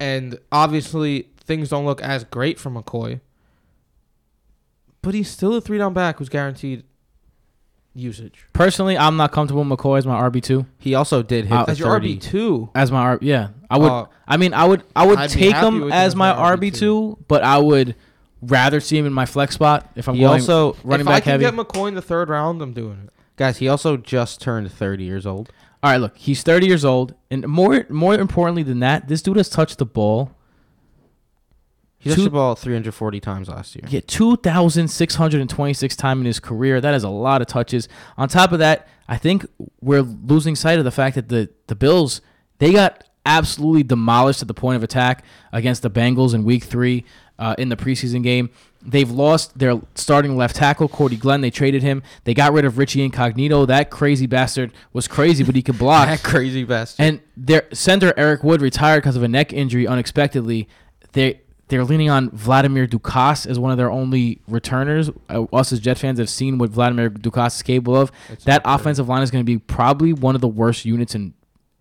And 0.00 0.38
obviously, 0.50 1.28
things 1.38 1.68
don't 1.70 1.84
look 1.84 2.00
as 2.00 2.24
great 2.24 2.58
for 2.58 2.70
McCoy. 2.70 3.20
But 5.02 5.14
he's 5.14 5.28
still 5.30 5.54
a 5.54 5.60
three 5.60 5.78
down 5.78 5.92
back 5.94 6.18
who's 6.18 6.28
guaranteed 6.28 6.84
usage. 7.94 8.44
Personally, 8.52 8.96
I'm 8.98 9.16
not 9.16 9.32
comfortable 9.32 9.62
with 9.64 9.78
McCoy 9.78 9.98
as 9.98 10.06
my 10.06 10.20
RB 10.20 10.42
two. 10.42 10.66
He 10.78 10.94
also 10.94 11.22
did 11.22 11.46
hit 11.46 11.54
Uh, 11.54 11.64
the 11.64 11.72
As 11.72 11.78
your 11.78 11.98
RB 12.00 12.20
two. 12.20 12.70
As 12.74 12.90
my 12.90 13.00
R- 13.00 13.18
yeah, 13.20 13.48
I 13.70 13.78
would. 13.78 13.90
Uh, 13.90 14.06
I 14.26 14.36
mean, 14.36 14.52
I 14.54 14.64
would. 14.64 14.82
I 14.94 15.06
would 15.06 15.18
I'd 15.18 15.30
take 15.30 15.54
him 15.54 15.92
as 15.92 16.16
my 16.16 16.32
RB 16.32 16.74
two, 16.74 17.18
but 17.28 17.42
I 17.42 17.58
would 17.58 17.94
rather 18.46 18.80
see 18.80 18.96
him 18.98 19.06
in 19.06 19.12
my 19.12 19.26
flex 19.26 19.54
spot 19.54 19.90
if 19.96 20.08
I'm 20.08 20.14
He 20.14 20.22
going 20.22 20.40
also, 20.40 20.76
running 20.84 21.06
if 21.06 21.12
I 21.12 21.20
can 21.20 21.32
heavy. 21.40 21.44
get 21.44 21.54
McCoy 21.54 21.88
in 21.88 21.94
the 21.94 22.02
third 22.02 22.28
round, 22.28 22.62
I'm 22.62 22.72
doing 22.72 23.02
it. 23.06 23.12
guys, 23.36 23.58
he 23.58 23.68
also 23.68 23.96
just 23.96 24.40
turned 24.40 24.70
30 24.72 25.04
years 25.04 25.26
old. 25.26 25.50
All 25.82 25.90
right, 25.92 25.98
look, 26.00 26.16
he's 26.16 26.42
30 26.42 26.66
years 26.66 26.84
old, 26.84 27.14
and 27.30 27.46
more 27.46 27.86
more 27.88 28.14
importantly 28.14 28.62
than 28.62 28.80
that, 28.80 29.08
this 29.08 29.22
dude 29.22 29.36
has 29.36 29.48
touched 29.48 29.78
the 29.78 29.84
ball. 29.86 30.32
He 31.98 32.10
touched 32.10 32.18
Two- 32.20 32.24
the 32.24 32.30
ball 32.30 32.54
340 32.54 33.20
times 33.20 33.48
last 33.48 33.74
year. 33.76 33.84
Yeah, 33.88 34.00
2,626 34.06 35.96
time 35.96 36.20
in 36.20 36.26
his 36.26 36.40
career. 36.40 36.80
That 36.80 36.94
is 36.94 37.04
a 37.04 37.08
lot 37.08 37.40
of 37.40 37.46
touches. 37.48 37.88
On 38.16 38.28
top 38.28 38.52
of 38.52 38.58
that, 38.58 38.86
I 39.08 39.16
think 39.16 39.46
we're 39.80 40.02
losing 40.02 40.56
sight 40.56 40.78
of 40.78 40.84
the 40.84 40.90
fact 40.90 41.14
that 41.16 41.28
the 41.28 41.50
the 41.66 41.74
Bills 41.76 42.20
they 42.58 42.72
got 42.72 43.04
absolutely 43.26 43.82
demolished 43.82 44.40
at 44.40 44.48
the 44.48 44.54
point 44.54 44.76
of 44.76 44.82
attack 44.82 45.24
against 45.52 45.82
the 45.82 45.90
Bengals 45.90 46.32
in 46.32 46.44
Week 46.44 46.64
Three 46.64 47.04
uh, 47.38 47.54
in 47.58 47.68
the 47.68 47.76
preseason 47.76 48.22
game. 48.22 48.50
They've 48.82 49.10
lost 49.10 49.58
their 49.58 49.80
starting 49.96 50.36
left 50.36 50.54
tackle, 50.54 50.88
Cordy 50.88 51.16
Glenn. 51.16 51.40
They 51.40 51.50
traded 51.50 51.82
him. 51.82 52.02
They 52.22 52.34
got 52.34 52.52
rid 52.52 52.64
of 52.64 52.78
Richie 52.78 53.02
Incognito. 53.02 53.66
That 53.66 53.90
crazy 53.90 54.26
bastard 54.26 54.72
was 54.92 55.08
crazy, 55.08 55.42
but 55.42 55.56
he 55.56 55.62
could 55.62 55.78
block. 55.78 56.06
That 56.16 56.22
crazy 56.22 56.62
bastard. 56.62 57.02
And 57.04 57.20
their 57.36 57.64
center 57.72 58.14
Eric 58.16 58.44
Wood 58.44 58.62
retired 58.62 58.98
because 59.02 59.16
of 59.16 59.24
a 59.24 59.28
neck 59.28 59.52
injury 59.52 59.86
unexpectedly. 59.86 60.68
They 61.12 61.40
they're 61.68 61.84
leaning 61.84 62.10
on 62.10 62.30
Vladimir 62.30 62.86
Ducasse 62.86 63.46
as 63.46 63.58
one 63.58 63.72
of 63.72 63.76
their 63.76 63.90
only 63.90 64.40
returners. 64.46 65.10
Uh, 65.28 65.44
us 65.52 65.72
as 65.72 65.80
Jet 65.80 65.98
fans 65.98 66.20
have 66.20 66.28
seen 66.28 66.58
what 66.58 66.70
Vladimir 66.70 67.10
Ducasse 67.10 67.56
is 67.56 67.62
capable 67.62 67.96
of. 67.96 68.12
That 68.44 68.62
offensive 68.64 69.08
line 69.08 69.22
is 69.22 69.32
going 69.32 69.42
to 69.42 69.46
be 69.46 69.58
probably 69.58 70.12
one 70.12 70.36
of 70.36 70.40
the 70.40 70.48
worst 70.48 70.84
units 70.84 71.14
in 71.14 71.34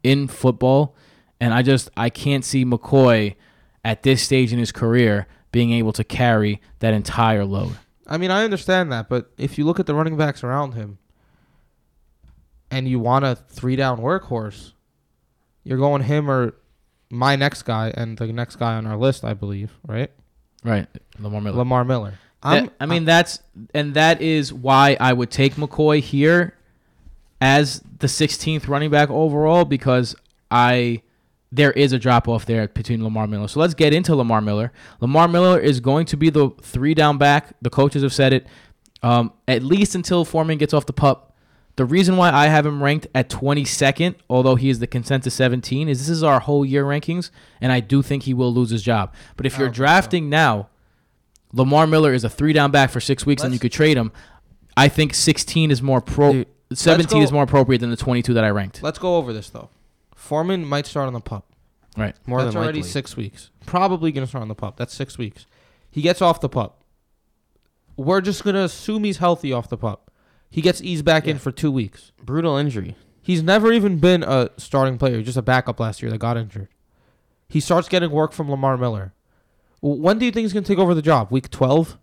in 0.04 0.28
football. 0.28 0.96
And 1.40 1.54
I 1.54 1.62
just 1.62 1.90
I 1.98 2.10
can't 2.10 2.46
see 2.46 2.64
McCoy 2.66 3.36
at 3.84 4.04
this 4.04 4.22
stage 4.24 4.52
in 4.54 4.60
his 4.60 4.72
career 4.72 5.28
being 5.52 5.72
able 5.72 5.94
to 5.94 6.04
carry 6.04 6.62
that 6.80 6.94
entire 6.94 7.46
load. 7.46 7.76
I 8.08 8.18
mean, 8.18 8.32
I 8.32 8.44
understand 8.44 8.92
that, 8.92 9.10
but 9.10 9.32
if 9.38 9.58
you 9.58 9.66
look 9.66 9.80
at 9.80 9.86
the 9.86 9.96
running 9.96 10.16
backs 10.18 10.44
around 10.44 10.74
him 10.74 10.98
and 12.72 12.88
you 12.88 13.00
want 13.00 13.26
a 13.26 13.36
three 13.36 13.76
down 13.76 14.00
workhorse, 14.00 14.74
you're 15.64 15.78
going 15.78 16.04
him 16.04 16.30
or 16.30 16.56
my 17.10 17.36
next 17.36 17.64
guy 17.64 17.92
and 17.96 18.18
the 18.18 18.28
next 18.28 18.58
guy 18.58 18.76
on 18.76 18.86
our 18.86 18.98
list, 18.98 19.24
I 19.24 19.34
believe, 19.34 19.72
right? 19.88 20.12
Right, 20.64 20.88
Lamar 21.20 21.42
Miller. 21.42 21.58
Lamar 21.58 21.84
Miller. 21.86 22.14
That- 22.44 22.74
I 22.80 22.86
mean, 22.86 23.06
that's 23.06 23.40
and 23.74 23.94
that 23.96 24.22
is 24.22 24.54
why 24.54 24.98
I 25.00 25.14
would 25.14 25.32
take 25.32 25.56
McCoy 25.56 26.00
here 26.00 26.56
as 27.42 27.82
the 28.00 28.08
16th 28.08 28.68
running 28.68 28.90
back 28.92 29.10
overall 29.10 29.66
because 29.66 30.16
I 30.52 31.02
there 31.56 31.72
is 31.72 31.94
a 31.94 32.00
drop 32.00 32.28
off 32.28 32.46
there 32.46 32.68
between 32.68 33.04
Lamar 33.04 33.28
Miller. 33.28 33.48
So 33.48 33.60
let's 33.60 33.74
get 33.74 33.94
into 33.94 34.16
Lamar 34.16 34.42
Miller. 34.42 34.72
Lamar 35.00 35.28
Miller 35.28 35.60
is 35.60 35.80
going 35.80 36.06
to 36.08 36.18
be 36.18 36.30
the 36.30 36.50
three 36.62 36.94
down 36.94 37.18
back. 37.18 37.54
The 37.62 37.70
coaches 37.70 38.04
have 38.04 38.14
said 38.14 38.34
it 38.34 38.48
um, 39.02 39.34
at 39.48 39.64
least 39.64 39.96
until 39.96 40.26
Foreman 40.26 40.58
gets 40.58 40.74
off 40.74 40.86
the 40.86 40.94
pup. 40.94 41.34
The 41.78 41.86
reason 41.86 42.16
why 42.16 42.32
I 42.32 42.48
have 42.48 42.66
him 42.66 42.82
ranked 42.82 43.08
at 43.14 43.30
22nd, 43.30 44.16
although 44.30 44.56
he 44.56 44.70
is 44.70 44.80
the 44.80 44.88
consensus 44.88 45.34
17, 45.34 45.90
is 45.90 46.00
this 46.00 46.10
is 46.10 46.24
our 46.24 46.40
whole 46.40 46.66
year 46.66 46.86
rankings, 46.86 47.32
and 47.60 47.72
I 47.72 47.82
do 47.82 48.02
think 48.02 48.24
he 48.24 48.34
will 48.34 48.54
lose 48.54 48.70
his 48.70 48.82
job. 48.82 49.14
But 49.36 49.46
if 49.46 49.58
you're 49.58 49.68
so. 49.68 49.74
drafting 49.74 50.30
now, 50.30 50.70
Lamar 51.52 51.86
Miller 51.86 52.14
is 52.14 52.24
a 52.24 52.30
three 52.30 52.54
down 52.54 52.72
back 52.72 52.90
for 52.90 53.02
six 53.02 53.26
weeks, 53.26 53.44
and 53.44 53.54
you 53.54 53.60
could 53.60 53.74
trade 53.74 53.98
him. 53.98 54.12
I 54.78 54.88
think 54.88 55.14
16 55.14 55.70
is 55.70 55.82
more 55.82 56.02
pro. 56.02 56.32
Dude, 56.32 56.48
17 56.74 57.22
is 57.22 57.32
more 57.32 57.44
appropriate 57.44 57.80
than 57.80 57.92
the 57.92 57.98
22 57.98 58.34
that 58.34 58.44
I 58.44 58.50
ranked. 58.50 58.82
Let's 58.82 59.00
go 59.00 59.18
over 59.18 59.34
this 59.34 59.50
though. 59.50 59.70
Foreman 60.26 60.66
might 60.66 60.88
start 60.88 61.06
on 61.08 61.14
the 61.14 61.20
pup. 61.22 61.46
Right. 61.96 62.16
More 62.26 62.42
That's 62.42 62.54
than 62.54 62.64
already 62.64 62.80
likely. 62.80 62.90
six 62.90 63.16
weeks. 63.16 63.52
Probably 63.66 64.12
gonna 64.12 64.28
start 64.28 64.42
on 64.42 64.48
the 64.48 64.56
pup. 64.56 64.76
That's 64.76 64.94
six 64.94 65.18
weeks. 65.18 65.46
He 65.92 66.02
gets 66.02 66.22
off 66.22 66.42
the 66.42 66.50
pup. 66.50 66.82
We're 67.96 68.22
just 68.22 68.44
gonna 68.44 68.64
assume 68.64 69.04
he's 69.04 69.18
healthy 69.18 69.54
off 69.54 69.70
the 69.70 69.78
pup. 69.78 70.12
He 70.50 70.62
gets 70.62 70.82
eased 70.82 71.06
back 71.06 71.28
in 71.28 71.38
for 71.38 71.52
two 71.52 71.72
weeks. 71.72 72.12
Brutal 72.22 72.58
injury. 72.58 72.96
He's 73.22 73.42
never 73.44 73.72
even 73.72 74.00
been 74.00 74.24
a 74.24 74.50
starting 74.58 74.98
player, 74.98 75.22
just 75.22 75.38
a 75.38 75.42
backup 75.42 75.80
last 75.80 76.02
year 76.02 76.12
that 76.12 76.18
got 76.18 76.38
injured. 76.38 76.68
He 77.48 77.60
starts 77.60 77.88
getting 77.88 78.12
work 78.12 78.32
from 78.34 78.50
Lamar 78.50 78.78
Miller. 78.78 79.14
When 79.82 80.18
do 80.20 80.26
you 80.26 80.32
think 80.32 80.44
he's 80.44 80.54
gonna 80.54 80.66
take 80.66 80.80
over 80.80 80.94
the 80.96 81.02
job? 81.02 81.32
Week 81.32 81.50
twelve? 81.50 81.98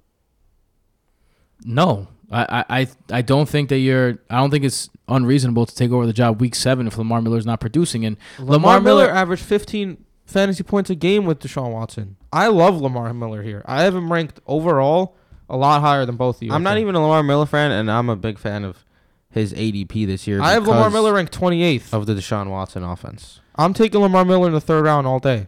No, 1.64 2.08
I, 2.32 2.64
I, 2.68 2.80
I- 2.80 2.86
I 3.10 3.22
don't 3.22 3.48
think 3.48 3.68
that 3.68 3.78
you're. 3.78 4.18
I 4.30 4.36
don't 4.38 4.50
think 4.50 4.64
it's 4.64 4.88
unreasonable 5.08 5.66
to 5.66 5.74
take 5.74 5.90
over 5.90 6.06
the 6.06 6.12
job 6.12 6.40
week 6.40 6.54
seven 6.54 6.86
if 6.86 6.96
Lamar 6.96 7.20
Miller's 7.20 7.46
not 7.46 7.60
producing. 7.60 8.04
And 8.04 8.16
Lamar, 8.38 8.80
Miller, 8.80 9.04
Miller- 9.04 9.14
averaged 9.14 9.44
fifteen 9.44 10.04
fantasy 10.24 10.62
points 10.62 10.88
a 10.90 10.94
game 10.94 11.24
with 11.26 11.40
Deshaun 11.40 11.72
Watson. 11.72 12.16
I 12.32 12.46
love 12.48 12.80
Lamar 12.80 13.12
Miller 13.12 13.42
here. 13.42 13.62
I 13.66 13.82
have 13.82 13.94
him 13.94 14.10
ranked 14.12 14.40
overall 14.46 15.16
a 15.50 15.56
lot 15.56 15.80
higher 15.82 16.06
than 16.06 16.16
both 16.16 16.36
of 16.36 16.42
you. 16.44 16.52
I 16.52 16.54
I'm 16.54 16.62
not 16.62 16.78
even 16.78 16.94
a 16.94 17.00
Lamar 17.02 17.22
Miller 17.22 17.44
fan, 17.46 17.70
and 17.72 17.90
I'm 17.90 18.08
a 18.08 18.16
big 18.16 18.38
fan 18.38 18.64
of 18.64 18.84
his 19.30 19.52
ADP 19.52 20.06
this 20.06 20.26
year. 20.26 20.40
I 20.40 20.52
have 20.52 20.66
Lamar 20.66 20.88
Miller 20.90 21.12
ranked 21.12 21.32
twenty 21.32 21.62
eighth. 21.62 21.92
of 21.92 22.06
the 22.06 22.14
Deshaun 22.14 22.48
Watson 22.48 22.82
offense. 22.82 23.40
I'm 23.56 23.74
taking 23.74 24.00
Lamar 24.00 24.24
Miller 24.24 24.46
in 24.46 24.54
the 24.54 24.60
third 24.60 24.84
round 24.84 25.06
all 25.06 25.18
day. 25.18 25.46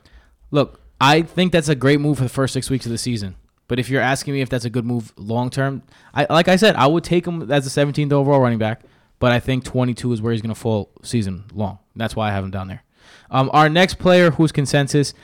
look, 0.50 0.80
I 1.00 1.22
think 1.22 1.52
that's 1.52 1.68
a 1.68 1.74
great 1.74 2.00
move 2.00 2.18
for 2.18 2.24
the 2.24 2.28
first 2.30 2.52
six 2.54 2.68
weeks 2.68 2.84
of 2.86 2.92
the 2.92 2.98
season. 2.98 3.36
But 3.66 3.78
if 3.78 3.88
you're 3.88 4.02
asking 4.02 4.34
me 4.34 4.40
if 4.40 4.48
that's 4.48 4.64
a 4.64 4.70
good 4.70 4.84
move 4.84 5.12
long 5.16 5.50
term, 5.50 5.82
I 6.12 6.26
like 6.28 6.48
I 6.48 6.56
said, 6.56 6.76
I 6.76 6.86
would 6.86 7.04
take 7.04 7.26
him 7.26 7.50
as 7.50 7.72
the 7.72 7.82
17th 7.82 8.12
overall 8.12 8.40
running 8.40 8.58
back. 8.58 8.82
But 9.18 9.32
I 9.32 9.40
think 9.40 9.64
22 9.64 10.12
is 10.12 10.20
where 10.20 10.32
he's 10.32 10.42
going 10.42 10.54
to 10.54 10.60
fall 10.60 10.90
season 11.02 11.44
long. 11.54 11.78
That's 11.96 12.14
why 12.14 12.28
I 12.28 12.32
have 12.32 12.44
him 12.44 12.50
down 12.50 12.68
there. 12.68 12.82
Um, 13.30 13.48
our 13.52 13.68
next 13.68 13.94
player, 13.94 14.32
whose 14.32 14.52
consensus 14.52 15.14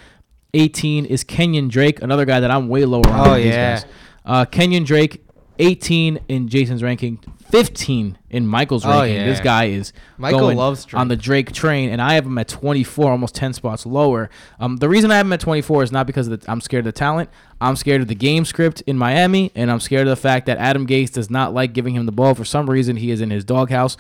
18 0.55 1.07
is 1.07 1.23
Kenyon 1.25 1.69
Drake, 1.69 2.01
another 2.01 2.25
guy 2.25 2.41
that 2.41 2.51
I'm 2.51 2.69
way 2.69 2.85
lower 2.85 3.07
on. 3.09 3.21
Oh, 3.21 3.33
than 3.33 3.43
these 3.43 3.47
yeah. 3.47 3.75
guys. 3.75 3.85
Uh, 4.25 4.45
Kenyon 4.45 4.85
Drake, 4.85 5.25
18 5.59 6.21
in 6.29 6.49
Jason's 6.49 6.83
ranking, 6.83 7.23
15 7.51 8.19
in 8.31 8.47
Michael's 8.47 8.85
Oh, 8.85 8.91
ranking. 8.91 9.17
yeah. 9.17 9.27
This 9.27 9.41
guy 9.41 9.65
is 9.67 9.93
Michael 10.19 10.41
going 10.41 10.57
loves 10.57 10.85
Drake. 10.85 11.01
on 11.01 11.09
the 11.09 11.17
Drake 11.17 11.53
train, 11.53 11.91
and 11.91 12.01
I 12.01 12.15
have 12.15 12.25
him 12.27 12.39
at 12.39 12.49
24, 12.49 13.11
almost 13.11 13.35
10 13.35 13.53
spots 13.53 13.85
lower. 13.87 14.31
Um, 14.59 14.77
the 14.77 14.89
reason 14.89 15.11
I 15.11 15.17
have 15.17 15.27
him 15.27 15.33
at 15.33 15.41
24 15.41 15.83
is 15.83 15.93
not 15.93 16.07
because 16.07 16.29
of 16.29 16.41
the, 16.41 16.51
I'm 16.51 16.61
scared 16.61 16.87
of 16.87 16.93
the 16.95 16.99
talent. 16.99 17.29
I'm 17.61 17.77
scared 17.77 18.01
of 18.03 18.09
the 18.09 18.15
game 18.15 18.45
script 18.45 18.83
in 18.87 18.97
Miami, 18.97 19.51
and 19.55 19.71
I'm 19.71 19.81
scared 19.81 20.07
of 20.07 20.11
the 20.11 20.17
fact 20.21 20.47
that 20.47 20.59
Adam 20.59 20.87
Gase 20.87 21.13
does 21.13 21.31
not 21.31 21.53
like 21.53 21.73
giving 21.73 21.95
him 21.95 22.07
the 22.07 22.13
ball. 22.13 22.35
For 22.35 22.45
some 22.45 22.69
reason, 22.71 22.97
he 22.97 23.11
is 23.11 23.21
in 23.21 23.31
his 23.31 23.45
doghouse. 23.45 23.97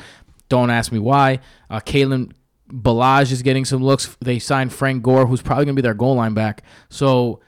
Don't 0.48 0.70
ask 0.70 0.90
me 0.92 0.98
why. 0.98 1.40
Uh, 1.68 1.80
Kalen 1.80 2.32
Ballage 2.72 3.32
is 3.32 3.42
getting 3.42 3.64
some 3.64 3.82
looks. 3.82 4.16
They 4.20 4.38
signed 4.38 4.72
Frank 4.72 5.02
Gore, 5.02 5.26
who's 5.26 5.42
probably 5.42 5.64
going 5.64 5.74
to 5.76 5.82
be 5.82 5.84
their 5.84 5.94
goal 5.94 6.14
line 6.14 6.34
back. 6.34 6.62
So, 6.88 7.40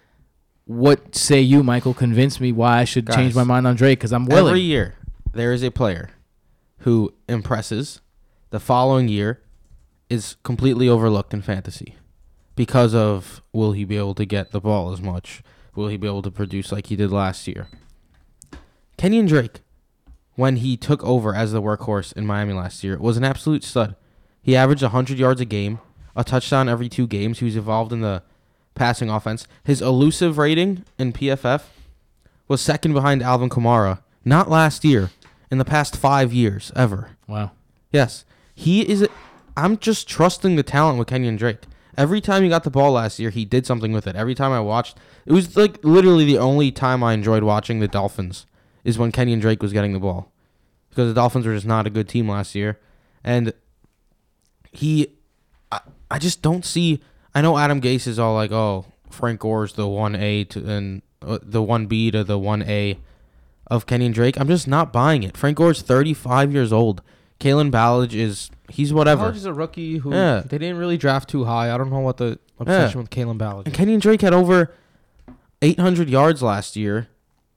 what 0.66 1.14
say 1.14 1.40
you, 1.40 1.62
Michael? 1.62 1.94
Convince 1.94 2.40
me 2.40 2.53
why 2.53 2.78
I 2.78 2.84
should 2.84 3.09
change 3.11 3.34
my 3.34 3.44
mind 3.44 3.66
on 3.66 3.74
Drake 3.76 3.98
because 3.98 4.12
I'm 4.12 4.26
willing. 4.26 4.50
Every 4.50 4.61
year, 4.61 4.94
there 5.33 5.53
is 5.53 5.62
a 5.62 5.70
player 5.70 6.11
who 6.78 7.14
impresses. 7.28 8.01
The 8.51 8.61
following 8.61 9.09
year 9.09 9.41
is 10.11 10.37
completely 10.43 10.89
overlooked 10.89 11.33
in 11.33 11.43
fantasy 11.43 11.97
because 12.55 12.95
of 12.95 13.43
will 13.53 13.72
he 13.72 13.85
be 13.85 13.97
able 13.97 14.14
to 14.14 14.26
get 14.26 14.53
the 14.53 14.61
ball 14.61 14.93
as 14.93 15.01
much? 15.01 15.43
Will 15.74 15.89
he 15.89 15.97
be 15.97 16.07
able 16.07 16.22
to 16.22 16.30
produce 16.30 16.70
like 16.70 16.89
he 16.89 16.97
did 16.97 17.11
last 17.11 17.49
year? 17.49 17.68
Kenyon 18.99 19.26
Drake 19.26 19.61
when 20.35 20.57
he 20.57 20.76
took 20.76 21.03
over 21.05 21.35
as 21.35 21.53
the 21.53 21.62
workhorse 21.62 22.12
in 22.14 22.26
Miami 22.26 22.53
last 22.53 22.85
year 22.85 22.99
was 22.99 23.16
an 23.16 23.24
absolute 23.24 23.64
stud. 23.64 23.97
He 24.43 24.57
averaged 24.57 24.83
100 24.83 25.18
yards 25.18 25.41
a 25.41 25.45
game, 25.45 25.78
a 26.16 26.24
touchdown 26.24 26.68
every 26.68 26.89
two 26.89 27.07
games. 27.07 27.39
He 27.39 27.45
was 27.45 27.57
involved 27.57 27.93
in 27.93 28.01
the 28.01 28.22
passing 28.74 29.11
offense. 29.11 29.47
His 29.64 29.80
elusive 29.83 30.39
rating 30.39 30.85
in 30.99 31.12
PFF 31.12 31.62
was 32.49 32.61
second 32.61 32.93
behind 32.93 33.22
Alvin 33.22 33.49
Kamara, 33.49 34.01
not 34.24 34.51
last 34.51 34.85
year, 34.85 35.11
in 35.53 35.59
the 35.59 35.64
past 35.66 35.94
five 35.94 36.32
years 36.32 36.72
ever. 36.74 37.11
Wow. 37.28 37.50
Yes, 37.92 38.24
he 38.55 38.88
is. 38.88 39.07
I'm 39.55 39.76
just 39.76 40.09
trusting 40.09 40.57
the 40.57 40.62
talent 40.62 40.98
with 40.98 41.09
Kenyon 41.09 41.36
Drake. 41.36 41.64
Every 41.94 42.22
time 42.22 42.42
he 42.42 42.48
got 42.48 42.64
the 42.64 42.70
ball 42.70 42.92
last 42.92 43.18
year, 43.18 43.28
he 43.28 43.44
did 43.44 43.66
something 43.66 43.92
with 43.92 44.07
it. 44.07 44.16
Every 44.16 44.34
time 44.34 44.50
I 44.50 44.61
watched, 44.61 44.96
it 45.26 45.32
was 45.32 45.55
like 45.55 45.76
literally 45.84 46.24
the 46.24 46.38
only 46.38 46.72
time 46.72 47.05
I 47.05 47.12
enjoyed 47.12 47.42
watching 47.42 47.80
the 47.80 47.86
Dolphins 47.86 48.46
is 48.82 48.98
when 48.98 49.12
Kenyon 49.12 49.40
Drake 49.40 49.62
was 49.62 49.74
getting 49.74 49.92
the 49.92 50.00
ball, 50.00 50.32
because 50.88 51.09
the 51.09 51.14
Dolphins 51.14 51.46
were 51.46 51.55
just 51.55 51.66
not 51.66 51.86
a 51.86 51.90
good 51.90 52.09
team 52.09 52.30
last 52.30 52.55
year, 52.55 52.80
and 53.22 53.53
he, 54.72 55.09
I, 55.70 55.80
I 56.11 56.18
just 56.18 56.40
don't 56.40 56.64
see. 56.64 57.03
I 57.34 57.42
know 57.42 57.59
Adam 57.59 57.82
Gase 57.82 58.07
is 58.07 58.18
all 58.18 58.34
like, 58.34 58.53
oh, 58.53 58.86
Frank 59.11 59.40
Gore's 59.40 59.74
the 59.74 59.86
one 59.86 60.16
A 60.16 60.44
to 60.44 60.66
and 60.66 61.03
uh, 61.20 61.40
the 61.42 61.62
one 61.62 61.88
B 61.88 62.11
to 62.11 62.24
the 62.24 62.38
one 62.38 62.62
A 62.62 62.96
of 63.73 63.87
Kenyon 63.87 64.12
Drake. 64.12 64.39
I'm 64.39 64.49
just 64.49 64.68
not 64.68 64.93
buying 64.93 65.23
it. 65.23 65.37
Frank 65.37 65.57
Gore's 65.57 65.81
35 65.83 66.53
years 66.53 66.73
old. 66.73 67.01
Kalen 67.41 67.70
Ballage 67.73 68.12
is 68.14 68.51
he's 68.68 68.93
whatever. 68.93 69.31
Ballage 69.33 69.37
is 69.37 69.45
a 69.47 69.55
rookie 69.55 69.99
who 69.99 70.12
Yeah. 70.14 70.43
they 70.47 70.59
didn't 70.59 70.77
really 70.77 70.99
draft 70.99 71.29
too 71.31 71.45
high. 71.45 71.75
I 71.75 71.79
don't 71.79 71.91
know 71.91 72.01
what 72.01 72.18
the 72.18 72.39
obsession 72.61 73.01
with 73.01 73.11
Kalen 73.11 73.39
Ballage. 73.39 73.64
And 73.64 73.68
is. 73.68 73.77
Kenyon 73.77 74.01
Drake 74.01 74.20
had 74.20 74.35
over 74.35 74.73
800 75.62 76.09
yards 76.11 76.43
last 76.43 76.77
year 76.77 77.09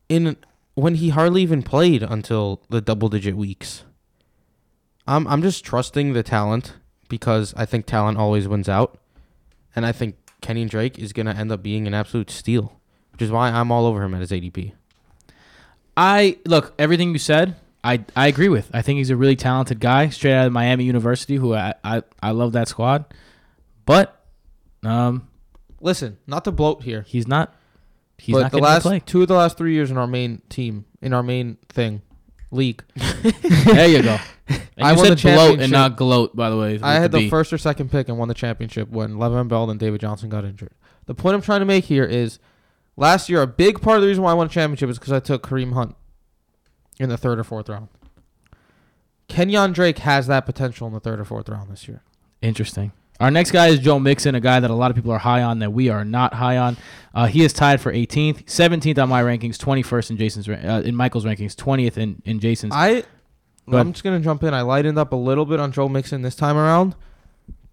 in 0.09 0.37
when 0.75 0.95
he 0.95 1.09
hardly 1.09 1.41
even 1.41 1.61
played 1.63 2.01
until 2.01 2.61
the 2.69 2.81
double 2.81 3.09
digit 3.09 3.35
weeks. 3.35 3.83
I'm 5.07 5.27
I'm 5.27 5.41
just 5.41 5.63
trusting 5.65 6.13
the 6.13 6.23
talent 6.23 6.73
because 7.09 7.53
I 7.57 7.65
think 7.65 7.85
talent 7.85 8.17
always 8.17 8.47
wins 8.47 8.69
out. 8.69 8.97
And 9.75 9.85
I 9.85 9.91
think 9.91 10.15
Kenyon 10.41 10.69
Drake 10.69 10.97
is 10.97 11.11
going 11.13 11.25
to 11.25 11.35
end 11.35 11.51
up 11.51 11.61
being 11.61 11.85
an 11.87 11.93
absolute 11.93 12.29
steal, 12.31 12.79
which 13.11 13.21
is 13.21 13.29
why 13.29 13.49
I'm 13.49 13.71
all 13.71 13.85
over 13.85 14.01
him 14.03 14.13
at 14.15 14.21
his 14.21 14.31
ADP. 14.31 14.71
I 15.97 16.37
look 16.45 16.73
everything 16.77 17.11
you 17.13 17.19
said. 17.19 17.55
I, 17.83 18.03
I 18.15 18.27
agree 18.27 18.49
with. 18.49 18.69
I 18.73 18.81
think 18.81 18.97
he's 18.97 19.11
a 19.11 19.15
really 19.15 19.35
talented 19.35 19.79
guy, 19.79 20.09
straight 20.09 20.33
out 20.33 20.47
of 20.47 20.53
Miami 20.53 20.85
University. 20.85 21.35
Who 21.35 21.53
I 21.53 21.75
I, 21.83 22.01
I 22.21 22.31
love 22.31 22.53
that 22.53 22.67
squad, 22.67 23.05
but 23.85 24.21
um 24.83 25.27
Listen, 25.81 26.17
not 26.25 26.43
to 26.45 26.51
bloat 26.51 26.81
here, 26.81 27.03
he's 27.03 27.27
not 27.27 27.53
he's 28.17 28.33
but 28.33 28.41
not 28.41 28.51
the 28.51 28.57
last 28.57 28.83
play. 28.83 29.01
two 29.05 29.21
of 29.21 29.27
the 29.27 29.35
last 29.35 29.55
three 29.55 29.73
years 29.73 29.91
in 29.91 29.97
our 29.97 30.07
main 30.07 30.41
team, 30.49 30.85
in 30.99 31.13
our 31.13 31.21
main 31.21 31.57
thing, 31.69 32.01
league, 32.49 32.83
there 32.95 33.87
you 33.87 34.01
go. 34.01 34.17
And 34.77 34.85
I 34.85 34.91
you 34.91 34.97
won 34.97 35.05
said 35.05 35.17
the 35.17 35.33
bloat 35.35 35.59
and 35.59 35.71
not 35.71 35.95
gloat, 35.95 36.35
by 36.35 36.49
the 36.49 36.57
way. 36.57 36.77
I 36.83 36.95
had 36.95 37.11
the 37.11 37.19
B. 37.19 37.29
first 37.29 37.53
or 37.53 37.57
second 37.57 37.91
pick 37.91 38.09
and 38.09 38.17
won 38.17 38.27
the 38.27 38.33
championship 38.33 38.89
when 38.89 39.13
Le'Veon 39.13 39.47
Bell 39.47 39.69
and 39.71 39.79
David 39.79 40.01
Johnson 40.01 40.27
got 40.27 40.43
injured. 40.43 40.73
The 41.05 41.15
point 41.15 41.33
I'm 41.33 41.41
trying 41.41 41.61
to 41.61 41.65
make 41.65 41.85
here 41.85 42.03
is, 42.03 42.39
last 42.97 43.29
year 43.29 43.41
a 43.41 43.47
big 43.47 43.81
part 43.81 43.97
of 43.97 44.01
the 44.01 44.07
reason 44.07 44.23
why 44.23 44.31
I 44.31 44.33
won 44.33 44.47
a 44.47 44.49
championship 44.49 44.89
is 44.89 44.97
because 44.99 45.13
I 45.13 45.19
took 45.19 45.43
Kareem 45.43 45.73
Hunt 45.73 45.95
in 46.99 47.09
the 47.09 47.17
third 47.17 47.39
or 47.39 47.43
fourth 47.43 47.69
round. 47.69 47.89
Kenyon 49.27 49.73
Drake 49.73 49.99
has 49.99 50.27
that 50.27 50.45
potential 50.45 50.87
in 50.87 50.93
the 50.93 50.99
third 50.99 51.19
or 51.19 51.25
fourth 51.25 51.49
round 51.49 51.71
this 51.71 51.87
year. 51.87 52.03
Interesting. 52.41 52.91
Our 53.19 53.31
next 53.31 53.51
guy 53.51 53.67
is 53.67 53.79
Joe 53.79 53.97
Mixon, 53.97 54.35
a 54.35 54.41
guy 54.41 54.59
that 54.59 54.69
a 54.69 54.75
lot 54.75 54.91
of 54.91 54.95
people 54.95 55.11
are 55.11 55.19
high 55.19 55.41
on 55.41 55.59
that 55.59 55.71
we 55.71 55.89
are 55.89 56.03
not 56.03 56.33
high 56.33 56.57
on. 56.57 56.75
Uh, 57.13 57.27
he 57.27 57.43
is 57.43 57.53
tied 57.53 57.79
for 57.79 57.91
18th, 57.93 58.43
17th 58.45 59.01
on 59.01 59.07
my 59.07 59.23
rankings, 59.23 59.55
21st 59.55 60.11
in 60.11 60.17
Jason's 60.17 60.49
uh, 60.49 60.83
in 60.85 60.95
Michael's 60.95 61.23
rankings, 61.23 61.55
20th 61.55 61.97
in, 61.97 62.21
in 62.25 62.39
Jason's. 62.39 62.73
I 62.75 63.03
Go. 63.69 63.79
I'm 63.79 63.93
just 63.93 64.03
gonna 64.03 64.19
jump 64.19 64.43
in. 64.43 64.53
I 64.53 64.61
lightened 64.61 64.99
up 64.99 65.11
a 65.11 65.15
little 65.15 65.45
bit 65.45 65.59
on 65.59 65.71
Joe 65.71 65.89
Mixon 65.89 66.21
this 66.21 66.35
time 66.35 66.55
around 66.55 66.93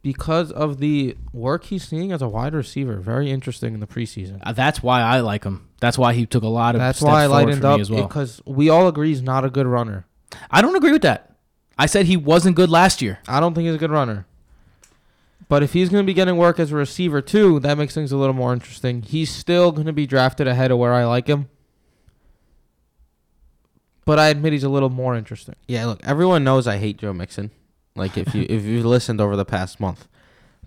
because 0.02 0.50
of 0.50 0.78
the 0.78 1.16
work 1.32 1.64
he's 1.64 1.84
seeing 1.84 2.12
as 2.12 2.20
a 2.22 2.28
wide 2.28 2.54
receiver. 2.54 2.96
Very 2.96 3.30
interesting 3.30 3.74
in 3.74 3.80
the 3.80 3.86
preseason. 3.86 4.40
Uh, 4.42 4.52
that's 4.52 4.82
why 4.82 5.00
I 5.00 5.20
like 5.20 5.44
him. 5.44 5.68
That's 5.80 5.96
why 5.96 6.12
he 6.14 6.26
took 6.26 6.42
a 6.42 6.48
lot 6.48 6.74
of 6.74 6.80
That's 6.80 6.98
steps 6.98 7.08
why 7.08 7.24
I 7.24 7.26
forward 7.28 7.44
lightened 7.46 7.62
for 7.62 7.68
me 7.68 7.74
up 7.74 7.80
as 7.80 7.90
well. 7.90 8.06
because 8.06 8.42
we 8.44 8.68
all 8.68 8.88
agree 8.88 9.08
he's 9.08 9.22
not 9.22 9.44
a 9.44 9.50
good 9.50 9.66
runner. 9.66 10.06
I 10.50 10.60
don't 10.62 10.76
agree 10.76 10.92
with 10.92 11.02
that. 11.02 11.36
I 11.78 11.86
said 11.86 12.06
he 12.06 12.16
wasn't 12.16 12.56
good 12.56 12.68
last 12.70 13.00
year. 13.00 13.20
I 13.28 13.40
don't 13.40 13.54
think 13.54 13.66
he's 13.66 13.74
a 13.74 13.78
good 13.78 13.90
runner. 13.90 14.26
But 15.48 15.62
if 15.62 15.72
he's 15.72 15.88
going 15.88 16.02
to 16.04 16.06
be 16.06 16.14
getting 16.14 16.36
work 16.36 16.58
as 16.58 16.72
a 16.72 16.76
receiver 16.76 17.20
too, 17.20 17.60
that 17.60 17.76
makes 17.76 17.94
things 17.94 18.10
a 18.12 18.16
little 18.16 18.34
more 18.34 18.52
interesting. 18.52 19.02
He's 19.02 19.30
still 19.30 19.70
going 19.70 19.86
to 19.86 19.92
be 19.92 20.06
drafted 20.06 20.46
ahead 20.48 20.70
of 20.70 20.78
where 20.78 20.94
I 20.94 21.04
like 21.04 21.26
him. 21.26 21.48
But 24.04 24.18
I 24.18 24.28
admit 24.28 24.52
he's 24.52 24.64
a 24.64 24.68
little 24.68 24.88
more 24.88 25.14
interesting. 25.14 25.54
Yeah, 25.68 25.86
look, 25.86 26.00
everyone 26.04 26.42
knows 26.42 26.66
I 26.66 26.78
hate 26.78 26.96
Joe 26.96 27.12
Mixon. 27.12 27.50
Like 27.94 28.16
if 28.16 28.34
you 28.34 28.46
if 28.48 28.64
you've 28.64 28.84
listened 28.84 29.20
over 29.20 29.36
the 29.36 29.44
past 29.44 29.80
month, 29.80 30.08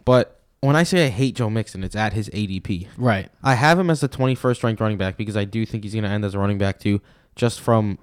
but 0.03 0.39
when 0.61 0.75
I 0.75 0.83
say 0.83 1.05
I 1.05 1.09
hate 1.09 1.35
Joe 1.35 1.49
Mixon, 1.49 1.83
it's 1.83 1.95
at 1.95 2.13
his 2.13 2.29
ADP. 2.29 2.87
Right. 2.97 3.29
I 3.43 3.53
have 3.55 3.77
him 3.77 3.89
as 3.89 4.01
the 4.01 4.09
21st 4.09 4.63
ranked 4.63 4.81
running 4.81 4.97
back 4.97 5.15
because 5.17 5.37
I 5.37 5.45
do 5.45 5.65
think 5.65 5.83
he's 5.83 5.93
going 5.93 6.03
to 6.03 6.09
end 6.09 6.25
as 6.25 6.33
a 6.33 6.39
running 6.39 6.57
back 6.57 6.79
too, 6.79 7.01
just 7.35 7.61
from 7.61 7.99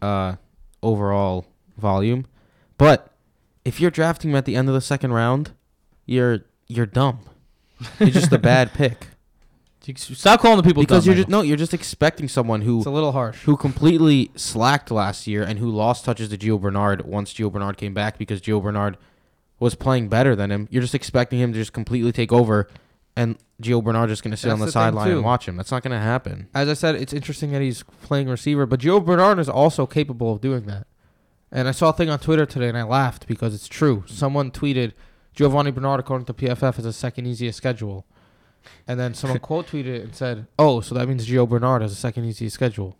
uh, 0.00 0.36
overall 0.82 1.46
volume. 1.76 2.26
But 2.78 3.12
if 3.64 3.80
you're 3.80 3.90
drafting 3.90 4.30
him 4.30 4.36
at 4.36 4.46
the 4.46 4.56
end 4.56 4.68
of 4.68 4.74
the 4.74 4.80
second 4.80 5.12
round, 5.12 5.52
you're 6.06 6.40
you're 6.66 6.86
dumb. 6.86 7.20
You're 7.98 8.10
just 8.10 8.32
a 8.32 8.38
bad 8.38 8.72
pick 8.74 9.08
Stop 9.96 10.40
calling 10.40 10.58
the 10.58 10.62
people 10.62 10.82
because 10.82 11.04
dumb, 11.04 11.14
you're 11.14 11.24
just 11.24 11.28
no, 11.28 11.40
you're 11.42 11.56
just 11.56 11.72
expecting 11.72 12.28
someone 12.28 12.60
who 12.60 12.78
It's 12.78 12.86
a 12.86 12.90
little 12.90 13.12
harsh. 13.12 13.42
who 13.44 13.56
completely 13.56 14.30
slacked 14.36 14.90
last 14.90 15.26
year 15.26 15.42
and 15.42 15.58
who 15.58 15.70
lost 15.70 16.04
touches 16.04 16.28
to 16.28 16.36
Gio 16.36 16.60
Bernard 16.60 17.06
once 17.06 17.32
Gio 17.32 17.50
Bernard 17.50 17.78
came 17.78 17.94
back 17.94 18.18
because 18.18 18.40
Gio 18.42 18.62
Bernard 18.62 18.98
was 19.58 19.74
playing 19.74 20.08
better 20.08 20.36
than 20.36 20.50
him. 20.50 20.68
You're 20.70 20.82
just 20.82 20.94
expecting 20.94 21.38
him 21.38 21.52
to 21.52 21.58
just 21.58 21.72
completely 21.72 22.12
take 22.12 22.30
over 22.30 22.68
and 23.16 23.38
Gio 23.62 23.82
Bernard 23.82 24.08
just 24.10 24.22
going 24.22 24.30
to 24.32 24.36
sit 24.36 24.48
That's 24.48 24.54
on 24.54 24.60
the, 24.60 24.66
the 24.66 24.72
sideline 24.72 25.10
and 25.10 25.24
watch 25.24 25.48
him. 25.48 25.56
That's 25.56 25.70
not 25.70 25.82
going 25.82 25.92
to 25.92 25.98
happen. 25.98 26.48
As 26.54 26.68
I 26.68 26.74
said, 26.74 26.94
it's 26.94 27.12
interesting 27.12 27.52
that 27.52 27.62
he's 27.62 27.82
playing 28.02 28.28
receiver, 28.28 28.66
but 28.66 28.80
Gio 28.80 29.04
Bernard 29.04 29.38
is 29.38 29.48
also 29.48 29.86
capable 29.86 30.32
of 30.32 30.40
doing 30.40 30.66
that. 30.66 30.86
And 31.52 31.68
I 31.68 31.72
saw 31.72 31.90
a 31.90 31.92
thing 31.92 32.08
on 32.08 32.18
Twitter 32.18 32.46
today 32.46 32.68
and 32.68 32.78
I 32.78 32.84
laughed 32.84 33.26
because 33.26 33.54
it's 33.54 33.66
true. 33.66 34.04
Someone 34.06 34.50
tweeted 34.50 34.92
Giovani 35.34 35.70
Bernard, 35.72 36.00
according 36.00 36.26
to 36.26 36.34
PFF, 36.34 36.78
is 36.78 36.84
the 36.84 36.92
second 36.92 37.26
easiest 37.26 37.56
schedule. 37.56 38.06
And 38.86 38.98
then 39.00 39.14
someone 39.14 39.38
quote 39.48 39.66
tweeted 39.68 39.86
it 39.86 40.02
and 40.02 40.14
said, 40.14 40.46
"Oh, 40.58 40.80
so 40.80 40.94
that 40.94 41.08
means 41.08 41.26
Gio 41.26 41.48
Bernard 41.48 41.82
has 41.82 41.90
the 41.92 41.96
second 41.96 42.24
easiest 42.24 42.54
schedule." 42.54 42.96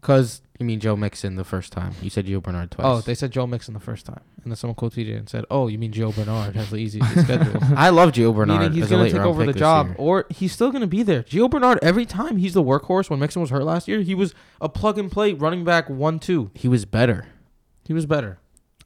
Because 0.00 0.42
You 0.58 0.66
mean 0.66 0.80
Joe 0.80 0.96
Mixon 0.96 1.36
the 1.36 1.44
first 1.44 1.72
time? 1.72 1.92
You 2.02 2.10
said 2.10 2.26
Gio 2.26 2.42
Bernard 2.42 2.72
twice. 2.72 2.84
oh, 2.84 3.00
they 3.00 3.14
said 3.14 3.30
Joe 3.30 3.46
Mixon 3.46 3.72
the 3.72 3.78
first 3.80 4.04
time, 4.04 4.20
and 4.42 4.50
then 4.50 4.56
someone 4.56 4.74
quote 4.74 4.94
tweeted 4.94 5.10
it 5.10 5.16
and 5.16 5.28
said, 5.28 5.44
"Oh, 5.50 5.68
you 5.68 5.78
mean 5.78 5.92
Joe 5.92 6.10
Bernard 6.10 6.56
has 6.56 6.70
the 6.70 6.76
easiest 6.78 7.08
schedule?" 7.24 7.60
I 7.76 7.90
love 7.90 8.10
Gio 8.10 8.34
Bernard. 8.34 8.58
Meaning 8.60 8.72
he's 8.74 8.84
as 8.84 8.90
a 8.90 8.94
going 8.94 9.02
late 9.04 9.08
to 9.10 9.12
take 9.14 9.18
round 9.20 9.28
over 9.30 9.40
pick 9.42 9.46
the 9.46 9.52
this 9.52 9.60
job, 9.60 9.86
year. 9.88 9.96
or 9.98 10.26
he's 10.30 10.50
still 10.52 10.70
going 10.72 10.80
to 10.80 10.88
be 10.88 11.04
there. 11.04 11.22
Gio 11.22 11.48
Bernard, 11.48 11.78
every 11.82 12.04
time 12.04 12.36
he's 12.38 12.54
the 12.54 12.62
workhorse. 12.64 13.08
When 13.10 13.20
Mixon 13.20 13.42
was 13.42 13.50
hurt 13.50 13.62
last 13.62 13.86
year, 13.86 14.00
he 14.00 14.14
was 14.16 14.34
a 14.60 14.68
plug 14.68 14.98
and 14.98 15.10
play 15.10 15.32
running 15.34 15.64
back 15.64 15.88
one 15.88 16.18
two. 16.18 16.50
He 16.54 16.66
was 16.66 16.84
better. 16.84 17.26
He 17.84 17.92
was 17.92 18.06
better. 18.06 18.38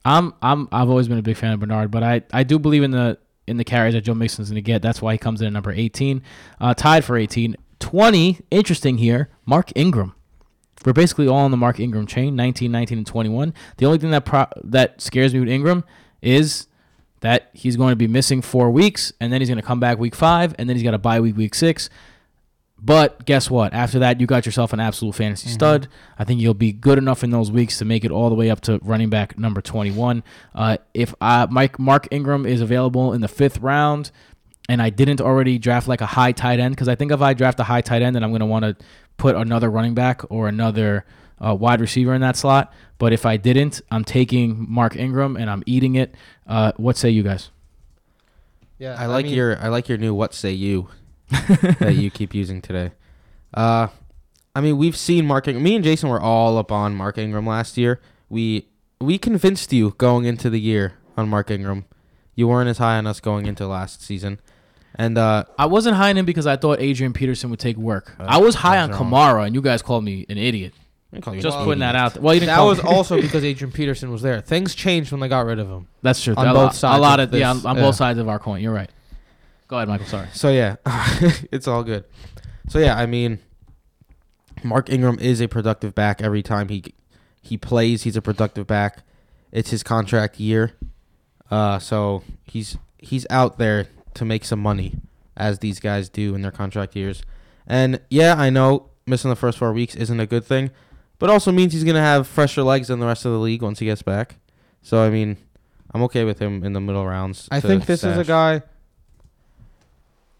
I'm 0.05 0.35
I'm 0.43 0.69
I've 0.71 0.91
always 0.91 1.09
been 1.09 1.19
a 1.19 1.23
big 1.23 1.37
fan 1.37 1.53
of 1.53 1.61
Bernard, 1.61 1.91
but 1.91 2.03
I, 2.03 2.23
I 2.33 2.43
do 2.43 2.59
believe 2.59 2.83
in 2.83 2.91
the 2.91 3.19
in 3.47 3.57
the 3.57 3.65
carries 3.65 3.95
that 3.95 4.03
Joe 4.03 4.15
Mixon's 4.15 4.49
going 4.49 4.57
to 4.57 4.63
get. 4.63 4.83
That's 4.83 5.01
why 5.01 5.13
he 5.13 5.19
comes 5.19 5.41
in 5.41 5.47
at 5.47 5.53
number 5.53 5.73
18, 5.73 6.23
uh, 6.61 6.75
tied 6.75 7.05
for 7.05 7.17
18. 7.17 7.57
20, 7.79 8.41
interesting 8.51 8.99
here, 8.99 9.29
Mark 9.45 9.71
Ingram. 9.75 10.15
We're 10.85 10.93
basically 10.93 11.27
all 11.27 11.39
on 11.39 11.51
the 11.51 11.57
Mark 11.57 11.81
Ingram 11.81 12.07
chain, 12.07 12.37
19, 12.37 12.71
19, 12.71 12.99
and 12.99 13.07
21. 13.07 13.55
The 13.79 13.87
only 13.87 13.99
thing 13.99 14.11
that 14.11 14.25
pro- 14.25 14.47
that 14.63 15.01
scares 15.01 15.35
me 15.35 15.41
with 15.41 15.49
Ingram 15.49 15.85
is 16.23 16.69
that 17.21 17.51
he's 17.55 17.77
going 17.77 17.93
to 17.93 17.97
be 17.97 18.07
missing 18.07 18.43
four 18.43 18.71
weeks, 18.71 19.13
and 19.21 19.33
then 19.33 19.41
he's 19.41 19.49
going 19.49 19.61
to 19.61 19.67
come 19.67 19.81
back 19.81 19.99
week 19.99 20.15
five, 20.15 20.55
and 20.59 20.69
then 20.69 20.77
he's 20.77 20.85
got 20.85 20.95
a 20.95 20.99
bye 20.99 21.21
week, 21.21 21.37
week 21.37 21.55
six. 21.55 21.89
But 22.87 23.27
guess 23.27 23.51
what? 23.51 23.75
After 23.75 23.99
that, 23.99 24.21
you 24.21 24.29
got 24.29 24.47
yourself 24.47 24.73
an 24.73 24.79
absolute 24.79 25.17
fantasy 25.17 25.49
stud. 25.49 25.89
I 26.21 26.23
think 26.23 26.41
you'll 26.41 26.55
be 26.55 26.71
good 26.71 26.99
enough 26.99 27.25
in 27.25 27.31
those 27.31 27.51
weeks 27.51 27.79
to 27.79 27.85
make 27.85 28.05
it 28.05 28.13
all 28.13 28.29
the 28.29 28.37
way 28.37 28.49
up 28.49 28.61
to 28.63 28.79
running 28.81 29.11
back 29.11 29.37
number 29.37 29.61
21. 29.61 30.23
Uh, 30.55 30.77
if 30.95 31.13
uh, 31.21 31.49
Mike 31.51 31.81
Mark 31.81 32.07
Ingram 32.13 32.47
is 32.47 32.61
available 32.61 33.13
in 33.13 33.23
the 33.23 33.29
fifth 33.29 33.59
round, 33.59 34.13
and 34.69 34.81
I 34.81 34.91
didn't 34.91 35.21
already 35.21 35.59
draft 35.59 35.89
like 35.89 36.01
a 36.01 36.07
high 36.07 36.31
tight 36.31 36.61
end, 36.61 36.77
because 36.77 36.87
I 36.87 36.95
think 36.95 37.11
if 37.11 37.21
I 37.21 37.35
draft 37.35 37.59
a 37.59 37.65
high 37.65 37.81
tight 37.81 38.03
end, 38.03 38.15
then 38.15 38.23
I'm 38.23 38.31
going 38.31 38.39
to 38.39 38.47
want 38.47 38.65
to 38.65 38.77
put 39.17 39.35
another 39.35 39.69
running 39.69 39.95
back 39.95 40.23
or 40.31 40.47
another 40.47 41.05
uh, 41.45 41.57
wide 41.57 41.81
receiver 41.81 42.15
in 42.15 42.21
that 42.21 42.37
slot. 42.37 42.73
But 42.99 43.13
if 43.13 43.27
I 43.27 43.37
didn't, 43.37 43.81
I'm 43.91 44.05
taking 44.05 44.65
Mark 44.71 44.95
Ingram 44.95 45.37
and 45.37 45.51
I'm 45.51 45.65
eating 45.67 45.97
it. 45.97 46.15
Uh, 46.47 46.71
what 46.77 46.97
say 46.97 47.11
you 47.11 47.25
guys? 47.25 47.51
Yeah, 48.79 48.95
I 48.97 49.07
like 49.07 49.29
your 49.29 49.59
I 49.59 49.69
like 49.69 49.89
your 49.89 49.99
new 49.99 50.15
what 50.15 50.35
say 50.35 50.53
you 50.53 50.89
that 51.81 51.95
you 51.97 52.11
keep 52.19 52.35
using 52.35 52.61
today. 52.63 52.93
Uh 53.55 53.89
I 54.55 54.61
mean 54.61 54.79
we've 54.79 54.97
seen 54.97 55.27
Mark 55.27 55.49
Ingram. 55.49 55.63
Me 55.65 55.75
and 55.77 55.85
Jason 55.85 56.09
were 56.09 56.21
all 56.21 56.59
up 56.59 56.71
on 56.73 56.95
Mark 56.95 57.19
Ingram 57.19 57.47
last 57.47 57.77
year. 57.77 58.01
We 58.29 58.69
we 59.01 59.19
convinced 59.19 59.73
you 59.73 59.95
going 59.99 60.25
into 60.25 60.49
the 60.51 60.61
year 60.61 60.95
on 61.17 61.29
Mark 61.29 61.51
Ingram. 61.51 61.85
You 62.35 62.49
weren't 62.49 62.69
as 62.69 62.79
high 62.79 62.97
on 62.99 63.07
us 63.07 63.21
going 63.21 63.47
into 63.47 63.67
last 63.67 64.03
season. 64.03 64.41
And 64.95 65.19
uh 65.19 65.45
I 65.59 65.67
wasn't 65.67 65.97
high 65.97 66.11
on 66.11 66.17
him 66.17 66.27
because 66.27 66.47
I 66.47 66.57
thought 66.57 66.81
Adrian 66.81 67.13
Peterson 67.13 67.51
would 67.51 67.61
take 67.61 67.77
work. 67.77 68.15
Uh, 68.19 68.25
I 68.29 68.39
was 68.39 68.57
high 68.57 68.79
on. 68.79 68.91
Kamara, 68.91 69.47
and 69.47 69.55
you 69.55 69.61
guys 69.61 69.83
called 69.83 70.05
me 70.05 70.25
an 70.29 70.39
idiot. 70.39 70.73
Call 71.23 71.35
Just 71.35 71.57
an 71.59 71.65
putting 71.65 71.81
that 71.81 71.97
out. 71.97 72.15
There. 72.15 72.23
Well, 72.23 72.35
you 72.35 72.41
didn't 72.41 72.49
That 72.51 72.57
call 72.57 72.69
was 72.69 72.83
me- 72.83 72.91
also 72.91 73.21
because 73.21 73.45
Adrian 73.45 73.73
Peterson 73.73 74.11
was 74.11 74.23
there. 74.23 74.41
Things 74.41 74.75
changed 74.75 75.13
when 75.13 75.21
they 75.21 75.29
got 75.29 75.47
rid 75.47 75.59
of 75.59 75.69
him. 75.69 75.89
That's 76.03 76.23
true. 76.23 76.35
on 76.37 76.47
a 76.47 76.53
both 76.53 76.63
lot, 76.65 76.75
sides 76.75 76.99
A 76.99 77.01
lot 77.01 77.21
of 77.21 77.33
of, 77.33 77.39
yeah, 77.39 77.51
on, 77.51 77.57
this, 77.57 77.65
on 77.65 77.77
yeah. 77.77 77.83
both 77.83 77.95
sides 77.95 78.19
of 78.19 78.29
our 78.29 78.39
coin. 78.39 78.61
You're 78.61 78.75
right. 78.75 78.91
Go 79.69 79.77
ahead, 79.77 79.89
Michael. 79.89 80.07
Sorry. 80.07 80.29
So 80.33 80.51
yeah, 80.51 80.77
it's 81.51 81.67
all 81.67 81.83
good. 81.83 82.05
So 82.69 82.79
yeah, 82.79 82.97
I 82.97 83.07
mean, 83.07 83.41
Mark 84.63 84.91
Ingram 84.91 85.19
is 85.19 85.41
a 85.41 85.49
productive 85.49 85.95
back 85.95 86.23
every 86.23 86.43
time 86.43 86.69
he 86.69 86.85
he 87.43 87.57
plays. 87.57 88.03
He's 88.03 88.17
a 88.17 88.23
productive 88.23 88.67
back. 88.67 89.03
It's 89.53 89.71
his 89.71 89.83
contract 89.83 90.39
year, 90.39 90.73
uh, 91.51 91.79
so 91.79 92.23
he's 92.45 92.77
he's 92.99 93.27
out 93.31 93.59
there 93.59 93.87
to 94.15 94.25
make 94.25 94.45
some 94.45 94.61
money, 94.61 94.97
as 95.37 95.61
these 95.61 95.81
guys 95.81 96.09
do 96.09 96.35
in 96.35 96.43
their 96.43 96.51
contract 96.51 96.95
years. 96.97 97.23
And 97.67 98.01
yeah, 98.11 98.35
I 98.37 98.51
know 98.51 98.91
missing 99.07 99.31
the 99.31 99.37
first 99.37 99.59
four 99.59 99.73
weeks 99.73 99.95
isn't 99.95 100.21
a 100.21 100.27
good 100.27 100.45
thing, 100.45 100.71
but 101.19 101.31
also 101.31 101.51
means 101.53 101.73
he's 101.73 101.85
gonna 101.85 102.01
have 102.01 102.27
fresher 102.27 102.63
legs 102.63 102.89
than 102.89 103.01
the 103.01 103.07
rest 103.07 103.25
of 103.25 103.33
the 103.33 103.39
league 103.39 103.63
once 103.63 103.79
he 103.79 103.87
gets 103.87 104.03
back. 104.03 104.37
So 104.83 105.03
I 105.03 105.11
mean, 105.11 105.37
I'm 105.93 106.03
okay 106.03 106.25
with 106.25 106.39
him 106.39 106.63
in 106.65 106.73
the 106.73 106.81
middle 106.81 107.07
rounds. 107.07 107.49
I 107.51 107.61
think 107.61 107.87
this 107.87 108.05
is 108.05 108.17
a 108.17 108.25
guy. 108.25 108.63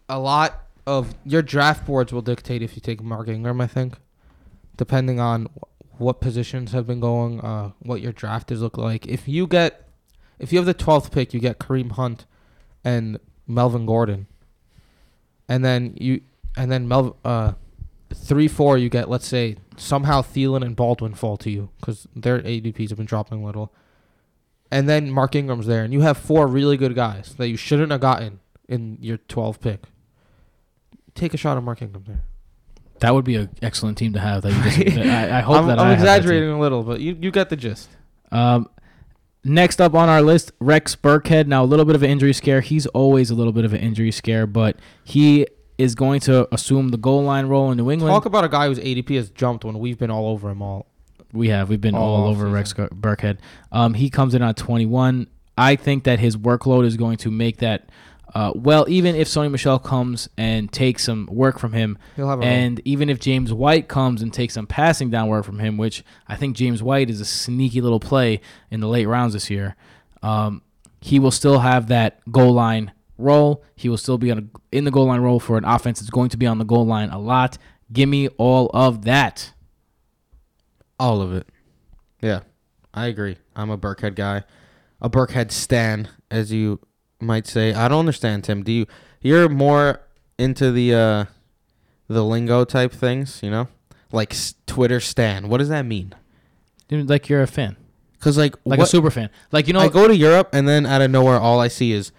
A 0.09 0.19
lot 0.19 0.63
of 0.85 1.15
your 1.25 1.41
draft 1.41 1.85
boards 1.85 2.13
will 2.13 2.21
dictate 2.21 2.61
if 2.61 2.75
you 2.75 2.81
take 2.81 3.01
Mark 3.03 3.27
Ingram. 3.27 3.59
I 3.59 3.67
think, 3.67 3.97
depending 4.77 5.19
on 5.19 5.45
wh- 5.45 6.01
what 6.01 6.21
positions 6.21 6.71
have 6.71 6.87
been 6.87 6.99
going, 6.99 7.41
uh, 7.41 7.71
what 7.79 8.01
your 8.01 8.13
drafters 8.13 8.59
look 8.59 8.77
like. 8.77 9.05
If 9.05 9.27
you 9.27 9.47
get, 9.47 9.87
if 10.39 10.53
you 10.53 10.59
have 10.59 10.65
the 10.65 10.73
twelfth 10.73 11.11
pick, 11.11 11.33
you 11.33 11.39
get 11.39 11.59
Kareem 11.59 11.91
Hunt, 11.91 12.25
and 12.83 13.19
Melvin 13.47 13.85
Gordon. 13.85 14.27
And 15.49 15.63
then 15.63 15.95
you, 15.99 16.21
and 16.55 16.71
then 16.71 16.87
Mel, 16.87 17.17
uh, 17.25 17.53
three 18.13 18.47
four 18.47 18.77
you 18.77 18.89
get. 18.89 19.09
Let's 19.09 19.27
say 19.27 19.57
somehow 19.75 20.21
Thielen 20.21 20.63
and 20.65 20.75
Baldwin 20.75 21.13
fall 21.13 21.37
to 21.37 21.49
you 21.49 21.69
because 21.79 22.07
their 22.15 22.39
ADPs 22.39 22.89
have 22.89 22.97
been 22.97 23.05
dropping 23.05 23.43
a 23.43 23.45
little. 23.45 23.73
And 24.71 24.87
then 24.89 25.11
Mark 25.11 25.35
Ingram's 25.35 25.65
there, 25.65 25.83
and 25.83 25.93
you 25.93 26.01
have 26.01 26.17
four 26.17 26.47
really 26.47 26.75
good 26.77 26.95
guys 26.95 27.35
that 27.37 27.47
you 27.47 27.55
shouldn't 27.57 27.91
have 27.91 28.01
gotten 28.01 28.39
in 28.67 28.97
your 28.99 29.17
12 29.17 29.61
pick. 29.61 29.83
Take 31.17 31.33
a 31.33 31.37
shot 31.37 31.57
at 31.57 31.63
Mark 31.63 31.81
Ingram 31.81 32.03
there. 32.07 32.23
That 32.99 33.13
would 33.13 33.25
be 33.25 33.35
an 33.35 33.49
excellent 33.61 33.97
team 33.97 34.13
to 34.13 34.19
have. 34.19 34.43
That 34.43 34.53
you 34.53 34.85
just, 34.85 34.97
I, 34.99 35.37
I 35.37 35.41
hope 35.41 35.57
I'm, 35.57 35.67
that 35.67 35.79
I'm 35.79 35.87
I 35.87 35.89
have 35.91 35.99
that 36.01 36.05
team. 36.05 36.15
exaggerating 36.17 36.49
a 36.49 36.59
little, 36.59 36.83
but 36.83 36.99
you, 36.99 37.17
you 37.19 37.31
get 37.31 37.49
the 37.49 37.55
gist. 37.55 37.89
Um, 38.31 38.69
next 39.43 39.81
up 39.81 39.93
on 39.93 40.09
our 40.09 40.21
list, 40.21 40.51
Rex 40.59 40.95
Burkhead. 40.95 41.47
Now 41.47 41.63
a 41.63 41.65
little 41.65 41.85
bit 41.85 41.95
of 41.95 42.03
an 42.03 42.09
injury 42.09 42.33
scare. 42.33 42.61
He's 42.61 42.85
always 42.87 43.29
a 43.29 43.35
little 43.35 43.53
bit 43.53 43.65
of 43.65 43.73
an 43.73 43.81
injury 43.81 44.11
scare, 44.11 44.47
but 44.47 44.77
he 45.03 45.47
is 45.77 45.95
going 45.95 46.19
to 46.21 46.51
assume 46.53 46.89
the 46.89 46.97
goal 46.97 47.23
line 47.23 47.47
role 47.47 47.71
in 47.71 47.77
New 47.77 47.91
England. 47.91 48.11
Talk 48.13 48.25
about 48.25 48.43
a 48.43 48.49
guy 48.49 48.67
whose 48.67 48.79
ADP 48.79 49.15
has 49.15 49.29
jumped 49.29 49.63
when 49.63 49.77
we've 49.79 49.97
been 49.97 50.09
all 50.11 50.27
over 50.29 50.49
him 50.49 50.61
all. 50.61 50.87
We 51.33 51.49
have. 51.49 51.69
We've 51.69 51.81
been 51.81 51.93
All 51.93 52.23
all 52.23 52.27
over 52.29 52.45
offseason. 52.47 52.53
Rex 52.53 52.73
Burkhead. 52.73 53.37
Um, 53.71 53.93
he 53.93 54.09
comes 54.09 54.33
in 54.33 54.41
on 54.41 54.55
21. 54.55 55.27
I 55.57 55.75
think 55.75 56.05
that 56.05 56.19
his 56.19 56.37
workload 56.37 56.85
is 56.85 56.95
going 56.97 57.17
to 57.17 57.31
make 57.31 57.57
that. 57.57 57.89
Uh, 58.33 58.51
well, 58.55 58.85
even 58.89 59.15
if 59.15 59.27
Sony 59.27 59.49
Michel 59.49 59.79
comes 59.79 60.27
and 60.37 60.71
takes 60.71 61.03
some 61.05 61.27
work 61.31 61.59
from 61.59 61.73
him, 61.73 61.97
He'll 62.15 62.29
have 62.29 62.41
a 62.41 62.45
and 62.45 62.81
even 62.83 63.09
if 63.09 63.19
James 63.19 63.53
White 63.53 63.87
comes 63.87 64.21
and 64.21 64.33
takes 64.33 64.53
some 64.53 64.67
passing 64.67 65.09
down 65.09 65.27
work 65.27 65.45
from 65.45 65.59
him, 65.59 65.77
which 65.77 66.03
I 66.27 66.35
think 66.35 66.55
James 66.55 66.83
White 66.83 67.09
is 67.09 67.21
a 67.21 67.25
sneaky 67.25 67.81
little 67.81 67.99
play 67.99 68.41
in 68.69 68.79
the 68.79 68.87
late 68.87 69.05
rounds 69.05 69.33
this 69.33 69.49
year, 69.49 69.75
um, 70.21 70.61
he 71.01 71.19
will 71.19 71.31
still 71.31 71.59
have 71.59 71.87
that 71.87 72.19
goal 72.31 72.53
line 72.53 72.91
role. 73.17 73.63
He 73.75 73.87
will 73.87 73.97
still 73.97 74.17
be 74.17 74.29
on 74.31 74.37
a, 74.39 74.75
in 74.75 74.83
the 74.83 74.91
goal 74.91 75.05
line 75.05 75.21
role 75.21 75.39
for 75.39 75.57
an 75.57 75.65
offense 75.65 75.99
that's 75.99 76.09
going 76.09 76.29
to 76.29 76.37
be 76.37 76.45
on 76.45 76.57
the 76.57 76.65
goal 76.65 76.85
line 76.85 77.09
a 77.09 77.19
lot. 77.19 77.57
Give 77.91 78.09
me 78.09 78.27
all 78.37 78.69
of 78.73 79.05
that. 79.05 79.53
All 80.99 81.21
of 81.21 81.33
it. 81.33 81.47
Yeah, 82.21 82.41
I 82.93 83.07
agree. 83.07 83.37
I'm 83.55 83.69
a 83.69 83.77
Burkhead 83.77 84.15
guy, 84.15 84.43
a 85.01 85.09
Burkhead 85.09 85.51
stan, 85.51 86.09
as 86.29 86.51
you 86.51 86.79
might 87.19 87.47
say. 87.47 87.73
I 87.73 87.87
don't 87.87 87.99
understand, 87.99 88.43
Tim. 88.43 88.63
Do 88.63 88.71
you? 88.71 88.85
You're 89.21 89.49
more 89.49 90.01
into 90.37 90.71
the 90.71 90.93
uh, 90.93 91.25
the 92.07 92.23
lingo 92.23 92.63
type 92.65 92.91
things, 92.91 93.39
you 93.43 93.49
know, 93.49 93.67
like 94.11 94.33
s- 94.33 94.55
Twitter 94.65 94.99
stan. 94.99 95.49
What 95.49 95.57
does 95.57 95.69
that 95.69 95.83
mean? 95.85 96.13
Dude, 96.87 97.09
Like 97.09 97.27
you're 97.27 97.41
a 97.41 97.47
fan, 97.47 97.75
Because 98.13 98.37
like, 98.37 98.55
like 98.63 98.79
what- 98.79 98.87
a 98.87 98.89
super 98.89 99.09
fan. 99.11 99.29
Like 99.51 99.67
you 99.67 99.73
know, 99.73 99.79
I 99.81 99.89
go 99.89 100.07
to 100.07 100.15
Europe 100.15 100.49
and 100.53 100.67
then 100.67 100.85
out 100.85 101.01
of 101.01 101.11
nowhere, 101.11 101.39
all 101.39 101.59
I 101.59 101.67
see 101.67 101.91
is 101.91 102.11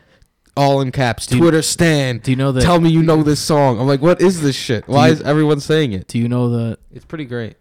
all 0.57 0.81
in 0.81 0.91
caps. 0.93 1.31
You- 1.33 1.39
Twitter 1.39 1.63
stan. 1.63 2.19
do 2.19 2.31
you 2.33 2.37
know 2.37 2.53
that? 2.53 2.63
Tell 2.63 2.81
me 2.81 2.91
you 2.91 3.03
know 3.03 3.23
this 3.23 3.41
song. 3.41 3.81
I'm 3.81 3.87
like, 3.87 4.03
what 4.03 4.21
is 4.21 4.43
this 4.43 4.57
shit? 4.57 4.87
Why 4.89 5.07
you- 5.07 5.15
is 5.15 5.23
everyone 5.23 5.61
saying 5.61 5.93
it? 5.93 6.09
do 6.09 6.19
you 6.19 6.29
know 6.29 6.51
the? 6.51 6.79
It's 6.93 7.05
pretty 7.05 7.25
great. 7.25 7.55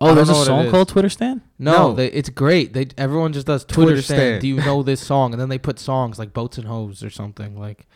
Oh, 0.00 0.14
there's 0.14 0.28
a 0.28 0.32
don't 0.34 0.46
know 0.46 0.54
what 0.56 0.60
it 0.60 0.64
song 0.64 0.70
called 0.70 0.88
Twitter 0.88 1.08
Stan. 1.08 1.42
No, 1.58 1.72
No. 1.88 1.94
They, 1.94 2.08
it's 2.08 2.28
great. 2.28 2.72
They 2.74 2.88
everyone 2.98 3.32
just 3.32 3.46
does 3.46 3.64
Twitter, 3.64 4.00
Twitter. 4.02 4.38
Do 4.40 4.46
you 4.48 4.56
know 4.56 4.82
this 4.82 5.00
song? 5.06 5.32
And 5.32 5.40
then 5.40 5.48
they 5.48 5.58
put 5.58 5.78
songs 5.78 6.18
like 6.18 6.32
Boats 6.32 6.58
and 6.58 6.66
Hoes 6.66 7.02
or 7.02 7.10
something 7.10 7.58
like. 7.58 7.86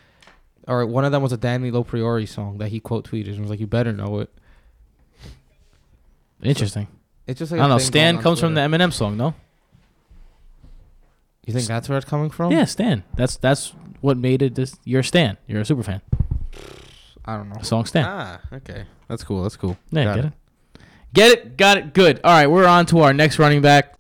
Or 0.68 0.86
one 0.86 1.05
of 1.05 1.12
them 1.12 1.22
was 1.22 1.32
a 1.32 1.36
Danny 1.36 1.70
Lopriori 1.70 2.28
song 2.28 2.59
that 2.59 2.68
he 2.68 2.80
quote 2.80 3.11
tweeted 3.11 3.30
and 3.32 3.40
was 3.40 3.51
like, 3.51 3.61
"You 3.61 3.66
better 3.66 3.92
know 3.92 4.20
it." 4.20 4.30
Interesting. 6.42 6.86
It's 7.26 7.38
just 7.38 7.53
I 7.53 7.57
like 7.57 7.62
don't 7.62 7.70
know. 7.70 7.78
thing 7.78 7.86
Stan 7.86 8.14
going 8.14 8.16
on 8.18 8.22
comes 8.22 8.40
from 8.40 8.55
the 8.55 8.66
Twitter. 8.66 8.84
Eminem 8.86 8.92
song, 8.92 9.16
no? 9.16 9.34
You 11.46 11.53
think 11.55 11.66
that's 11.66 11.88
where 11.88 11.98
it's 11.98 12.09
coming 12.09 12.30
from? 12.30 12.53
Yeah, 12.53 12.64
Stan. 12.66 13.03
That's 13.16 13.36
that's 13.36 13.74
what 14.01 14.16
made 14.16 14.42
it. 14.42 14.55
This 14.55 14.76
you're 14.84 15.01
a 15.01 15.05
Stan. 15.05 15.36
You're 15.46 15.61
a 15.62 15.64
super 15.64 15.82
fan. 15.82 16.01
I 17.24 17.36
don't 17.36 17.48
know. 17.48 17.57
The 17.59 17.64
song 17.64 17.84
Stan. 17.86 18.05
Ah, 18.07 18.40
okay, 18.53 18.84
that's 19.09 19.24
cool. 19.24 19.42
That's 19.42 19.57
cool. 19.57 19.76
Yeah, 19.90 20.05
Got 20.05 20.16
get 20.16 20.24
it. 20.26 20.32
Get 21.12 21.32
it? 21.32 21.56
Got 21.56 21.76
it. 21.76 21.94
Good. 21.94 22.20
All 22.22 22.32
right, 22.32 22.46
we're 22.46 22.66
on 22.66 22.86
to 22.86 23.00
our 23.00 23.12
next 23.12 23.38
running 23.38 23.61
back. 23.61 23.94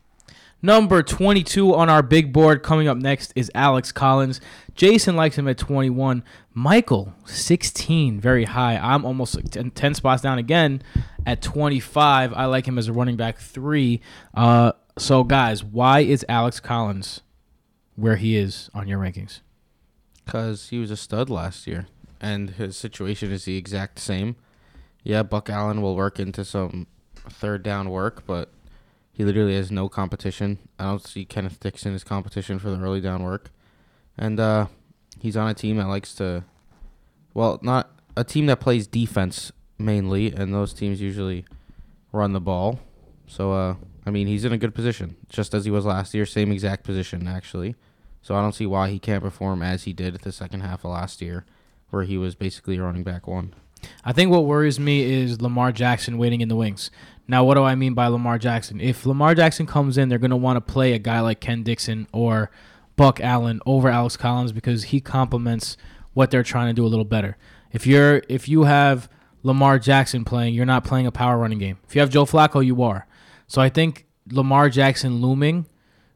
Number 0.62 1.02
22 1.02 1.74
on 1.74 1.88
our 1.88 2.02
big 2.02 2.32
board 2.32 2.62
coming 2.62 2.86
up 2.86 2.98
next 2.98 3.32
is 3.34 3.50
Alex 3.54 3.92
Collins. 3.92 4.40
Jason 4.74 5.16
likes 5.16 5.36
him 5.36 5.48
at 5.48 5.56
21. 5.56 6.22
Michael, 6.52 7.14
16, 7.24 8.20
very 8.20 8.44
high. 8.44 8.76
I'm 8.76 9.04
almost 9.04 9.38
10, 9.52 9.70
10 9.70 9.94
spots 9.94 10.22
down 10.22 10.38
again 10.38 10.82
at 11.24 11.40
25. 11.40 12.32
I 12.34 12.44
like 12.44 12.66
him 12.66 12.78
as 12.78 12.88
a 12.88 12.92
running 12.92 13.16
back 13.16 13.38
three. 13.38 14.00
Uh, 14.34 14.72
so, 14.98 15.24
guys, 15.24 15.64
why 15.64 16.00
is 16.00 16.26
Alex 16.28 16.60
Collins 16.60 17.22
where 17.96 18.16
he 18.16 18.36
is 18.36 18.68
on 18.74 18.86
your 18.86 18.98
rankings? 18.98 19.40
Because 20.26 20.68
he 20.68 20.78
was 20.78 20.90
a 20.90 20.96
stud 20.96 21.30
last 21.30 21.66
year, 21.66 21.86
and 22.20 22.50
his 22.50 22.76
situation 22.76 23.32
is 23.32 23.46
the 23.46 23.56
exact 23.56 23.98
same. 23.98 24.36
Yeah, 25.02 25.22
Buck 25.22 25.48
Allen 25.48 25.80
will 25.80 25.96
work 25.96 26.20
into 26.20 26.44
some 26.44 26.86
third 27.28 27.62
down 27.62 27.90
work, 27.90 28.24
but 28.26 28.50
he 29.12 29.24
literally 29.24 29.54
has 29.54 29.70
no 29.70 29.88
competition. 29.88 30.58
I 30.78 30.84
don't 30.84 31.06
see 31.06 31.24
Kenneth 31.24 31.60
Dixon 31.60 31.94
as 31.94 32.04
competition 32.04 32.58
for 32.58 32.70
the 32.70 32.80
early 32.80 33.00
down 33.00 33.22
work, 33.22 33.50
and 34.16 34.38
uh, 34.40 34.66
he's 35.18 35.36
on 35.36 35.48
a 35.48 35.54
team 35.54 35.76
that 35.76 35.88
likes 35.88 36.14
to, 36.16 36.44
well, 37.34 37.58
not 37.62 37.90
a 38.16 38.24
team 38.24 38.46
that 38.46 38.60
plays 38.60 38.86
defense 38.86 39.52
mainly, 39.78 40.32
and 40.32 40.54
those 40.54 40.72
teams 40.72 41.00
usually 41.00 41.44
run 42.12 42.32
the 42.32 42.40
ball. 42.40 42.80
So, 43.26 43.52
uh, 43.52 43.74
I 44.06 44.10
mean, 44.10 44.26
he's 44.26 44.44
in 44.44 44.52
a 44.52 44.58
good 44.58 44.74
position, 44.74 45.16
just 45.28 45.54
as 45.54 45.64
he 45.64 45.70
was 45.70 45.84
last 45.84 46.14
year, 46.14 46.26
same 46.26 46.50
exact 46.50 46.84
position 46.84 47.28
actually. 47.28 47.76
So 48.22 48.34
I 48.34 48.42
don't 48.42 48.54
see 48.54 48.66
why 48.66 48.90
he 48.90 48.98
can't 48.98 49.22
perform 49.22 49.62
as 49.62 49.84
he 49.84 49.92
did 49.92 50.14
at 50.14 50.22
the 50.22 50.32
second 50.32 50.60
half 50.60 50.84
of 50.84 50.90
last 50.90 51.22
year, 51.22 51.46
where 51.90 52.02
he 52.02 52.18
was 52.18 52.34
basically 52.34 52.78
running 52.78 53.02
back 53.02 53.26
one. 53.26 53.54
I 54.04 54.12
think 54.12 54.30
what 54.30 54.44
worries 54.44 54.80
me 54.80 55.02
is 55.02 55.40
Lamar 55.40 55.72
Jackson 55.72 56.18
waiting 56.18 56.40
in 56.40 56.48
the 56.48 56.56
wings. 56.56 56.90
Now, 57.28 57.44
what 57.44 57.54
do 57.54 57.62
I 57.62 57.74
mean 57.76 57.94
by 57.94 58.08
Lamar 58.08 58.38
Jackson? 58.38 58.80
If 58.80 59.06
Lamar 59.06 59.34
Jackson 59.34 59.66
comes 59.66 59.96
in, 59.96 60.08
they're 60.08 60.18
going 60.18 60.32
to 60.32 60.36
want 60.36 60.56
to 60.56 60.72
play 60.72 60.94
a 60.94 60.98
guy 60.98 61.20
like 61.20 61.40
Ken 61.40 61.62
Dixon 61.62 62.08
or 62.12 62.50
Buck 62.96 63.20
Allen 63.20 63.60
over 63.64 63.88
Alex 63.88 64.16
Collins 64.16 64.52
because 64.52 64.84
he 64.84 65.00
complements 65.00 65.76
what 66.12 66.30
they're 66.30 66.42
trying 66.42 66.68
to 66.68 66.72
do 66.72 66.84
a 66.84 66.88
little 66.88 67.04
better. 67.04 67.36
If 67.72 67.86
you're 67.86 68.22
if 68.28 68.48
you 68.48 68.64
have 68.64 69.08
Lamar 69.42 69.78
Jackson 69.78 70.24
playing, 70.24 70.54
you're 70.54 70.66
not 70.66 70.84
playing 70.84 71.06
a 71.06 71.12
power 71.12 71.38
running 71.38 71.58
game. 71.58 71.78
If 71.86 71.94
you 71.94 72.00
have 72.00 72.10
Joe 72.10 72.24
Flacco, 72.24 72.64
you 72.64 72.82
are. 72.82 73.06
So 73.46 73.62
I 73.62 73.68
think 73.68 74.06
Lamar 74.30 74.68
Jackson 74.68 75.20
looming 75.20 75.66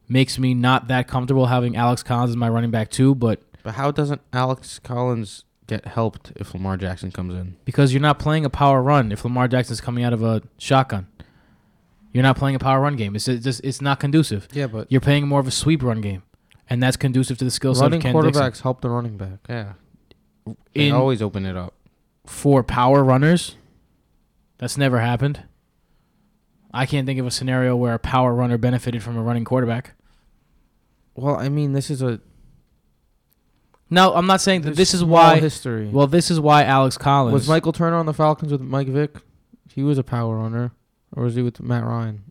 makes 0.07 0.37
me 0.37 0.53
not 0.53 0.89
that 0.89 1.07
comfortable 1.07 1.47
having 1.47 1.75
Alex 1.75 2.03
Collins 2.03 2.31
as 2.31 2.35
my 2.35 2.49
running 2.49 2.71
back 2.71 2.89
too, 2.91 3.15
but 3.15 3.41
But 3.63 3.75
how 3.75 3.91
doesn't 3.91 4.21
Alex 4.33 4.79
Collins 4.79 5.43
get 5.67 5.85
helped 5.85 6.31
if 6.35 6.53
Lamar 6.53 6.77
Jackson 6.77 7.11
comes 7.11 7.33
in? 7.33 7.55
because 7.65 7.93
you're 7.93 8.01
not 8.01 8.19
playing 8.19 8.45
a 8.45 8.49
power 8.49 8.81
run 8.81 9.11
if 9.11 9.23
Lamar 9.23 9.47
Jackson's 9.47 9.81
coming 9.81 10.03
out 10.03 10.13
of 10.13 10.21
a 10.23 10.41
shotgun. 10.57 11.07
You're 12.13 12.23
not 12.23 12.37
playing 12.37 12.55
a 12.55 12.59
power 12.59 12.79
run 12.79 12.95
game. 12.95 13.15
It's 13.15 13.25
just 13.25 13.61
it's 13.63 13.81
not 13.81 13.99
conducive. 13.99 14.47
Yeah, 14.53 14.67
but 14.67 14.89
You're 14.91 15.01
playing 15.01 15.27
more 15.27 15.39
of 15.41 15.47
a 15.47 15.51
sweep 15.51 15.83
run 15.83 15.99
game, 16.01 16.23
and 16.69 16.81
that's 16.81 16.95
conducive 16.95 17.37
to 17.39 17.45
the 17.45 17.51
skill 17.51 17.75
set 17.75 17.81
running 17.83 17.97
of 17.99 18.03
Ken 18.03 18.13
quarterbacks 18.15 18.43
Dixon. 18.45 18.63
help 18.63 18.81
the 18.81 18.89
running 18.89 19.17
back. 19.17 19.39
Yeah, 19.49 19.73
they 20.73 20.87
In 20.87 20.93
always 20.93 21.21
open 21.21 21.45
it 21.45 21.57
up. 21.57 21.73
for 22.25 22.63
power 22.63 23.03
runners, 23.03 23.55
that's 24.59 24.77
never 24.77 24.99
happened. 25.01 25.43
I 26.73 26.85
can't 26.85 27.05
think 27.05 27.19
of 27.19 27.25
a 27.25 27.31
scenario 27.31 27.75
where 27.75 27.93
a 27.93 27.99
power 27.99 28.33
runner 28.33 28.57
benefited 28.57 29.01
from 29.03 29.17
a 29.17 29.21
running 29.21 29.43
quarterback. 29.45 29.93
Well, 31.15 31.35
I 31.35 31.49
mean, 31.49 31.71
this 31.73 31.89
is 31.89 32.01
a 32.01 32.19
No, 33.89 34.13
I'm 34.13 34.25
not 34.25 34.41
saying 34.41 34.61
that 34.63 34.75
this 34.75 34.93
is 34.93 35.01
small 35.01 35.09
why. 35.11 35.39
history. 35.39 35.87
Well, 35.89 36.07
this 36.07 36.31
is 36.31 36.39
why 36.39 36.63
Alex 36.63 36.97
Collins. 36.97 37.33
was 37.33 37.47
Michael 37.47 37.71
Turner 37.71 37.97
on 37.97 38.05
the 38.07 38.13
Falcons 38.13 38.51
with 38.51 38.61
Mike 38.61 38.87
Vick? 38.87 39.17
He 39.73 39.83
was 39.83 39.97
a 39.97 40.03
power 40.03 40.37
runner. 40.37 40.71
or 41.15 41.23
was 41.23 41.35
he 41.35 41.41
with 41.41 41.61
Matt 41.61 41.83
Ryan? 41.83 42.23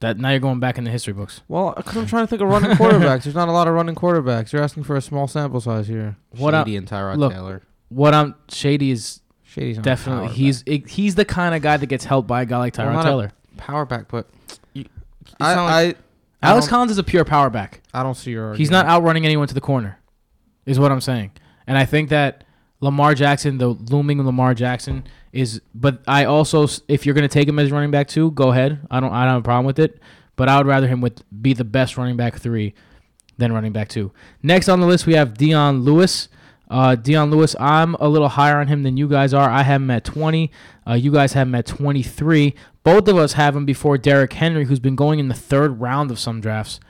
That 0.00 0.18
now 0.18 0.30
you're 0.30 0.40
going 0.40 0.60
back 0.60 0.76
in 0.76 0.84
the 0.84 0.90
history 0.90 1.14
books. 1.14 1.40
Well, 1.48 1.72
because 1.74 1.96
I'm 1.96 2.06
trying 2.06 2.24
to 2.24 2.26
think 2.26 2.42
of 2.42 2.48
running 2.48 2.72
quarterbacks. 2.72 3.22
There's 3.22 3.34
not 3.34 3.48
a 3.48 3.52
lot 3.52 3.66
of 3.66 3.72
running 3.74 3.94
quarterbacks. 3.94 4.52
You're 4.52 4.62
asking 4.62 4.82
for 4.84 4.94
a 4.96 5.00
small 5.00 5.26
sample 5.26 5.60
size 5.60 5.88
here. 5.88 6.16
What 6.36 6.54
I- 6.54 6.60
Shady 6.64 6.76
and 6.76 6.86
Tyrod 6.86 7.16
look, 7.16 7.32
Taylor. 7.32 7.62
What 7.88 8.12
I'm 8.12 8.34
Shady 8.50 8.90
is 8.90 9.20
Shady's 9.42 9.76
not 9.76 9.82
a 9.82 9.84
definitely 9.84 10.26
power 10.26 10.34
he's 10.34 10.64
he's 10.66 11.14
the 11.14 11.24
kind 11.24 11.54
of 11.54 11.62
guy 11.62 11.78
that 11.78 11.86
gets 11.86 12.04
helped 12.04 12.28
by 12.28 12.42
a 12.42 12.46
guy 12.46 12.58
like 12.58 12.76
Well, 12.76 12.88
Tyrod 12.88 12.92
not 12.92 13.06
a- 13.06 13.08
Taylor. 13.08 13.32
Power 13.56 13.86
back, 13.86 14.08
but 14.08 14.28
you, 14.74 14.82
you 14.82 14.88
like- 15.40 15.56
I, 15.56 15.60
I, 15.62 15.82
I 15.82 15.94
Alex 16.42 16.68
Collins 16.68 16.90
is 16.92 16.98
a 16.98 17.02
pure 17.04 17.24
power 17.24 17.48
back. 17.48 17.80
I 17.96 18.02
don't 18.02 18.14
see 18.14 18.32
your. 18.32 18.54
He's 18.54 18.70
not 18.70 18.84
outrunning 18.84 19.24
anyone 19.24 19.48
to 19.48 19.54
the 19.54 19.60
corner, 19.60 19.98
is 20.66 20.78
what 20.78 20.92
I'm 20.92 21.00
saying. 21.00 21.32
And 21.66 21.78
I 21.78 21.86
think 21.86 22.10
that 22.10 22.44
Lamar 22.80 23.14
Jackson, 23.14 23.56
the 23.56 23.68
looming 23.68 24.22
Lamar 24.22 24.52
Jackson, 24.54 25.04
is. 25.32 25.62
But 25.74 26.02
I 26.06 26.26
also, 26.26 26.68
if 26.88 27.06
you're 27.06 27.14
going 27.14 27.26
to 27.26 27.32
take 27.32 27.48
him 27.48 27.58
as 27.58 27.72
running 27.72 27.90
back 27.90 28.06
two, 28.06 28.32
go 28.32 28.50
ahead. 28.50 28.86
I 28.90 29.00
don't. 29.00 29.12
I 29.14 29.24
don't 29.24 29.34
have 29.34 29.40
a 29.40 29.44
problem 29.44 29.64
with 29.64 29.78
it. 29.78 29.98
But 30.36 30.50
I 30.50 30.58
would 30.58 30.66
rather 30.66 30.86
him 30.86 31.00
with 31.00 31.22
be 31.40 31.54
the 31.54 31.64
best 31.64 31.96
running 31.96 32.18
back 32.18 32.36
three 32.36 32.74
than 33.38 33.52
running 33.52 33.72
back 33.72 33.88
two. 33.88 34.12
Next 34.42 34.68
on 34.68 34.80
the 34.80 34.86
list 34.86 35.06
we 35.06 35.14
have 35.14 35.38
Dion 35.38 35.80
Lewis. 35.80 36.28
Uh, 36.68 36.96
Dion 36.96 37.30
Lewis, 37.30 37.54
I'm 37.60 37.94
a 37.94 38.08
little 38.08 38.28
higher 38.28 38.58
on 38.58 38.66
him 38.66 38.82
than 38.82 38.96
you 38.96 39.08
guys 39.08 39.32
are. 39.32 39.48
I 39.48 39.62
have 39.62 39.80
him 39.80 39.90
at 39.90 40.04
20. 40.04 40.50
Uh, 40.84 40.94
you 40.94 41.12
guys 41.12 41.32
have 41.34 41.46
him 41.46 41.54
at 41.54 41.64
23. 41.64 42.56
Both 42.82 43.06
of 43.06 43.16
us 43.16 43.34
have 43.34 43.54
him 43.54 43.64
before 43.64 43.96
Derrick 43.96 44.32
Henry, 44.32 44.64
who's 44.64 44.80
been 44.80 44.96
going 44.96 45.20
in 45.20 45.28
the 45.28 45.34
third 45.34 45.80
round 45.80 46.10
of 46.10 46.18
some 46.18 46.40
drafts. 46.40 46.80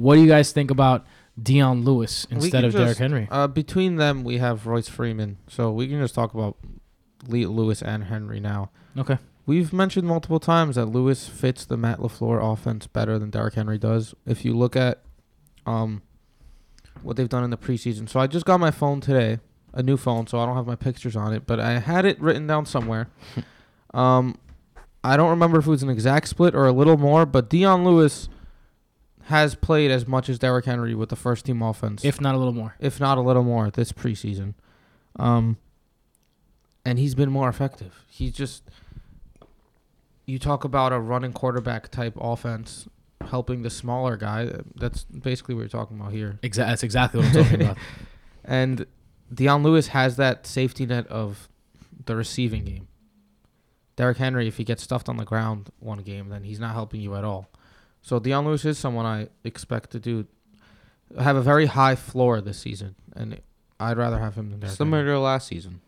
What 0.00 0.14
do 0.14 0.22
you 0.22 0.28
guys 0.28 0.52
think 0.52 0.70
about 0.70 1.06
Dion 1.40 1.84
Lewis 1.84 2.26
instead 2.30 2.64
of 2.64 2.72
Derrick 2.72 2.96
Henry? 2.96 3.28
Uh, 3.30 3.46
between 3.46 3.96
them, 3.96 4.24
we 4.24 4.38
have 4.38 4.66
Royce 4.66 4.88
Freeman, 4.88 5.36
so 5.46 5.70
we 5.70 5.88
can 5.88 6.00
just 6.00 6.14
talk 6.14 6.32
about 6.32 6.56
Lee 7.26 7.44
Lewis 7.44 7.82
and 7.82 8.04
Henry 8.04 8.40
now. 8.40 8.70
Okay. 8.96 9.18
We've 9.44 9.72
mentioned 9.72 10.06
multiple 10.06 10.40
times 10.40 10.76
that 10.76 10.86
Lewis 10.86 11.28
fits 11.28 11.66
the 11.66 11.76
Matt 11.76 11.98
Lafleur 11.98 12.40
offense 12.42 12.86
better 12.86 13.18
than 13.18 13.30
Derrick 13.30 13.54
Henry 13.54 13.78
does. 13.78 14.14
If 14.26 14.44
you 14.44 14.56
look 14.56 14.74
at 14.74 15.02
um 15.66 16.02
what 17.02 17.16
they've 17.16 17.28
done 17.28 17.44
in 17.44 17.50
the 17.50 17.58
preseason, 17.58 18.08
so 18.08 18.20
I 18.20 18.26
just 18.26 18.46
got 18.46 18.58
my 18.58 18.70
phone 18.70 19.00
today, 19.00 19.38
a 19.74 19.82
new 19.82 19.96
phone, 19.96 20.26
so 20.26 20.38
I 20.38 20.46
don't 20.46 20.56
have 20.56 20.66
my 20.66 20.76
pictures 20.76 21.16
on 21.16 21.34
it, 21.34 21.46
but 21.46 21.60
I 21.60 21.78
had 21.78 22.04
it 22.04 22.20
written 22.20 22.46
down 22.46 22.64
somewhere. 22.64 23.08
um, 23.94 24.38
I 25.04 25.16
don't 25.16 25.30
remember 25.30 25.58
if 25.58 25.66
it 25.66 25.70
was 25.70 25.82
an 25.82 25.90
exact 25.90 26.28
split 26.28 26.54
or 26.54 26.66
a 26.66 26.72
little 26.72 26.96
more, 26.96 27.26
but 27.26 27.50
Dion 27.50 27.84
Lewis 27.84 28.28
has 29.30 29.54
played 29.54 29.90
as 29.90 30.06
much 30.06 30.28
as 30.28 30.38
Derrick 30.38 30.66
Henry 30.66 30.94
with 30.94 31.08
the 31.08 31.16
first 31.16 31.46
team 31.46 31.62
offense 31.62 32.04
If 32.04 32.20
not 32.20 32.34
a 32.34 32.38
little 32.38 32.52
more. 32.52 32.76
if 32.78 33.00
not 33.00 33.18
a 33.18 33.20
little 33.20 33.42
more 33.42 33.70
this 33.70 33.90
preseason. 33.92 34.54
Um, 35.16 35.56
and 36.84 36.98
he's 36.98 37.14
been 37.14 37.30
more 37.30 37.48
effective. 37.48 38.04
He's 38.08 38.32
just 38.32 38.62
you 40.26 40.38
talk 40.38 40.62
about 40.64 40.92
a 40.92 40.98
running 41.00 41.32
quarterback 41.32 41.90
type 41.90 42.16
offense 42.20 42.88
helping 43.28 43.62
the 43.62 43.70
smaller 43.70 44.16
guy. 44.16 44.50
That's 44.76 45.04
basically 45.04 45.54
what 45.54 45.62
you're 45.62 45.68
talking 45.68 45.98
about 45.98 46.12
here. 46.12 46.38
Exa- 46.42 46.56
that's 46.66 46.82
exactly 46.82 47.20
what 47.20 47.34
I'm 47.34 47.42
talking 47.44 47.62
about. 47.62 47.78
And 48.42 48.86
Dion 49.32 49.62
Lewis 49.62 49.88
has 49.88 50.16
that 50.16 50.46
safety 50.46 50.86
net 50.86 51.06
of 51.08 51.48
the 52.06 52.16
receiving 52.16 52.64
game. 52.64 52.88
Derrick 53.96 54.16
Henry, 54.16 54.48
if 54.48 54.56
he 54.56 54.64
gets 54.64 54.82
stuffed 54.82 55.10
on 55.10 55.18
the 55.18 55.26
ground 55.26 55.68
one 55.78 55.98
game, 55.98 56.30
then 56.30 56.42
he's 56.44 56.58
not 56.58 56.72
helping 56.72 57.02
you 57.02 57.14
at 57.14 57.22
all. 57.22 57.49
So 58.02 58.18
Dion 58.18 58.44
Lewis 58.46 58.64
is 58.64 58.78
someone 58.78 59.06
I 59.06 59.28
expect 59.44 59.90
to 59.90 60.00
do 60.00 60.26
have 61.18 61.36
a 61.36 61.42
very 61.42 61.66
high 61.66 61.96
floor 61.96 62.40
this 62.40 62.58
season, 62.58 62.94
and 63.14 63.40
I'd 63.78 63.96
rather 63.98 64.18
have 64.18 64.34
him 64.34 64.50
than 64.50 64.60
Derrick 64.60 64.76
similar 64.76 64.98
Henry. 64.98 65.14
to 65.14 65.20
last 65.20 65.48
season, 65.48 65.80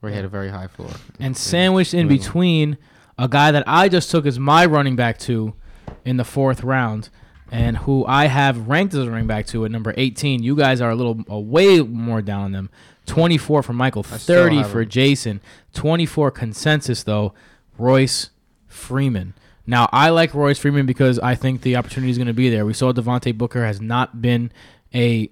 where 0.00 0.10
he 0.10 0.16
had 0.16 0.24
a 0.24 0.28
very 0.28 0.48
high 0.48 0.66
floor. 0.66 0.90
and 1.20 1.36
sandwiched 1.36 1.94
in 1.94 2.08
between 2.08 2.78
a 3.18 3.28
guy 3.28 3.52
that 3.52 3.64
I 3.66 3.88
just 3.88 4.10
took 4.10 4.26
as 4.26 4.38
my 4.38 4.66
running 4.66 4.96
back 4.96 5.18
two 5.18 5.54
in 6.04 6.16
the 6.16 6.24
fourth 6.24 6.62
round, 6.64 7.08
and 7.50 7.76
who 7.78 8.04
I 8.06 8.26
have 8.26 8.68
ranked 8.68 8.94
as 8.94 9.06
a 9.06 9.10
running 9.10 9.26
back 9.28 9.46
two 9.46 9.64
at 9.64 9.70
number 9.70 9.94
18. 9.96 10.42
You 10.42 10.56
guys 10.56 10.80
are 10.80 10.90
a 10.90 10.94
little 10.94 11.20
uh, 11.30 11.38
way 11.38 11.80
more 11.80 12.22
down 12.22 12.42
on 12.42 12.52
them. 12.52 12.70
24 13.06 13.62
for 13.62 13.72
Michael, 13.72 14.06
I 14.12 14.16
still 14.16 14.44
30 14.44 14.56
have 14.58 14.70
for 14.70 14.82
him. 14.82 14.88
Jason, 14.88 15.40
24 15.74 16.30
consensus 16.30 17.02
though. 17.02 17.34
Royce 17.78 18.30
Freeman. 18.66 19.34
Now 19.66 19.88
I 19.92 20.10
like 20.10 20.34
Royce 20.34 20.58
Freeman 20.58 20.86
because 20.86 21.18
I 21.18 21.34
think 21.34 21.62
the 21.62 21.76
opportunity 21.76 22.10
is 22.10 22.18
going 22.18 22.26
to 22.26 22.34
be 22.34 22.50
there. 22.50 22.66
We 22.66 22.74
saw 22.74 22.92
Devontae 22.92 23.36
Booker 23.36 23.64
has 23.64 23.80
not 23.80 24.20
been 24.20 24.52
a 24.94 25.30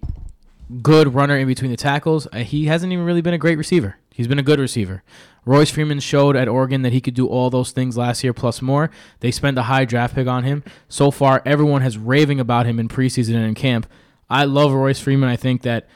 good 0.82 1.14
runner 1.14 1.36
in 1.36 1.46
between 1.46 1.70
the 1.70 1.76
tackles. 1.76 2.28
Uh, 2.32 2.38
he 2.38 2.66
hasn't 2.66 2.92
even 2.92 3.04
really 3.04 3.22
been 3.22 3.34
a 3.34 3.38
great 3.38 3.58
receiver. 3.58 3.96
He's 4.12 4.28
been 4.28 4.38
a 4.38 4.44
good 4.44 4.60
receiver. 4.60 5.02
Royce 5.44 5.70
Freeman 5.70 6.00
showed 6.00 6.36
at 6.36 6.48
Oregon 6.48 6.82
that 6.82 6.92
he 6.92 7.00
could 7.00 7.14
do 7.14 7.26
all 7.26 7.50
those 7.50 7.72
things 7.72 7.96
last 7.96 8.22
year 8.22 8.32
plus 8.32 8.60
more. 8.60 8.90
They 9.20 9.30
spent 9.30 9.58
a 9.58 9.62
high 9.62 9.84
draft 9.84 10.14
pick 10.14 10.28
on 10.28 10.44
him. 10.44 10.62
So 10.88 11.10
far, 11.10 11.42
everyone 11.46 11.82
has 11.82 11.96
raving 11.96 12.38
about 12.38 12.66
him 12.66 12.78
in 12.78 12.88
preseason 12.88 13.34
and 13.34 13.46
in 13.46 13.54
camp. 13.54 13.86
I 14.28 14.44
love 14.44 14.72
Royce 14.72 15.00
Freeman. 15.00 15.28
I 15.28 15.36
think 15.36 15.62
that 15.62 15.88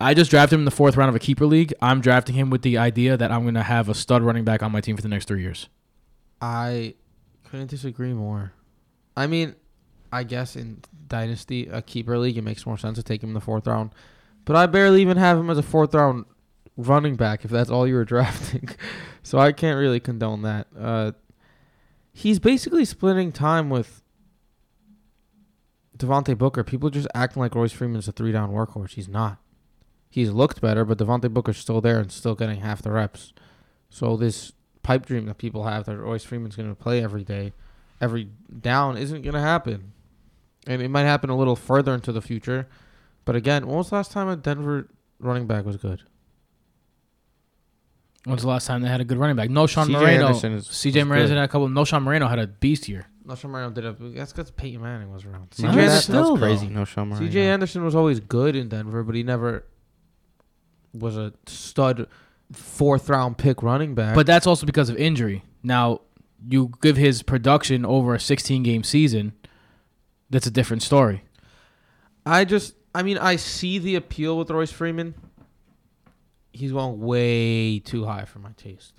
I 0.00 0.14
just 0.14 0.30
drafted 0.30 0.54
him 0.54 0.62
in 0.62 0.64
the 0.64 0.70
fourth 0.70 0.96
round 0.96 1.10
of 1.10 1.14
a 1.14 1.20
keeper 1.20 1.46
league. 1.46 1.72
I'm 1.80 2.00
drafting 2.00 2.34
him 2.34 2.50
with 2.50 2.62
the 2.62 2.78
idea 2.78 3.16
that 3.16 3.30
I'm 3.30 3.42
going 3.42 3.54
to 3.54 3.62
have 3.62 3.88
a 3.88 3.94
stud 3.94 4.22
running 4.22 4.44
back 4.44 4.62
on 4.62 4.72
my 4.72 4.80
team 4.80 4.96
for 4.96 5.02
the 5.02 5.08
next 5.08 5.28
three 5.28 5.42
years. 5.42 5.68
I 6.40 6.94
couldn't 7.56 7.70
disagree 7.70 8.12
more. 8.12 8.52
I 9.16 9.26
mean, 9.26 9.54
I 10.12 10.24
guess 10.24 10.56
in 10.56 10.82
Dynasty, 11.08 11.68
a 11.68 11.80
keeper 11.80 12.18
league, 12.18 12.36
it 12.36 12.42
makes 12.42 12.66
more 12.66 12.76
sense 12.76 12.98
to 12.98 13.02
take 13.02 13.22
him 13.22 13.30
in 13.30 13.34
the 13.34 13.40
fourth 13.40 13.66
round. 13.66 13.92
But 14.44 14.56
I 14.56 14.66
barely 14.66 15.00
even 15.00 15.16
have 15.16 15.38
him 15.38 15.48
as 15.48 15.56
a 15.56 15.62
fourth 15.62 15.94
round 15.94 16.26
running 16.76 17.16
back 17.16 17.46
if 17.46 17.50
that's 17.50 17.70
all 17.70 17.88
you 17.88 17.94
were 17.94 18.04
drafting. 18.14 18.68
so 19.22 19.38
I 19.38 19.52
can't 19.52 19.78
really 19.78 20.00
condone 20.00 20.42
that. 20.42 20.66
Uh, 20.78 21.12
he's 22.12 22.38
basically 22.38 22.84
splitting 22.84 23.32
time 23.32 23.70
with 23.70 24.02
Devontae 25.96 26.36
Booker. 26.36 26.62
People 26.62 26.90
just 26.90 27.08
acting 27.14 27.40
like 27.40 27.54
Royce 27.54 27.72
Freeman's 27.72 28.06
a 28.06 28.12
three 28.12 28.32
down 28.32 28.52
workhorse. 28.52 28.92
He's 28.92 29.08
not. 29.08 29.38
He's 30.10 30.30
looked 30.30 30.60
better, 30.60 30.84
but 30.84 30.98
Devontae 30.98 31.32
Booker's 31.32 31.56
still 31.56 31.80
there 31.80 32.00
and 32.00 32.12
still 32.12 32.34
getting 32.34 32.60
half 32.60 32.82
the 32.82 32.92
reps. 32.92 33.32
So 33.88 34.18
this 34.18 34.52
pipe 34.86 35.04
dream 35.04 35.26
that 35.26 35.36
people 35.36 35.64
have 35.64 35.84
that 35.86 35.96
Royce 35.96 36.22
Freeman's 36.22 36.54
going 36.54 36.68
to 36.68 36.74
play 36.76 37.02
every 37.02 37.24
day, 37.24 37.52
every 38.00 38.28
down, 38.60 38.96
isn't 38.96 39.22
going 39.22 39.34
to 39.34 39.40
happen. 39.40 39.92
And 40.68 40.80
it 40.80 40.88
might 40.88 41.02
happen 41.02 41.28
a 41.28 41.36
little 41.36 41.56
further 41.56 41.92
into 41.92 42.12
the 42.12 42.22
future. 42.22 42.68
But 43.24 43.34
again, 43.34 43.66
when 43.66 43.78
was 43.78 43.90
the 43.90 43.96
last 43.96 44.12
time 44.12 44.28
a 44.28 44.36
Denver 44.36 44.88
running 45.18 45.48
back 45.48 45.64
was 45.64 45.76
good? 45.76 46.02
When's 48.26 48.42
the 48.42 48.48
last 48.48 48.68
time 48.68 48.82
they 48.82 48.88
had 48.88 49.00
a 49.00 49.04
good 49.04 49.18
running 49.18 49.34
back? 49.34 49.48
Knowshon 49.48 49.86
CJ 49.86 49.92
Moreno. 49.92 50.26
Anderson 50.26 50.52
is- 50.52 50.68
CJ 50.68 51.00
was 51.00 51.06
Moreno 51.08 51.28
had 51.28 51.38
a 51.38 51.48
couple. 51.48 51.68
Knowshon 51.68 52.02
Moreno 52.04 52.28
had 52.28 52.38
a 52.38 52.46
beast 52.46 52.88
year. 52.88 53.06
No, 53.24 53.34
Sean 53.34 53.50
Mariano 53.50 53.72
did 53.74 53.84
it. 53.84 54.14
That's 54.14 54.32
because 54.32 54.52
Peyton 54.52 54.80
Manning 54.80 55.12
was 55.12 55.24
around. 55.24 55.48
No, 55.58 55.68
CJ 55.70 55.74
that's 55.74 55.76
Anderson, 55.78 56.00
still, 56.02 56.36
that's 56.36 56.60
crazy. 56.60 56.68
Knowshon 56.68 57.08
Mariano. 57.08 57.26
CJ 57.28 57.36
Anderson 57.36 57.84
was 57.84 57.96
always 57.96 58.20
good 58.20 58.54
in 58.54 58.68
Denver, 58.68 59.02
but 59.02 59.16
he 59.16 59.24
never 59.24 59.64
was 60.94 61.16
a 61.16 61.32
stud 61.46 62.06
fourth 62.52 63.08
round 63.08 63.38
pick 63.38 63.62
running 63.62 63.94
back. 63.94 64.14
But 64.14 64.26
that's 64.26 64.46
also 64.46 64.66
because 64.66 64.88
of 64.88 64.96
injury. 64.96 65.42
Now, 65.62 66.02
you 66.48 66.72
give 66.80 66.96
his 66.96 67.22
production 67.22 67.84
over 67.84 68.14
a 68.14 68.20
16 68.20 68.62
game 68.62 68.84
season, 68.84 69.32
that's 70.30 70.46
a 70.46 70.50
different 70.50 70.82
story. 70.82 71.22
I 72.24 72.44
just, 72.44 72.74
I 72.94 73.02
mean, 73.02 73.18
I 73.18 73.36
see 73.36 73.78
the 73.78 73.94
appeal 73.96 74.36
with 74.38 74.50
Royce 74.50 74.70
Freeman. 74.72 75.14
He's 76.52 76.72
going 76.72 77.00
way 77.00 77.78
too 77.80 78.04
high 78.04 78.24
for 78.24 78.38
my 78.38 78.50
taste. 78.56 78.94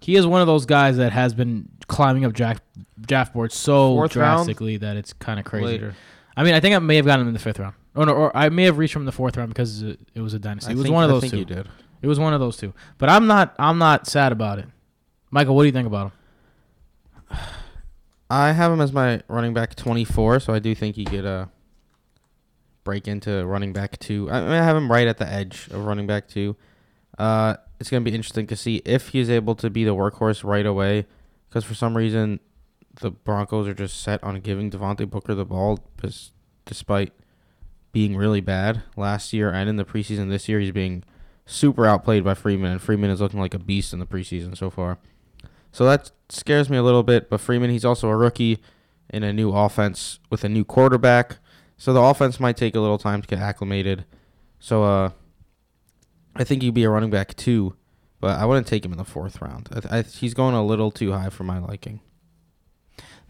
He 0.00 0.16
is 0.16 0.26
one 0.26 0.40
of 0.40 0.46
those 0.46 0.64
guys 0.64 0.96
that 0.96 1.12
has 1.12 1.34
been 1.34 1.68
climbing 1.86 2.24
up 2.24 2.32
draft, 2.32 2.62
draft 3.00 3.34
boards 3.34 3.54
so 3.54 3.94
Fourth 3.94 4.16
round? 4.16 4.38
drastically 4.46 4.78
that 4.78 4.96
it's 4.96 5.12
kind 5.12 5.38
of 5.38 5.44
crazy. 5.44 5.66
Later. 5.66 5.94
I 6.36 6.42
mean, 6.42 6.54
I 6.54 6.60
think 6.60 6.74
I 6.74 6.78
may 6.78 6.96
have 6.96 7.04
gotten 7.04 7.22
him 7.22 7.28
in 7.28 7.34
the 7.34 7.40
fifth 7.40 7.58
round. 7.58 7.74
Or, 7.94 8.06
no, 8.06 8.12
or 8.12 8.36
I 8.36 8.48
may 8.48 8.64
have 8.64 8.78
reached 8.78 8.96
him 8.96 9.02
in 9.02 9.06
the 9.06 9.12
fourth 9.12 9.36
round 9.36 9.50
because 9.50 9.82
it, 9.82 10.00
it 10.14 10.20
was 10.22 10.32
a 10.32 10.38
dynasty. 10.38 10.70
I 10.70 10.72
it 10.72 10.76
was 10.76 10.84
think- 10.84 10.94
one 10.94 11.04
of 11.04 11.10
I 11.10 11.12
those 11.12 11.20
think 11.22 11.32
two. 11.32 11.38
you 11.40 11.44
did. 11.44 11.68
It 12.02 12.06
was 12.06 12.18
one 12.18 12.32
of 12.32 12.40
those 12.40 12.56
two. 12.56 12.72
But 12.98 13.08
I'm 13.08 13.26
not. 13.26 13.54
I'm 13.58 13.78
not 13.78 14.06
sad 14.06 14.32
about 14.32 14.58
it. 14.58 14.66
Michael, 15.30 15.54
what 15.54 15.62
do 15.62 15.66
you 15.66 15.72
think 15.72 15.86
about 15.86 16.12
him? 17.30 17.38
I 18.30 18.52
have 18.52 18.70
him 18.70 18.80
as 18.80 18.92
my 18.92 19.22
running 19.26 19.54
back 19.54 19.74
24, 19.74 20.38
so 20.40 20.54
I 20.54 20.60
do 20.60 20.72
think 20.72 20.94
he 20.94 21.04
could 21.04 21.26
uh, 21.26 21.46
break 22.84 23.08
into 23.08 23.44
running 23.44 23.72
back 23.72 23.98
two. 23.98 24.30
I, 24.30 24.40
mean, 24.40 24.50
I 24.52 24.64
have 24.64 24.76
him 24.76 24.90
right 24.90 25.08
at 25.08 25.18
the 25.18 25.28
edge 25.28 25.66
of 25.72 25.84
running 25.84 26.06
back 26.06 26.28
two. 26.28 26.54
Uh, 27.18 27.56
it's 27.80 27.90
going 27.90 28.04
to 28.04 28.08
be 28.08 28.14
interesting 28.14 28.46
to 28.46 28.56
see 28.56 28.82
if 28.84 29.08
he's 29.08 29.28
able 29.28 29.56
to 29.56 29.68
be 29.68 29.82
the 29.82 29.96
workhorse 29.96 30.44
right 30.44 30.64
away, 30.64 31.06
because 31.48 31.64
for 31.64 31.74
some 31.74 31.96
reason 31.96 32.38
the 33.00 33.10
Broncos 33.10 33.66
are 33.66 33.74
just 33.74 34.00
set 34.00 34.22
on 34.22 34.40
giving 34.40 34.70
Devontae 34.70 35.10
Booker 35.10 35.34
the 35.34 35.44
ball, 35.44 35.80
despite 36.64 37.12
being 37.92 38.16
really 38.16 38.40
bad 38.40 38.82
last 38.96 39.32
year 39.32 39.50
and 39.50 39.68
in 39.68 39.76
the 39.76 39.84
preseason. 39.84 40.30
This 40.30 40.48
year 40.48 40.60
he's 40.60 40.70
being 40.70 41.02
super 41.50 41.86
outplayed 41.86 42.24
by 42.24 42.34
Freeman, 42.34 42.72
and 42.72 42.82
Freeman 42.82 43.10
is 43.10 43.20
looking 43.20 43.40
like 43.40 43.54
a 43.54 43.58
beast 43.58 43.92
in 43.92 43.98
the 43.98 44.06
preseason 44.06 44.56
so 44.56 44.70
far. 44.70 44.98
So 45.72 45.84
that 45.84 46.10
scares 46.28 46.68
me 46.68 46.76
a 46.76 46.82
little 46.82 47.02
bit. 47.02 47.30
But 47.30 47.40
Freeman, 47.40 47.70
he's 47.70 47.84
also 47.84 48.08
a 48.08 48.16
rookie 48.16 48.58
in 49.08 49.22
a 49.22 49.32
new 49.32 49.52
offense 49.52 50.18
with 50.30 50.44
a 50.44 50.48
new 50.48 50.64
quarterback. 50.64 51.38
So 51.76 51.92
the 51.92 52.00
offense 52.00 52.38
might 52.38 52.56
take 52.56 52.74
a 52.74 52.80
little 52.80 52.98
time 52.98 53.22
to 53.22 53.28
get 53.28 53.38
acclimated. 53.38 54.04
So 54.58 54.84
uh, 54.84 55.10
I 56.36 56.44
think 56.44 56.62
he'd 56.62 56.74
be 56.74 56.84
a 56.84 56.90
running 56.90 57.10
back 57.10 57.34
too 57.36 57.74
but 58.20 58.38
I 58.38 58.44
wouldn't 58.44 58.66
take 58.66 58.84
him 58.84 58.92
in 58.92 58.98
the 58.98 59.04
fourth 59.04 59.40
round. 59.40 59.68
I, 59.72 59.98
I, 59.98 60.02
he's 60.02 60.34
going 60.34 60.54
a 60.54 60.64
little 60.64 60.90
too 60.90 61.12
high 61.12 61.30
for 61.30 61.44
my 61.44 61.58
liking. 61.58 62.00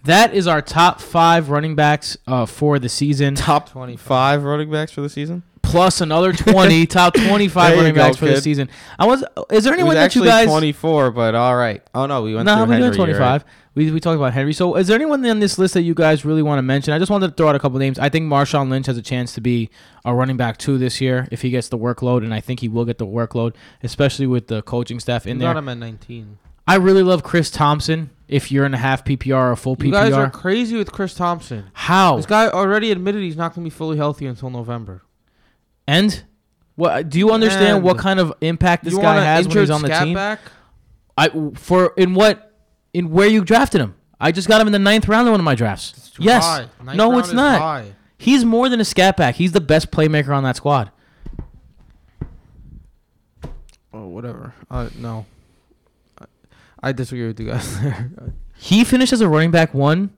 That 0.04 0.34
is 0.34 0.46
our 0.46 0.62
top 0.62 1.00
five 1.00 1.50
running 1.50 1.74
backs 1.74 2.16
uh, 2.26 2.46
for 2.46 2.78
the 2.78 2.88
season. 2.88 3.34
Top 3.34 3.68
25. 3.68 4.44
running 4.44 4.70
backs 4.70 4.92
for 4.92 5.02
the 5.02 5.10
season. 5.10 5.42
Plus 5.62 6.00
another 6.00 6.32
20 6.32 6.86
top 6.86 7.14
25 7.14 7.54
There 7.54 7.70
you 7.74 7.80
running 7.80 7.94
go, 7.94 8.00
backs 8.02 8.16
for 8.16 8.26
the 8.26 8.40
season. 8.40 8.68
I 8.98 9.06
was 9.06 9.24
is 9.50 9.64
there 9.64 9.72
anyone 9.72 9.94
that 9.94 10.14
you 10.14 10.24
guys 10.24 10.46
24, 10.46 11.10
but 11.12 11.34
all 11.34 11.56
right. 11.56 11.82
Oh 11.94 12.06
no, 12.06 12.22
we 12.22 12.34
went 12.34 12.46
No, 12.46 12.56
through 12.56 12.64
we 12.66 12.72
Henry, 12.74 12.88
doing 12.96 13.08
you're 13.08 13.16
25. 13.18 13.42
right. 13.42 13.50
We, 13.72 13.88
we 13.92 14.00
talked 14.00 14.16
about 14.16 14.32
Henry. 14.32 14.52
So 14.52 14.74
is 14.74 14.88
there 14.88 14.96
anyone 14.96 15.24
on 15.26 15.38
this 15.38 15.56
list 15.56 15.74
that 15.74 15.82
you 15.82 15.94
guys 15.94 16.24
really 16.24 16.42
want 16.42 16.58
to 16.58 16.62
mention? 16.62 16.92
I 16.92 16.98
just 16.98 17.10
wanted 17.10 17.28
to 17.28 17.34
throw 17.34 17.48
out 17.48 17.54
a 17.54 17.60
couple 17.60 17.78
names. 17.78 18.00
I 18.00 18.08
think 18.08 18.26
Marshawn 18.26 18.68
Lynch 18.68 18.86
has 18.86 18.96
a 18.98 19.02
chance 19.02 19.32
to 19.34 19.40
be 19.40 19.70
a 20.04 20.12
running 20.12 20.36
back 20.36 20.56
two 20.58 20.76
this 20.76 21.00
year 21.00 21.28
if 21.30 21.42
he 21.42 21.50
gets 21.50 21.68
the 21.68 21.78
workload, 21.78 22.24
and 22.24 22.34
I 22.34 22.40
think 22.40 22.58
he 22.60 22.68
will 22.68 22.84
get 22.84 22.98
the 22.98 23.06
workload, 23.06 23.54
especially 23.84 24.26
with 24.26 24.48
the 24.48 24.62
coaching 24.62 24.98
staff 24.98 25.24
in 25.24 25.36
You 25.36 25.42
got 25.42 25.52
there. 25.52 25.58
him 25.62 25.68
at 25.68 25.78
19. 25.78 26.38
I 26.66 26.76
really 26.76 27.04
love 27.04 27.22
Chris 27.22 27.48
Thompson. 27.48 28.10
If 28.26 28.50
you're 28.50 28.66
in 28.66 28.74
a 28.74 28.78
half 28.78 29.04
PPR 29.04 29.52
or 29.52 29.56
full 29.56 29.76
PPR, 29.76 29.84
You 29.86 29.92
guys 29.92 30.12
are 30.14 30.30
crazy 30.30 30.76
with 30.76 30.90
Chris 30.92 31.14
Thompson. 31.14 31.66
how 31.72 32.16
This 32.16 32.26
guy 32.26 32.48
already 32.48 32.90
admitted 32.90 33.22
he's 33.22 33.36
not 33.36 33.54
going 33.54 33.64
to 33.64 33.70
be 33.70 33.74
fully 33.74 33.96
healthy 33.98 34.26
until 34.26 34.50
November. 34.50 35.02
And 35.90 36.24
what? 36.76 37.08
Do 37.08 37.18
you 37.18 37.32
understand 37.32 37.76
And 37.76 37.84
what 37.84 37.98
kind 37.98 38.20
of 38.20 38.32
impact 38.40 38.84
this 38.84 38.96
guy 38.96 39.20
has 39.20 39.48
when 39.48 39.58
he's 39.58 39.70
on 39.70 39.82
the 39.82 39.88
team? 39.88 40.14
back? 40.14 40.40
I 41.16 41.28
for 41.54 41.92
in 41.96 42.14
what 42.14 42.54
in 42.94 43.10
where 43.10 43.28
you 43.28 43.44
drafted 43.44 43.80
him. 43.80 43.94
I 44.20 44.32
just 44.32 44.48
got 44.48 44.60
him 44.60 44.66
in 44.68 44.72
the 44.72 44.78
ninth 44.78 45.08
round 45.08 45.26
in 45.26 45.32
one 45.32 45.40
of 45.40 45.44
my 45.44 45.54
drafts. 45.54 46.12
Yes. 46.18 46.66
No, 46.94 47.18
it's 47.18 47.32
not. 47.32 47.60
high. 47.60 47.92
He's 48.18 48.44
more 48.44 48.68
than 48.68 48.80
a 48.80 48.84
scat 48.84 49.16
back. 49.16 49.36
He's 49.36 49.52
the 49.52 49.60
best 49.62 49.90
playmaker 49.90 50.36
on 50.36 50.42
that 50.44 50.56
squad. 50.56 50.90
Oh, 53.92 54.06
whatever. 54.06 54.54
Uh, 54.70 54.88
no. 54.98 55.26
I, 56.20 56.24
I 56.82 56.92
disagree 56.92 57.26
with 57.26 57.40
you 57.40 57.46
guys 57.48 57.80
there. 57.82 58.10
He 58.54 58.84
finished 58.84 59.12
as 59.12 59.20
a 59.22 59.28
running 59.28 59.50
back 59.50 59.72
one 59.74 60.10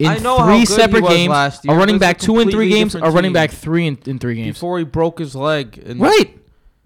in 0.00 0.06
I 0.08 0.18
know 0.18 0.44
three 0.44 0.64
separate 0.64 1.06
games. 1.06 1.30
last 1.30 1.64
A 1.68 1.74
running 1.74 1.98
back 1.98 2.16
a 2.16 2.20
two 2.20 2.38
in 2.40 2.44
three 2.50 2.52
completely 2.66 2.68
games. 2.70 2.94
A 2.94 2.98
different 2.98 3.14
running 3.14 3.28
team. 3.28 3.32
back 3.34 3.50
three 3.50 3.86
in, 3.86 3.98
in 4.06 4.18
three 4.18 4.34
games. 4.34 4.56
Before 4.56 4.78
he 4.78 4.84
broke 4.84 5.18
his 5.18 5.34
leg. 5.36 5.78
And, 5.84 6.00
Right. 6.00 6.36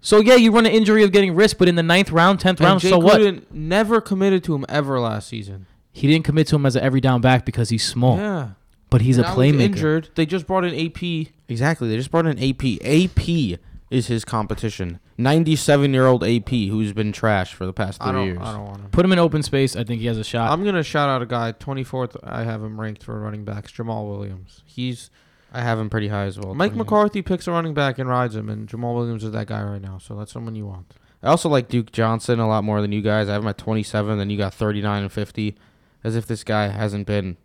So 0.01 0.19
yeah, 0.21 0.35
you 0.35 0.51
run 0.51 0.65
an 0.67 0.71
injury 0.71 1.03
of 1.03 1.11
getting 1.11 1.33
wrist, 1.33 1.57
but 1.57 1.67
in 1.67 1.75
the 1.75 1.81
ninth 1.83 2.11
round, 2.11 2.39
tenth 2.39 2.59
And 2.59 2.67
round, 2.67 2.79
Jay 2.81 2.89
so 2.89 2.99
what? 2.99 3.19
Gruden 3.19 3.43
never 3.51 3.99
committed 4.01 4.43
to 4.43 4.53
him 4.53 4.63
ever 4.69 4.99
last 4.99 5.27
season. 5.29 5.65
He 5.91 6.07
didn't 6.07 6.25
commit 6.25 6.45
to 6.47 6.57
him 6.57 6.65
as 6.67 6.75
an 6.75 6.83
every 6.83 7.01
down 7.01 7.21
back 7.21 7.43
because 7.45 7.69
he's 7.69 7.83
small, 7.83 8.17
Yeah. 8.17 8.49
but 8.91 9.01
he's 9.01 9.17
a 9.17 9.23
Now 9.23 9.33
playmaker. 9.35 9.61
injured. 9.61 10.09
They 10.15 10.25
just 10.27 10.45
brought 10.45 10.63
in 10.65 10.75
AP. 10.75 11.29
Exactly. 11.47 11.87
They 11.89 11.95
just 11.97 12.11
brought 12.11 12.27
in 12.27 12.37
AP. 12.37 12.77
AP 12.83 13.57
is 13.89 14.07
his 14.07 14.23
competition. 14.25 14.99
97 15.17 15.93
year 15.93 16.05
old 16.07 16.23
AP 16.23 16.49
who's 16.49 16.91
been 16.93 17.11
trash 17.11 17.53
for 17.53 17.65
the 17.65 17.73
past 17.73 18.01
I 18.01 18.05
three 18.11 18.13
don't, 18.13 18.25
years. 18.25 18.37
I 18.41 18.53
don't 18.53 18.65
want 18.65 18.79
him. 18.81 18.89
Put 18.91 19.05
him 19.05 19.11
in 19.13 19.19
open 19.19 19.43
space. 19.43 19.75
I 19.75 19.83
think 19.83 20.01
he 20.01 20.07
has 20.07 20.17
a 20.17 20.23
shot. 20.23 20.51
I'm 20.51 20.63
gonna 20.65 20.83
shout 20.83 21.09
out 21.09 21.21
a 21.21 21.25
guy. 21.25 21.53
24th. 21.53 22.17
I 22.23 22.43
have 22.43 22.61
him 22.63 22.79
ranked 22.79 23.03
for 23.03 23.19
running 23.19 23.45
backs. 23.45 23.71
Jamaal 23.71 24.09
Williams. 24.09 24.61
He's 24.65 25.09
I 25.53 25.61
have 25.61 25.79
him 25.79 25.89
pretty 25.89 26.09
high 26.09 26.25
as 26.25 26.37
well. 26.37 26.53
Mike 26.53 26.71
28. 26.73 26.77
McCarthy 26.77 27.21
picks 27.21 27.47
a 27.47 27.51
running 27.51 27.73
back 27.73 27.97
and 27.97 28.09
rides 28.09 28.35
him, 28.35 28.49
and 28.49 28.67
Jamaal 28.67 28.95
Williams 28.95 29.23
is 29.23 29.31
that 29.31 29.47
guy 29.47 29.63
right 29.63 29.81
now. 29.81 29.97
So 29.99 30.15
that's 30.15 30.31
someone 30.33 30.55
you 30.55 30.65
want. 30.65 30.93
I 31.23 31.27
also 31.29 31.47
like 31.49 31.69
Duke 31.69 31.91
Johnson 31.93 32.39
a 32.39 32.47
lot 32.47 32.63
more 32.65 32.81
than 32.81 32.91
you 32.91 33.01
guys. 33.01 33.29
I 33.29 33.33
have 33.33 33.41
him 33.41 33.47
at 33.47 33.57
27, 33.57 34.17
then 34.17 34.29
you 34.29 34.37
got 34.37 34.53
39 34.53 35.03
and 35.03 35.11
50. 35.11 35.55
As 36.03 36.15
if 36.15 36.27
this 36.27 36.43
guy 36.43 36.67
hasn't 36.67 37.07
been 37.07 37.37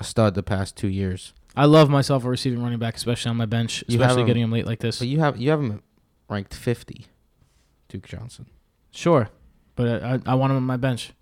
a 0.00 0.04
stud 0.04 0.34
the 0.34 0.42
past 0.42 0.76
two 0.76 0.88
years. 0.88 1.32
I 1.54 1.66
love 1.66 1.88
myself 1.88 2.24
a 2.24 2.28
receiving 2.28 2.62
running 2.62 2.78
back, 2.80 2.96
especially 2.96 3.30
on 3.30 3.36
my 3.36 3.46
bench, 3.46 3.84
You 3.86 3.98
have 3.98 4.06
especially 4.06 4.22
him- 4.22 4.26
getting 4.26 4.42
him 4.42 4.50
late 4.50 4.66
like 4.66 4.80
this. 4.80 4.98
But 4.98 5.08
you 5.08 5.20
have 5.20 5.36
you 5.36 5.50
have 5.50 5.60
him 5.60 5.82
ranked 6.28 6.54
50, 6.54 7.06
Duke 7.88 8.06
Johnson. 8.06 8.46
Sure, 8.90 9.28
but 9.74 10.02
I, 10.02 10.20
I 10.26 10.34
want 10.34 10.50
him 10.52 10.56
on 10.58 10.62
my 10.64 10.76
bench. 10.76 11.12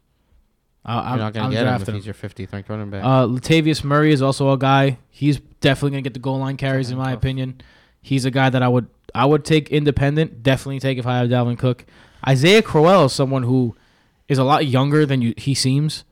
I, 0.85 0.95
You're 0.95 1.03
I'm 1.13 1.19
not 1.19 1.33
going 1.33 1.51
to 1.51 1.57
get 1.57 1.63
him 1.63 1.69
if 1.69 1.77
drafting 1.79 1.95
he's 1.95 2.05
your 2.07 2.15
50th 2.15 2.53
ranked 2.53 2.69
running 2.69 2.91
back. 2.91 3.03
Uh, 3.05 3.27
Latavius 3.27 3.83
Murray 3.83 4.13
is 4.13 4.21
also 4.21 4.51
a 4.53 4.59
guy. 4.59 4.99
He's 5.09 5.39
definitely 5.61 5.93
gonna 5.93 6.03
get 6.03 6.13
the 6.13 6.21
goal 6.21 6.39
line 6.39 6.57
carries, 6.59 6.91
in 6.91 6.99
my 6.99 7.05
Handcuff. 7.09 7.23
opinion. 7.23 7.61
He's 8.03 8.27
a 8.27 8.31
guy 8.31 8.51
that 8.51 8.63
I 8.63 8.69
would 8.69 8.87
I 9.15 9.25
would 9.25 9.45
take 9.47 9.71
independent. 9.71 10.43
Definitely 10.43 10.81
take 10.81 10.99
if 10.99 11.07
I 11.07 11.19
have 11.19 11.29
Dalvin 11.31 11.59
Cook. 11.59 11.87
Isaiah 12.29 12.61
Crowell 12.63 13.07
is 13.07 13.13
someone 13.15 13.45
who 13.45 13.75
is 14.29 14.37
a 14.39 14.45
lot 14.45 14.67
younger 14.67 15.07
than 15.07 15.23
you 15.23 15.33
he 15.39 15.55
seems, 15.55 16.05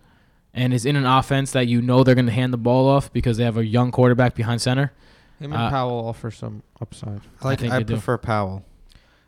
and 0.54 0.72
is 0.72 0.86
in 0.86 0.96
an 0.96 1.04
offense 1.04 1.52
that 1.52 1.66
you 1.66 1.82
know 1.82 2.02
they're 2.02 2.14
gonna 2.14 2.30
hand 2.30 2.52
the 2.54 2.58
ball 2.58 2.88
off 2.88 3.12
because 3.12 3.36
they 3.36 3.44
have 3.44 3.58
a 3.58 3.66
young 3.66 3.90
quarterback 3.90 4.34
behind 4.34 4.62
center. 4.62 4.92
Him 5.38 5.52
and 5.52 5.60
Uh, 5.64 5.68
Powell 5.70 6.08
offer 6.08 6.30
some 6.30 6.62
upside. 6.80 7.20
I 7.42 7.46
like. 7.48 7.60
think 7.60 7.74
I, 7.74 7.78
they 7.78 7.84
do. 7.84 7.94
prefer 7.94 8.16
Powell. 8.16 8.64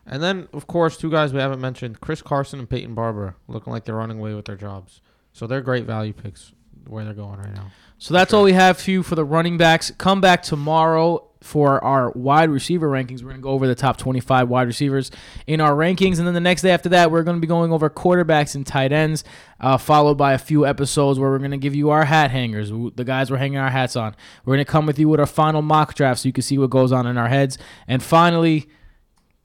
And 0.05 0.21
then, 0.21 0.47
of 0.53 0.67
course, 0.67 0.97
two 0.97 1.09
guys 1.09 1.33
we 1.33 1.39
haven't 1.39 1.61
mentioned: 1.61 2.01
Chris 2.01 2.21
Carson 2.21 2.59
and 2.59 2.69
Peyton 2.69 2.93
Barber, 2.93 3.35
looking 3.47 3.73
like 3.73 3.85
they're 3.85 3.95
running 3.95 4.19
away 4.19 4.33
with 4.33 4.45
their 4.45 4.55
jobs. 4.55 5.01
So 5.33 5.47
they're 5.47 5.61
great 5.61 5.85
value 5.85 6.13
picks 6.13 6.53
where 6.87 7.03
they're 7.03 7.13
going 7.13 7.39
right 7.39 7.53
now. 7.53 7.71
So 7.97 8.13
that's 8.13 8.33
all 8.33 8.43
we 8.43 8.53
have 8.53 8.77
for 8.79 8.91
you 8.91 9.03
for 9.03 9.15
the 9.15 9.25
running 9.25 9.57
backs. 9.57 9.91
Come 9.97 10.21
back 10.21 10.43
tomorrow 10.43 11.27
for 11.41 11.83
our 11.83 12.11
wide 12.11 12.49
receiver 12.49 12.89
rankings. 12.89 13.21
We're 13.21 13.29
going 13.29 13.41
to 13.41 13.43
go 13.43 13.51
over 13.51 13.67
the 13.67 13.75
top 13.75 13.97
25 13.97 14.49
wide 14.49 14.67
receivers 14.67 15.11
in 15.45 15.61
our 15.61 15.73
rankings. 15.73 16.17
And 16.17 16.27
then 16.27 16.33
the 16.33 16.39
next 16.39 16.63
day 16.63 16.71
after 16.71 16.89
that, 16.89 17.11
we're 17.11 17.23
going 17.23 17.37
to 17.37 17.41
be 17.41 17.47
going 17.47 17.71
over 17.71 17.89
quarterbacks 17.89 18.55
and 18.55 18.65
tight 18.65 18.91
ends, 18.91 19.23
uh, 19.59 19.77
followed 19.77 20.15
by 20.15 20.33
a 20.33 20.37
few 20.37 20.65
episodes 20.65 21.19
where 21.19 21.29
we're 21.29 21.39
going 21.39 21.51
to 21.51 21.57
give 21.57 21.75
you 21.75 21.91
our 21.91 22.05
hat 22.05 22.31
hangers, 22.31 22.71
the 22.95 23.03
guys 23.03 23.29
we're 23.29 23.37
hanging 23.37 23.59
our 23.59 23.69
hats 23.69 23.95
on. 23.95 24.15
We're 24.43 24.55
going 24.55 24.65
to 24.65 24.71
come 24.71 24.85
with 24.85 24.97
you 24.97 25.07
with 25.07 25.19
our 25.19 25.25
final 25.25 25.61
mock 25.61 25.93
draft 25.93 26.21
so 26.21 26.27
you 26.27 26.33
can 26.33 26.41
see 26.41 26.57
what 26.57 26.69
goes 26.71 26.91
on 26.91 27.05
in 27.05 27.17
our 27.17 27.29
heads. 27.29 27.57
And 27.87 28.01
finally, 28.01 28.67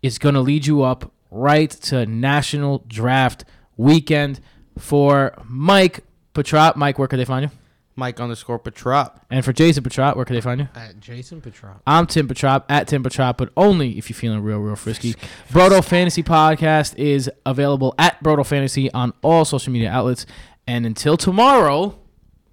it's 0.03 0.18
going 0.18 0.34
to 0.34 0.40
lead 0.40 0.66
you 0.66 0.82
up 0.82 1.12
right 1.30 1.70
to 1.70 2.07
National 2.07 2.84
Draft 2.86 3.44
Weekend 3.76 4.40
for 4.78 5.34
Mike 5.44 6.01
Petrot. 6.34 6.76
Mike, 6.76 6.98
where 6.98 7.09
could 7.09 7.18
they 7.18 7.24
find 7.24 7.51
you? 7.51 7.57
Mike 7.96 8.18
underscore 8.18 8.59
Petrop. 8.59 9.26
And 9.30 9.44
for 9.44 9.53
Jason 9.53 9.84
Petrot, 9.84 10.16
where 10.16 10.24
can 10.24 10.34
they 10.34 10.40
find 10.40 10.61
you? 10.61 10.68
At 10.74 11.01
Jason 11.01 11.40
Petrop. 11.40 11.82
I'm 11.86 12.07
Tim 12.07 12.28
Petrop 12.28 12.64
at 12.70 12.88
Tim 12.88 13.03
Petrop, 13.03 13.36
but 13.36 13.51
only 13.57 13.98
if 13.98 14.09
you're 14.09 14.16
feeling 14.16 14.42
real, 14.42 14.59
real 14.59 14.76
frisky. 14.76 15.14
Brodo 15.51 15.84
Fantasy 15.84 16.22
Podcast 16.22 16.96
is 16.96 17.30
available 17.44 17.94
at 17.98 18.22
Brodo 18.22 18.46
Fantasy 18.46 18.90
on 18.92 19.12
all 19.22 19.44
social 19.44 19.72
media 19.72 19.90
outlets. 19.90 20.24
And 20.66 20.86
until 20.86 21.16
tomorrow, 21.16 21.98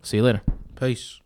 see 0.01 0.17
you 0.17 0.23
later. 0.23 0.41
Peace. 0.75 1.21